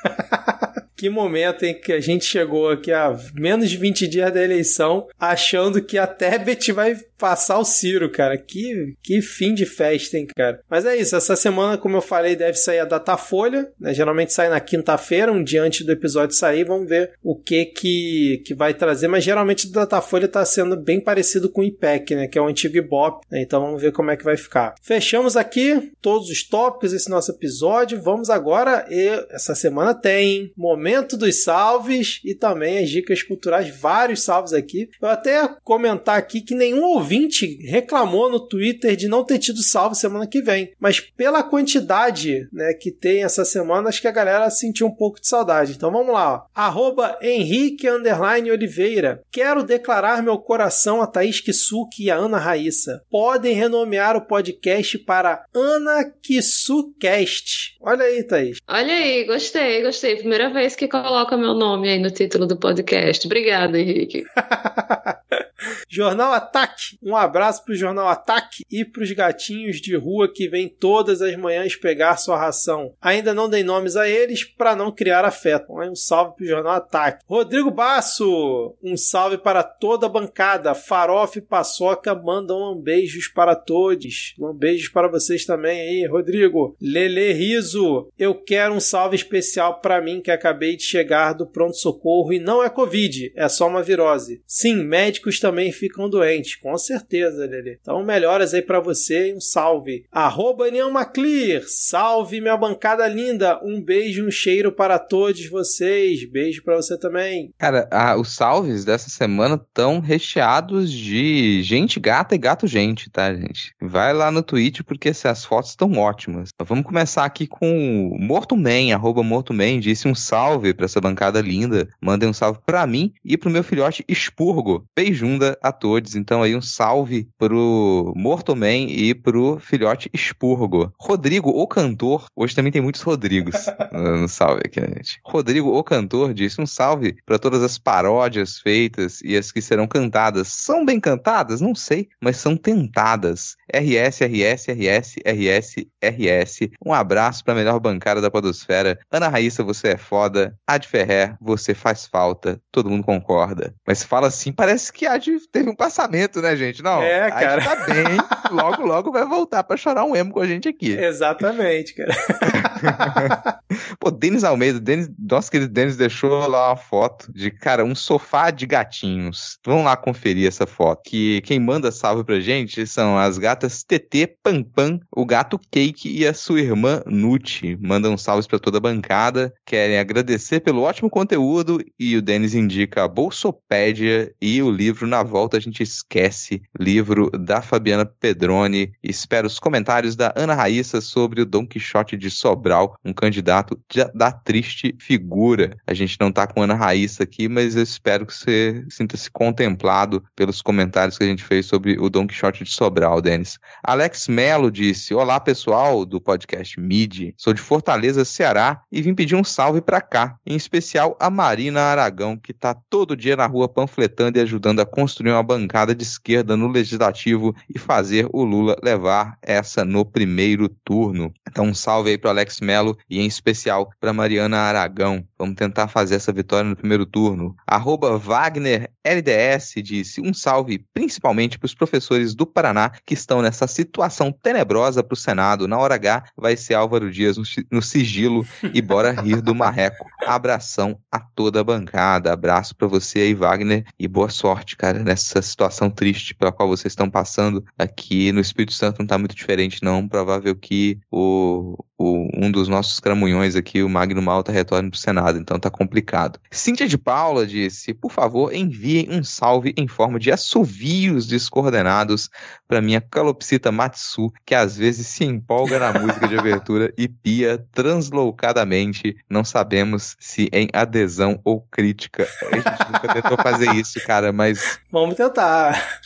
Que 0.98 1.10
momento 1.10 1.65
em 1.65 1.73
que 1.73 1.91
a 1.91 1.99
gente 1.99 2.23
chegou 2.23 2.69
aqui 2.69 2.90
a 2.90 3.14
menos 3.34 3.69
de 3.69 3.76
20 3.76 4.07
dias 4.07 4.34
da 4.34 4.41
eleição, 4.41 5.07
achando 5.19 5.82
que 5.82 5.98
a 5.98 6.07
Tebet 6.07 6.72
vai 6.72 6.95
passar 7.17 7.59
o 7.59 7.65
Ciro, 7.65 8.09
cara. 8.11 8.37
Que, 8.37 8.95
que 9.01 9.21
fim 9.21 9.53
de 9.53 9.65
festa, 9.65 10.17
hein, 10.17 10.27
cara. 10.35 10.61
Mas 10.69 10.85
é 10.85 10.95
isso, 10.95 11.15
essa 11.15 11.35
semana, 11.35 11.77
como 11.77 11.97
eu 11.97 12.01
falei, 12.01 12.35
deve 12.35 12.57
sair 12.57 12.79
a 12.79 12.85
Datafolha, 12.85 13.71
né? 13.79 13.93
Geralmente 13.93 14.33
sai 14.33 14.49
na 14.49 14.59
quinta-feira, 14.59 15.31
um 15.31 15.43
dia 15.43 15.63
antes 15.63 15.85
do 15.85 15.91
episódio 15.91 16.35
sair, 16.35 16.63
vamos 16.63 16.87
ver 16.87 17.11
o 17.23 17.35
que 17.35 17.65
que, 17.65 18.41
que 18.45 18.53
vai 18.53 18.73
trazer, 18.73 19.07
mas 19.07 19.23
geralmente 19.23 19.67
o 19.67 19.71
Datafolha 19.71 20.27
tá 20.27 20.43
sendo 20.45 20.75
bem 20.75 20.99
parecido 20.99 21.49
com 21.49 21.61
o 21.61 21.63
IPEC, 21.63 22.15
né, 22.15 22.27
que 22.27 22.37
é 22.37 22.41
o 22.41 22.47
antigo 22.47 22.77
Ibope, 22.77 23.25
né? 23.31 23.41
Então 23.41 23.61
vamos 23.61 23.81
ver 23.81 23.91
como 23.91 24.11
é 24.11 24.17
que 24.17 24.23
vai 24.23 24.37
ficar. 24.37 24.75
Fechamos 24.81 25.37
aqui 25.37 25.91
todos 26.01 26.29
os 26.29 26.43
tópicos 26.43 26.91
desse 26.91 27.09
nosso 27.09 27.31
episódio. 27.31 28.01
Vamos 28.01 28.29
agora, 28.29 28.85
e 28.89 29.07
essa 29.29 29.55
semana 29.55 29.93
tem 29.93 30.51
momento 30.55 31.17
dos 31.17 31.43
salves 31.43 32.19
e 32.23 32.33
também 32.33 32.79
as 32.79 32.89
dicas 32.89 33.23
culturais, 33.23 33.69
vários 33.69 34.23
salves 34.23 34.53
aqui. 34.53 34.89
Eu 35.01 35.09
até 35.09 35.47
comentar 35.63 36.17
aqui 36.17 36.41
que 36.41 36.55
nenhum 36.55 36.83
ouvinte 37.06 37.60
reclamou 37.61 38.32
no 38.32 38.40
Twitter 38.40 38.95
de 38.95 39.07
não 39.07 39.23
ter 39.23 39.38
tido 39.38 39.61
salve 39.61 39.95
semana 39.95 40.26
que 40.26 40.41
vem, 40.41 40.73
mas 40.80 40.99
pela 40.99 41.44
quantidade, 41.44 42.48
né, 42.52 42.73
que 42.73 42.91
tem 42.91 43.23
essa 43.23 43.45
semana, 43.45 43.90
acho 43.90 44.02
que 44.02 44.07
a 44.07 44.11
galera 44.11 44.49
sentiu 44.49 44.88
um 44.88 44.95
pouco 44.95 45.22
de 45.22 45.27
saudade. 45.27 45.73
Então 45.73 45.91
vamos 45.91 46.11
lá, 46.11 46.34
ó. 46.34 46.41
Arroba 46.53 47.18
Henrique 47.22 47.88
underline 47.88 48.49
Oliveira. 48.49 49.22
Quero 49.32 49.64
declarar 49.64 50.23
meu 50.23 50.38
coração 50.40 51.02
a 51.02 51.07
Thaís 51.07 51.40
Kisuki 51.40 52.06
e 52.06 52.11
a 52.11 52.15
Ana 52.15 52.40
Raíssa. 52.40 53.03
Podem 53.10 53.53
renomear 53.53 54.15
o 54.15 54.26
podcast 54.26 54.98
para 54.99 55.45
Ana 55.53 56.11
KisuCast. 56.23 57.77
Olha 57.82 58.03
aí, 58.03 58.23
Thaís. 58.23 58.57
Olha 58.68 58.94
aí, 58.94 59.26
gostei, 59.26 59.84
gostei. 59.84 60.15
Primeira 60.15 60.52
vez 60.52 60.76
que 60.76 60.88
coloca 60.88 61.38
meu 61.38 61.53
nome 61.53 61.90
aí 61.90 61.99
no 61.99 62.10
título 62.10 62.48
do 62.48 62.57
podcast. 62.57 63.27
Obrigada, 63.27 63.77
Henrique. 63.77 64.23
Jornal 65.90 66.34
Ataque. 66.34 66.98
Um 67.02 67.15
abraço 67.15 67.64
pro 67.64 67.76
Jornal 67.76 68.07
Ataque 68.07 68.64
e 68.69 68.84
pros 68.84 69.11
gatinhos 69.11 69.77
de 69.77 69.95
rua 69.95 70.32
que 70.32 70.48
vêm 70.48 70.68
todas 70.68 71.22
as 71.22 71.36
manhãs 71.36 71.76
pegar 71.76 72.18
sua 72.18 72.38
ração. 72.38 72.94
Ainda 73.02 73.34
não 73.34 73.49
dei 73.49 73.64
nomes 73.64 73.95
a 73.95 74.07
eles 74.07 74.44
para 74.44 74.76
não 74.76 74.91
criar 74.91 75.26
afeto. 75.26 75.73
Um 75.73 75.95
salve 75.95 76.36
pro 76.36 76.45
Jornal 76.45 76.73
Ataque. 76.73 77.23
Rodrigo 77.27 77.72
Basso. 77.72 78.76
Um 78.84 78.98
salve 78.98 79.38
para 79.38 79.64
toda 79.64 80.06
a 80.06 80.10
bancada. 80.10 80.73
Farofa 80.73 81.40
e 81.40 81.41
Paçoca 81.41 82.14
mandam 82.14 82.76
beijos 82.76 83.27
para 83.27 83.56
todos. 83.56 84.36
Beijos 84.56 84.90
para 84.90 85.07
vocês 85.07 85.45
também 85.45 85.80
aí, 85.80 86.07
Rodrigo. 86.07 86.76
Lele 86.82 87.34
Riso. 87.34 88.10
Eu 88.18 88.36
quero 88.36 88.73
um 88.73 88.80
salve 88.80 89.15
especial 89.15 89.80
para 89.80 90.02
mim 90.02 90.22
que 90.22 90.32
acabei 90.32 90.76
de 90.76 90.84
chegar 90.84 91.34
do 91.34 91.48
pronto-socorro 91.48 92.34
e 92.34 92.40
não 92.40 92.64
é 92.64 92.69
Covid, 92.69 93.32
é 93.36 93.48
só 93.48 93.68
uma 93.68 93.84
virose. 93.84 94.41
Sim, 94.45 94.84
médicos 94.84 95.40
também 95.45 95.72
ficam 95.72 96.09
doentes, 96.09 96.55
com 96.55 96.76
certeza, 96.76 97.45
Lele. 97.45 97.77
Então, 97.80 98.03
melhoras 98.03 98.55
aí 98.55 98.63
para 98.63 98.80
você 98.80 99.30
e 99.30 99.35
um 99.35 99.39
salve. 99.39 100.03
Arroba 100.11 100.72
Neumaclear, 100.72 101.61
salve 101.67 102.41
minha 102.41 102.57
bancada 102.57 103.07
linda. 103.07 103.59
Um 103.63 103.80
beijo 103.80 104.26
um 104.26 104.31
cheiro 104.31 104.72
para 104.72 104.97
todos 104.97 105.47
vocês. 105.47 106.27
Beijo 106.27 106.63
para 106.63 106.77
você 106.77 106.97
também. 106.97 107.53
Cara, 107.59 107.88
ah, 107.91 108.17
os 108.17 108.35
salves 108.35 108.84
dessa 108.84 109.07
semana 109.07 109.53
estão 109.53 109.99
recheados 109.99 110.91
de 110.91 111.61
gente 111.61 111.99
gata 111.99 112.34
e 112.34 112.39
gato 112.39 112.65
gente, 112.65 113.07
tá, 113.11 113.31
gente? 113.31 113.72
Vai 113.80 114.13
lá 114.13 114.31
no 114.31 114.41
Twitch 114.41 114.81
porque 114.81 115.09
as 115.09 115.45
fotos 115.45 115.69
estão 115.69 115.91
ótimas. 115.93 116.49
Vamos 116.59 116.85
começar 116.85 117.23
aqui 117.23 117.45
com 117.45 118.09
o 118.09 118.19
Morto 118.19 118.57
Man, 118.57 118.95
arroba 118.95 119.22
Morto 119.22 119.53
Man, 119.53 119.80
disse 119.80 120.07
um 120.07 120.15
salve 120.15 120.73
pra 120.73 120.85
essa 120.85 120.99
bancada 120.99 121.39
linda. 121.39 121.88
Mandem 122.01 122.27
um 122.27 122.34
salve 122.34 122.59
pra 122.65 122.88
mim 122.88 123.13
e 123.23 123.38
pro 123.38 123.51
meu 123.51 123.63
filhote 123.63 124.03
Expurgo. 124.07 124.88
Beijunços. 124.95 125.34
Bunda 125.35 125.57
a 125.61 125.71
todos. 125.71 126.15
Então 126.15 126.41
aí 126.41 126.55
um 126.55 126.61
salve 126.61 127.27
pro 127.37 128.13
Mortoman 128.15 128.87
e 128.89 129.13
pro 129.13 129.59
filhote 129.59 130.09
Expurgo. 130.13 130.93
Rodrigo, 130.99 131.49
o 131.49 131.67
cantor, 131.67 132.25
hoje 132.35 132.55
também 132.55 132.71
tem 132.71 132.81
muitos 132.81 133.01
Rodrigos 133.01 133.65
no 133.91 134.27
salve 134.27 134.61
aqui, 134.65 134.79
gente. 134.79 135.19
Rodrigo, 135.23 135.77
o 135.77 135.83
cantor, 135.83 136.33
disse 136.33 136.61
um 136.61 136.65
salve 136.65 137.17
para 137.25 137.37
todas 137.37 137.61
as 137.61 137.77
paródias 137.77 138.59
feitas 138.59 139.21
e 139.21 139.35
as 139.35 139.51
que 139.51 139.61
serão 139.61 139.87
cantadas. 139.87 140.47
São 140.47 140.85
bem 140.85 140.99
cantadas? 140.99 141.61
Não 141.61 141.75
sei, 141.75 142.07
mas 142.21 142.37
são 142.37 142.55
tentadas. 142.55 143.55
RS, 143.73 144.21
RS, 144.21 144.67
RS, 144.67 145.15
RS, 145.25 145.75
RS. 146.01 146.59
Um 146.85 146.93
abraço 146.93 147.43
pra 147.43 147.55
melhor 147.55 147.79
bancada 147.79 148.21
da 148.21 148.31
Podosfera. 148.31 148.97
Ana 149.11 149.27
Raíssa, 149.27 149.63
você 149.63 149.89
é 149.89 149.97
foda. 149.97 150.57
Ad 150.65 150.87
Ferrer, 150.87 151.35
você 151.41 151.73
faz 151.73 152.05
falta. 152.05 152.59
Todo 152.71 152.89
mundo 152.89 153.03
concorda. 153.03 153.73
Mas 153.85 154.03
fala 154.03 154.27
assim, 154.27 154.51
parece 154.51 154.93
que 154.93 155.05
Teve 155.52 155.69
um 155.69 155.76
passamento, 155.76 156.41
né, 156.41 156.56
gente? 156.56 156.84
Não, 156.84 157.02
é, 157.02 157.30
cara. 157.30 157.61
Tá 157.64 157.76
bem. 157.85 158.18
logo, 158.52 158.85
logo 158.85 159.11
vai 159.11 159.26
voltar 159.26 159.64
pra 159.64 159.77
chorar 159.77 160.06
um 160.06 160.15
emo 160.15 160.31
com 160.31 160.39
a 160.39 160.47
gente 160.47 160.68
aqui. 160.68 160.91
Exatamente, 160.97 161.93
cara. 161.93 162.14
Pô, 163.99 164.11
Denis 164.11 164.43
Almeida, 164.43 164.79
Denis, 164.79 165.09
nosso 165.17 165.51
querido 165.51 165.71
Denis 165.71 165.97
deixou 165.97 166.47
lá 166.47 166.69
uma 166.69 166.75
foto 166.75 167.31
de, 167.33 167.51
cara, 167.51 167.83
um 167.83 167.95
sofá 167.95 168.51
de 168.51 168.65
gatinhos. 168.65 169.57
Vamos 169.65 169.85
lá 169.85 169.95
conferir 169.95 170.47
essa 170.47 170.65
foto. 170.65 171.01
Que 171.05 171.41
quem 171.41 171.59
manda 171.59 171.91
salve 171.91 172.23
pra 172.23 172.39
gente 172.39 172.85
são 172.87 173.17
as 173.17 173.37
gatas 173.37 173.83
TT, 173.83 174.37
Pam 174.43 174.63
Pam, 174.63 174.99
o 175.15 175.25
gato 175.25 175.59
Cake 175.71 176.09
e 176.09 176.25
a 176.25 176.33
sua 176.33 176.59
irmã 176.59 177.01
Nuti. 177.05 177.77
Mandam 177.81 178.17
salves 178.17 178.47
para 178.47 178.59
toda 178.59 178.77
a 178.77 178.81
bancada. 178.81 179.53
Querem 179.65 179.97
agradecer 179.97 180.59
pelo 180.59 180.81
ótimo 180.81 181.09
conteúdo 181.09 181.79
e 181.99 182.15
o 182.15 182.21
Denis 182.21 182.53
indica 182.53 183.03
a 183.03 183.07
Bolsopédia 183.07 184.33
e 184.41 184.61
o 184.61 184.69
livro 184.69 185.07
Na 185.07 185.23
Volta 185.23 185.57
a 185.57 185.59
gente 185.59 185.81
esquece, 185.81 186.61
livro 186.79 187.29
da 187.31 187.61
Fabiana 187.61 188.05
Pedroni. 188.05 188.91
Espero 189.03 189.47
os 189.47 189.59
comentários 189.59 190.15
da 190.15 190.33
Ana 190.35 190.53
Raíssa 190.53 191.01
sobre 191.01 191.41
o 191.41 191.45
Dom 191.45 191.65
Quixote 191.65 192.17
de 192.17 192.29
Sobral, 192.29 192.74
um 193.03 193.14
candidato 193.14 193.80
da 194.14 194.31
triste 194.31 194.95
figura. 194.99 195.77
A 195.85 195.93
gente 195.93 196.18
não 196.19 196.31
tá 196.31 196.47
com 196.47 196.61
Ana 196.61 196.76
Raíssa 196.76 197.23
aqui, 197.23 197.47
mas 197.47 197.76
eu 197.76 197.84
espero 197.84 198.26
que 198.26 198.34
você 198.34 198.85
sinta-se 198.89 199.30
contemplado 199.30 200.23
pelos 200.35 200.61
comentários 200.61 201.18
que 201.18 201.23
a 201.23 201.27
gente 201.27 201.43
fez 201.43 201.65
sobre 201.65 201.97
o 201.99 202.10
Dom 202.10 202.27
Quixote 202.27 202.64
de 202.64 202.72
Sobral, 202.72 203.22
Denis. 203.22 203.60
Alex 203.84 204.27
Melo 204.27 204.72
disse: 204.72 205.14
Olá, 205.14 205.39
pessoal 205.39 206.06
do 206.06 206.19
podcast 206.19 206.80
MIDI. 206.80 207.34
Sou 207.38 207.53
de 207.53 207.61
Fortaleza, 207.61 208.26
Ceará, 208.26 208.81
e 208.91 209.02
vim 209.02 209.14
pedir 209.14 209.35
um 209.35 209.43
salve 209.43 209.81
para 209.81 210.02
cá, 210.02 210.38
em 210.45 210.56
especial 210.56 211.15
a 211.19 211.30
Marina 211.30 211.81
Aragão, 211.81 212.38
que 212.38 212.53
tá 212.53 212.76
todo 212.89 213.15
dia 213.15 213.35
na 213.35 213.45
rua 213.45 213.68
panfletando 213.68 214.38
e 214.38 214.41
ajudando 214.41 214.80
a 214.80 214.85
construir 214.85 215.31
uma 215.31 215.43
bancada 215.43 215.93
de 215.93 216.03
esquerda 216.03 216.56
no 216.57 216.68
legislativo 216.68 217.56
e 217.73 217.80
fazer 217.80 218.27
o 218.31 218.43
Lula 218.43 218.76
levar 218.84 219.38
essa 219.41 219.84
no 219.85 220.06
primeiro 220.06 220.69
turno. 220.69 221.34
Então, 221.47 221.65
um 221.65 221.73
salve 221.73 222.11
aí 222.11 222.18
pro 222.18 222.30
Alex 222.30 222.55
Melo 222.60 222.98
e 223.10 223.19
em 223.19 223.26
especial 223.26 223.90
para 223.99 224.14
Mariana 224.14 224.57
Aragão. 224.57 225.26
Vamos 225.38 225.56
tentar 225.56 225.88
fazer 225.88 226.15
essa 226.15 226.32
vitória 226.32 226.69
no 226.69 226.76
primeiro 226.76 227.06
turno. 227.06 227.56
Arroba 227.68 228.18
Wagner 228.18 228.90
LDS 229.03 229.73
disse 229.84 230.22
um 230.22 230.34
salve 230.34 230.84
principalmente 230.94 231.60
para 231.60 231.68
os 231.68 231.76
professores 231.76 232.34
do 232.34 232.45
Paraná 232.45 232.91
que 233.06 233.14
estão 233.14 233.41
nessa 233.41 233.68
situação 233.68 234.32
tenebrosa 234.32 235.03
para 235.03 235.14
o 235.14 235.18
Senado. 235.18 235.68
Na 235.68 235.77
hora 235.77 235.95
H 235.95 236.23
vai 236.36 236.57
ser 236.57 236.73
Álvaro 236.73 237.11
Dias 237.11 237.38
no, 237.72 237.82
sigilo 237.82 238.45
e 238.73 238.82
bora 238.82 239.11
rir 239.11 239.41
do 239.41 239.53
marreco. 239.53 240.06
Abração 240.26 240.98
a 241.11 241.19
toda 241.19 241.60
a 241.60 241.64
bancada. 241.64 242.34
Abraço 242.34 242.76
para 242.76 242.88
você 242.88 243.19
aí, 243.19 243.34
Wagner, 243.34 243.86
e 243.99 244.07
boa 244.07 244.30
sorte, 244.30 244.76
cara, 244.76 244.99
nessa 244.99 245.41
situação 245.41 245.90
triste 245.90 246.34
pela 246.34 246.52
qual 246.52 246.68
vocês 246.68 246.91
estão 246.91 247.10
passando 247.10 247.64
aqui 247.77 248.32
no 248.32 248.40
Espírito 248.40 248.73
Santo. 248.73 248.99
Não 248.99 249.06
está 249.06 249.18
muito 249.18 249.36
diferente, 249.36 249.84
não. 249.84 250.07
Provável 250.07 250.56
que 250.56 250.99
o, 251.11 251.77
o, 251.98 252.27
um 252.45 252.51
dos 252.51 252.67
nossos 252.67 252.99
cramunhões 252.99 253.55
aqui, 253.55 253.81
o 253.81 253.89
Magno 253.89 254.22
Malta, 254.22 254.51
retorne 254.51 254.89
para 254.89 254.97
o 254.97 254.99
Senado, 254.99 255.38
então 255.38 255.59
tá 255.59 255.69
complicado. 255.69 256.39
Cíntia 256.51 256.88
de 256.88 256.97
Paula 256.97 257.45
disse: 257.45 257.93
por 257.93 258.11
favor, 258.11 258.53
enviem 258.53 259.07
um 259.09 259.23
salve 259.23 259.73
em 259.77 259.88
forma 259.88 260.19
de 260.19 260.31
assovios 260.31 261.27
descoordenados 261.27 262.30
para 262.67 262.81
minha 262.81 263.01
calopsita 263.01 263.72
Matsu, 263.72 264.31
que 264.45 264.55
às 264.55 264.77
vezes 264.77 265.07
se 265.07 265.26
empolga 265.26 265.80
na 265.80 265.99
música 265.99 266.27
de 266.27 266.38
abertura 266.38 266.93
e 266.97 267.07
pia 267.07 267.63
translocadamente. 267.72 269.17
Não 269.30 269.43
sabemos 269.43 270.15
se 270.19 270.49
em 270.51 270.67
adesão 270.73 271.39
ou 271.43 271.61
crítica. 271.61 272.27
A 272.51 272.55
gente 272.55 272.91
nunca 272.91 273.13
tentou 273.13 273.38
fazer 273.38 273.73
isso, 273.76 273.99
cara, 274.05 274.31
mas. 274.31 274.80
Vamos 274.91 275.15
tentar. 275.15 275.99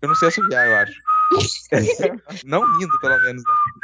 Eu 0.00 0.08
não 0.08 0.14
sei 0.14 0.28
assoviar, 0.28 0.66
eu 0.66 0.76
acho. 0.76 1.12
não 2.44 2.60
rindo, 2.60 3.00
pelo 3.00 3.18
menos. 3.22 3.42
Né? 3.42 3.81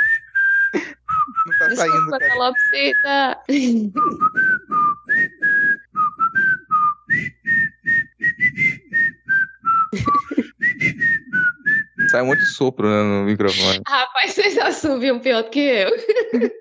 Não 0.75 1.59
tá 1.59 1.77
saindo, 1.77 2.11
cara. 2.11 2.29
calopsita. 2.29 3.39
Sai 12.11 12.23
um 12.23 12.27
monte 12.27 12.41
de 12.41 12.55
sopro 12.55 12.89
né, 12.89 13.03
no 13.03 13.25
microfone. 13.25 13.81
Rapaz, 13.87 14.33
vocês 14.33 14.57
assoviam 14.59 15.19
pior 15.19 15.43
do 15.43 15.51
que 15.51 15.61
eu. 15.61 15.91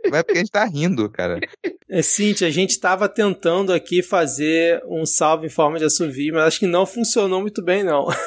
Mas 0.10 0.20
é 0.20 0.24
porque 0.24 0.40
a 0.40 0.42
gente 0.42 0.52
tá 0.52 0.66
rindo, 0.66 1.10
cara. 1.10 1.40
É, 1.90 2.02
Cintia, 2.02 2.48
a 2.48 2.52
gente 2.52 2.72
estava 2.72 3.08
tentando 3.08 3.72
aqui 3.72 4.04
fazer 4.04 4.82
um 4.90 5.06
salve 5.06 5.48
em 5.48 5.50
forma 5.50 5.80
de 5.80 5.86
assovio, 5.86 6.34
mas 6.34 6.44
acho 6.44 6.60
que 6.60 6.68
não 6.68 6.86
funcionou 6.86 7.40
muito 7.40 7.64
bem, 7.64 7.84
não. 7.84 8.08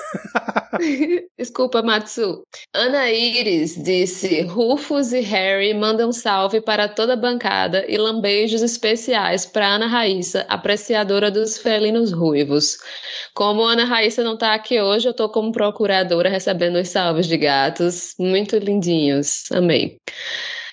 Desculpa, 1.39 1.83
Matsu. 1.83 2.43
Ana 2.75 3.11
Iris 3.11 3.75
disse: 3.83 4.43
Rufus 4.43 5.13
e 5.13 5.21
Harry 5.21 5.75
mandam 5.75 6.13
salve 6.13 6.61
para 6.61 6.89
toda 6.89 7.13
a 7.13 7.17
bancada 7.17 7.85
e 7.87 7.99
lambejos 7.99 8.63
especiais 8.63 9.45
para 9.45 9.75
Ana 9.75 9.87
Raíssa, 9.87 10.47
apreciadora 10.49 11.31
dos 11.31 11.59
felinos 11.59 12.13
ruivos. 12.13 12.79
Como 13.35 13.63
Ana 13.63 13.85
Raíssa 13.85 14.25
não 14.25 14.35
está 14.35 14.55
aqui 14.55 14.81
hoje, 14.81 15.09
eu 15.09 15.13
estou 15.13 15.29
como 15.29 15.53
procuradora 15.53 16.31
recebendo 16.31 16.77
os 16.77 16.89
salves 17.11 17.27
de 17.27 17.37
gatos. 17.37 18.15
Muito 18.19 18.57
lindinhos. 18.57 19.51
Amei. 19.51 19.99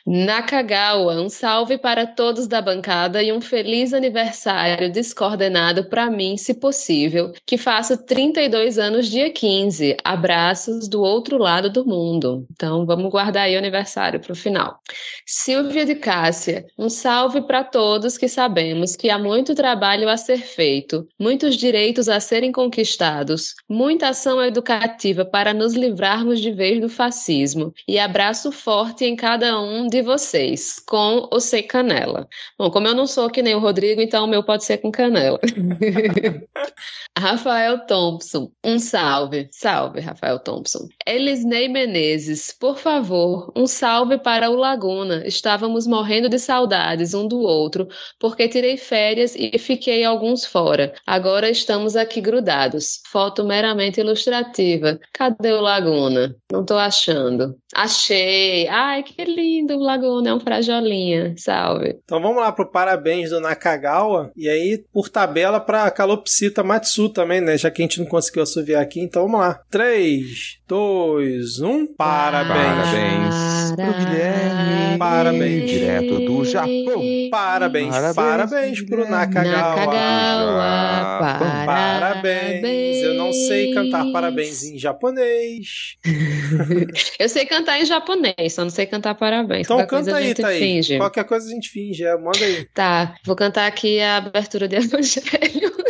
Nakagawa, 0.09 1.21
um 1.21 1.27
salve 1.27 1.77
para 1.77 2.07
todos 2.07 2.47
da 2.47 2.61
bancada 2.61 3.21
e 3.21 3.29
um 3.33 3.41
feliz 3.41 3.93
aniversário 3.93 4.89
descoordenado 4.89 5.83
para 5.89 6.09
mim, 6.09 6.37
se 6.37 6.53
possível, 6.53 7.33
que 7.45 7.57
faço 7.57 7.97
32 7.97 8.79
anos 8.79 9.09
dia 9.09 9.29
15. 9.29 9.97
Abraços 10.05 10.87
do 10.87 11.01
outro 11.01 11.37
lado 11.37 11.69
do 11.69 11.85
mundo. 11.85 12.47
Então 12.53 12.85
vamos 12.85 13.11
guardar 13.11 13.43
aí 13.43 13.55
o 13.55 13.57
aniversário 13.57 14.21
para 14.21 14.31
o 14.31 14.35
final. 14.35 14.79
Silvia 15.25 15.85
de 15.85 15.95
Cássia, 15.95 16.65
um 16.77 16.87
salve 16.87 17.41
para 17.41 17.65
todos 17.65 18.17
que 18.17 18.29
sabemos 18.29 18.95
que 18.95 19.09
há 19.09 19.19
muito 19.19 19.53
trabalho 19.53 20.07
a 20.07 20.15
ser 20.15 20.37
feito, 20.37 21.05
muitos 21.19 21.57
direitos 21.57 22.07
a 22.07 22.21
serem 22.21 22.53
conquistados, 22.53 23.55
muita 23.67 24.07
ação 24.07 24.41
educativa 24.41 25.25
para 25.25 25.53
nos 25.53 25.73
livrarmos 25.73 26.39
de 26.39 26.51
vez 26.51 26.79
do 26.79 26.87
fascismo. 26.87 27.73
E 27.85 27.99
abraço 27.99 28.53
forte 28.53 29.03
em 29.03 29.13
cada 29.13 29.59
um 29.59 29.85
de 29.85 29.96
de 29.97 30.01
vocês, 30.03 30.79
com 30.87 31.27
ou 31.31 31.39
sem 31.39 31.65
canela. 31.65 32.27
Bom, 32.57 32.69
como 32.69 32.87
eu 32.87 32.93
não 32.93 33.07
sou 33.07 33.29
que 33.29 33.41
nem 33.41 33.55
o 33.55 33.59
Rodrigo, 33.59 33.99
então 33.99 34.25
o 34.25 34.27
meu 34.27 34.43
pode 34.43 34.63
ser 34.63 34.77
com 34.77 34.91
canela. 34.91 35.39
Rafael 37.17 37.79
Thompson, 37.87 38.51
um 38.63 38.77
salve. 38.77 39.47
Salve, 39.51 39.99
Rafael 39.99 40.37
Thompson. 40.37 40.87
Elisnei 41.05 41.67
Menezes, 41.67 42.55
por 42.59 42.77
favor, 42.77 43.51
um 43.55 43.65
salve 43.65 44.19
para 44.19 44.51
o 44.51 44.55
Laguna. 44.55 45.25
Estávamos 45.25 45.87
morrendo 45.87 46.29
de 46.29 46.37
saudades 46.37 47.15
um 47.15 47.27
do 47.27 47.39
outro, 47.39 47.87
porque 48.19 48.47
tirei 48.47 48.77
férias 48.77 49.35
e 49.35 49.57
fiquei 49.57 50.03
alguns 50.03 50.45
fora. 50.45 50.93
Agora 51.07 51.49
estamos 51.49 51.95
aqui 51.95 52.21
grudados. 52.21 53.01
Foto 53.07 53.43
meramente 53.43 53.99
ilustrativa. 53.99 54.99
Cadê 55.11 55.53
o 55.53 55.61
Laguna? 55.61 56.35
Não 56.51 56.63
tô 56.63 56.75
achando. 56.75 57.57
Achei. 57.73 58.67
Ai, 58.67 59.01
que 59.01 59.23
lindo 59.25 59.79
Laguna, 59.87 60.29
é 60.29 60.33
um 60.33 60.39
frajolinha. 60.39 61.33
Salve. 61.37 61.99
Então 62.03 62.21
vamos 62.21 62.37
lá 62.37 62.51
pro 62.51 62.69
parabéns 62.69 63.29
do 63.29 63.39
Nakagawa. 63.39 64.31
E 64.35 64.49
aí, 64.49 64.83
por 64.93 65.09
tabela, 65.09 65.59
pra 65.59 65.89
Calopsita 65.89 66.63
Matsu 66.63 67.09
também, 67.09 67.41
né? 67.41 67.57
Já 67.57 67.71
que 67.71 67.81
a 67.81 67.85
gente 67.85 67.99
não 67.99 68.05
conseguiu 68.05 68.43
assoviar 68.43 68.81
aqui, 68.81 68.99
então 68.99 69.23
vamos 69.23 69.39
lá. 69.39 69.59
3, 69.69 70.59
2, 70.67 71.61
1. 71.61 71.95
Parabéns. 71.95 72.57
Parabéns 72.57 73.75
pro 73.75 73.93
Guilherme. 73.93 74.97
Parabéns. 74.99 75.71
Direto 75.71 76.19
do 76.19 76.45
Japão. 76.45 77.01
Parabéns. 77.31 77.89
Parabéns, 77.89 78.15
parabéns 78.15 78.81
pro 78.81 79.09
Nakagawa. 79.09 79.85
Nakagawa. 79.85 81.65
Parabéns. 81.65 82.97
Eu 83.03 83.13
não 83.13 83.31
sei 83.31 83.73
cantar 83.73 84.11
parabéns 84.11 84.63
em 84.63 84.77
japonês. 84.77 85.97
Eu 87.19 87.29
sei 87.29 87.45
cantar 87.45 87.79
em 87.79 87.85
japonês, 87.85 88.53
só 88.53 88.63
não 88.63 88.69
sei 88.69 88.85
cantar 88.85 89.15
parabéns. 89.15 89.67
Então 89.67 89.76
Qualquer 89.77 90.05
canta 90.05 90.15
aí, 90.17 90.33
tá 90.33 90.47
aí. 90.47 90.97
Qualquer 90.97 91.23
coisa 91.25 91.47
a 91.47 91.51
gente 91.51 91.69
finge, 91.69 92.03
é, 92.03 92.17
manda 92.17 92.43
aí. 92.43 92.65
Tá, 92.73 93.15
vou 93.23 93.35
cantar 93.35 93.67
aqui 93.67 93.99
a 93.99 94.17
abertura 94.17 94.67
de 94.67 94.75
Evangelho. 94.77 95.86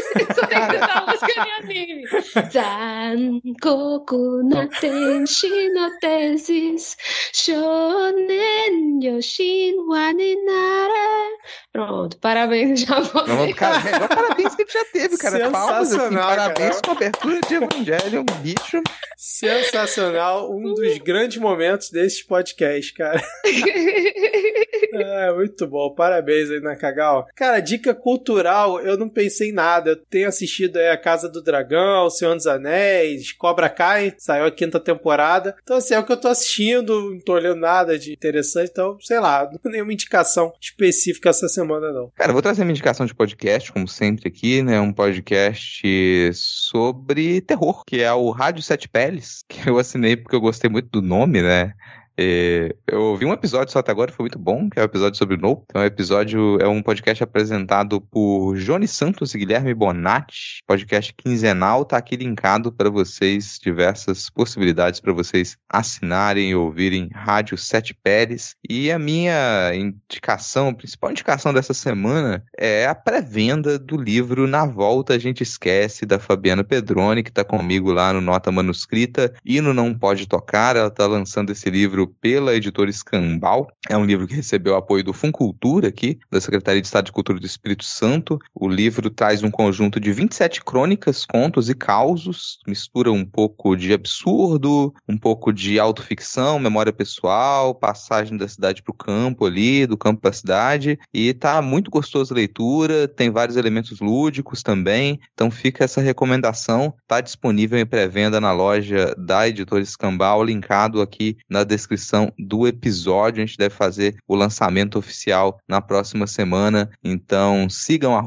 Essa 0.57 1.05
música 1.05 1.33
de 1.43 1.49
anime. 1.49 2.03
Zankoku 2.51 4.43
naten 4.43 5.25
shinotesis 5.25 6.97
shonen 7.33 8.99
yoshin 9.01 9.75
wa 9.87 10.13
ninare. 10.13 11.37
Pronto, 11.71 12.17
parabéns, 12.17 12.81
já 12.81 12.99
vou. 12.99 13.27
Não, 13.27 13.53
cara, 13.53 13.79
melhor 13.83 14.07
parabéns 14.07 14.55
que 14.55 14.63
a 14.63 14.65
gente 14.65 14.73
já 14.73 14.85
teve, 14.85 15.17
cara. 15.17 15.51
Palmas, 15.51 15.75
assim, 15.75 15.91
Sensacional, 15.91 16.27
parabéns 16.29 16.57
cara. 16.57 16.81
com 16.81 16.89
a 16.89 16.93
abertura 16.93 17.39
de 17.41 17.55
Evangelion, 17.55 18.25
bicho. 18.41 18.81
Sensacional, 19.15 20.51
um 20.51 20.73
dos 20.73 20.97
grandes 20.99 21.37
momentos 21.37 21.89
desses 21.89 22.23
podcasts, 22.23 22.91
cara. 22.91 23.21
É, 24.93 25.31
muito 25.33 25.67
bom, 25.67 25.93
parabéns 25.93 26.49
aí, 26.49 26.59
Nakagal. 26.59 27.27
Cara, 27.35 27.59
dica 27.59 27.93
cultural, 27.93 28.79
eu 28.79 28.97
não 28.97 29.09
pensei 29.09 29.49
em 29.49 29.53
nada. 29.53 29.91
Eu 29.91 29.95
tenho 29.95 30.27
assistido 30.27 30.46
aí 30.75 30.89
A 30.89 30.97
Casa 30.97 31.29
do 31.29 31.41
Dragão, 31.41 32.09
Senhor 32.09 32.35
dos 32.35 32.47
Anéis, 32.47 33.31
Cobra 33.31 33.69
Kai, 33.69 34.13
saiu 34.17 34.45
a 34.45 34.51
quinta 34.51 34.79
temporada. 34.79 35.55
Então, 35.61 35.77
assim, 35.77 35.93
é 35.93 35.99
o 35.99 36.03
que 36.03 36.11
eu 36.11 36.17
tô 36.17 36.27
assistindo, 36.27 37.11
não 37.11 37.19
tô 37.19 37.33
olhando 37.33 37.59
nada 37.59 37.97
de 37.97 38.13
interessante, 38.13 38.69
então, 38.71 38.97
sei 39.01 39.19
lá, 39.19 39.49
não 39.63 39.71
nenhuma 39.71 39.93
indicação 39.93 40.53
específica 40.59 41.29
essa 41.29 41.47
semana, 41.47 41.91
não. 41.91 42.11
Cara, 42.15 42.33
vou 42.33 42.41
trazer 42.41 42.63
uma 42.63 42.71
indicação 42.71 43.05
de 43.05 43.13
podcast, 43.13 43.71
como 43.71 43.87
sempre 43.87 44.27
aqui, 44.27 44.61
né? 44.61 44.79
Um 44.79 44.93
podcast 44.93 46.31
sobre 46.33 47.41
terror, 47.41 47.83
que 47.85 48.01
é 48.01 48.11
o 48.13 48.29
Rádio 48.31 48.63
Sete 48.63 48.87
Peles, 48.87 49.43
que 49.49 49.69
eu 49.69 49.77
assinei 49.77 50.15
porque 50.15 50.35
eu 50.35 50.41
gostei 50.41 50.69
muito 50.69 50.89
do 50.89 51.01
nome, 51.01 51.41
né? 51.41 51.73
É, 52.19 52.75
eu 52.87 53.01
ouvi 53.01 53.25
um 53.25 53.33
episódio 53.33 53.71
só 53.71 53.79
até 53.79 53.91
agora, 53.91 54.11
foi 54.11 54.23
muito 54.23 54.39
bom, 54.39 54.69
que 54.69 54.79
é 54.79 54.81
o 54.81 54.85
episódio 54.85 55.17
sobre 55.17 55.35
o 55.35 55.39
Nope. 55.39 55.65
Então, 55.69 55.81
o 55.83 55.85
episódio 55.85 56.57
é 56.59 56.67
um 56.67 56.81
podcast 56.81 57.23
apresentado 57.23 58.01
por 58.01 58.57
Johnny 58.57 58.87
Santos 58.87 59.35
e 59.35 59.37
Guilherme 59.37 59.73
Bonatti, 59.73 60.63
podcast 60.65 61.13
quinzenal, 61.13 61.85
tá 61.85 61.97
aqui 61.97 62.15
linkado 62.15 62.71
para 62.71 62.89
vocês, 62.89 63.59
diversas 63.61 64.31
possibilidades 64.31 64.99
para 64.99 65.13
vocês 65.13 65.57
assinarem 65.69 66.49
e 66.49 66.55
ouvirem 66.55 67.09
Rádio 67.13 67.55
Sete 67.57 67.93
Pérez. 67.93 68.55
E 68.67 68.91
a 68.91 68.97
minha 68.97 69.71
indicação, 69.75 70.73
principal 70.73 71.11
indicação 71.11 71.53
dessa 71.53 71.73
semana 71.73 72.43
é 72.57 72.87
a 72.87 72.95
pré-venda 72.95 73.77
do 73.77 73.95
livro 73.95 74.47
Na 74.47 74.65
Volta 74.65 75.13
a 75.13 75.19
Gente 75.19 75.43
Esquece, 75.43 76.05
da 76.05 76.17
Fabiana 76.17 76.63
Pedroni, 76.63 77.21
que 77.21 77.31
tá 77.31 77.43
comigo 77.43 77.91
lá 77.91 78.11
no 78.11 78.21
Nota 78.21 78.51
Manuscrita 78.51 79.33
e 79.45 79.61
no 79.61 79.73
Não 79.73 79.93
Pode 79.93 80.27
Tocar. 80.27 80.75
Ela 80.75 80.89
tá 80.89 81.05
lançando 81.05 81.51
esse 81.51 81.69
livro 81.69 82.06
pela 82.07 82.55
editora 82.55 82.89
Escambau. 82.89 83.67
É 83.89 83.97
um 83.97 84.05
livro 84.05 84.27
que 84.27 84.33
recebeu 84.33 84.75
apoio 84.75 85.03
do 85.03 85.13
Funcultura 85.13 85.89
aqui, 85.89 86.17
da 86.31 86.39
Secretaria 86.39 86.81
de 86.81 86.87
Estado 86.87 87.05
de 87.05 87.11
Cultura 87.11 87.39
do 87.39 87.45
Espírito 87.45 87.83
Santo. 87.83 88.39
O 88.55 88.67
livro 88.67 89.09
traz 89.09 89.43
um 89.43 89.51
conjunto 89.51 89.99
de 89.99 90.11
27 90.11 90.63
crônicas, 90.63 91.25
contos 91.25 91.69
e 91.69 91.75
causos, 91.75 92.59
mistura 92.65 93.11
um 93.11 93.25
pouco 93.25 93.75
de 93.75 93.93
absurdo, 93.93 94.93
um 95.07 95.17
pouco 95.17 95.51
de 95.51 95.79
autoficção, 95.79 96.59
memória 96.59 96.93
pessoal, 96.93 97.75
passagem 97.75 98.37
da 98.37 98.47
cidade 98.47 98.81
para 98.81 98.91
o 98.91 98.95
campo 98.95 99.45
ali, 99.45 99.85
do 99.85 99.97
campo 99.97 100.21
para 100.21 100.29
a 100.29 100.33
cidade, 100.33 100.99
e 101.13 101.33
tá 101.33 101.61
muito 101.61 101.91
gostoso 101.91 102.33
a 102.33 102.37
leitura, 102.37 103.07
tem 103.07 103.29
vários 103.29 103.57
elementos 103.57 103.99
lúdicos 103.99 104.63
também, 104.63 105.19
então 105.33 105.51
fica 105.51 105.83
essa 105.83 106.01
recomendação, 106.01 106.93
tá 107.07 107.21
disponível 107.21 107.77
em 107.77 107.85
pré-venda 107.85 108.39
na 108.39 108.51
loja 108.51 109.13
da 109.17 109.47
editora 109.47 109.83
Escambau, 109.83 110.43
linkado 110.43 111.01
aqui 111.01 111.37
na 111.49 111.63
descrição 111.63 111.96
do 112.37 112.67
episódio. 112.67 113.41
A 113.41 113.45
gente 113.45 113.57
deve 113.57 113.75
fazer 113.75 114.15
o 114.27 114.35
lançamento 114.35 114.97
oficial 114.97 115.59
na 115.67 115.81
próxima 115.81 116.27
semana. 116.27 116.89
Então 117.03 117.69
sigam 117.69 118.17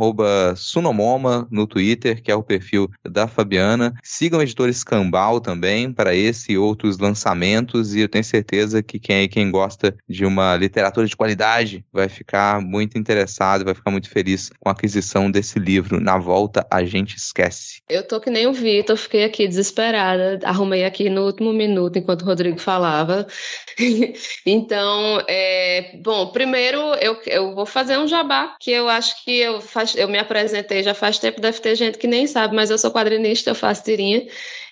Sunomoma 0.56 1.46
no 1.50 1.66
Twitter, 1.66 2.22
que 2.22 2.30
é 2.30 2.34
o 2.34 2.42
perfil 2.42 2.90
da 3.08 3.26
Fabiana. 3.26 3.94
Sigam 4.02 4.40
a 4.40 4.42
editora 4.42 4.70
Escambau 4.70 5.40
também 5.40 5.92
para 5.92 6.14
esse 6.14 6.52
e 6.52 6.58
outros 6.58 6.98
lançamentos. 6.98 7.94
E 7.94 8.00
eu 8.00 8.08
tenho 8.08 8.24
certeza 8.24 8.82
que 8.82 8.98
quem, 8.98 9.28
quem 9.28 9.50
gosta 9.50 9.96
de 10.08 10.24
uma 10.24 10.56
literatura 10.56 11.06
de 11.06 11.16
qualidade 11.16 11.84
vai 11.92 12.08
ficar 12.08 12.60
muito 12.60 12.98
interessado, 12.98 13.64
vai 13.64 13.74
ficar 13.74 13.90
muito 13.90 14.08
feliz 14.08 14.50
com 14.58 14.68
a 14.68 14.72
aquisição 14.72 15.30
desse 15.30 15.58
livro. 15.58 16.00
Na 16.00 16.18
volta, 16.18 16.66
a 16.70 16.84
gente 16.84 17.16
esquece. 17.16 17.82
Eu 17.88 18.06
tô 18.06 18.20
que 18.20 18.30
nem 18.30 18.46
o 18.46 18.52
Vitor, 18.52 18.96
fiquei 18.96 19.24
aqui 19.24 19.46
desesperada. 19.46 20.38
Arrumei 20.44 20.84
aqui 20.84 21.08
no 21.08 21.24
último 21.24 21.52
minuto 21.52 21.98
enquanto 21.98 22.22
o 22.22 22.24
Rodrigo 22.24 22.58
falava. 22.58 23.26
então, 24.46 25.22
é, 25.28 25.96
bom, 26.02 26.28
primeiro 26.28 26.78
eu, 26.94 27.20
eu 27.26 27.54
vou 27.54 27.66
fazer 27.66 27.98
um 27.98 28.06
jabá, 28.06 28.56
que 28.60 28.70
eu 28.70 28.88
acho 28.88 29.24
que 29.24 29.38
eu, 29.38 29.60
faz, 29.60 29.94
eu 29.96 30.08
me 30.08 30.18
apresentei 30.18 30.82
já 30.82 30.94
faz 30.94 31.18
tempo, 31.18 31.40
deve 31.40 31.60
ter 31.60 31.74
gente 31.74 31.98
que 31.98 32.06
nem 32.06 32.26
sabe, 32.26 32.54
mas 32.54 32.70
eu 32.70 32.78
sou 32.78 32.90
quadrinista, 32.90 33.50
eu 33.50 33.54
faço 33.54 33.84
tirinha. 33.84 34.26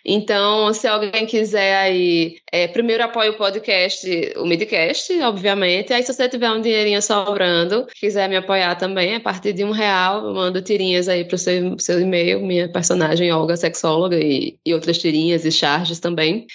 Então, 0.04 0.72
se 0.72 0.86
alguém 0.86 1.26
quiser 1.26 1.76
aí, 1.76 2.38
é, 2.50 2.66
primeiro 2.66 3.04
apoie 3.04 3.28
o 3.28 3.36
podcast, 3.36 4.08
o 4.36 4.46
Midcast, 4.46 5.12
obviamente. 5.20 5.92
Aí, 5.92 6.02
se 6.02 6.12
você 6.12 6.28
tiver 6.28 6.50
um 6.50 6.60
dinheirinho 6.62 7.02
sobrando, 7.02 7.86
quiser 7.94 8.28
me 8.28 8.36
apoiar 8.36 8.74
também, 8.76 9.16
a 9.16 9.20
partir 9.20 9.52
de 9.52 9.64
um 9.64 9.70
real, 9.70 10.24
eu 10.24 10.34
mando 10.34 10.62
tirinhas 10.62 11.08
aí 11.08 11.24
pro 11.24 11.36
seu, 11.36 11.78
seu 11.78 12.00
e-mail, 12.00 12.40
minha 12.40 12.70
personagem 12.70 13.30
Olga, 13.32 13.56
sexóloga, 13.56 14.16
e, 14.18 14.58
e 14.64 14.72
outras 14.72 14.98
tirinhas 14.98 15.44
e 15.44 15.52
charges 15.52 16.00
também. 16.00 16.46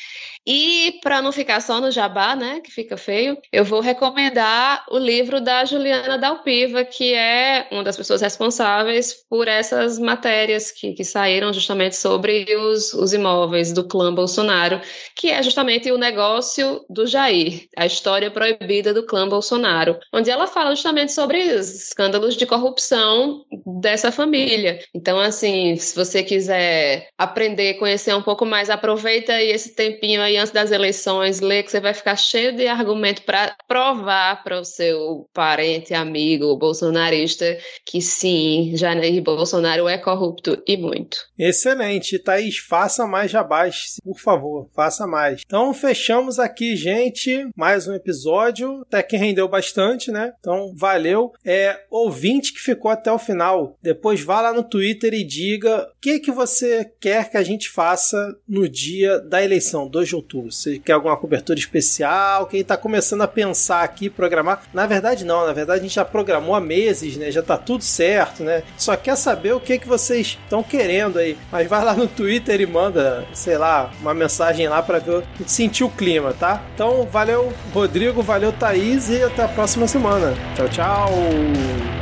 E 0.46 1.00
para 1.02 1.22
não 1.22 1.32
ficar 1.32 1.62
só 1.62 1.80
no 1.80 1.90
jabá, 1.90 2.36
né, 2.36 2.60
que 2.62 2.72
fica 2.72 2.98
feio, 2.98 3.38
eu 3.52 3.64
vou 3.64 3.80
recomendar 3.80 4.86
o 4.92 4.98
livro 4.98 5.40
da 5.40 5.64
Juliana 5.64 6.18
Dalpiva, 6.18 6.84
que 6.84 7.14
é 7.14 7.68
uma 7.72 7.84
das 7.84 7.96
pessoas 7.96 8.22
responsáveis 8.22 9.14
por 9.30 9.48
essas 9.48 9.98
matérias 9.98 10.72
que, 10.72 10.94
que 10.94 11.04
saíram 11.04 11.54
justamente 11.54 11.96
sobre 11.96 12.46
os, 12.56 12.94
os 12.94 13.14
imóveis 13.14 13.72
do 13.72 13.88
clã 13.88 14.14
Bolsonaro, 14.14 14.82
que 15.16 15.30
é 15.30 15.42
justamente 15.42 15.92
o 15.92 15.98
negócio 15.98 16.86
do 16.90 17.08
Jair, 17.08 17.68
a 17.78 17.86
história 17.86 18.30
proibida 18.30 18.94
do 18.94 19.06
clã 19.06 19.28
Bolsonaro, 19.28 19.98
onde 20.14 20.30
ela 20.30 20.48
fala 20.48 20.76
justamente 20.76 21.14
sobre 21.14 21.54
os 21.54 21.74
escândalos 21.88 22.36
de 22.36 22.46
corrupção 22.46 23.46
dessa 23.82 24.12
família. 24.12 24.80
Então, 24.94 25.20
assim, 25.20 25.76
se 25.78 25.96
você 25.96 26.22
quiser 26.22 27.08
aprender, 27.18 27.76
conhecer 27.76 28.14
um 28.14 28.22
pouco 28.22 28.46
mais, 28.46 28.70
aproveita 28.70 29.34
aí 29.34 29.50
esse 29.50 29.74
tempinho 29.74 30.22
aí 30.22 30.33
antes 30.38 30.52
das 30.52 30.72
eleições, 30.72 31.40
lê 31.40 31.64
que 31.64 31.72
você 31.72 31.80
vai 31.80 31.94
ficar 31.94 32.16
cheio 32.16 32.56
de 32.56 32.68
argumento 32.68 33.24
para 33.24 33.56
provar 33.68 34.44
para 34.44 34.60
o 34.60 34.66
seu 34.66 35.28
parente, 35.34 35.94
amigo 35.94 36.58
bolsonarista 36.58 37.58
que 37.86 38.02
sim, 38.02 38.72
Jair 38.76 39.22
Bolsonaro 39.22 39.88
é 39.88 39.98
corrupto 39.98 40.62
e 40.68 40.78
muito. 40.78 41.18
Excelente, 41.38 42.20
Thaís, 42.20 42.58
faça 42.58 43.06
mais 43.06 43.32
jabás, 43.32 43.96
por 44.04 44.20
favor, 44.20 44.70
faça 44.76 45.06
mais. 45.06 45.42
Então, 45.46 45.74
fechamos 45.74 46.40
aqui, 46.40 46.76
gente, 46.76 47.48
mais 47.56 47.88
um 47.88 47.94
episódio, 47.94 48.82
até 48.82 49.04
que 49.04 49.18
rendeu 49.18 49.48
bastante, 49.48 50.12
né? 50.12 50.34
Então, 50.40 50.74
valeu. 50.76 51.32
É, 51.46 51.80
ouvinte 51.90 52.54
que 52.54 52.60
ficou 52.60 52.92
até 52.92 53.12
o 53.12 53.20
final, 53.20 53.78
depois 53.82 54.22
vá 54.22 54.42
lá 54.42 54.54
no 54.54 54.64
Twitter 54.64 55.14
e 55.14 55.24
diga 55.24 55.84
o 55.84 56.02
que, 56.02 56.20
que 56.20 56.32
você 56.32 56.86
quer 57.00 57.30
que 57.30 57.38
a 57.38 57.44
gente 57.44 57.70
faça 57.70 58.18
no 58.48 58.68
dia 58.68 59.20
da 59.20 59.44
eleição, 59.44 59.88
2 59.88 60.08
de 60.08 60.16
outubro. 60.24 60.52
Você 60.52 60.80
quer 60.80 60.94
alguma 60.94 61.16
cobertura 61.16 61.60
especial? 61.60 62.48
Quem 62.48 62.62
está 62.62 62.76
começando 62.76 63.22
a 63.22 63.28
pensar 63.28 63.84
aqui, 63.84 64.10
programar? 64.10 64.64
Na 64.74 64.88
verdade, 64.88 65.24
não. 65.24 65.46
Na 65.46 65.54
verdade, 65.54 65.80
a 65.80 65.84
gente 65.84 65.96
já 65.96 66.06
programou 66.06 66.56
há 66.56 66.62
meses, 66.62 67.18
né? 67.18 67.30
Já 67.30 67.44
tá 67.44 67.58
tudo 67.58 67.84
certo, 67.84 68.44
né? 68.44 68.64
Só 68.78 68.96
quer 68.96 69.16
saber 69.16 69.54
o 69.54 69.60
que, 69.60 69.78
que 69.78 69.88
vocês 69.88 70.40
estão 70.44 70.64
querendo 70.64 71.20
aí. 71.20 71.38
Mas 71.52 71.68
vai 71.68 71.84
lá 71.84 71.94
no 71.94 72.08
Twitter 72.08 72.60
e 72.62 72.66
manda, 72.66 73.26
sei 73.34 73.58
lá, 73.58 73.92
uma 74.02 74.14
mensagem 74.14 74.68
lá 74.68 74.82
para 74.82 75.00
ver, 75.00 75.24
sentir 75.46 75.84
o 75.84 75.90
clima, 75.90 76.34
tá? 76.34 76.64
Então, 76.74 77.06
valeu, 77.06 77.54
Rodrigo, 77.74 78.22
valeu, 78.24 78.52
Thaís, 78.52 79.10
e 79.10 79.22
até 79.22 79.44
a 79.44 79.48
próxima 79.48 79.88
semana. 79.88 80.34
Tchau, 80.56 80.70
tchau! 80.70 81.10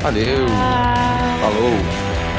Valeu! 0.02 0.48
Falou! 1.41 2.30